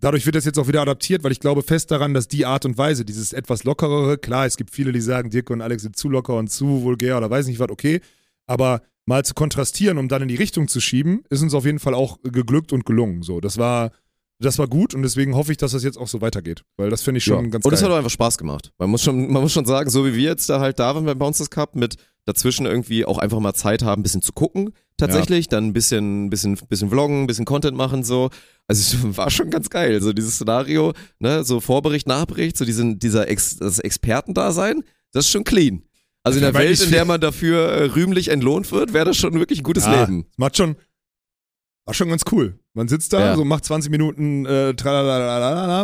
dadurch 0.00 0.26
wird 0.26 0.36
das 0.36 0.44
jetzt 0.44 0.58
auch 0.58 0.68
wieder 0.68 0.82
adaptiert, 0.82 1.24
weil 1.24 1.32
ich 1.32 1.40
glaube 1.40 1.62
fest 1.62 1.90
daran, 1.90 2.14
dass 2.14 2.28
die 2.28 2.46
Art 2.46 2.64
und 2.64 2.78
Weise, 2.78 3.04
dieses 3.04 3.32
etwas 3.32 3.64
lockerere, 3.64 4.18
klar, 4.18 4.46
es 4.46 4.56
gibt 4.56 4.70
viele, 4.70 4.92
die 4.92 5.00
sagen, 5.00 5.30
Dirk 5.30 5.50
und 5.50 5.60
Alex 5.60 5.82
sind 5.82 5.96
zu 5.96 6.08
locker 6.08 6.36
und 6.36 6.48
zu 6.48 6.82
vulgär 6.82 7.16
oder 7.16 7.30
weiß 7.30 7.46
nicht 7.46 7.58
was, 7.58 7.70
okay, 7.70 8.00
aber 8.46 8.82
mal 9.10 9.24
zu 9.24 9.34
kontrastieren, 9.34 9.98
um 9.98 10.08
dann 10.08 10.22
in 10.22 10.28
die 10.28 10.36
Richtung 10.36 10.68
zu 10.68 10.80
schieben, 10.80 11.22
ist 11.28 11.42
uns 11.42 11.52
auf 11.52 11.66
jeden 11.66 11.80
Fall 11.80 11.94
auch 11.94 12.18
geglückt 12.22 12.72
und 12.72 12.86
gelungen. 12.86 13.22
So, 13.22 13.40
das 13.40 13.58
war, 13.58 13.90
das 14.38 14.58
war 14.58 14.68
gut 14.68 14.94
und 14.94 15.02
deswegen 15.02 15.34
hoffe 15.34 15.52
ich, 15.52 15.58
dass 15.58 15.72
das 15.72 15.84
jetzt 15.84 15.98
auch 15.98 16.08
so 16.08 16.20
weitergeht, 16.20 16.62
weil 16.78 16.88
das 16.88 17.02
finde 17.02 17.18
ich 17.18 17.24
schon 17.24 17.50
ganz 17.50 17.64
Und 17.64 17.72
es 17.74 17.82
hat 17.82 17.90
auch 17.90 17.96
einfach 17.96 18.10
Spaß 18.10 18.38
gemacht. 18.38 18.72
Man 18.78 18.88
muss 18.88 19.02
schon, 19.02 19.30
man 19.30 19.42
muss 19.42 19.52
schon 19.52 19.66
sagen, 19.66 19.90
so 19.90 20.06
wie 20.06 20.14
wir 20.14 20.30
jetzt 20.30 20.48
da 20.48 20.60
halt 20.60 20.78
da 20.78 20.94
waren 20.94 21.04
beim 21.04 21.18
Bouncers 21.18 21.50
Cup 21.50 21.76
mit 21.76 21.96
dazwischen 22.24 22.66
irgendwie 22.66 23.04
auch 23.04 23.18
einfach 23.18 23.40
mal 23.40 23.52
Zeit 23.54 23.82
haben, 23.82 24.00
ein 24.00 24.02
bisschen 24.02 24.22
zu 24.22 24.32
gucken, 24.32 24.72
tatsächlich, 24.96 25.48
dann 25.48 25.66
ein 25.66 25.72
bisschen, 25.72 26.30
bisschen, 26.30 26.56
bisschen 26.68 26.90
vloggen, 26.90 27.22
ein 27.22 27.26
bisschen 27.26 27.46
Content 27.46 27.76
machen, 27.76 28.04
so. 28.04 28.30
Also 28.68 28.96
es 28.96 29.16
war 29.16 29.30
schon 29.30 29.50
ganz 29.50 29.70
geil, 29.70 30.00
so 30.00 30.12
dieses 30.12 30.36
Szenario, 30.36 30.92
ne, 31.18 31.42
so 31.42 31.60
Vorbericht, 31.60 32.06
Nachbericht, 32.06 32.56
so 32.56 32.64
diesen, 32.64 32.98
dieser 33.00 33.28
Ex, 33.28 33.56
das 33.56 33.80
Expertendasein, 33.80 34.84
das 35.12 35.24
ist 35.26 35.32
schon 35.32 35.44
clean. 35.44 35.82
Also 36.22 36.38
in 36.38 36.42
der 36.44 36.54
Welt, 36.54 36.80
in 36.82 36.90
der 36.90 37.04
man 37.04 37.20
dafür 37.20 37.60
äh, 37.68 37.84
rühmlich 37.86 38.28
entlohnt 38.28 38.70
wird, 38.72 38.92
wäre 38.92 39.06
das 39.06 39.16
schon 39.16 39.32
wirklich 39.34 39.60
ein 39.60 39.64
gutes 39.64 39.84
Ja, 39.86 40.00
Leben. 40.02 40.26
Macht 40.36 40.56
schon, 40.56 40.76
war 41.86 41.94
schon 41.94 42.08
ganz 42.10 42.22
cool. 42.30 42.58
Man 42.74 42.88
sitzt 42.88 43.12
da, 43.12 43.20
Ja. 43.20 43.36
so 43.36 43.44
macht 43.44 43.64
20 43.64 43.90
Minuten 43.90 44.44
äh, 44.46 44.74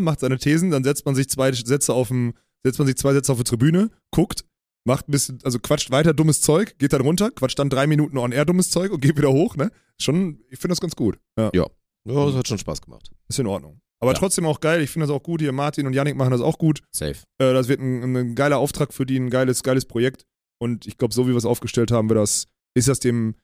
macht 0.00 0.20
seine 0.20 0.38
Thesen, 0.38 0.70
dann 0.70 0.84
setzt 0.84 1.06
man 1.06 1.14
sich 1.14 1.28
zwei 1.28 1.52
Sätze 1.52 1.94
auf 1.94 2.08
dem, 2.08 2.34
setzt 2.64 2.78
man 2.78 2.86
sich 2.86 2.96
zwei 2.96 3.12
Sätze 3.12 3.32
auf 3.32 3.38
die 3.38 3.44
Tribüne, 3.44 3.90
guckt, 4.10 4.44
macht 4.84 5.08
ein 5.08 5.12
bisschen, 5.12 5.38
also 5.42 5.58
quatscht 5.58 5.90
weiter 5.90 6.12
dummes 6.14 6.42
Zeug, 6.42 6.76
geht 6.78 6.92
dann 6.92 7.00
runter, 7.00 7.30
quatscht 7.30 7.58
dann 7.58 7.70
drei 7.70 7.86
Minuten 7.86 8.18
on 8.18 8.30
air 8.32 8.44
dummes 8.44 8.70
Zeug 8.70 8.92
und 8.92 9.00
geht 9.00 9.16
wieder 9.16 9.32
hoch, 9.32 9.56
ne? 9.56 9.70
Schon, 9.98 10.40
ich 10.50 10.58
finde 10.58 10.72
das 10.72 10.80
ganz 10.80 10.94
gut. 10.94 11.18
Ja, 11.38 11.50
Ja, 11.54 11.66
das 12.04 12.34
hat 12.36 12.46
schon 12.46 12.58
Spaß 12.58 12.82
gemacht. 12.82 13.10
ist 13.28 13.38
in 13.38 13.46
Ordnung. 13.46 13.80
Aber 14.00 14.12
Ja. 14.12 14.18
trotzdem 14.18 14.44
auch 14.46 14.60
geil, 14.60 14.82
ich 14.82 14.90
finde 14.90 15.06
das 15.06 15.14
auch 15.14 15.22
gut. 15.22 15.40
Hier 15.40 15.52
Martin 15.52 15.86
und 15.86 15.92
Yannick 15.94 16.16
machen 16.16 16.30
das 16.30 16.40
auch 16.40 16.58
gut. 16.58 16.82
Safe. 16.94 17.16
Äh, 17.38 17.52
das 17.54 17.68
wird 17.68 17.80
ein, 17.80 18.14
ein 18.16 18.34
geiler 18.34 18.58
Auftrag 18.58 18.92
für 18.92 19.06
die, 19.06 19.16
ein 19.18 19.30
geiles, 19.30 19.62
geiles 19.62 19.86
Projekt. 19.86 20.24
Und 20.58 20.86
ich 20.86 20.96
glaube, 20.98 21.14
so 21.14 21.26
wie 21.26 21.30
wir 21.32 21.36
es 21.36 21.44
aufgestellt 21.44 21.90
haben, 21.90 22.08
wird 22.08 22.18
das, 22.18 22.46
ist 22.74 22.88
das 22.88 23.00
dem, 23.00 23.34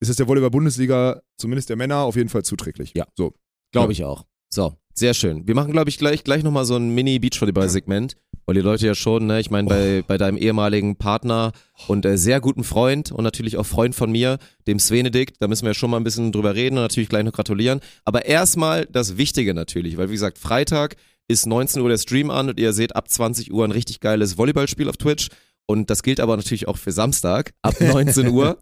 ist 0.00 0.08
das 0.08 0.16
der 0.16 0.26
Volleyball-Bundesliga, 0.28 1.20
zumindest 1.38 1.68
der 1.68 1.76
Männer, 1.76 1.98
auf 1.98 2.16
jeden 2.16 2.28
Fall 2.28 2.44
zuträglich. 2.44 2.92
Ja. 2.94 3.06
So. 3.16 3.34
Glaube 3.72 3.92
ich 3.92 4.04
auch. 4.04 4.24
So, 4.52 4.74
sehr 4.94 5.14
schön. 5.14 5.46
Wir 5.46 5.54
machen, 5.54 5.70
glaube 5.72 5.90
ich, 5.90 5.98
gleich, 5.98 6.24
gleich 6.24 6.42
nochmal 6.42 6.64
so 6.64 6.74
ein 6.76 6.90
Mini-Beachvolleyball-Segment, 6.94 8.16
weil 8.50 8.56
die 8.56 8.62
Leute 8.62 8.84
ja 8.84 8.96
schon, 8.96 9.26
ne, 9.26 9.38
ich 9.38 9.52
meine, 9.52 9.68
bei, 9.68 10.02
bei 10.04 10.18
deinem 10.18 10.36
ehemaligen 10.36 10.96
Partner 10.96 11.52
und 11.86 12.04
äh, 12.04 12.18
sehr 12.18 12.40
guten 12.40 12.64
Freund 12.64 13.12
und 13.12 13.22
natürlich 13.22 13.56
auch 13.56 13.64
Freund 13.64 13.94
von 13.94 14.10
mir, 14.10 14.38
dem 14.66 14.80
Svenedikt, 14.80 15.36
da 15.38 15.46
müssen 15.46 15.62
wir 15.66 15.70
ja 15.70 15.74
schon 15.74 15.88
mal 15.88 15.98
ein 15.98 16.02
bisschen 16.02 16.32
drüber 16.32 16.56
reden 16.56 16.76
und 16.76 16.82
natürlich 16.82 17.08
gleich 17.08 17.22
noch 17.22 17.30
gratulieren. 17.30 17.78
Aber 18.04 18.24
erstmal 18.24 18.86
das 18.86 19.16
Wichtige 19.16 19.54
natürlich, 19.54 19.98
weil 19.98 20.08
wie 20.08 20.14
gesagt, 20.14 20.36
Freitag 20.36 20.96
ist 21.28 21.46
19 21.46 21.80
Uhr 21.80 21.90
der 21.90 21.98
Stream 21.98 22.28
an 22.28 22.48
und 22.48 22.58
ihr 22.58 22.72
seht 22.72 22.96
ab 22.96 23.08
20 23.08 23.52
Uhr 23.52 23.64
ein 23.64 23.70
richtig 23.70 24.00
geiles 24.00 24.36
Volleyballspiel 24.36 24.88
auf 24.88 24.96
Twitch. 24.96 25.28
Und 25.66 25.88
das 25.88 26.02
gilt 26.02 26.18
aber 26.18 26.36
natürlich 26.36 26.66
auch 26.66 26.76
für 26.76 26.90
Samstag 26.90 27.52
ab 27.62 27.76
19 27.80 28.30
Uhr. 28.30 28.58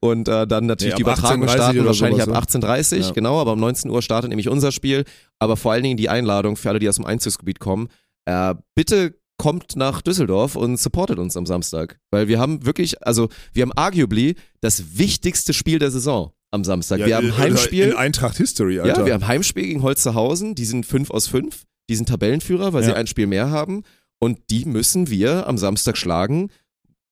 Und 0.00 0.26
äh, 0.26 0.44
dann 0.48 0.66
natürlich 0.66 0.94
Nee, 0.94 0.96
die 0.96 1.02
Übertragung 1.02 1.44
18:30 1.44 1.52
starten 1.52 1.84
wahrscheinlich 1.84 2.22
ab 2.22 2.30
18.30 2.30 2.96
Ja. 2.98 3.10
genau, 3.12 3.40
aber 3.40 3.52
um 3.52 3.60
19 3.60 3.92
Uhr 3.92 4.02
startet 4.02 4.30
nämlich 4.30 4.48
unser 4.48 4.72
Spiel. 4.72 5.04
Aber 5.38 5.56
vor 5.56 5.70
allen 5.70 5.84
Dingen 5.84 5.96
die 5.96 6.08
Einladung 6.08 6.56
für 6.56 6.70
alle, 6.70 6.80
die 6.80 6.88
aus 6.88 6.96
dem 6.96 7.06
Einzugsgebiet 7.06 7.60
kommen. 7.60 7.86
Äh, 8.26 8.54
bitte 8.74 9.14
kommt 9.40 9.76
nach 9.76 10.02
Düsseldorf 10.02 10.56
und 10.56 10.78
supportet 10.78 11.18
uns 11.18 11.36
am 11.36 11.46
Samstag. 11.46 11.98
Weil 12.10 12.28
wir 12.28 12.38
haben 12.38 12.64
wirklich, 12.66 13.02
also 13.06 13.28
wir 13.52 13.62
haben 13.62 13.72
arguably 13.74 14.36
das 14.60 14.98
wichtigste 14.98 15.52
Spiel 15.52 15.78
der 15.78 15.90
Saison 15.90 16.32
am 16.50 16.64
Samstag. 16.64 16.98
wir 17.04 17.16
haben 17.16 17.28
in- 17.28 17.38
Heimspiel. 17.38 17.88
In 17.90 17.96
Eintracht 17.96 18.36
History, 18.36 18.80
Alter. 18.80 19.00
Ja, 19.00 19.06
wir 19.06 19.14
haben 19.14 19.26
Heimspiel 19.26 19.64
gegen 19.66 19.82
Holsterhausen, 19.82 20.54
die 20.54 20.64
sind 20.64 20.84
5 20.84 21.10
aus 21.10 21.26
5, 21.28 21.62
die 21.88 21.96
sind 21.96 22.08
Tabellenführer, 22.08 22.72
weil 22.72 22.82
sie 22.82 22.90
Ja. 22.90 22.96
ein 22.96 23.06
Spiel 23.06 23.26
mehr 23.26 23.50
haben 23.50 23.82
und 24.18 24.38
die 24.50 24.64
müssen 24.64 25.08
wir 25.10 25.46
am 25.46 25.58
Samstag 25.58 25.96
schlagen, 25.96 26.50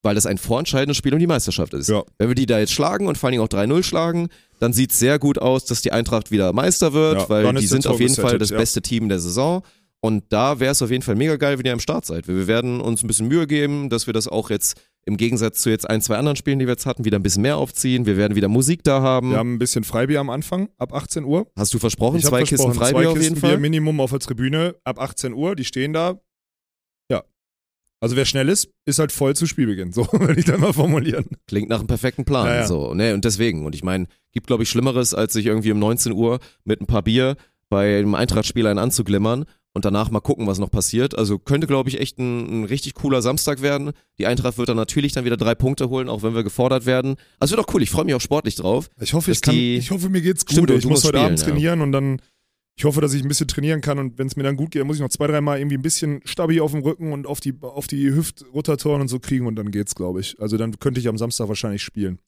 weil 0.03 0.15
das 0.15 0.27
ein 0.27 0.39
vorentscheidendes 0.39 0.97
Spiel 0.97 1.13
um 1.13 1.19
die 1.19 1.27
Meisterschaft 1.27 1.75
ist. 1.75 1.89
Ja. 1.89 2.03
Wenn 2.19 2.29
wir 2.29 2.35
die 2.35 2.47
da 2.47 2.59
jetzt 2.59 2.73
schlagen 2.73 3.07
und 3.07 3.19
vor 3.19 3.29
allen 3.29 3.33
Dingen 3.33 3.45
auch 3.45 3.49
3-0 3.49 3.83
schlagen, 3.83 4.29
dann 4.61 4.73
sieht 4.73 4.93
es 4.93 4.99
sehr 4.99 5.19
gut 5.19 5.39
aus, 5.39 5.65
dass 5.65 5.83
die 5.83 5.93
Eintracht 5.93 6.31
wieder 6.31 6.53
Meister 6.53 6.93
wird, 6.93 7.19
Ja, 7.23 7.29
weil 7.29 7.53
die 7.55 7.67
sind 7.67 7.87
auf 7.87 8.01
jeden 8.01 8.15
Fall 8.15 8.39
das 8.39 8.51
ja. 8.51 8.59
beste 8.59 8.83
Team 8.83 9.09
der 9.09 9.19
Saison. 9.21 9.63
Und 10.01 10.33
da 10.33 10.61
wäre 10.61 10.73
es 10.73 10.83
auf 10.83 10.91
jeden 10.91 11.03
Fall 11.03 11.17
mega 11.17 11.37
geil, 11.37 11.59
wenn 11.59 11.67
ihr 11.67 11.73
am 11.73 11.81
Start 11.81 12.07
seid. 12.07 12.29
Wir 12.29 12.47
werden 12.47 12.81
uns 12.81 13.03
ein 13.03 13.09
bisschen 13.09 13.27
Mühe 13.27 13.47
geben, 13.47 13.91
dass 13.91 14.07
wir 14.07 14.15
das 14.15 14.29
auch 14.29 14.49
jetzt 14.51 14.81
im 15.05 15.17
Gegensatz 15.17 15.61
zu 15.61 15.71
jetzt 15.71 15.89
ein, 15.89 16.03
zwei 16.03 16.19
anderen 16.19 16.37
Spielen, 16.37 16.59
die 16.59 16.67
wir 16.67 16.73
jetzt 16.73 16.87
hatten, 16.87 17.05
wieder 17.05 17.19
ein 17.19 17.23
bisschen 17.23 17.43
mehr 17.43 17.57
aufziehen. 17.57 18.07
Wir 18.07 18.17
werden 18.17 18.37
wieder 18.37 18.49
Musik 18.49 18.85
da 18.85 19.01
haben. 19.01 19.31
Wir 19.31 19.39
haben 19.39 19.55
ein 19.55 19.59
bisschen 19.59 19.83
Freibier 19.83 20.21
am 20.21 20.31
Anfang, 20.31 20.69
ab 20.77 20.93
18 20.93 21.25
Uhr. 21.25 21.51
Hast 21.57 21.75
du 21.75 21.79
versprochen? 21.79 22.19
Ich 22.19 22.27
zwei 22.27 22.41
Kisten 22.43 22.57
versprochen, 22.57 22.79
Freibier 22.79 23.03
zwei 23.03 23.09
auf 23.09 23.17
jeden 23.17 23.35
Kisten 23.35 23.41
Bier 23.41 23.51
Fall? 23.51 23.61
Minimum 23.61 24.01
auf 24.01 24.11
der 24.11 24.21
Tribüne, 24.21 24.77
ab 24.85 25.01
18 25.01 25.33
Uhr, 25.33 25.57
die 25.57 25.65
stehen 25.65 25.93
da. 25.95 26.21
Ja. 27.11 27.25
Also 28.01 28.15
wer 28.15 28.27
schnell 28.27 28.49
ist, 28.49 28.71
ist 28.85 28.99
halt 28.99 29.11
voll 29.11 29.35
zu 29.35 29.47
Spielbeginn. 29.47 29.93
So, 29.93 30.03
will 30.13 30.39
ich 30.39 30.45
da 30.45 30.59
mal 30.59 30.75
formulieren. 30.75 31.25
Klingt 31.49 31.71
nach 31.71 31.79
einem 31.79 31.89
perfekten 31.89 32.25
Plan. 32.25 32.47
Ja, 32.47 32.55
ja. 32.57 32.67
So, 32.67 32.95
ne, 32.95 33.15
und 33.15 33.25
deswegen. 33.25 33.65
Und 33.65 33.75
ich 33.75 33.83
meine, 33.83 34.07
gibt, 34.33 34.47
glaube 34.47 34.63
ich, 34.63 34.69
Schlimmeres, 34.69 35.15
als 35.15 35.33
sich 35.33 35.47
irgendwie 35.47 35.73
um 35.73 35.79
19 35.79 36.13
Uhr 36.13 36.39
mit 36.65 36.81
ein 36.83 36.87
paar 36.87 37.03
Bier 37.03 37.37
bei 37.71 37.99
einem 37.99 38.15
Eintrachtspiel 38.15 38.67
einen 38.67 38.79
anzuglimmern 38.79 39.45
und 39.79 39.85
danach 39.85 40.11
mal 40.11 40.19
gucken, 40.19 40.49
was 40.49 40.59
noch 40.59 40.73
passiert. 40.73 41.17
Also 41.17 41.39
könnte, 41.39 41.69
glaube 41.69 41.89
ich, 41.89 42.01
echt 42.01 42.19
ein, 42.19 42.63
ein 42.63 42.65
richtig 42.65 42.95
cooler 42.95 43.23
Samstag 43.23 43.63
werden. 43.63 43.93
Die 44.19 44.27
Eintracht 44.27 44.59
wird 44.59 44.69
dann 44.69 44.77
natürlich 44.77 45.13
dann 45.13 45.25
wieder 45.25 45.37
drei 45.37 45.55
Punkte 45.55 45.89
holen, 45.89 46.09
auch 46.09 46.25
wenn 46.25 46.35
wir 46.35 46.43
gefordert 46.43 46.85
werden. 46.85 47.15
Also 47.39 47.57
wird 47.57 47.65
auch 47.65 47.73
cool. 47.73 47.83
Ich 47.83 47.91
freue 47.91 48.05
mich 48.05 48.15
auch 48.17 48.21
sportlich 48.21 48.57
drauf. 48.57 48.91
Ich 49.01 49.15
hoffe, 49.15 49.31
ich, 49.31 49.41
kann, 49.41 49.55
ich 49.55 49.93
hoffe 49.93 50.09
mir 50.09 50.21
geht's 50.21 50.45
gut. 50.45 50.55
Stimmt, 50.55 50.71
ich 50.71 50.85
muss 50.85 51.05
heute 51.05 51.21
Abend 51.21 51.39
spielen, 51.39 51.59
ja. 51.59 51.71
trainieren 51.71 51.81
und 51.83 51.93
dann, 51.93 52.21
ich 52.75 52.85
hoffe, 52.85 53.01
dass 53.01 53.15
ich 53.15 53.23
ein 53.23 53.29
bisschen 53.29 53.47
trainieren 53.47 53.81
kann 53.81 54.01
und 54.01 54.19
wenn 54.19 54.27
es 54.27 54.35
mir 54.35 54.43
dann 54.43 54.57
gut 54.57 54.73
geht, 54.73 54.81
dann 54.81 54.89
muss 54.89 54.97
ich 54.97 55.03
noch 55.03 55.11
zwei, 55.11 55.29
dreimal 55.29 55.61
irgendwie 55.61 55.77
ein 55.77 55.83
bisschen 55.83 56.23
Stabi 56.25 56.61
auf 56.61 56.73
dem 56.73 56.83
Rücken 56.83 57.13
und 57.13 57.29
auf 57.29 57.39
die, 57.39 57.55
auf 57.61 57.87
die 57.87 58.13
Hüftrotatoren 58.13 59.01
und 59.01 59.09
so 59.09 59.21
kriegen 59.21 59.47
und 59.47 59.55
dann 59.55 59.71
geht's, 59.71 59.95
glaube 59.95 60.19
ich. 60.19 60.35
Also 60.41 60.57
dann 60.57 60.81
könnte 60.81 60.99
ich 60.99 61.07
am 61.07 61.19
Samstag 61.19 61.47
wahrscheinlich 61.47 61.83
spielen. 61.83 62.19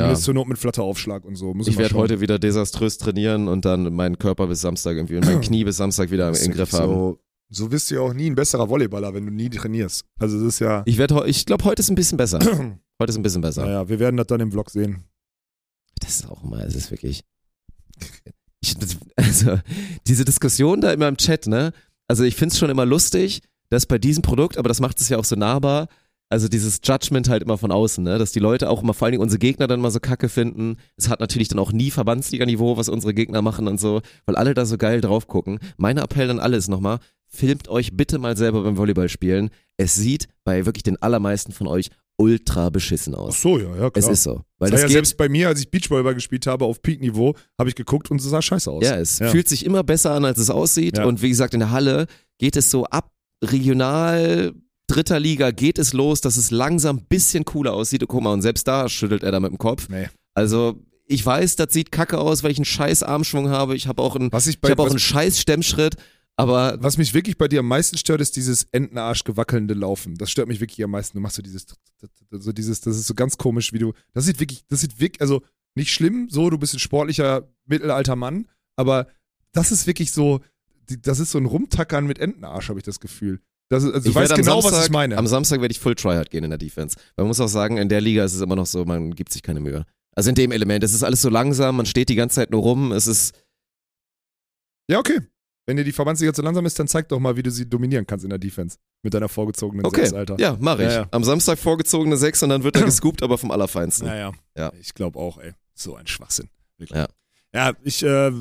Zumindest 0.00 0.24
zur 0.24 0.34
Not 0.34 0.48
mit 0.48 0.58
Flatteraufschlag 0.58 1.24
und 1.24 1.36
so. 1.36 1.54
Muss 1.54 1.68
Ich 1.68 1.78
werde 1.78 1.94
heute 1.94 2.20
wieder 2.20 2.38
desaströs 2.38 2.98
trainieren 2.98 3.48
und 3.48 3.64
dann 3.64 3.92
meinen 3.94 4.18
Körper 4.18 4.46
bis 4.46 4.60
Samstag 4.60 4.96
irgendwie 4.96 5.16
und 5.16 5.24
mein 5.26 5.40
Knie 5.42 5.64
bis 5.64 5.76
Samstag 5.76 6.10
wieder 6.10 6.28
im 6.28 6.52
Griff 6.52 6.72
haben. 6.72 6.92
so, 6.92 7.18
so 7.48 7.70
wirst 7.70 7.90
du 7.90 7.96
ja 7.96 8.00
auch 8.00 8.14
nie 8.14 8.28
ein 8.30 8.34
besserer 8.34 8.68
Volleyballer, 8.68 9.14
wenn 9.14 9.26
du 9.26 9.32
nie 9.32 9.50
trainierst. 9.50 10.04
Also 10.18 10.38
das 10.38 10.54
ist 10.54 10.58
ja, 10.60 10.82
Ich 10.86 10.98
ich 10.98 11.46
glaube, 11.46 11.64
heute 11.64 11.80
ist 11.80 11.90
ein 11.90 11.94
bisschen 11.94 12.16
besser. 12.18 12.38
Heute 13.00 13.10
ist 13.10 13.16
ein 13.16 13.22
bisschen 13.22 13.40
besser. 13.40 13.64
naja, 13.64 13.88
wir 13.88 13.98
werden 13.98 14.16
das 14.16 14.28
dann 14.28 14.38
im 14.38 14.52
Vlog 14.52 14.70
sehen. 14.70 15.02
Das 15.98 16.20
ist 16.20 16.28
auch 16.28 16.44
immer, 16.44 16.64
es 16.64 16.76
ist 16.76 16.92
wirklich. 16.92 17.24
Ich, 18.60 18.76
also, 19.16 19.58
diese 20.06 20.24
Diskussion 20.24 20.80
da 20.80 20.92
immer 20.92 21.08
im 21.08 21.16
Chat, 21.16 21.48
ne? 21.48 21.72
Also, 22.06 22.22
ich 22.22 22.36
finde 22.36 22.52
es 22.52 22.58
schon 22.60 22.70
immer 22.70 22.86
lustig, 22.86 23.42
dass 23.70 23.86
bei 23.86 23.98
diesem 23.98 24.22
Produkt, 24.22 24.56
aber 24.56 24.68
das 24.68 24.78
macht 24.78 25.00
es 25.00 25.08
ja 25.08 25.18
auch 25.18 25.24
so 25.24 25.34
nahbar, 25.34 25.88
also 26.32 26.48
dieses 26.48 26.80
Judgment 26.82 27.28
halt 27.28 27.42
immer 27.42 27.58
von 27.58 27.70
außen, 27.70 28.02
ne? 28.02 28.18
Dass 28.18 28.32
die 28.32 28.40
Leute 28.40 28.68
auch 28.68 28.82
immer, 28.82 28.94
vor 28.94 29.06
allen 29.06 29.12
Dingen 29.12 29.22
unsere 29.22 29.38
Gegner 29.38 29.66
dann 29.68 29.80
mal 29.80 29.90
so 29.90 30.00
kacke 30.00 30.28
finden. 30.28 30.76
Es 30.96 31.08
hat 31.08 31.20
natürlich 31.20 31.48
dann 31.48 31.58
auch 31.60 31.70
nie 31.72 31.90
Verbandsliga-Niveau, 31.90 32.76
was 32.76 32.88
unsere 32.88 33.14
Gegner 33.14 33.42
machen 33.42 33.68
und 33.68 33.78
so, 33.78 34.00
weil 34.26 34.34
alle 34.36 34.54
da 34.54 34.66
so 34.66 34.76
geil 34.78 35.00
drauf 35.00 35.28
gucken. 35.28 35.60
Mein 35.76 35.98
Appell 35.98 36.30
an 36.30 36.40
alle 36.40 36.56
ist 36.56 36.68
nochmal, 36.68 36.98
filmt 37.28 37.68
euch 37.68 37.96
bitte 37.96 38.18
mal 38.18 38.36
selber 38.36 38.62
beim 38.64 38.76
Volleyball 38.76 39.08
spielen. 39.08 39.50
Es 39.76 39.94
sieht 39.94 40.26
bei 40.44 40.66
wirklich 40.66 40.82
den 40.82 41.00
allermeisten 41.00 41.52
von 41.52 41.66
euch 41.66 41.90
ultra 42.18 42.68
beschissen 42.70 43.14
Ach 43.14 43.20
aus. 43.20 43.40
so, 43.40 43.58
ja, 43.58 43.64
ja, 43.70 43.90
klar. 43.90 43.92
Es 43.94 44.08
ist 44.08 44.22
so. 44.22 44.42
Weil 44.58 44.68
Sah 44.70 44.76
das 44.76 44.82
ja 44.82 44.88
selbst 44.88 45.16
bei 45.16 45.28
mir, 45.28 45.48
als 45.48 45.60
ich 45.60 45.70
Beachvolleyball 45.70 46.14
gespielt 46.14 46.46
habe 46.46 46.64
auf 46.66 46.82
Peak-Niveau, 46.82 47.34
habe 47.58 47.68
ich 47.68 47.74
geguckt 47.74 48.10
und 48.10 48.20
es 48.20 48.26
sah 48.26 48.42
scheiße 48.42 48.70
aus. 48.70 48.84
ja, 48.84 48.96
es 48.96 49.18
Ja. 49.18 49.28
fühlt 49.28 49.48
sich 49.48 49.64
immer 49.64 49.82
besser 49.82 50.12
an, 50.12 50.24
als 50.24 50.38
es 50.38 50.50
aussieht. 50.50 50.98
Ja. 50.98 51.04
Und 51.04 51.20
wie 51.22 51.30
gesagt, 51.30 51.54
in 51.54 51.60
der 51.60 51.70
Halle 51.70 52.06
geht 52.38 52.56
es 52.56 52.70
so 52.70 52.84
ab 52.84 53.10
regional 53.42 54.52
dritter 54.86 55.20
Liga 55.20 55.50
geht 55.50 55.78
es 55.78 55.92
los, 55.92 56.20
dass 56.20 56.36
es 56.36 56.50
langsam 56.50 56.98
ein 56.98 57.06
bisschen 57.06 57.44
cooler 57.44 57.72
aussieht. 57.72 58.02
Und 58.02 58.08
guck 58.08 58.22
mal, 58.22 58.32
und 58.32 58.42
selbst 58.42 58.66
da 58.68 58.88
schüttelt 58.88 59.22
er 59.22 59.32
da 59.32 59.40
mit 59.40 59.50
dem 59.50 59.58
Kopf. 59.58 59.88
Nee. 59.88 60.08
Also 60.34 60.80
ich 61.06 61.24
weiß, 61.24 61.56
das 61.56 61.72
sieht 61.72 61.92
kacke 61.92 62.18
aus, 62.18 62.42
weil 62.42 62.50
ich 62.50 62.58
einen 62.58 62.64
scheiß 62.64 63.02
Armschwung 63.02 63.48
habe. 63.48 63.76
Ich 63.76 63.86
habe 63.86 64.02
auch 64.02 64.16
einen, 64.16 64.32
Was 64.32 64.46
ich 64.46 64.56
ich 64.56 64.60
bei, 64.60 64.70
habe 64.70 64.82
auch 64.82 64.86
was, 64.86 64.92
einen 64.92 65.00
scheiß 65.00 65.40
Stemmschritt. 65.40 65.96
Aber 66.36 66.76
was 66.80 66.96
mich 66.96 67.12
wirklich 67.12 67.36
bei 67.36 67.46
dir 67.48 67.60
am 67.60 67.68
meisten 67.68 67.98
stört, 67.98 68.20
ist 68.20 68.36
dieses 68.36 68.64
Entenarsch 68.72 69.24
gewackelnde 69.24 69.74
Laufen. 69.74 70.16
Das 70.16 70.30
stört 70.30 70.48
mich 70.48 70.60
wirklich 70.60 70.82
am 70.82 70.90
meisten. 70.90 71.18
Du 71.18 71.22
machst 71.22 71.36
so 71.36 71.42
dieses, 71.42 71.66
so 72.30 72.52
dieses, 72.52 72.80
das 72.80 72.96
ist 72.96 73.06
so 73.06 73.14
ganz 73.14 73.36
komisch, 73.36 73.72
wie 73.72 73.78
du, 73.78 73.92
das 74.14 74.24
sieht 74.24 74.40
wirklich, 74.40 74.64
das 74.68 74.80
sieht 74.80 74.98
wirklich, 74.98 75.20
also 75.20 75.42
nicht 75.74 75.92
schlimm, 75.92 76.28
so, 76.30 76.50
du 76.50 76.58
bist 76.58 76.74
ein 76.74 76.78
sportlicher, 76.78 77.48
mittelalter 77.66 78.16
Mann, 78.16 78.48
aber 78.76 79.08
das 79.52 79.72
ist 79.72 79.86
wirklich 79.86 80.12
so, 80.12 80.40
das 80.86 81.20
ist 81.20 81.30
so 81.30 81.38
ein 81.38 81.46
Rumtackern 81.46 82.06
mit 82.06 82.18
Entenarsch, 82.18 82.68
habe 82.68 82.78
ich 82.78 82.84
das 82.84 83.00
Gefühl. 83.00 83.40
Das 83.68 83.84
ist, 83.84 83.94
also 83.94 84.12
du 84.12 84.20
ich 84.20 84.30
am 84.30 84.36
genau, 84.36 84.60
Samstag, 84.60 84.78
was 84.78 84.84
ich 84.86 84.90
meine. 84.90 85.16
Am 85.16 85.26
Samstag 85.26 85.60
werde 85.60 85.72
ich 85.72 85.80
Full 85.80 85.94
Tryhard 85.94 86.30
gehen 86.30 86.44
in 86.44 86.50
der 86.50 86.58
Defense. 86.58 86.96
Man 87.16 87.26
muss 87.26 87.40
auch 87.40 87.48
sagen, 87.48 87.78
in 87.78 87.88
der 87.88 88.00
Liga 88.00 88.24
ist 88.24 88.34
es 88.34 88.40
immer 88.40 88.56
noch 88.56 88.66
so, 88.66 88.84
man 88.84 89.14
gibt 89.14 89.32
sich 89.32 89.42
keine 89.42 89.60
Mühe. 89.60 89.84
Also 90.14 90.28
in 90.28 90.34
dem 90.34 90.52
Element, 90.52 90.84
es 90.84 90.92
ist 90.92 91.02
alles 91.02 91.22
so 91.22 91.30
langsam, 91.30 91.76
man 91.76 91.86
steht 91.86 92.10
die 92.10 92.14
ganze 92.14 92.36
Zeit 92.36 92.50
nur 92.50 92.60
rum, 92.60 92.92
es 92.92 93.06
ist, 93.06 93.34
ja, 94.88 94.98
okay. 94.98 95.20
Wenn 95.64 95.76
dir 95.76 95.84
die 95.84 95.92
Verbandsliga 95.92 96.34
zu 96.34 96.42
langsam 96.42 96.66
ist, 96.66 96.78
dann 96.78 96.88
zeig 96.88 97.08
doch 97.08 97.20
mal, 97.20 97.36
wie 97.36 97.42
du 97.42 97.50
sie 97.50 97.68
dominieren 97.68 98.04
kannst 98.04 98.24
in 98.24 98.30
der 98.30 98.38
Defense. 98.38 98.78
Mit 99.02 99.14
deiner 99.14 99.28
vorgezogenen 99.28 99.86
okay, 99.86 100.02
Sechs, 100.02 100.12
Alter. 100.12 100.36
ja, 100.38 100.56
mache 100.60 100.82
ich. 100.82 100.90
Ja, 100.90 101.02
ja. 101.02 101.08
Am 101.12 101.22
Samstag 101.22 101.58
vorgezogene 101.58 102.16
6 102.16 102.42
und 102.42 102.48
dann 102.48 102.64
wird 102.64 102.76
er 102.76 102.82
gescoopt, 102.84 103.22
aber 103.22 103.38
vom 103.38 103.50
Allerfeinsten. 103.52 104.06
Naja. 104.06 104.32
Ja. 104.56 104.72
Ich 104.80 104.92
glaube 104.94 105.18
auch, 105.18 105.38
ey. 105.38 105.52
So 105.74 105.94
ein 105.94 106.06
Schwachsinn. 106.06 106.50
Wirklich. 106.78 106.98
Ja. 106.98 107.08
Ja, 107.54 107.74
ich, 107.84 108.02
äh, 108.02 108.32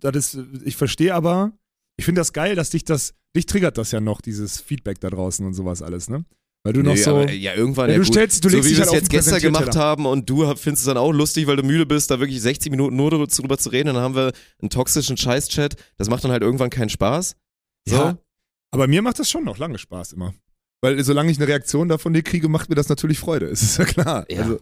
das 0.00 0.34
ist, 0.34 0.38
ich 0.64 0.76
verstehe 0.76 1.14
aber, 1.14 1.52
ich 1.96 2.04
finde 2.04 2.20
das 2.20 2.32
geil, 2.32 2.54
dass 2.56 2.70
dich 2.70 2.84
das, 2.84 3.14
dich 3.36 3.46
triggert 3.46 3.78
das 3.78 3.90
ja 3.92 4.00
noch, 4.00 4.20
dieses 4.20 4.60
Feedback 4.60 5.00
da 5.00 5.10
draußen 5.10 5.44
und 5.46 5.54
sowas 5.54 5.82
alles, 5.82 6.08
ne? 6.08 6.24
Weil 6.64 6.74
du 6.74 6.82
noch 6.82 6.92
Nee, 6.94 7.02
so. 7.02 7.10
aber, 7.16 7.32
ja, 7.32 7.54
irgendwann, 7.54 7.88
Ja, 7.90 7.94
ja, 7.96 7.98
du 7.98 8.04
gut. 8.04 8.14
stellst- 8.14 8.44
du 8.44 8.48
so 8.48 8.56
legst 8.56 8.68
wie 8.70 8.74
dich 8.74 8.78
wir 8.78 8.84
halt 8.86 8.94
es 8.94 9.00
jetzt 9.00 9.10
gestern 9.10 9.40
gemacht 9.40 9.74
haben 9.76 10.06
und 10.06 10.30
du 10.30 10.46
findest 10.54 10.82
es 10.82 10.84
dann 10.84 10.96
auch 10.96 11.10
lustig, 11.12 11.48
weil 11.48 11.56
du 11.56 11.64
müde 11.64 11.86
bist, 11.86 12.10
da 12.10 12.20
wirklich 12.20 12.40
60 12.40 12.70
Minuten 12.70 12.94
nur 12.94 13.10
drüber, 13.10 13.58
zu 13.58 13.68
reden, 13.70 13.88
dann 13.94 13.96
haben 14.02 14.14
wir 14.14 14.32
einen 14.60 14.70
toxischen 14.70 15.16
Scheiß-Chat, 15.16 15.74
das 15.96 16.08
macht 16.08 16.22
dann 16.22 16.30
halt 16.30 16.42
irgendwann 16.42 16.70
keinen 16.70 16.88
Spaß. 16.88 17.34
So. 17.88 17.96
Ja. 17.96 18.18
Aber 18.70 18.86
mir 18.86 19.02
macht 19.02 19.18
das 19.18 19.28
schon 19.28 19.44
noch 19.44 19.58
lange 19.58 19.76
Spaß 19.78 20.12
immer. 20.12 20.34
Weil 20.84 21.02
solange 21.04 21.30
ich 21.32 21.38
eine 21.38 21.48
Reaktion 21.48 21.88
davon 21.88 22.12
dir 22.14 22.22
kriege, 22.22 22.48
macht 22.48 22.68
mir 22.68 22.74
das 22.76 22.88
natürlich 22.88 23.18
Freude. 23.18 23.46
Es 23.46 23.62
ist 23.62 23.76
ja 23.78 23.84
klar. 23.84 24.24
Ja. 24.30 24.42
Also, 24.42 24.60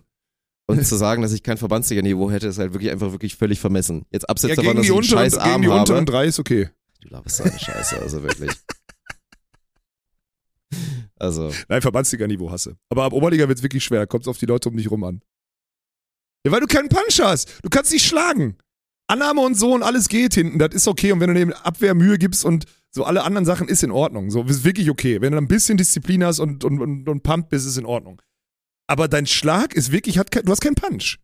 Und 0.69 0.87
zu 0.87 0.97
sagen, 0.97 1.21
dass 1.21 1.33
ich 1.33 1.43
kein 1.43 1.59
Verbandsliga-Niveau 1.59 2.31
hätte, 2.31 2.47
ist 2.49 2.59
halt 2.59 2.73
wirklich 2.73 2.91
einfach 2.91 3.13
wirklich 3.13 3.37
völlig 3.37 3.61
vermessen. 3.61 4.07
Jetzt 4.11 4.23
ja, 4.23 4.29
abseits 4.31 4.57
davon, 4.57 4.65
gegen 4.65 4.77
dass 4.79 4.87
die, 4.87 4.93
ich 4.93 4.97
einen 4.97 5.05
scheiß 5.05 5.33
gegen 5.35 5.45
Arm 5.45 5.63
die 5.63 5.69
habe. 5.69 5.81
unteren 5.81 6.07
drei 6.07 6.25
ist 6.27 6.39
okay. 6.39 6.71
Du 7.01 7.09
laberst 7.09 7.37
so 7.37 7.45
eine 7.45 7.59
Scheiße, 7.59 8.01
also 8.01 8.23
wirklich. 8.23 8.51
Also, 11.17 11.53
Nein, 11.69 11.83
Verbandsliga-Niveau 11.83 12.51
hasse. 12.51 12.79
Aber 12.89 13.05
ab 13.05 13.13
Oberliga 13.13 13.47
wird 13.47 13.59
es 13.59 13.63
wirklich 13.63 13.85
schwer. 13.85 14.07
Kommt 14.07 14.25
es 14.25 14.29
auf 14.29 14.39
die 14.39 14.47
Leute 14.47 14.71
um 14.71 14.77
dich 14.79 14.91
rum 14.91 15.05
an. 15.05 15.21
Ja, 16.47 16.53
weil 16.53 16.61
du 16.61 16.67
keinen 16.67 16.89
Punch 16.89 17.21
hast. 17.21 17.59
Du 17.63 17.69
kannst 17.69 17.93
nicht 17.93 18.07
schlagen. 18.07 18.57
Annahme 19.07 19.43
und 19.43 19.55
so 19.55 19.75
und 19.75 19.83
alles 19.83 20.09
geht 20.09 20.33
hinten. 20.33 20.59
Das 20.59 20.75
ist 20.75 20.89
okay. 20.89 21.13
Und 21.13 21.21
wenn 21.21 21.29
du 21.29 21.35
neben 21.35 21.53
Abwehr 21.53 21.95
Mühe 21.95 22.17
gibst 22.17 22.43
und 22.45 22.65
so 22.91 23.05
alle 23.05 23.23
anderen 23.25 23.45
Sachen, 23.45 23.69
ist 23.69 23.83
in 23.83 23.91
Ordnung. 23.91 24.31
So, 24.31 24.45
ist 24.45 24.65
wirklich 24.65 24.89
okay. 24.89 25.21
Wenn 25.21 25.33
du 25.33 25.39
ein 25.39 25.47
bisschen 25.49 25.77
Disziplin 25.77 26.25
hast 26.25 26.39
und, 26.39 26.65
und, 26.65 26.81
und, 26.81 27.07
und 27.07 27.23
pumpt 27.23 27.51
bist, 27.51 27.67
ist 27.67 27.77
in 27.77 27.85
Ordnung. 27.85 28.23
Aber 28.87 29.07
dein 29.07 29.27
Schlag 29.27 29.75
ist 29.75 29.93
wirklich, 29.93 30.19
hat 30.19 30.31
kein, 30.31 30.45
du 30.45 30.53
hast 30.53 30.63
keinen 30.63 30.75
Punch. 30.75 31.19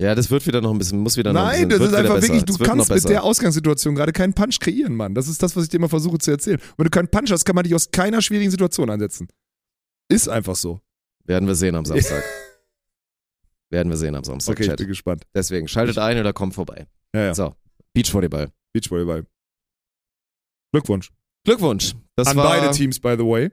Ja, 0.00 0.14
das 0.14 0.30
wird 0.30 0.46
wieder 0.46 0.60
noch 0.60 0.70
ein 0.72 0.78
bisschen, 0.78 0.98
muss 1.00 1.16
wieder 1.16 1.32
noch 1.32 1.40
ein 1.42 1.46
Nein, 1.46 1.68
bisschen, 1.68 1.68
das 1.70 1.78
wird 1.80 1.90
ist 1.90 1.96
einfach 1.98 2.14
besser. 2.14 2.32
wirklich, 2.34 2.44
du 2.56 2.64
kannst 2.64 2.90
mit 2.90 3.08
der 3.08 3.22
Ausgangssituation 3.22 3.94
gerade 3.94 4.12
keinen 4.12 4.32
Punch 4.32 4.58
kreieren, 4.58 4.94
Mann. 4.96 5.14
Das 5.14 5.28
ist 5.28 5.42
das, 5.42 5.54
was 5.56 5.64
ich 5.64 5.68
dir 5.68 5.76
immer 5.76 5.88
versuche 5.88 6.18
zu 6.18 6.30
erzählen. 6.30 6.58
Wenn 6.76 6.84
du 6.84 6.90
keinen 6.90 7.08
Punch 7.08 7.30
hast, 7.30 7.44
kann 7.44 7.54
man 7.54 7.64
dich 7.64 7.74
aus 7.74 7.90
keiner 7.90 8.22
schwierigen 8.22 8.50
Situation 8.50 8.88
einsetzen. 8.88 9.28
Ist 10.08 10.28
einfach 10.28 10.56
so. 10.56 10.80
Werden 11.24 11.46
wir 11.46 11.54
sehen 11.54 11.74
am 11.74 11.84
Samstag. 11.84 12.24
Werden 13.70 13.90
wir 13.90 13.96
sehen 13.96 14.14
am 14.16 14.24
Samstag, 14.24 14.52
Okay, 14.54 14.62
ich 14.64 14.68
Chat. 14.70 14.78
bin 14.78 14.88
gespannt. 14.88 15.24
Deswegen, 15.34 15.68
schaltet 15.68 15.98
ein 15.98 16.18
oder 16.18 16.32
kommt 16.32 16.54
vorbei. 16.54 16.86
Ja, 17.14 17.26
ja. 17.26 17.34
So, 17.34 17.54
Beachvolleyball. 17.92 18.50
Beachvolleyball. 18.72 19.26
Glückwunsch. 20.72 21.10
Glückwunsch. 21.44 21.94
Das 22.16 22.28
an 22.28 22.36
war, 22.36 22.48
beide 22.48 22.70
Teams, 22.74 22.98
by 22.98 23.14
the 23.18 23.24
way. 23.24 23.50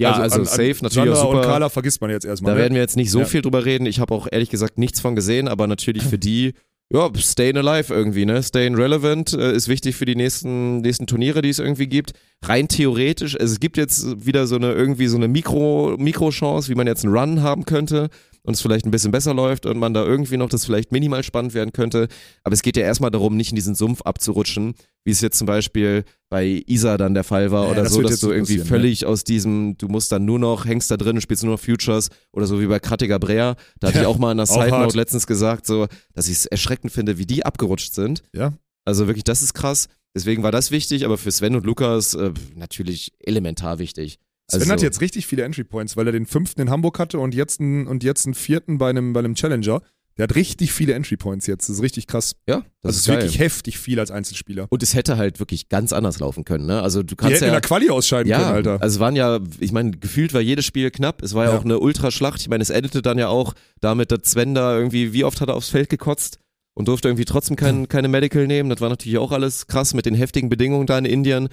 Ja, 0.00 0.12
also, 0.12 0.36
an, 0.36 0.40
an 0.42 0.46
safe, 0.46 0.76
natürlich 0.82 0.94
Sandra 0.94 1.14
auch 1.14 1.22
super. 1.22 1.36
und 1.38 1.44
Carla 1.44 1.68
vergisst 1.68 2.00
man 2.00 2.10
jetzt 2.10 2.24
erstmal. 2.24 2.52
Da 2.52 2.56
ne? 2.56 2.62
werden 2.62 2.74
wir 2.74 2.80
jetzt 2.80 2.96
nicht 2.96 3.10
so 3.10 3.20
Ja. 3.20 3.24
viel 3.26 3.42
drüber 3.42 3.64
reden. 3.64 3.86
Ich 3.86 4.00
habe 4.00 4.14
auch 4.14 4.26
ehrlich 4.30 4.50
gesagt 4.50 4.78
nichts 4.78 5.00
von 5.00 5.14
gesehen, 5.14 5.46
aber 5.48 5.66
natürlich 5.66 6.02
für 6.02 6.18
die, 6.18 6.54
ja, 6.92 7.08
staying 7.16 7.56
alive 7.56 7.92
irgendwie, 7.92 8.24
ne? 8.24 8.42
Staying 8.42 8.74
relevant 8.74 9.32
äh, 9.32 9.52
ist 9.52 9.68
wichtig 9.68 9.96
für 9.96 10.06
die 10.06 10.16
nächsten, 10.16 10.78
nächsten 10.80 11.06
Turniere, 11.06 11.42
die 11.42 11.50
es 11.50 11.58
irgendwie 11.58 11.86
gibt. 11.86 12.12
Rein 12.42 12.68
theoretisch, 12.68 13.38
also 13.38 13.52
es 13.52 13.60
gibt 13.60 13.76
jetzt 13.76 14.24
wieder 14.24 14.46
so 14.46 14.56
eine, 14.56 14.72
irgendwie 14.72 15.08
so 15.08 15.16
eine 15.16 15.28
Mikro, 15.28 15.96
Mikrochance, 15.98 16.70
wie 16.70 16.74
man 16.74 16.86
jetzt 16.86 17.04
einen 17.04 17.14
Run 17.14 17.42
haben 17.42 17.66
könnte 17.66 18.08
und 18.42 18.54
es 18.54 18.62
vielleicht 18.62 18.86
ein 18.86 18.90
bisschen 18.90 19.10
besser 19.10 19.34
läuft 19.34 19.66
und 19.66 19.78
man 19.78 19.92
da 19.92 20.04
irgendwie 20.04 20.38
noch 20.38 20.48
das 20.48 20.64
vielleicht 20.64 20.90
minimal 20.92 21.22
spannend 21.22 21.52
werden 21.52 21.72
könnte. 21.72 22.08
Aber 22.42 22.54
es 22.54 22.62
geht 22.62 22.78
ja 22.78 22.82
erstmal 22.82 23.10
darum, 23.10 23.36
nicht 23.36 23.50
in 23.50 23.56
diesen 23.56 23.74
Sumpf 23.74 24.00
abzurutschen, 24.02 24.74
wie 25.04 25.10
es 25.10 25.20
jetzt 25.20 25.36
zum 25.36 25.46
Beispiel 25.46 26.04
bei 26.30 26.62
Isa 26.66 26.96
dann 26.96 27.12
der 27.12 27.24
Fall 27.24 27.50
war 27.50 27.64
Ja, 27.64 27.72
oder 27.72 27.82
das 27.82 27.92
so, 27.92 28.00
dass 28.00 28.20
du 28.20 28.30
irgendwie 28.30 28.58
passieren, 28.58 28.64
ne? 28.64 28.68
völlig 28.68 29.04
aus 29.04 29.24
diesem, 29.24 29.76
du 29.76 29.88
musst 29.88 30.10
dann 30.10 30.24
nur 30.24 30.38
noch, 30.38 30.64
hängst 30.64 30.90
da 30.90 30.96
drin 30.96 31.16
und 31.16 31.20
spielst 31.20 31.44
nur 31.44 31.52
noch 31.52 31.60
Futures 31.60 32.08
oder 32.32 32.46
so 32.46 32.60
wie 32.60 32.66
bei 32.66 32.78
Krattiger 32.78 33.18
Brea. 33.18 33.56
Da 33.80 33.88
hatte 33.88 34.00
ich 34.00 34.06
auch 34.06 34.18
mal 34.18 34.32
in 34.32 34.38
der 34.38 34.46
Side. 34.46 34.70
Note 34.70 34.96
letztens 34.96 35.26
gesagt, 35.26 35.66
so, 35.66 35.88
dass 36.14 36.26
ich 36.26 36.38
es 36.38 36.46
erschreckend 36.46 36.92
finde, 36.92 37.18
wie 37.18 37.26
die 37.26 37.44
abgerutscht 37.44 37.92
sind. 37.92 38.22
Ja. 38.34 38.54
Also 38.86 39.06
wirklich, 39.06 39.24
das 39.24 39.42
ist 39.42 39.52
krass. 39.52 39.88
Deswegen 40.14 40.42
war 40.42 40.52
das 40.52 40.70
wichtig, 40.70 41.04
aber 41.04 41.18
für 41.18 41.30
Sven 41.30 41.54
und 41.54 41.64
Lukas 41.64 42.14
äh, 42.14 42.32
natürlich 42.56 43.12
elementar 43.20 43.78
wichtig. 43.78 44.18
Sven 44.50 44.62
Also- 44.62 44.72
hat 44.72 44.82
jetzt 44.82 45.00
richtig 45.00 45.26
viele 45.26 45.44
Entry 45.44 45.62
Points, 45.64 45.96
weil 45.96 46.06
er 46.06 46.12
den 46.12 46.26
fünften 46.26 46.60
in 46.60 46.70
Hamburg 46.70 46.98
hatte 46.98 47.18
und 47.20 47.34
jetzt 47.34 47.60
einen, 47.60 47.86
und 47.86 48.02
jetzt 48.02 48.26
einen 48.26 48.34
vierten 48.34 48.78
bei 48.78 48.90
einem, 48.90 49.12
bei 49.12 49.20
einem 49.20 49.34
Challenger. 49.34 49.80
Der 50.18 50.24
hat 50.24 50.34
richtig 50.34 50.72
viele 50.72 50.92
Entry 50.94 51.16
Points 51.16 51.46
jetzt. 51.46 51.68
Das 51.68 51.76
ist 51.76 51.82
richtig 51.82 52.06
krass. 52.08 52.34
Ja, 52.46 52.56
das 52.56 52.64
Das, 52.82 52.94
ist 52.96 53.00
ist 53.02 53.08
wirklich 53.08 53.38
heftig 53.38 53.78
viel 53.78 53.98
als 54.00 54.10
Einzelspieler. 54.10 54.66
und 54.68 54.82
es 54.82 54.92
hätte 54.94 55.16
halt 55.16 55.38
wirklich 55.38 55.68
ganz 55.68 55.92
anders 55.92 56.18
laufen 56.18 56.44
können, 56.44 56.66
ne? 56.66 56.82
Also 56.82 57.00
du 57.02 57.14
Die 57.14 57.16
kannst 57.16 57.40
in 57.40 57.46
ja 57.46 57.52
der 57.52 57.60
Quali 57.60 57.88
ausscheiden 57.88 58.28
ja, 58.28 58.38
können, 58.38 58.52
Alter. 58.56 58.82
also 58.82 58.96
es 58.96 59.00
waren 59.00 59.14
ja, 59.16 59.38
ich 59.60 59.70
meine, 59.72 59.92
gefühlt 59.92 60.34
war 60.34 60.40
jedes 60.40 60.66
Spiel 60.66 60.90
knapp. 60.90 61.22
Es 61.22 61.32
war 61.32 61.44
ja, 61.44 61.52
Ja. 61.52 61.58
auch 61.58 61.64
eine 61.64 61.78
Ultraschlacht. 61.78 62.40
Ich 62.40 62.48
meine, 62.48 62.60
es 62.60 62.70
endete 62.70 63.00
dann 63.00 63.16
ja 63.18 63.28
auch 63.28 63.54
damit, 63.80 64.10
dass 64.10 64.22
Sven 64.32 64.52
da 64.54 64.76
irgendwie, 64.76 65.12
wie 65.14 65.22
oft 65.24 65.40
hat 65.40 65.48
er 65.48 65.54
aufs 65.54 65.70
Feld 65.70 65.88
gekotzt 65.88 66.38
und 66.74 66.88
durfte 66.88 67.08
irgendwie 67.08 67.24
trotzdem 67.24 67.56
kein, 67.56 67.88
keine 67.88 68.08
Medical 68.08 68.46
nehmen. 68.46 68.70
Das 68.70 68.80
war 68.80 68.88
natürlich 68.88 69.18
auch 69.18 69.32
alles 69.32 69.66
krass 69.66 69.94
mit 69.94 70.06
den 70.06 70.14
heftigen 70.14 70.48
Bedingungen 70.48 70.86
da 70.86 70.98
in 70.98 71.04
Indien. 71.04 71.48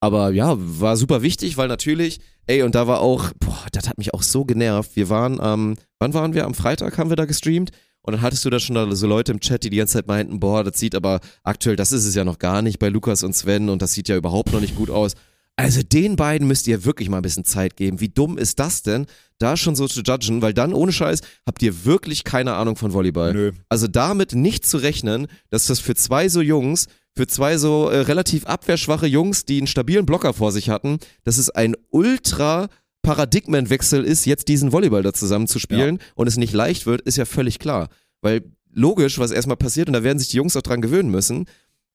Aber 0.00 0.30
ja, 0.30 0.54
war 0.56 0.96
super 0.96 1.22
wichtig, 1.22 1.56
weil 1.56 1.68
natürlich, 1.68 2.20
ey, 2.46 2.62
und 2.62 2.74
da 2.74 2.86
war 2.86 3.00
auch, 3.00 3.32
boah, 3.40 3.66
das 3.72 3.88
hat 3.88 3.98
mich 3.98 4.14
auch 4.14 4.22
so 4.22 4.44
genervt. 4.44 4.94
Wir 4.94 5.08
waren 5.08 5.40
am, 5.40 5.74
wann 5.98 6.14
waren 6.14 6.34
wir? 6.34 6.44
Am 6.44 6.54
Freitag 6.54 6.98
haben 6.98 7.10
wir 7.10 7.16
da 7.16 7.24
gestreamt. 7.24 7.70
Und 8.02 8.12
dann 8.12 8.22
hattest 8.22 8.44
du 8.44 8.50
da 8.50 8.60
schon 8.60 8.94
so 8.94 9.06
Leute 9.06 9.32
im 9.32 9.40
Chat, 9.40 9.64
die 9.64 9.70
die 9.70 9.76
ganze 9.76 9.94
Zeit 9.94 10.06
meinten, 10.06 10.40
boah, 10.40 10.64
das 10.64 10.78
sieht 10.78 10.94
aber 10.94 11.20
aktuell, 11.42 11.76
das 11.76 11.92
ist 11.92 12.06
es 12.06 12.14
ja 12.14 12.24
noch 12.24 12.38
gar 12.38 12.62
nicht 12.62 12.78
bei 12.78 12.88
Lukas 12.88 13.22
und 13.22 13.34
Sven 13.34 13.68
und 13.68 13.82
das 13.82 13.92
sieht 13.92 14.08
ja 14.08 14.16
überhaupt 14.16 14.52
noch 14.52 14.60
nicht 14.60 14.76
gut 14.76 14.88
aus. 14.88 15.14
Also 15.58 15.82
den 15.82 16.14
beiden 16.14 16.46
müsst 16.46 16.68
ihr 16.68 16.84
wirklich 16.84 17.08
mal 17.08 17.16
ein 17.16 17.22
bisschen 17.22 17.44
Zeit 17.44 17.76
geben. 17.76 17.98
Wie 17.98 18.08
dumm 18.08 18.38
ist 18.38 18.60
das 18.60 18.82
denn, 18.82 19.06
da 19.38 19.56
schon 19.56 19.74
so 19.74 19.88
zu 19.88 20.02
judgen? 20.02 20.40
Weil 20.40 20.54
dann, 20.54 20.72
ohne 20.72 20.92
Scheiß, 20.92 21.20
habt 21.46 21.60
ihr 21.62 21.84
wirklich 21.84 22.22
keine 22.22 22.54
Ahnung 22.54 22.76
von 22.76 22.92
Volleyball. 22.92 23.34
Nö. 23.34 23.52
Also 23.68 23.88
damit 23.88 24.36
nicht 24.36 24.64
zu 24.64 24.76
rechnen, 24.76 25.26
dass 25.50 25.66
das 25.66 25.80
für 25.80 25.96
zwei 25.96 26.28
so 26.28 26.40
Jungs, 26.40 26.86
für 27.16 27.26
zwei 27.26 27.58
so 27.58 27.88
äh, 27.88 28.02
relativ 28.02 28.46
abwehrschwache 28.46 29.08
Jungs, 29.08 29.46
die 29.46 29.58
einen 29.58 29.66
stabilen 29.66 30.06
Blocker 30.06 30.32
vor 30.32 30.52
sich 30.52 30.70
hatten, 30.70 30.98
dass 31.24 31.38
es 31.38 31.50
ein 31.50 31.74
ultra 31.90 32.68
Paradigmenwechsel 33.02 34.04
ist, 34.04 34.26
jetzt 34.26 34.46
diesen 34.46 34.70
Volleyball 34.70 35.02
da 35.02 35.12
zusammen 35.12 35.48
zu 35.48 35.58
spielen 35.58 35.98
und 36.14 36.28
es 36.28 36.36
nicht 36.36 36.52
leicht 36.52 36.86
wird, 36.86 37.00
ist 37.00 37.16
ja 37.16 37.24
völlig 37.24 37.58
klar. 37.58 37.88
Weil 38.20 38.44
logisch, 38.72 39.18
was 39.18 39.32
erstmal 39.32 39.56
passiert, 39.56 39.88
und 39.88 39.94
da 39.94 40.04
werden 40.04 40.20
sich 40.20 40.28
die 40.28 40.36
Jungs 40.36 40.56
auch 40.56 40.62
dran 40.62 40.82
gewöhnen 40.82 41.10
müssen, 41.10 41.46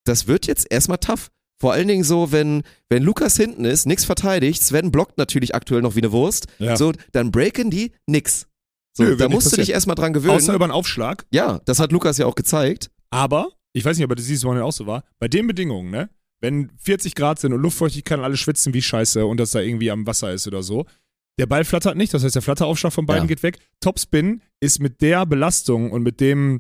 das 0.04 0.28
wird 0.28 0.48
jetzt 0.48 0.70
erstmal 0.70 0.98
tough. 0.98 1.30
Vor 1.64 1.72
allen 1.72 1.88
Dingen 1.88 2.04
so, 2.04 2.34
wenn, 2.34 2.64
wenn 2.90 3.04
Lukas 3.04 3.38
hinten 3.38 3.64
ist, 3.64 3.86
nix 3.86 4.04
verteidigt, 4.04 4.62
Sven 4.62 4.92
blockt 4.92 5.18
natürlich 5.18 5.56
aktuell 5.56 5.82
noch 5.82 5.96
wie 5.96 6.00
eine 6.02 6.12
Wurst, 6.12 6.48
Ja. 6.60 6.76
so, 6.76 6.92
dann 7.14 7.32
breaken 7.32 7.72
die 7.72 7.94
nix. 8.06 8.48
So, 8.92 9.04
Nö, 9.06 9.16
da 9.16 9.30
musst 9.30 9.50
du 9.54 9.56
dich 9.56 9.70
erstmal 9.70 9.96
dran 9.96 10.12
gewöhnen. 10.12 10.36
Außer 10.36 10.54
über 10.54 10.66
einen 10.66 10.74
Aufschlag. 10.74 11.26
ja, 11.32 11.62
das 11.64 11.80
hat 11.80 11.94
Lukas 11.94 12.18
ja 12.18 12.26
auch 12.26 12.36
gezeigt. 12.36 12.92
Aber, 13.12 13.48
ich 13.72 13.86
weiß 13.86 13.96
nicht, 13.98 14.04
ob 14.10 14.14
das 14.14 14.26
dieses 14.26 14.44
Mal 14.44 14.62
auch 14.62 14.74
so 14.74 14.86
war, 14.88 15.06
bei 15.20 15.30
den 15.30 15.48
Bedingungen, 15.48 15.90
ne? 15.90 16.10
Wenn 16.42 16.70
40 16.80 17.16
Grad 17.16 17.40
sind 17.40 17.54
und 17.54 17.62
Luftfeuchtigkeit 17.62 18.18
und 18.20 18.26
alle 18.26 18.36
schwitzen 18.36 18.74
wie 18.74 18.82
Scheiße 18.82 19.26
und 19.26 19.40
das 19.40 19.52
da 19.52 19.62
irgendwie 19.62 19.90
am 19.90 20.06
Wasser 20.06 20.34
ist 20.34 20.46
oder 20.46 20.64
so, 20.64 20.86
der 21.40 21.46
Ball 21.46 21.64
flattert 21.64 21.96
nicht, 21.96 22.14
das 22.14 22.26
heißt, 22.26 22.36
der 22.36 22.42
Flatteraufschlag 22.42 22.92
von 22.92 23.06
beiden 23.06 23.24
Ja. 23.24 23.28
geht 23.28 23.42
weg. 23.42 23.60
Topspin 23.80 24.42
ist 24.60 24.82
mit 24.82 25.00
der 25.02 25.26
Belastung 25.26 25.92
und 25.92 26.04
mit 26.04 26.20
dem, 26.20 26.60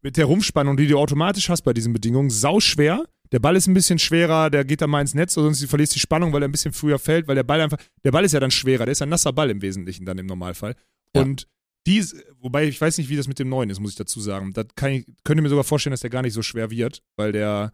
mit 0.00 0.16
der 0.16 0.24
Rumspannung, 0.24 0.78
die 0.78 0.86
du 0.86 0.96
automatisch 0.98 1.50
hast 1.50 1.62
bei 1.62 1.74
diesen 1.74 1.92
Bedingungen, 1.92 2.30
sau 2.30 2.60
schwer. 2.60 3.04
Der 3.32 3.38
Ball 3.40 3.56
ist 3.56 3.66
ein 3.66 3.74
bisschen 3.74 3.98
schwerer, 3.98 4.50
der 4.50 4.64
geht 4.64 4.80
dann 4.80 4.90
mal 4.90 5.00
ins 5.00 5.14
Netz, 5.14 5.36
oder 5.36 5.46
sonst 5.46 5.64
verlierst 5.66 5.94
die 5.94 6.00
Spannung, 6.00 6.32
weil 6.32 6.42
er 6.42 6.48
ein 6.48 6.52
bisschen 6.52 6.72
früher 6.72 6.98
fällt, 6.98 7.28
weil 7.28 7.34
der 7.34 7.42
Ball 7.44 7.60
einfach, 7.60 7.78
der 8.04 8.10
Ball 8.10 8.24
ist 8.24 8.32
ja 8.32 8.40
dann 8.40 8.50
schwerer, 8.50 8.84
der 8.86 8.92
ist 8.92 9.02
ein 9.02 9.08
nasser 9.08 9.32
Ball 9.32 9.50
im 9.50 9.60
Wesentlichen 9.62 10.06
dann 10.06 10.18
im 10.18 10.26
Normalfall. 10.26 10.74
Ja. 11.14 11.22
Und 11.22 11.46
die, 11.86 11.98
ist- 11.98 12.16
wobei 12.40 12.66
ich 12.66 12.80
weiß 12.80 12.98
nicht, 12.98 13.08
wie 13.08 13.16
das 13.16 13.28
mit 13.28 13.38
dem 13.38 13.48
neuen 13.48 13.70
ist, 13.70 13.80
muss 13.80 13.90
ich 13.92 13.96
dazu 13.96 14.20
sagen. 14.20 14.52
Das 14.52 14.66
kann 14.76 14.92
ich, 14.92 15.06
könnte 15.24 15.42
mir 15.42 15.48
sogar 15.48 15.64
vorstellen, 15.64 15.92
dass 15.92 16.00
der 16.00 16.10
gar 16.10 16.22
nicht 16.22 16.34
so 16.34 16.42
schwer 16.42 16.70
wird, 16.70 17.02
weil 17.16 17.32
der, 17.32 17.72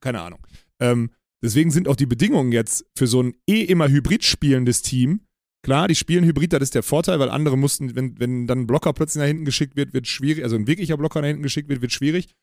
keine 0.00 0.20
Ahnung. 0.20 0.46
Ähm, 0.80 1.10
deswegen 1.42 1.70
sind 1.70 1.88
auch 1.88 1.96
die 1.96 2.06
Bedingungen 2.06 2.52
jetzt 2.52 2.84
für 2.96 3.06
so 3.06 3.22
ein 3.22 3.34
eh 3.48 3.62
immer 3.62 3.88
hybrid 3.88 4.24
spielendes 4.24 4.82
Team. 4.82 5.22
Klar, 5.64 5.86
die 5.86 5.94
spielen 5.94 6.24
Hybrid, 6.24 6.52
das 6.52 6.62
ist 6.62 6.74
der 6.74 6.82
Vorteil, 6.82 7.20
weil 7.20 7.30
andere 7.30 7.56
mussten, 7.56 7.94
wenn, 7.94 8.18
wenn 8.18 8.46
dann 8.48 8.60
ein 8.62 8.66
Blocker 8.66 8.92
plötzlich 8.92 9.20
nach 9.20 9.28
hinten 9.28 9.44
geschickt 9.44 9.76
wird, 9.76 9.92
wird 9.94 10.08
schwierig, 10.08 10.42
also 10.42 10.56
ein 10.56 10.66
wirklicher 10.66 10.96
Blocker 10.96 11.20
nach 11.20 11.28
hinten 11.28 11.44
geschickt 11.44 11.68
wird, 11.68 11.80
wird 11.82 11.92
schwierig. 11.92 12.34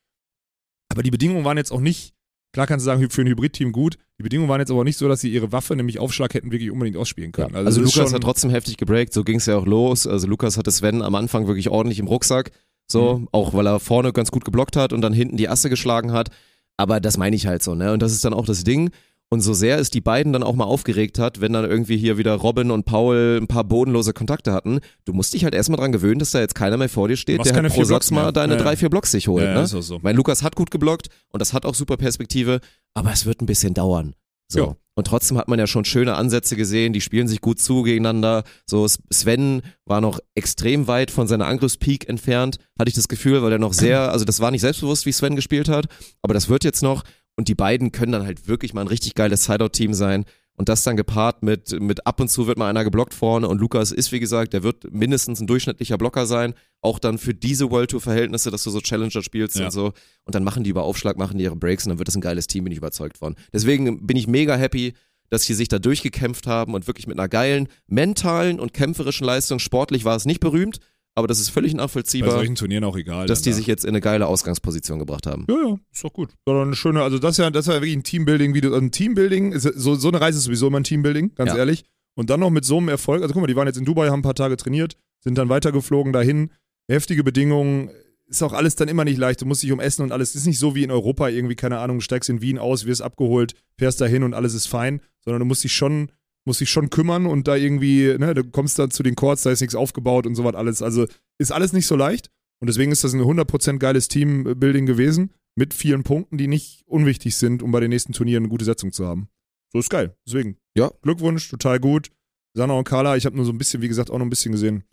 Aber 0.89 1.03
die 1.03 1.11
Bedingungen 1.11 1.43
waren 1.43 1.57
jetzt 1.57 1.71
auch 1.71 1.81
nicht, 1.81 2.13
klar 2.53 2.67
kannst 2.67 2.85
du 2.85 2.85
sagen, 2.85 3.09
für 3.09 3.21
ein 3.21 3.27
Hybrid-Team 3.27 3.71
gut, 3.71 3.97
die 4.17 4.23
Bedingungen 4.23 4.49
waren 4.49 4.59
jetzt 4.59 4.71
aber 4.71 4.83
nicht 4.83 4.97
so, 4.97 5.07
dass 5.07 5.21
sie 5.21 5.31
ihre 5.31 5.51
Waffe, 5.51 5.75
nämlich 5.75 5.99
Aufschlag, 5.99 6.33
hätten 6.33 6.51
wirklich 6.51 6.71
unbedingt 6.71 6.97
ausspielen 6.97 7.31
können. 7.31 7.55
Also, 7.55 7.81
es 7.81 7.87
ist 7.87 7.95
Lukas 7.95 8.13
hat 8.13 8.21
trotzdem 8.21 8.49
heftig 8.51 8.77
gebreakt, 8.77 9.13
so 9.13 9.23
ging 9.23 9.37
es 9.37 9.45
ja 9.45 9.57
auch 9.57 9.65
los. 9.65 10.07
Also 10.07 10.27
Lukas 10.27 10.57
hatte 10.57 10.71
Sven 10.71 11.01
am 11.01 11.15
Anfang 11.15 11.47
wirklich 11.47 11.69
ordentlich 11.69 11.99
im 11.99 12.07
Rucksack, 12.07 12.51
so, 12.87 13.19
Mhm. 13.19 13.27
auch 13.31 13.53
weil 13.53 13.67
er 13.67 13.79
vorne 13.79 14.11
ganz 14.13 14.31
gut 14.31 14.45
geblockt 14.45 14.75
hat 14.75 14.93
und 14.93 15.01
dann 15.01 15.13
hinten 15.13 15.37
die 15.37 15.47
Asse 15.49 15.69
geschlagen 15.69 16.11
hat. 16.11 16.29
Aber 16.77 16.99
das 16.99 17.17
meine 17.17 17.35
ich 17.35 17.45
halt 17.45 17.61
so, 17.61 17.75
ne? 17.75 17.91
Und 17.93 18.01
das 18.01 18.13
ist 18.13 18.23
dann 18.23 18.33
auch 18.33 18.45
das 18.45 18.63
Ding. 18.63 18.91
Und 19.31 19.41
so 19.41 19.53
sehr 19.53 19.77
es 19.77 19.91
die 19.91 20.01
beiden 20.01 20.33
dann 20.33 20.41
auch 20.41 20.55
mal 20.55 20.63
aufgeregt 20.63 21.19
hat, 21.19 21.39
wenn 21.39 21.53
dann 21.53 21.63
irgendwie 21.63 21.97
hier 21.97 22.17
wieder 22.17 22.33
Robin 22.33 22.71
und 22.71 22.85
Paul 22.85 23.37
ein 23.39 23.45
paar 23.47 23.63
bodenlose 23.63 24.11
Kontakte 24.11 24.53
hatten, 24.53 24.79
du 25.05 25.13
musst 25.13 25.33
dich 25.35 25.43
halt 25.43 25.53
erstmal 25.53 25.77
dran 25.77 25.91
gewöhnen, 25.91 26.17
dass 26.17 26.31
da 26.31 26.39
jetzt 26.39 26.55
keiner 26.55 26.77
mehr 26.77 26.89
vor 26.89 27.07
dir 27.07 27.15
steht, 27.15 27.45
der 27.45 27.53
halt 27.53 27.71
pro 27.71 27.83
Satz 27.83 28.09
mal 28.09 28.31
deine 28.31 28.55
Ja, 28.55 28.59
drei, 28.61 28.75
vier 28.75 28.89
Blocks 28.89 29.11
sich 29.11 29.27
holt, 29.27 29.43
Ja, 29.43 29.53
ne? 29.53 29.61
auch 29.61 29.81
so. 29.81 29.99
Weil 30.01 30.15
Lukas 30.15 30.41
hat 30.41 30.55
gut 30.55 30.71
geblockt 30.71 31.09
und 31.31 31.41
das 31.41 31.53
hat 31.53 31.65
auch 31.65 31.75
super 31.75 31.95
Perspektive, 31.97 32.59
aber 32.95 33.11
es 33.11 33.27
wird 33.27 33.41
ein 33.41 33.45
bisschen 33.45 33.75
dauern. 33.75 34.15
So. 34.51 34.59
Ja. 34.59 34.75
Und 34.95 35.07
trotzdem 35.07 35.37
hat 35.37 35.47
man 35.47 35.59
ja 35.59 35.67
schon 35.67 35.85
schöne 35.85 36.15
Ansätze 36.15 36.55
gesehen, 36.57 36.91
die 36.91 36.99
spielen 36.99 37.27
sich 37.27 37.39
gut 37.39 37.59
zu 37.59 37.83
gegeneinander. 37.83 38.43
So, 38.65 38.85
Sven 38.85 39.61
war 39.85 40.01
noch 40.01 40.19
extrem 40.35 40.87
weit 40.87 41.11
von 41.11 41.27
seiner 41.27 41.45
Angriffspeak 41.45 42.09
entfernt, 42.09 42.57
hatte 42.77 42.89
ich 42.89 42.95
das 42.95 43.07
Gefühl, 43.07 43.41
weil 43.41 43.51
er 43.51 43.59
noch 43.59 43.73
sehr, 43.73 44.11
also 44.11 44.25
das 44.25 44.41
war 44.41 44.51
nicht 44.51 44.61
selbstbewusst, 44.61 45.05
wie 45.05 45.13
Sven 45.13 45.37
gespielt 45.37 45.69
hat, 45.69 45.85
aber 46.21 46.33
das 46.33 46.49
wird 46.49 46.63
jetzt 46.63 46.81
noch. 46.81 47.03
Und 47.39 47.47
die 47.47 47.55
beiden 47.55 47.93
können 47.93 48.11
dann 48.11 48.25
halt 48.25 48.49
wirklich 48.49 48.73
mal 48.73 48.81
ein 48.81 48.87
richtig 48.87 49.15
geiles 49.15 49.45
Sideout-Team 49.45 49.93
sein. 49.93 50.25
Und 50.57 50.67
das 50.67 50.83
dann 50.83 50.97
gepaart 50.97 51.41
mit, 51.41 51.79
mit 51.79 52.05
ab 52.05 52.19
und 52.19 52.27
zu 52.27 52.47
wird 52.47 52.57
mal 52.57 52.69
einer 52.69 52.83
geblockt 52.83 53.13
vorne 53.13 53.47
und 53.47 53.61
Lukas 53.61 53.93
ist, 53.93 54.11
wie 54.11 54.19
gesagt, 54.19 54.51
der 54.51 54.61
wird 54.61 54.91
mindestens 54.91 55.39
ein 55.39 55.47
durchschnittlicher 55.47 55.97
Blocker 55.97 56.25
sein. 56.25 56.53
Auch 56.81 56.99
dann 56.99 57.17
für 57.17 57.33
diese 57.33 57.71
World 57.71 57.91
Tour-Verhältnisse, 57.91 58.51
dass 58.51 58.63
du 58.63 58.69
so 58.71 58.81
Challenger 58.81 59.23
spielst 59.23 59.55
Ja. 59.57 59.67
und 59.67 59.71
so. 59.71 59.93
Und 60.25 60.35
dann 60.35 60.43
machen 60.43 60.65
die 60.65 60.69
über 60.69 60.83
Aufschlag, 60.83 61.15
machen 61.17 61.37
die 61.37 61.45
ihre 61.45 61.55
Breaks 61.55 61.85
und 61.85 61.91
dann 61.91 61.99
wird 61.99 62.09
das 62.09 62.17
ein 62.17 62.21
geiles 62.21 62.47
Team, 62.47 62.65
bin 62.65 62.73
ich 62.73 62.77
überzeugt 62.79 63.17
von. 63.19 63.35
Deswegen 63.53 64.05
bin 64.05 64.17
ich 64.17 64.27
mega 64.27 64.53
happy, 64.57 64.95
dass 65.29 65.43
sie 65.43 65.53
sich 65.53 65.69
da 65.69 65.79
durchgekämpft 65.79 66.45
haben 66.45 66.73
und 66.73 66.87
wirklich 66.87 67.07
mit 67.07 67.17
einer 67.17 67.29
geilen 67.29 67.69
mentalen 67.87 68.59
und 68.59 68.73
kämpferischen 68.73 69.25
Leistung. 69.25 69.59
Sportlich 69.59 70.03
war 70.03 70.17
es 70.17 70.25
nicht 70.25 70.41
berühmt, 70.41 70.79
aber 71.19 71.27
das 71.27 71.39
ist 71.39 71.49
völlig 71.49 71.73
bei 71.73 71.77
nachvollziehbar, 71.77 72.31
solchen 72.31 72.55
Turnieren 72.55 72.83
auch 72.83 72.97
egal. 72.97 73.27
dass 73.27 73.41
die 73.41 73.51
da. 73.51 73.55
sich 73.55 73.67
jetzt 73.67 73.83
in 73.83 73.89
eine 73.89 74.01
geile 74.01 74.27
Ausgangsposition 74.27 74.97
gebracht 74.99 75.27
haben. 75.27 75.45
Ja, 75.49 75.55
ja, 75.69 75.75
ist 75.91 76.03
doch 76.03 76.11
gut. 76.13 76.31
War 76.45 76.55
doch 76.55 76.61
eine 76.63 76.75
schöne, 76.75 77.03
also 77.03 77.19
das 77.19 77.37
ja, 77.37 77.49
das 77.51 77.67
ja 77.67 77.73
wirklich 77.73 77.95
ein 77.95 78.03
Teambuilding, 78.03 78.53
wie 78.53 78.61
du, 78.61 78.73
ein 78.75 78.91
Teambuilding, 78.91 79.51
ist, 79.51 79.63
so, 79.63 79.95
so 79.95 80.07
eine 80.09 80.19
Reise 80.19 80.37
ist 80.39 80.45
sowieso 80.45 80.67
immer 80.67 80.79
ein 80.79 80.83
Teambuilding, 80.83 81.35
ganz 81.35 81.51
Ja. 81.51 81.57
ehrlich. 81.57 81.83
Und 82.15 82.29
dann 82.29 82.39
noch 82.39 82.49
mit 82.49 82.65
so 82.65 82.77
einem 82.77 82.89
Erfolg, 82.89 83.21
also 83.21 83.33
guck 83.33 83.41
mal, 83.41 83.47
die 83.47 83.55
waren 83.55 83.67
jetzt 83.67 83.77
in 83.77 83.85
Dubai, 83.85 84.07
haben 84.09 84.19
ein 84.19 84.23
paar 84.23 84.35
Tage 84.35 84.57
trainiert, 84.57 84.97
sind 85.19 85.37
dann 85.37 85.47
weitergeflogen 85.49 86.11
dahin, 86.11 86.51
heftige 86.87 87.23
Bedingungen, 87.23 87.91
ist 88.27 88.43
auch 88.43 88.53
alles 88.53 88.75
dann 88.75 88.87
immer 88.87 89.05
nicht 89.05 89.17
leicht, 89.17 89.41
du 89.41 89.45
musst 89.45 89.63
dich 89.63 89.71
um 89.71 89.79
Essen 89.79 90.03
und 90.03 90.11
alles, 90.11 90.35
ist 90.35 90.45
nicht 90.45 90.59
so 90.59 90.75
wie 90.75 90.83
in 90.83 90.91
Europa 90.91 91.29
irgendwie, 91.29 91.55
keine 91.55 91.79
Ahnung, 91.79 91.97
du 91.97 92.01
steigst 92.01 92.29
in 92.29 92.41
Wien 92.41 92.57
aus, 92.59 92.85
wirst 92.85 93.01
abgeholt, 93.01 93.55
fährst 93.77 94.01
dahin 94.01 94.23
und 94.23 94.33
alles 94.33 94.53
ist 94.53 94.67
fein, 94.67 95.01
sondern 95.23 95.39
du 95.39 95.45
musst 95.45 95.63
dich 95.63 95.73
schon, 95.73 96.11
musst 96.45 96.61
dich 96.61 96.69
schon 96.69 96.89
kümmern 96.89 97.25
und 97.25 97.47
da 97.47 97.55
irgendwie, 97.55 98.15
ne, 98.17 98.33
du 98.33 98.43
kommst 98.43 98.79
da 98.79 98.89
zu 98.89 99.03
den 99.03 99.15
Courts, 99.15 99.43
da 99.43 99.51
ist 99.51 99.61
nichts 99.61 99.75
aufgebaut 99.75 100.25
und 100.25 100.35
sowas 100.35 100.55
alles, 100.55 100.81
also 100.81 101.05
ist 101.37 101.51
alles 101.51 101.73
nicht 101.73 101.87
so 101.87 101.95
leicht. 101.95 102.29
Und 102.61 102.67
deswegen 102.67 102.91
ist 102.91 103.03
das 103.03 103.13
ein 103.13 103.21
100% 103.21 103.77
geiles 103.77 104.07
Teambuilding 104.09 104.85
gewesen 104.85 105.31
mit 105.55 105.73
vielen 105.73 106.03
Punkten, 106.03 106.37
die 106.37 106.47
nicht 106.47 106.83
unwichtig 106.85 107.35
sind, 107.35 107.63
um 107.63 107.71
bei 107.71 107.79
den 107.79 107.89
nächsten 107.89 108.13
Turnieren 108.13 108.43
eine 108.43 108.49
gute 108.49 108.65
Setzung 108.65 108.91
zu 108.91 109.05
haben. 109.05 109.29
So 109.71 109.79
ist 109.79 109.89
geil. 109.89 110.15
Deswegen. 110.27 110.57
Ja. 110.75 110.91
Glückwunsch, 111.01 111.49
total 111.49 111.79
gut. 111.79 112.09
Sana 112.55 112.73
und 112.73 112.83
Carla, 112.83 113.15
ich 113.15 113.25
habe 113.25 113.35
nur 113.35 113.45
so 113.45 113.51
ein 113.51 113.57
bisschen, 113.57 113.81
wie 113.81 113.87
gesagt, 113.87 114.09
auch 114.09 114.17
noch 114.17 114.25
ein 114.25 114.29
bisschen 114.29 114.51
gesehen. 114.51 114.83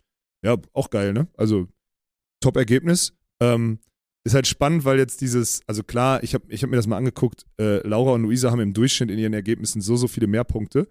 Ja, 0.43 0.55
auch 0.73 0.89
geil, 0.89 1.13
ne? 1.13 1.27
Also 1.35 1.67
Top-Ergebnis. 2.41 3.13
Ähm, 3.41 3.79
ist 4.23 4.33
halt 4.33 4.47
spannend, 4.47 4.85
weil 4.85 4.99
jetzt 4.99 5.21
dieses, 5.21 5.61
also 5.67 5.83
klar, 5.83 6.21
ich 6.21 6.33
habe 6.33 6.45
ich 6.49 6.61
hab 6.61 6.69
mir 6.69 6.75
das 6.75 6.87
mal 6.87 6.97
angeguckt, 6.97 7.45
äh, 7.59 7.85
Laura 7.87 8.11
und 8.11 8.23
Luisa 8.23 8.51
haben 8.51 8.59
im 8.59 8.73
Durchschnitt 8.73 9.09
in 9.09 9.17
ihren 9.17 9.33
Ergebnissen 9.33 9.81
so, 9.81 9.95
so 9.95 10.07
viele 10.07 10.27
mehr 10.27 10.43
Punkte. 10.43 10.87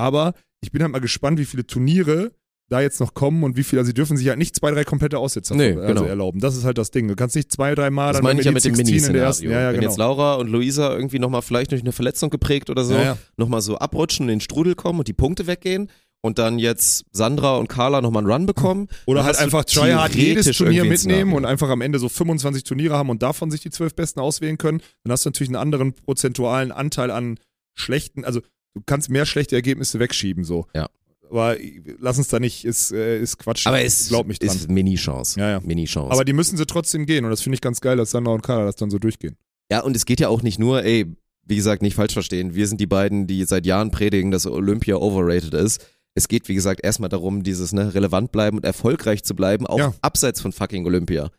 Aber 0.00 0.32
ich 0.62 0.72
bin 0.72 0.82
halt 0.82 0.90
mal 0.92 0.98
gespannt, 1.00 1.38
wie 1.38 1.44
viele 1.44 1.66
Turniere 1.66 2.32
da 2.68 2.80
jetzt 2.80 3.00
noch 3.00 3.14
kommen 3.14 3.42
und 3.42 3.56
wie 3.56 3.64
viel, 3.64 3.78
also 3.80 3.88
sie 3.88 3.94
dürfen 3.94 4.16
sich 4.16 4.28
halt 4.28 4.38
nicht 4.38 4.54
zwei, 4.54 4.70
drei 4.70 4.84
komplette 4.84 5.18
Aussetzer 5.18 5.56
Nee, 5.56 5.72
also 5.72 5.86
genau. 5.86 6.04
erlauben. 6.04 6.38
Das 6.40 6.56
ist 6.56 6.64
halt 6.64 6.78
das 6.78 6.92
Ding. 6.92 7.08
Du 7.08 7.16
kannst 7.16 7.34
nicht 7.34 7.50
zwei, 7.50 7.74
drei 7.74 7.90
Mal 7.90 8.08
Das 8.12 8.18
dann 8.18 8.24
meine 8.24 8.38
ich 8.40 8.46
ja 8.46 8.52
mit 8.52 8.64
dem 8.64 8.74
16 8.76 9.06
in 9.08 9.12
der 9.12 9.22
ersten. 9.24 9.50
Ja, 9.50 9.60
ja, 9.60 9.68
Wenn 9.72 9.80
genau. 9.80 9.88
jetzt 9.88 9.98
Laura 9.98 10.34
und 10.34 10.48
Luisa 10.48 10.92
irgendwie 10.94 11.18
nochmal 11.18 11.42
vielleicht 11.42 11.72
durch 11.72 11.80
eine 11.82 11.90
Verletzung 11.92 12.30
geprägt 12.30 12.70
oder 12.70 12.84
so, 12.84 12.94
Ja, 12.94 13.02
ja. 13.02 13.18
nochmal 13.36 13.60
so 13.60 13.76
abrutschen, 13.78 14.26
in 14.28 14.36
den 14.36 14.40
Strudel 14.40 14.76
kommen 14.76 15.00
und 15.00 15.08
die 15.08 15.12
Punkte 15.12 15.48
weggehen 15.48 15.90
und 16.22 16.38
dann 16.38 16.60
jetzt 16.60 17.06
Sandra 17.10 17.56
und 17.56 17.66
Carla 17.68 18.02
nochmal 18.02 18.22
einen 18.22 18.30
Run 18.32 18.46
bekommen. 18.46 18.86
Oder 19.06 19.24
halt 19.24 19.36
einfach 19.38 19.64
tryhard 19.64 20.14
jedes 20.14 20.56
Turnier 20.56 20.84
mitnehmen 20.84 21.32
und 21.32 21.44
einfach 21.46 21.70
am 21.70 21.80
Ende 21.80 21.98
so 21.98 22.08
25 22.08 22.62
Turniere 22.62 22.96
haben 22.96 23.10
und 23.10 23.20
davon 23.22 23.50
sich 23.50 23.62
die 23.62 23.70
zwölf 23.70 23.96
Besten 23.96 24.20
auswählen 24.20 24.58
können. 24.58 24.80
Dann 25.02 25.10
hast 25.12 25.24
du 25.24 25.30
natürlich 25.30 25.48
einen 25.48 25.56
anderen 25.56 25.92
prozentualen 25.94 26.70
Anteil 26.70 27.10
an 27.10 27.38
schlechten, 27.74 28.24
also 28.24 28.42
du 28.74 28.82
kannst 28.86 29.08
mehr 29.10 29.26
schlechte 29.26 29.56
Ergebnisse 29.56 29.98
wegschieben 29.98 30.44
so. 30.44 30.66
Ja. 30.74 30.88
Aber 31.30 31.56
lass 32.00 32.18
uns 32.18 32.26
da 32.28 32.40
nicht, 32.40 32.64
ist, 32.64 32.90
äh, 32.90 33.20
ist 33.20 33.38
Quatsch. 33.38 33.66
Aber 33.66 33.80
es 33.80 34.08
glaub 34.08 34.26
mich 34.26 34.40
dran. 34.40 34.48
ist 34.48 34.68
Mini-Chance. 34.68 35.38
Ja, 35.38 35.50
ja. 35.50 35.60
Mini-Chance. 35.60 36.10
Aber 36.12 36.24
die 36.24 36.32
müssen 36.32 36.56
sie 36.56 36.66
trotzdem 36.66 37.06
gehen 37.06 37.24
und 37.24 37.30
das 37.30 37.40
finde 37.42 37.54
ich 37.54 37.60
ganz 37.60 37.80
geil, 37.80 37.96
dass 37.96 38.10
Sandra 38.10 38.32
und 38.32 38.42
Carla 38.42 38.64
das 38.64 38.74
dann 38.76 38.90
so 38.90 38.98
durchgehen. 38.98 39.36
Ja, 39.70 39.80
und 39.80 39.94
es 39.94 40.06
geht 40.06 40.18
ja 40.18 40.28
auch 40.28 40.42
nicht 40.42 40.58
nur, 40.58 40.82
ey, 40.82 41.06
wie 41.44 41.56
gesagt, 41.56 41.82
nicht 41.82 41.94
falsch 41.94 42.12
verstehen. 42.14 42.54
Wir 42.56 42.66
sind 42.66 42.80
die 42.80 42.86
beiden, 42.88 43.28
die 43.28 43.44
seit 43.44 43.64
Jahren 43.64 43.92
predigen, 43.92 44.32
dass 44.32 44.44
Olympia 44.46 44.96
overrated 44.96 45.54
ist. 45.54 45.86
Es 46.14 46.26
geht, 46.26 46.48
wie 46.48 46.54
gesagt, 46.54 46.80
erstmal 46.82 47.08
darum, 47.08 47.44
dieses, 47.44 47.72
ne, 47.72 47.94
relevant 47.94 48.32
bleiben 48.32 48.56
und 48.56 48.64
erfolgreich 48.64 49.22
zu 49.22 49.36
bleiben, 49.36 49.66
auch 49.68 49.78
Ja. 49.78 49.94
abseits 50.02 50.40
von 50.40 50.50
fucking 50.52 50.84
Olympia. 50.84 51.30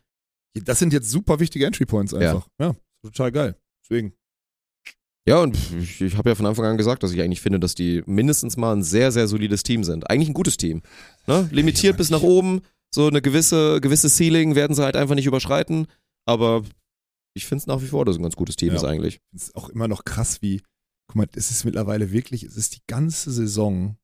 Das 0.54 0.78
sind 0.78 0.94
jetzt 0.94 1.10
super 1.10 1.38
wichtige 1.40 1.66
Entry 1.66 1.84
Points 1.84 2.14
einfach. 2.14 2.48
Ja, 2.58 2.74
total 3.02 3.30
geil. 3.32 3.56
Deswegen. 3.84 4.14
Ja, 5.28 5.40
und 5.40 5.56
ich, 5.80 6.00
ich 6.00 6.16
habe 6.16 6.30
ja 6.30 6.34
von 6.34 6.46
Anfang 6.46 6.64
an 6.64 6.76
gesagt, 6.76 7.02
dass 7.02 7.12
ich 7.12 7.20
eigentlich 7.20 7.40
finde, 7.40 7.60
dass 7.60 7.74
die 7.74 8.02
mindestens 8.06 8.56
mal 8.56 8.74
ein 8.74 8.82
sehr, 8.82 9.12
sehr 9.12 9.28
solides 9.28 9.62
Team 9.62 9.84
sind. 9.84 10.10
Eigentlich 10.10 10.28
ein 10.30 10.34
gutes 10.34 10.56
Team. 10.56 10.82
Ne? 11.28 11.48
Limitiert 11.52 11.96
bis 11.96 12.10
nach 12.10 12.22
oben, 12.22 12.62
so 12.92 13.06
eine 13.06 13.22
gewisse, 13.22 13.80
gewisse 13.80 14.08
Ceiling 14.10 14.54
werden 14.56 14.74
sie 14.74 14.82
halt 14.82 14.96
einfach 14.96 15.14
nicht 15.14 15.26
überschreiten, 15.26 15.86
aber 16.26 16.62
ich 17.34 17.46
finde 17.46 17.62
es 17.62 17.66
nach 17.66 17.80
wie 17.80 17.86
vor, 17.86 18.04
dass 18.04 18.16
es 18.16 18.18
ein 18.18 18.24
ganz 18.24 18.36
gutes 18.36 18.56
Team 18.56 18.70
Ja. 18.70 18.74
ist 18.76 18.84
eigentlich. 18.84 19.20
Es 19.34 19.44
ist 19.44 19.54
auch 19.56 19.68
immer 19.68 19.86
noch 19.88 20.04
krass, 20.04 20.42
wie, 20.42 20.60
guck 21.08 21.16
mal, 21.16 21.26
es 21.36 21.50
ist 21.52 21.64
mittlerweile 21.64 22.10
wirklich, 22.10 22.42
es 22.42 22.56
ist 22.56 22.74
die 22.76 22.82
ganze 22.88 23.30
Saison, 23.30 23.96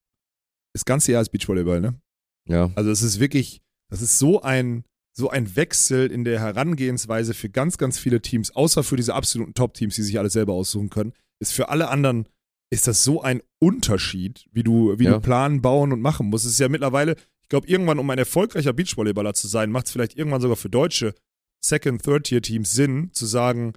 das 0.72 0.84
ganze 0.84 1.12
Jahr 1.12 1.22
ist 1.22 1.30
Beachvolleyball, 1.30 1.80
ne? 1.80 2.00
Ja. 2.48 2.70
Also 2.76 2.90
es 2.90 3.02
ist 3.02 3.18
wirklich, 3.18 3.60
das 3.90 4.02
ist 4.02 4.18
so 4.18 4.40
ein, 4.40 4.84
so 5.18 5.30
ein 5.30 5.56
Wechsel 5.56 6.10
in 6.12 6.22
der 6.24 6.38
Herangehensweise 6.38 7.34
für 7.34 7.50
ganz, 7.50 7.76
ganz 7.76 7.98
viele 7.98 8.22
Teams, 8.22 8.54
außer 8.54 8.84
für 8.84 8.96
diese 8.96 9.14
absoluten 9.14 9.52
Top-Teams, 9.52 9.96
die 9.96 10.02
sich 10.02 10.16
alles 10.18 10.32
selber 10.32 10.52
aussuchen 10.52 10.90
können, 10.90 11.12
ist 11.40 11.52
für 11.52 11.70
alle 11.70 11.88
anderen, 11.88 12.28
ist 12.70 12.86
das 12.86 13.02
so 13.02 13.20
ein 13.20 13.42
Unterschied, 13.58 14.46
wie 14.52 14.62
du, 14.62 14.96
wie 14.98 15.04
Ja. 15.04 15.14
du 15.14 15.20
planen, 15.20 15.60
bauen 15.60 15.92
und 15.92 16.00
machen 16.00 16.28
musst. 16.28 16.44
Es 16.44 16.52
ist 16.52 16.60
ja 16.60 16.68
mittlerweile, 16.68 17.16
ich 17.42 17.48
glaube, 17.48 17.66
irgendwann, 17.66 17.98
um 17.98 18.08
ein 18.10 18.18
erfolgreicher 18.18 18.72
Beachvolleyballer 18.72 19.34
zu 19.34 19.48
sein, 19.48 19.70
macht 19.72 19.86
es 19.86 19.92
vielleicht 19.92 20.16
irgendwann 20.16 20.40
sogar 20.40 20.56
für 20.56 20.70
deutsche 20.70 21.14
Second-, 21.64 22.02
Third-Tier-Teams 22.04 22.70
Sinn, 22.70 23.10
zu 23.12 23.26
sagen, 23.26 23.72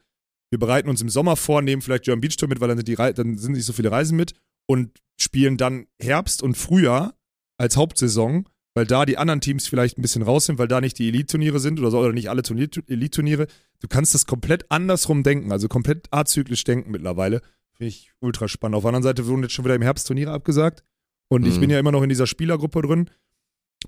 wir 0.52 0.60
bereiten 0.60 0.90
uns 0.90 1.02
im 1.02 1.10
Sommer 1.10 1.38
vor, 1.38 1.64
nehmen 1.64 1.82
vielleicht 1.82 2.04
German 2.04 2.22
Beach 2.22 2.38
Tour 2.38 2.50
mit, 2.50 2.62
weil 2.62 2.68
dann 2.68 2.78
sind, 2.78 2.88
die 2.88 2.96
dann 2.96 3.38
sind 3.38 3.54
nicht 3.54 3.66
so 3.66 3.74
viele 3.74 3.90
Reisen 3.92 4.16
mit 4.16 4.34
und 4.70 5.02
spielen 5.20 5.58
dann 5.58 5.88
Herbst 6.00 6.44
und 6.44 6.56
Frühjahr 6.56 7.16
als 7.58 7.78
Hauptsaison, 7.78 8.48
weil 8.74 8.86
da 8.86 9.06
die 9.06 9.18
anderen 9.18 9.42
Teams 9.42 9.68
vielleicht 9.68 9.98
ein 9.98 10.02
bisschen 10.02 10.22
raus 10.22 10.46
sind, 10.46 10.58
weil 10.60 10.68
da 10.68 10.80
nicht 10.82 10.98
die 10.98 11.08
Elite-Turniere 11.10 11.60
sind 11.60 11.80
oder 11.80 11.92
so, 11.92 12.00
oder 12.00 12.14
nicht 12.14 12.30
alle 12.30 12.42
Turnier- 12.42 12.70
Elite-Turniere. 12.88 13.48
Du 13.80 13.88
kannst 13.88 14.14
das 14.14 14.26
komplett 14.26 14.70
andersrum 14.72 15.24
denken, 15.24 15.52
also 15.52 15.68
komplett 15.68 16.08
azyklisch 16.12 16.64
denken 16.64 16.92
mittlerweile. 16.92 17.42
Finde 17.74 17.90
ich 17.90 18.12
ultra 18.20 18.48
spannend. 18.48 18.76
Auf 18.76 18.84
der 18.84 18.90
anderen 18.90 19.04
Seite 19.04 19.26
wurden 19.28 19.42
jetzt 19.44 19.54
schon 19.54 19.66
wieder 19.66 19.76
im 19.76 19.82
Herbst 19.82 20.08
Turniere 20.08 20.32
abgesagt 20.32 20.84
und 21.28 21.46
ich 21.46 21.56
Mhm. 21.58 21.62
bin 21.62 21.70
ja 21.70 21.80
immer 21.80 21.92
noch 21.92 22.04
in 22.04 22.10
dieser 22.10 22.28
Spielergruppe 22.28 22.82
drin. 22.82 23.10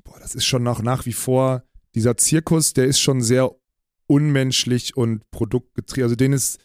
Boah, 0.04 0.20
das 0.20 0.36
ist 0.36 0.46
schon 0.46 0.64
nach, 0.64 0.82
nach 0.82 1.06
wie 1.06 1.14
vor, 1.14 1.64
dieser 1.96 2.18
Zirkus, 2.18 2.74
der 2.74 2.86
ist 2.86 3.00
schon 3.00 3.22
sehr 3.22 3.52
unmenschlich 4.08 4.98
und 4.98 5.30
produktgetrieben. 5.32 6.04
Also 6.04 6.16
den 6.16 6.34
ist, 6.34 6.60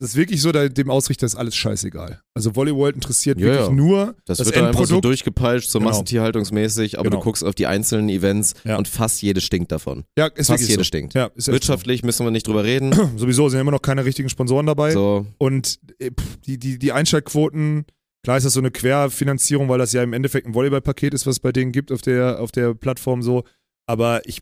das 0.00 0.10
ist 0.10 0.16
wirklich 0.16 0.40
so, 0.42 0.50
da- 0.50 0.68
dem 0.68 0.90
Ausrichter 0.90 1.26
ist 1.26 1.36
alles 1.36 1.54
scheißegal. 1.54 2.20
Also 2.34 2.56
Volleyball 2.56 2.90
interessiert 2.92 3.38
Ja, 3.38 3.46
wirklich 3.46 3.66
ja. 3.68 3.72
nur 3.72 4.16
Das, 4.24 4.38
das, 4.38 4.46
wird 4.48 4.56
dann 4.56 4.64
einfach 4.66 4.86
so 4.86 5.00
durchgepeitscht, 5.00 5.70
so 5.70 5.78
Genau. 5.78 5.90
massentierhaltungsmäßig, 5.90 6.98
aber 6.98 7.10
Genau. 7.10 7.18
du 7.20 7.24
guckst 7.24 7.44
auf 7.44 7.54
die 7.54 7.66
einzelnen 7.66 8.08
Events 8.08 8.54
Ja. 8.64 8.76
und 8.78 8.88
fast 8.88 9.22
jede 9.22 9.40
stinkt 9.40 9.70
davon. 9.72 10.04
ja, 10.18 10.26
ist 10.26 10.48
Fast 10.48 10.62
jede 10.68 10.80
so. 10.80 10.84
stinkt. 10.84 11.14
Ja, 11.14 11.26
ist 11.34 11.46
echt 11.48 11.52
Wirtschaftlich 11.54 12.02
müssen 12.02 12.24
wir 12.26 12.30
nicht 12.30 12.46
drüber 12.46 12.64
reden. 12.64 12.92
so. 12.92 13.08
Sowieso 13.18 13.48
sind 13.48 13.60
immer 13.60 13.70
noch 13.70 13.82
keine 13.82 14.04
richtigen 14.04 14.28
Sponsoren 14.28 14.66
dabei. 14.66 14.92
So, 14.92 15.26
Und 15.38 15.78
äh, 15.98 16.10
die, 16.46 16.58
die, 16.58 16.78
die 16.78 16.92
Einschaltquoten, 16.92 17.84
klar 18.24 18.36
ist 18.38 18.44
das 18.44 18.54
so 18.54 18.60
eine 18.60 18.70
Querfinanzierung, 18.70 19.68
weil 19.68 19.78
das 19.78 19.92
ja 19.92 20.02
im 20.02 20.12
Endeffekt 20.14 20.46
ein 20.46 20.54
Volleyballpaket 20.54 21.12
ist, 21.14 21.26
was 21.26 21.36
es 21.36 21.40
bei 21.40 21.52
denen 21.52 21.72
gibt 21.72 21.92
auf 21.92 22.00
der, 22.02 22.40
auf 22.40 22.52
der 22.52 22.72
Plattform 22.74 23.22
so. 23.22 23.44
Aber 23.86 24.22
ich, 24.26 24.40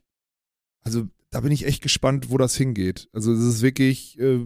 also 0.85 1.05
da 1.31 1.41
bin 1.41 1.53
ich 1.53 1.67
echt 1.67 1.83
gespannt, 1.83 2.31
wo 2.31 2.39
das 2.39 2.57
hingeht. 2.57 3.09
Also 3.13 3.33
es 3.33 3.41
ist 3.41 3.61
wirklich, 3.63 4.19
äh, 4.21 4.39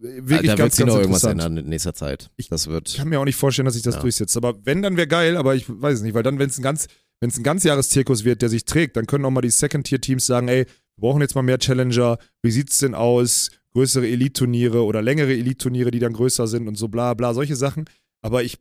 wirklich 0.00 0.50
da 0.50 0.54
ganz, 0.56 0.76
ganz 0.76 0.88
noch 0.90 0.98
irgendwas 0.98 1.24
ändern 1.24 1.56
in 1.56 1.68
nächster 1.68 1.94
Zeit. 1.94 2.30
Ich- 2.36 2.48
das 2.48 2.62
Ich 2.66 2.68
wird. 2.72 2.94
kann 2.96 3.08
mir 3.08 3.18
auch 3.20 3.24
nicht 3.24 3.36
vorstellen, 3.36 3.64
dass 3.66 3.74
sich 3.74 3.82
das 3.82 3.96
Ja. 3.96 4.00
durchsetzt. 4.00 4.36
Aber 4.36 4.64
wenn, 4.64 4.82
dann 4.82 4.96
wäre 4.96 5.08
geil, 5.08 5.36
aber 5.36 5.54
ich 5.54 5.64
weiß 5.68 5.96
es 5.98 6.02
nicht, 6.02 6.14
weil 6.14 6.22
dann, 6.22 6.38
wenn 6.38 6.48
es 6.48 6.58
ein 6.58 6.62
ganz, 6.62 6.86
wenn 7.20 7.30
es 7.30 7.36
ein 7.36 7.42
Ganzjahreszirkus 7.42 8.24
wird, 8.24 8.42
der 8.42 8.48
sich 8.48 8.64
trägt, 8.64 8.96
dann 8.96 9.06
können 9.06 9.24
auch 9.24 9.30
mal 9.30 9.40
die 9.40 9.50
Second-Tier-Teams 9.50 10.24
sagen, 10.24 10.46
ey, 10.48 10.66
wir 10.66 11.00
brauchen 11.00 11.20
jetzt 11.20 11.34
mal 11.34 11.42
mehr 11.42 11.58
Challenger, 11.58 12.18
wie 12.42 12.50
sieht's 12.50 12.78
denn 12.78 12.94
aus? 12.94 13.50
Größere 13.72 14.06
Elite-Turniere 14.08 14.84
oder 14.84 15.02
längere 15.02 15.32
Elite-Turniere, 15.32 15.90
die 15.90 15.98
dann 15.98 16.12
größer 16.12 16.46
sind 16.46 16.68
und 16.68 16.76
so 16.76 16.88
bla 16.88 17.14
bla, 17.14 17.34
solche 17.34 17.54
Sachen. 17.56 17.84
Aber 18.22 18.42
ich, 18.42 18.58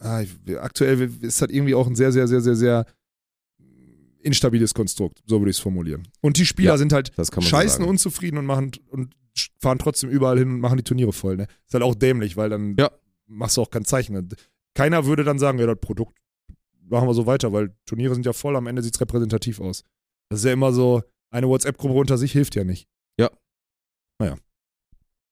ah, 0.00 0.20
ich 0.22 0.30
aktuell 0.58 1.10
ist 1.20 1.40
halt 1.40 1.50
irgendwie 1.50 1.74
auch 1.74 1.86
ein 1.86 1.94
sehr, 1.94 2.12
sehr, 2.12 2.26
sehr, 2.28 2.40
sehr, 2.40 2.56
sehr 2.56 2.86
instabiles 4.20 4.72
Konstrukt, 4.74 5.22
so 5.26 5.40
würde 5.40 5.50
ich 5.50 5.56
es 5.56 5.60
formulieren. 5.62 6.06
Und 6.20 6.36
die 6.38 6.46
Spieler 6.46 6.72
Ja, 6.72 6.78
sind 6.78 6.92
halt 6.92 7.12
scheißen 7.16 7.78
sagen. 7.78 7.84
unzufrieden 7.90 8.38
und 8.38 8.46
machen 8.46 8.72
und 8.88 9.14
fahren 9.60 9.78
trotzdem 9.78 10.10
überall 10.10 10.38
hin 10.38 10.48
und 10.48 10.60
machen 10.60 10.76
die 10.76 10.82
Turniere 10.84 11.12
voll. 11.12 11.36
Ne? 11.36 11.46
Ist 11.66 11.74
halt 11.74 11.82
auch 11.82 11.94
dämlich, 11.94 12.36
weil 12.36 12.50
dann 12.50 12.76
Ja. 12.78 12.90
machst 13.26 13.56
du 13.56 13.62
auch 13.62 13.70
kein 13.70 13.84
Zeichen. 13.84 14.28
Keiner 14.74 15.06
würde 15.06 15.24
dann 15.24 15.38
sagen, 15.38 15.58
ja, 15.58 15.66
das 15.66 15.78
Produkt 15.80 16.18
machen 16.88 17.08
wir 17.08 17.14
so 17.14 17.26
weiter, 17.26 17.52
weil 17.52 17.74
Turniere 17.86 18.14
sind 18.14 18.26
ja 18.26 18.32
voll, 18.32 18.56
am 18.56 18.66
Ende 18.66 18.82
sieht 18.82 18.94
es 18.94 19.00
repräsentativ 19.00 19.60
aus. 19.60 19.84
Das 20.28 20.40
ist 20.40 20.44
ja 20.44 20.52
immer 20.52 20.72
so, 20.72 21.02
eine 21.30 21.48
WhatsApp-Gruppe 21.48 21.94
unter 21.94 22.18
sich 22.18 22.32
hilft 22.32 22.54
ja 22.56 22.64
nicht. 22.64 22.88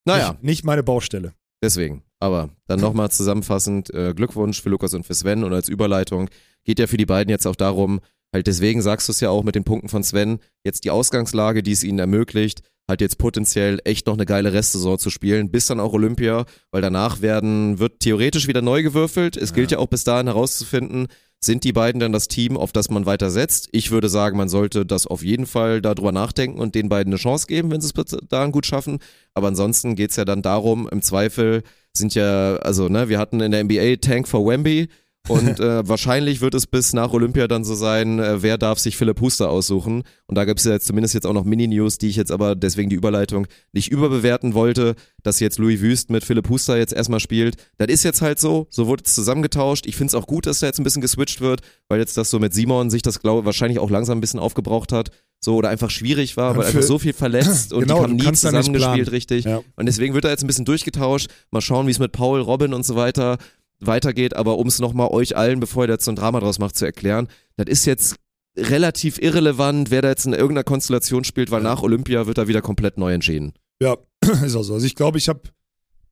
Naja, 0.06 0.30
Nicht, 0.32 0.42
nicht 0.42 0.64
meine 0.64 0.82
Baustelle. 0.82 1.34
deswegen. 1.62 2.02
Aber 2.18 2.50
dann 2.66 2.80
nochmal 2.80 3.10
zusammenfassend, 3.10 3.92
äh, 3.94 4.12
Glückwunsch 4.14 4.60
für 4.62 4.70
Lukas 4.70 4.94
und 4.94 5.04
für 5.06 5.14
Sven 5.14 5.44
und 5.44 5.52
als 5.52 5.68
Überleitung 5.68 6.28
geht 6.64 6.78
ja 6.78 6.86
für 6.86 6.96
die 6.96 7.06
beiden 7.06 7.30
jetzt 7.30 7.46
auch 7.46 7.54
darum, 7.56 8.00
halt 8.32 8.46
deswegen 8.46 8.82
sagst 8.82 9.08
du 9.08 9.12
es 9.12 9.20
ja 9.20 9.30
auch 9.30 9.42
mit 9.44 9.54
den 9.54 9.64
Punkten 9.64 9.88
von 9.88 10.02
Sven, 10.02 10.38
jetzt 10.64 10.84
die 10.84 10.90
Ausgangslage, 10.90 11.62
die 11.62 11.72
es 11.72 11.84
ihnen 11.84 11.98
ermöglicht, 11.98 12.62
halt 12.90 13.00
jetzt 13.00 13.16
potenziell 13.16 13.80
echt 13.84 14.06
noch 14.06 14.14
eine 14.14 14.26
geile 14.26 14.52
Restsaison 14.52 14.98
zu 14.98 15.08
spielen, 15.08 15.50
bis 15.50 15.64
dann 15.64 15.80
auch 15.80 15.94
Olympia, 15.94 16.44
weil 16.70 16.82
danach 16.82 17.22
werden, 17.22 17.78
wird 17.78 18.00
theoretisch 18.00 18.46
wieder 18.46 18.60
neu 18.60 18.82
gewürfelt. 18.82 19.38
Es 19.38 19.54
gilt 19.54 19.70
ja 19.70 19.78
auch 19.78 19.86
bis 19.86 20.04
dahin 20.04 20.26
herauszufinden, 20.26 21.08
sind 21.42 21.64
die 21.64 21.72
beiden 21.72 22.00
dann 22.00 22.12
das 22.12 22.28
Team, 22.28 22.58
auf 22.58 22.70
das 22.70 22.90
man 22.90 23.06
weiter 23.06 23.30
setzt? 23.30 23.68
Ich 23.72 23.90
würde 23.90 24.10
sagen, 24.10 24.36
man 24.36 24.50
sollte 24.50 24.84
das 24.84 25.06
auf 25.06 25.22
jeden 25.22 25.46
Fall 25.46 25.80
darüber 25.80 26.12
nachdenken 26.12 26.60
und 26.60 26.74
den 26.74 26.90
beiden 26.90 27.14
eine 27.14 27.18
Chance 27.18 27.46
geben, 27.46 27.70
wenn 27.70 27.80
sie 27.80 27.86
es 27.86 27.94
bis 27.94 28.14
dahin 28.28 28.52
gut 28.52 28.66
schaffen. 28.66 28.98
Aber 29.32 29.48
ansonsten 29.48 29.94
geht's 29.94 30.16
ja 30.16 30.26
dann 30.26 30.42
darum, 30.42 30.86
im 30.90 31.00
Zweifel 31.00 31.62
sind 31.96 32.14
ja, 32.14 32.56
also 32.56 32.90
ne, 32.90 33.08
wir 33.08 33.18
hatten 33.18 33.40
in 33.40 33.52
der 33.52 33.64
NBA 33.64 33.96
Tank 34.02 34.28
for 34.28 34.46
Wemby 34.46 34.88
und 35.28 35.60
äh, 35.60 35.86
wahrscheinlich 35.88 36.40
wird 36.40 36.54
es 36.54 36.66
bis 36.66 36.92
nach 36.92 37.12
Olympia 37.12 37.46
dann 37.46 37.64
so 37.64 37.74
sein, 37.74 38.18
äh, 38.18 38.42
wer 38.42 38.58
darf 38.58 38.78
sich 38.78 38.96
Philipp 38.96 39.20
Huster 39.20 39.50
aussuchen. 39.50 40.02
Und 40.26 40.34
da 40.36 40.44
gibt 40.44 40.60
es 40.60 40.66
ja 40.66 40.72
jetzt 40.72 40.86
zumindest 40.86 41.14
jetzt 41.14 41.26
auch 41.26 41.32
noch 41.32 41.44
Mini-News, 41.44 41.98
die 41.98 42.08
ich 42.08 42.16
jetzt 42.16 42.32
aber 42.32 42.56
deswegen 42.56 42.90
die 42.90 42.96
Überleitung 42.96 43.46
nicht 43.72 43.90
überbewerten 43.90 44.54
wollte, 44.54 44.94
dass 45.22 45.40
jetzt 45.40 45.58
Louis 45.58 45.80
Wüst 45.80 46.10
mit 46.10 46.24
Philipp 46.24 46.48
Huster 46.48 46.78
jetzt 46.78 46.92
erstmal 46.92 47.20
spielt. 47.20 47.56
Das 47.78 47.88
ist 47.88 48.02
jetzt 48.02 48.22
halt 48.22 48.38
so, 48.38 48.66
so 48.70 48.86
wurde 48.86 49.02
es 49.04 49.14
zusammengetauscht. 49.14 49.86
Ich 49.86 49.96
finde 49.96 50.08
es 50.08 50.14
auch 50.14 50.26
gut, 50.26 50.46
dass 50.46 50.60
da 50.60 50.66
jetzt 50.66 50.80
ein 50.80 50.84
bisschen 50.84 51.02
geswitcht 51.02 51.40
wird, 51.40 51.60
weil 51.88 52.00
jetzt 52.00 52.16
das 52.16 52.30
so 52.30 52.38
mit 52.38 52.54
Simon 52.54 52.90
sich 52.90 53.02
das 53.02 53.20
glaube 53.20 53.44
wahrscheinlich 53.44 53.78
auch 53.78 53.90
langsam 53.90 54.18
ein 54.18 54.20
bisschen 54.20 54.40
aufgebraucht 54.40 54.92
hat. 54.92 55.10
So 55.42 55.56
oder 55.56 55.70
einfach 55.70 55.88
schwierig 55.88 56.36
war, 56.36 56.54
weil 56.54 56.66
einfach 56.66 56.82
so 56.82 56.98
viel 56.98 57.14
verletzt 57.14 57.72
und 57.72 57.80
Genau, 57.80 57.96
die 57.96 58.02
haben 58.02 58.16
nie 58.16 58.32
zusammengespielt 58.32 59.10
richtig. 59.10 59.46
Ja. 59.46 59.62
Und 59.74 59.86
deswegen 59.86 60.12
wird 60.12 60.24
da 60.24 60.28
jetzt 60.28 60.44
ein 60.44 60.46
bisschen 60.46 60.66
durchgetauscht. 60.66 61.28
Mal 61.50 61.62
schauen, 61.62 61.86
wie 61.86 61.92
es 61.92 61.98
mit 61.98 62.12
Paul, 62.12 62.42
Robin 62.42 62.74
und 62.74 62.84
so 62.84 62.94
weiter 62.94 63.38
weitergeht. 63.80 64.34
Aber 64.36 64.58
um 64.58 64.66
es 64.66 64.78
nochmal 64.78 65.08
euch 65.08 65.36
allen, 65.36 65.60
bevor 65.60 65.84
ihr 65.84 65.90
jetzt 65.90 66.04
so 66.04 66.12
ein 66.12 66.16
Drama 66.16 66.40
draus 66.40 66.58
macht, 66.58 66.76
zu 66.76 66.84
erklären, 66.84 67.28
das 67.56 67.66
ist 67.68 67.84
jetzt 67.86 68.16
relativ 68.56 69.18
irrelevant, 69.20 69.90
wer 69.90 70.02
da 70.02 70.08
jetzt 70.08 70.26
in 70.26 70.32
irgendeiner 70.32 70.64
Konstellation 70.64 71.24
spielt, 71.24 71.50
weil 71.50 71.62
nach 71.62 71.82
Olympia 71.82 72.26
wird 72.26 72.38
da 72.38 72.48
wieder 72.48 72.62
komplett 72.62 72.98
neu 72.98 73.12
entschieden. 73.12 73.52
Ja, 73.80 73.96
ist 74.44 74.56
auch 74.56 74.62
so. 74.62 74.74
Also 74.74 74.86
ich 74.86 74.94
glaube, 74.96 75.18
ich 75.18 75.28
habe 75.28 75.42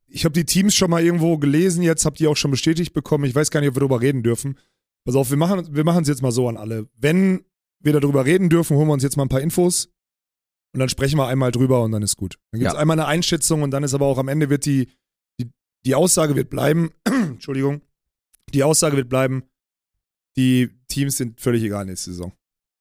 ich 0.07 0.25
hab 0.25 0.33
die 0.33 0.45
Teams 0.45 0.73
schon 0.73 0.89
mal 0.89 1.03
irgendwo 1.03 1.37
gelesen, 1.37 1.83
jetzt 1.83 2.05
habt 2.05 2.19
ihr 2.19 2.31
auch 2.31 2.37
schon 2.37 2.51
bestätigt 2.51 2.93
bekommen. 2.93 3.25
Ich 3.25 3.35
weiß 3.35 3.51
gar 3.51 3.59
nicht, 3.59 3.69
ob 3.69 3.75
wir 3.75 3.81
darüber 3.81 4.01
reden 4.01 4.23
dürfen. 4.23 4.57
Pass 5.05 5.15
auf, 5.15 5.29
wir 5.29 5.37
machen 5.37 5.67
wir 5.75 5.85
es 6.01 6.07
jetzt 6.07 6.21
mal 6.21 6.31
so 6.31 6.47
an 6.49 6.57
alle. 6.57 6.87
Wenn 6.97 7.41
wir 7.79 7.93
darüber 7.93 8.25
reden 8.25 8.49
dürfen, 8.49 8.75
holen 8.75 8.87
wir 8.87 8.93
uns 8.93 9.03
jetzt 9.03 9.17
mal 9.17 9.23
ein 9.23 9.29
paar 9.29 9.41
Infos 9.41 9.89
und 10.73 10.79
dann 10.79 10.89
sprechen 10.89 11.17
wir 11.17 11.27
einmal 11.27 11.51
drüber 11.51 11.83
und 11.83 11.91
dann 11.91 12.01
ist 12.01 12.17
gut. 12.17 12.35
Dann 12.51 12.59
gibt 12.59 12.69
es 12.69 12.73
Ja. 12.75 12.79
einmal 12.79 12.99
eine 12.99 13.07
Einschätzung 13.07 13.61
und 13.61 13.71
dann 13.71 13.83
ist 13.83 13.93
aber 13.93 14.05
auch 14.07 14.17
am 14.17 14.27
Ende 14.27 14.49
wird 14.49 14.65
die, 14.65 14.89
die, 15.85 15.95
Aussage 15.95 16.35
wird 16.35 16.49
bleiben, 16.49 16.91
Entschuldigung, 17.05 17.81
die 18.53 18.63
Aussage 18.63 18.97
wird 18.97 19.09
bleiben, 19.09 19.43
die 20.37 20.69
Teams 20.87 21.17
sind 21.17 21.39
völlig 21.39 21.63
egal 21.63 21.85
nächste 21.85 22.11
Saison. 22.11 22.31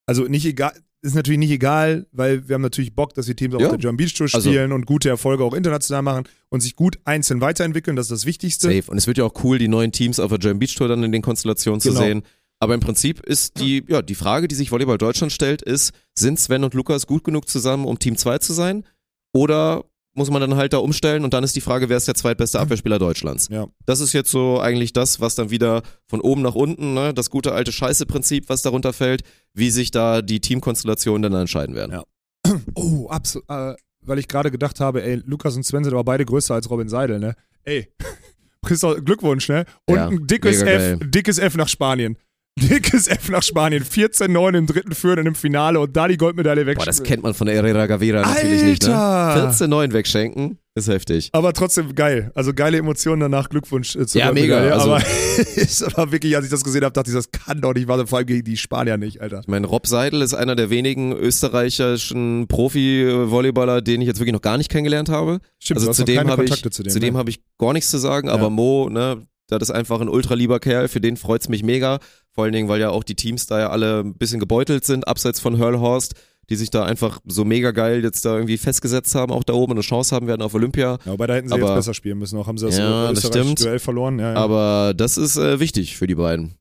Also 0.06 0.24
nicht 0.24 0.44
egal, 0.46 0.72
ist 1.02 1.14
natürlich 1.14 1.38
nicht 1.38 1.50
egal, 1.50 2.06
weil 2.12 2.48
wir 2.48 2.54
haben 2.54 2.62
natürlich 2.62 2.94
Bock, 2.94 3.14
dass 3.14 3.26
die 3.26 3.34
Teams 3.34 3.54
auch 3.54 3.60
Ja. 3.60 3.66
auf 3.66 3.72
der 3.72 3.78
German 3.80 3.96
Beach 3.98 4.14
Tour 4.14 4.28
Also- 4.32 4.48
spielen 4.50 4.72
und 4.72 4.86
gute 4.86 5.08
Erfolge 5.08 5.44
auch 5.44 5.54
international 5.54 6.02
machen 6.02 6.24
und 6.48 6.60
sich 6.60 6.76
gut 6.76 6.98
einzeln 7.04 7.40
weiterentwickeln, 7.40 7.96
das 7.96 8.06
ist 8.06 8.10
das 8.12 8.26
Wichtigste. 8.26 8.68
Safe. 8.68 8.90
Und 8.90 8.98
es 8.98 9.06
wird 9.06 9.18
ja 9.18 9.24
auch 9.24 9.44
cool, 9.44 9.58
die 9.58 9.68
neuen 9.68 9.92
Teams 9.92 10.18
auf 10.18 10.30
der 10.30 10.38
German 10.38 10.58
Beach 10.58 10.74
Tour 10.74 10.88
dann 10.88 11.02
in 11.04 11.12
den 11.12 11.22
Konstellationen 11.22 11.80
zu 11.80 11.90
Genau. 11.90 12.00
sehen. 12.00 12.22
Aber 12.60 12.74
im 12.74 12.80
Prinzip 12.80 13.20
ist 13.20 13.60
die, 13.60 13.84
ja, 13.86 14.02
die 14.02 14.16
Frage, 14.16 14.48
die 14.48 14.56
sich 14.56 14.72
Volleyball 14.72 14.98
Deutschland 14.98 15.32
stellt, 15.32 15.62
ist, 15.62 15.92
sind 16.16 16.40
Sven 16.40 16.64
und 16.64 16.74
Lukas 16.74 17.06
gut 17.06 17.22
genug 17.22 17.48
zusammen, 17.48 17.84
um 17.84 17.98
Team 18.00 18.16
2 18.16 18.38
zu 18.38 18.52
sein? 18.52 18.84
Oder 19.32 19.84
muss 20.18 20.30
man 20.30 20.40
dann 20.42 20.56
halt 20.56 20.72
da 20.74 20.78
umstellen 20.78 21.24
und 21.24 21.32
dann 21.32 21.42
ist 21.44 21.56
die 21.56 21.60
Frage, 21.62 21.88
wer 21.88 21.96
ist 21.96 22.06
der 22.08 22.14
zweitbeste 22.14 22.60
Abwehrspieler 22.60 22.98
Deutschlands? 22.98 23.48
Ja. 23.50 23.68
Das 23.86 24.00
ist 24.00 24.12
jetzt 24.12 24.30
so 24.30 24.60
eigentlich 24.60 24.92
das, 24.92 25.20
was 25.20 25.34
dann 25.34 25.50
wieder 25.50 25.82
von 26.06 26.20
oben 26.20 26.42
nach 26.42 26.54
unten, 26.54 26.92
ne, 26.92 27.14
das 27.14 27.30
gute 27.30 27.52
alte 27.52 27.72
Scheiße-Prinzip, 27.72 28.48
was 28.50 28.60
darunter 28.62 28.92
fällt, 28.92 29.22
wie 29.54 29.70
sich 29.70 29.90
da 29.90 30.20
die 30.20 30.40
Teamkonstellationen 30.40 31.22
dann 31.22 31.40
entscheiden 31.40 31.74
werden. 31.74 31.92
Ja. 31.92 32.04
Oh, 32.74 33.08
absolut. 33.08 33.48
Äh, 33.48 33.74
weil 34.02 34.18
ich 34.18 34.28
gerade 34.28 34.50
gedacht 34.50 34.80
habe, 34.80 35.02
ey, 35.02 35.22
Lukas 35.24 35.56
und 35.56 35.64
Sven 35.64 35.84
sind 35.84 35.92
aber 35.92 36.04
beide 36.04 36.24
größer 36.24 36.54
als 36.54 36.68
Robin 36.70 36.88
Seidel, 36.88 37.18
ne? 37.18 37.34
Ey, 37.64 37.88
Christoph, 38.66 39.04
Glückwunsch, 39.04 39.48
ne? 39.48 39.64
Und 39.86 39.96
Ja, 39.96 40.08
ein 40.08 40.26
dickes 40.26 40.62
F, 40.62 40.66
geil. 40.66 40.98
dickes 41.10 41.38
F 41.38 41.56
nach 41.56 41.68
Spanien. 41.68 42.16
Dickes 42.58 43.08
F 43.08 43.28
nach 43.30 43.42
Spanien. 43.42 43.84
14-9 43.84 44.56
im 44.56 44.66
dritten 44.66 44.94
Führen 44.94 45.18
und 45.20 45.26
im 45.26 45.34
Finale 45.34 45.80
und 45.80 45.96
da 45.96 46.08
die 46.08 46.16
Goldmedaille 46.16 46.66
weg. 46.66 46.78
Boah, 46.78 46.84
das 46.86 47.02
kennt 47.02 47.22
man 47.22 47.34
von 47.34 47.46
der 47.46 47.56
Herrera 47.56 47.86
Gavira 47.86 48.22
natürlich 48.22 48.62
nicht, 48.62 48.86
ne? 48.86 48.96
Alter! 48.96 49.50
14-9 49.50 49.92
wegschenken, 49.92 50.58
ist 50.74 50.88
heftig. 50.88 51.30
Aber 51.32 51.52
trotzdem 51.52 51.94
geil. 51.94 52.30
Also 52.34 52.52
geile 52.54 52.78
Emotionen 52.78 53.20
danach. 53.20 53.48
Glückwunsch 53.48 53.96
äh, 53.96 54.06
zur 54.06 54.20
Ja, 54.20 54.32
mega, 54.32 54.58
also- 54.58 54.92
aber 54.92 55.02
ist 55.56 55.82
aber 55.82 56.12
wirklich, 56.12 56.36
als 56.36 56.44
ich 56.44 56.50
das 56.50 56.64
gesehen 56.64 56.84
habe, 56.84 56.92
dachte 56.92 57.10
ich, 57.10 57.16
das 57.16 57.30
kann 57.30 57.60
doch 57.60 57.74
nicht 57.74 57.88
wahr 57.88 57.98
sein. 57.98 58.06
Vor 58.06 58.18
allem 58.18 58.26
gegen 58.26 58.44
die 58.44 58.56
Spanier 58.56 58.96
nicht, 58.96 59.20
Alter. 59.20 59.40
Ich 59.40 59.48
meine, 59.48 59.66
Rob 59.66 59.86
Seidel 59.86 60.22
ist 60.22 60.34
einer 60.34 60.56
der 60.56 60.70
wenigen 60.70 61.12
österreichischen 61.12 62.46
Profi-Volleyballer, 62.48 63.82
den 63.82 64.00
ich 64.02 64.06
jetzt 64.06 64.18
wirklich 64.20 64.32
noch 64.34 64.42
gar 64.42 64.58
nicht 64.58 64.70
kennengelernt 64.70 65.08
habe. 65.08 65.40
Stimmt, 65.58 65.80
also 65.80 65.92
zu 65.92 66.04
dem 66.04 66.16
keine 66.18 66.30
habe 66.30 66.44
ich, 66.44 66.50
Kontakte 66.50 66.70
zu 66.70 66.82
dem. 66.82 66.92
zu 66.92 67.00
dem 67.00 67.14
ne? 67.14 67.18
habe 67.18 67.30
ich 67.30 67.40
gar 67.58 67.72
nichts 67.72 67.90
zu 67.90 67.98
sagen, 67.98 68.28
Ja. 68.28 68.34
aber 68.34 68.50
Mo, 68.50 68.88
ne, 68.90 69.26
das 69.48 69.68
ist 69.70 69.74
einfach 69.74 70.00
ein 70.00 70.08
ultra 70.08 70.34
lieber 70.34 70.60
Kerl, 70.60 70.88
für 70.88 71.00
den 71.00 71.16
freut's 71.16 71.48
mich 71.48 71.62
mega. 71.62 72.00
Vor 72.32 72.44
allen 72.44 72.52
Dingen, 72.52 72.68
weil 72.68 72.80
ja 72.80 72.90
auch 72.90 73.02
die 73.04 73.14
Teams 73.14 73.46
da 73.46 73.58
ja 73.58 73.70
alle 73.70 74.00
ein 74.00 74.14
bisschen 74.14 74.38
gebeutelt 74.40 74.84
sind, 74.84 75.08
abseits 75.08 75.40
von 75.40 75.58
Hurlhorst, 75.58 76.14
die 76.50 76.56
sich 76.56 76.70
da 76.70 76.84
einfach 76.84 77.20
so 77.26 77.44
mega 77.44 77.72
geil 77.72 78.02
jetzt 78.02 78.24
da 78.24 78.34
irgendwie 78.34 78.56
festgesetzt 78.58 79.14
haben, 79.14 79.32
auch 79.32 79.44
da 79.44 79.52
oben 79.54 79.72
eine 79.72 79.80
Chance 79.82 80.14
haben 80.14 80.26
werden 80.26 80.42
auf 80.42 80.54
Olympia. 80.54 80.98
Ja, 81.04 81.12
aber 81.12 81.26
da 81.26 81.34
hätten 81.34 81.48
sie 81.48 81.54
Aber- 81.54 81.66
jetzt 81.68 81.74
besser 81.76 81.94
spielen 81.94 82.18
müssen. 82.18 82.38
Auch 82.38 82.46
haben 82.46 82.58
sie 82.58 82.66
das 82.66 82.78
Ja, 82.78 83.12
das 83.12 83.26
stimmt. 83.26 83.60
Duell 83.60 83.78
verloren. 83.78 84.18
Ja, 84.18 84.32
ja. 84.32 84.36
Aber 84.38 84.94
das 84.96 85.16
ist 85.18 85.36
äh, 85.36 85.60
wichtig 85.60 85.96
für 85.96 86.06
die 86.06 86.14
beiden. 86.14 86.54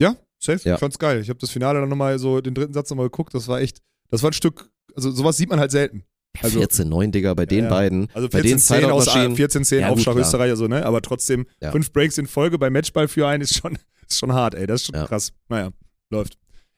Ja, 0.00 0.16
safe. 0.38 0.68
Ja. 0.68 0.74
Ich 0.74 0.80
fand's 0.80 0.98
geil. 0.98 1.20
Ich 1.20 1.28
habe 1.30 1.38
das 1.40 1.50
Finale 1.50 1.80
dann 1.80 1.88
nochmal 1.88 2.18
so, 2.18 2.40
den 2.40 2.54
dritten 2.54 2.74
Satz 2.74 2.90
nochmal 2.90 3.06
geguckt. 3.06 3.34
Das 3.34 3.48
war 3.48 3.60
echt, 3.60 3.78
das 4.10 4.22
war 4.22 4.30
ein 4.30 4.34
Stück, 4.34 4.70
also 4.94 5.10
sowas 5.10 5.36
sieht 5.36 5.48
man 5.50 5.58
halt 5.60 5.70
selten. 5.70 6.04
Also, 6.42 6.60
14-9, 6.60 7.10
Digga, 7.12 7.34
bei 7.34 7.46
den 7.46 7.64
Ja. 7.64 7.70
beiden. 7.70 8.08
also 8.12 8.28
bei 8.28 8.42
den 8.42 8.58
14-10 8.58 8.90
aus 8.90 9.04
Zeitmaschinen. 9.06 9.36
14-10 9.36 9.80
Ja, 9.80 9.88
gut, 9.88 9.98
Aufschlag 9.98 10.14
klar. 10.16 10.26
Österreich, 10.26 10.50
also, 10.50 10.66
ne? 10.66 10.84
Aber 10.84 11.00
trotzdem, 11.02 11.46
Ja. 11.62 11.70
fünf 11.72 11.92
Breaks 11.92 12.18
in 12.18 12.26
Folge 12.26 12.58
bei 12.58 12.70
Matchball 12.70 13.08
für 13.08 13.26
einen 13.28 13.42
ist 13.42 13.56
schon, 13.56 13.78
ist 14.08 14.18
schon 14.18 14.32
hart, 14.32 14.54
ey. 14.54 14.66
Das 14.66 14.80
ist 14.82 14.86
schon 14.88 14.96
Ja. 14.96 15.06
krass. 15.06 15.32
Naja, 15.48 15.70
läuft. 16.10 16.36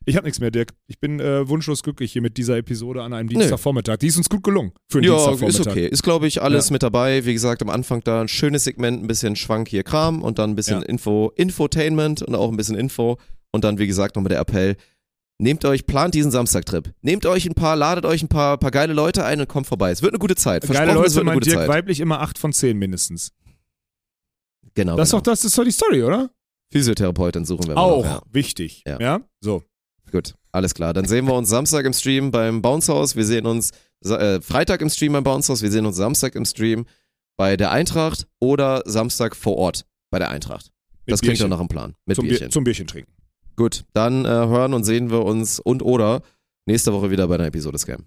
Ich 0.08 0.14
habe 0.16 0.24
nichts 0.26 0.38
mehr, 0.38 0.52
Dirk. 0.52 0.72
Ich 0.86 1.00
bin 1.00 1.18
äh, 1.18 1.48
wunschlos 1.48 1.82
glücklich 1.82 2.12
hier 2.12 2.22
mit 2.22 2.36
dieser 2.36 2.56
Episode 2.58 3.02
an 3.02 3.12
einem 3.12 3.28
Dienstagvormittag. 3.28 3.96
Die 3.96 4.06
ist 4.06 4.16
uns 4.16 4.28
gut 4.28 4.44
gelungen 4.44 4.70
für 4.88 4.98
einen 4.98 5.08
Ja, 5.08 5.14
Dienstagvormittag. 5.16 5.60
ist 5.60 5.66
okay. 5.66 5.88
Ist, 5.88 6.02
glaube 6.04 6.28
ich, 6.28 6.42
alles 6.42 6.68
Ja. 6.68 6.74
mit 6.74 6.84
dabei. 6.84 7.24
Wie 7.24 7.32
gesagt, 7.32 7.60
am 7.60 7.70
Anfang 7.70 8.02
da 8.04 8.20
ein 8.20 8.28
schönes 8.28 8.62
Segment, 8.62 9.02
ein 9.02 9.08
bisschen 9.08 9.34
Schwank 9.34 9.68
hier 9.68 9.82
Kram 9.82 10.22
und 10.22 10.38
dann 10.38 10.50
ein 10.50 10.54
bisschen. 10.54 10.82
Info, 10.84 11.32
Infotainment 11.34 12.22
und 12.22 12.36
auch 12.36 12.50
ein 12.52 12.56
bisschen 12.56 12.76
Info. 12.76 13.18
Und 13.50 13.64
dann, 13.64 13.78
wie 13.78 13.86
gesagt, 13.88 14.14
nochmal 14.14 14.28
der 14.28 14.38
Appell. 14.38 14.76
Nehmt 15.38 15.64
euch, 15.66 15.86
plant 15.86 16.14
diesen 16.14 16.30
Samstagtrip. 16.30 16.94
Nehmt 17.02 17.26
euch 17.26 17.46
ein 17.46 17.54
paar, 17.54 17.76
ladet 17.76 18.06
euch 18.06 18.22
ein 18.22 18.28
paar, 18.28 18.56
paar 18.56 18.70
geile 18.70 18.94
Leute 18.94 19.24
ein 19.24 19.40
und 19.40 19.48
kommt 19.48 19.66
vorbei. 19.66 19.90
Es 19.90 20.00
wird 20.00 20.12
eine 20.12 20.18
gute 20.18 20.34
Zeit. 20.34 20.62
Geile 20.62 20.74
Versprochen, 20.74 20.90
es 20.90 21.14
Leute, 21.14 21.14
wird 21.16 21.26
eine 21.26 21.34
gute 21.34 21.50
Dirk 21.50 21.60
Zeit. 21.60 21.68
weiblich 21.68 22.00
immer 22.00 22.20
8 22.20 22.38
von 22.38 22.52
10 22.52 22.78
mindestens. 22.78 23.32
Genau. 24.74 24.96
Das 24.96 25.08
ist 25.08 25.12
genau. 25.12 25.20
doch 25.20 25.32
das, 25.32 25.44
ist 25.44 25.58
doch 25.58 25.64
die 25.64 25.72
Story, 25.72 26.02
oder? 26.02 26.30
Physiotherapeutin 26.72 27.44
suchen 27.44 27.68
wir 27.68 27.74
mal 27.74 27.80
Auch 27.80 28.04
noch, 28.04 28.10
ja. 28.12 28.22
wichtig. 28.30 28.82
Ja. 28.86 28.98
ja? 28.98 29.20
So. 29.40 29.62
Gut, 30.10 30.34
alles 30.52 30.74
klar. 30.74 30.94
Dann 30.94 31.04
sehen 31.04 31.26
wir 31.26 31.34
uns 31.34 31.48
Samstag 31.48 31.84
im 31.84 31.92
Stream 31.92 32.30
beim 32.30 32.62
Bounce 32.62 32.92
House. 32.92 33.16
Wir 33.16 33.24
sehen 33.24 33.44
uns 33.46 33.72
äh, 34.04 34.40
Freitag 34.40 34.80
im 34.80 34.88
Stream 34.88 35.12
beim 35.12 35.24
Bounce 35.24 35.50
House. 35.50 35.62
Wir 35.62 35.70
sehen 35.70 35.84
uns 35.84 35.96
Samstag 35.96 36.34
im 36.34 36.44
Stream 36.44 36.86
bei 37.36 37.56
der 37.56 37.70
Eintracht 37.70 38.26
oder 38.40 38.82
Samstag 38.86 39.36
vor 39.36 39.56
Ort 39.56 39.84
bei 40.10 40.18
der 40.18 40.30
Eintracht. 40.30 40.72
Mit 41.04 41.12
das 41.12 41.20
klingt 41.20 41.34
doch 41.34 41.44
Bierchen. 41.44 41.50
nach 41.50 41.60
einem 41.60 41.68
Plan. 41.68 41.94
Mit 42.06 42.16
zum, 42.16 42.26
Bierchen. 42.26 42.46
Bier, 42.46 42.50
zum 42.50 42.64
Bierchen 42.64 42.86
trinken. 42.86 43.12
Gut, 43.56 43.84
dann 43.94 44.24
äh, 44.24 44.28
hören 44.28 44.74
und 44.74 44.84
sehen 44.84 45.10
wir 45.10 45.24
uns 45.24 45.58
und 45.58 45.82
oder 45.82 46.22
nächste 46.66 46.92
Woche 46.92 47.10
wieder 47.10 47.26
bei 47.26 47.36
einer 47.36 47.46
Episode 47.46 47.78
Scam. 47.78 48.04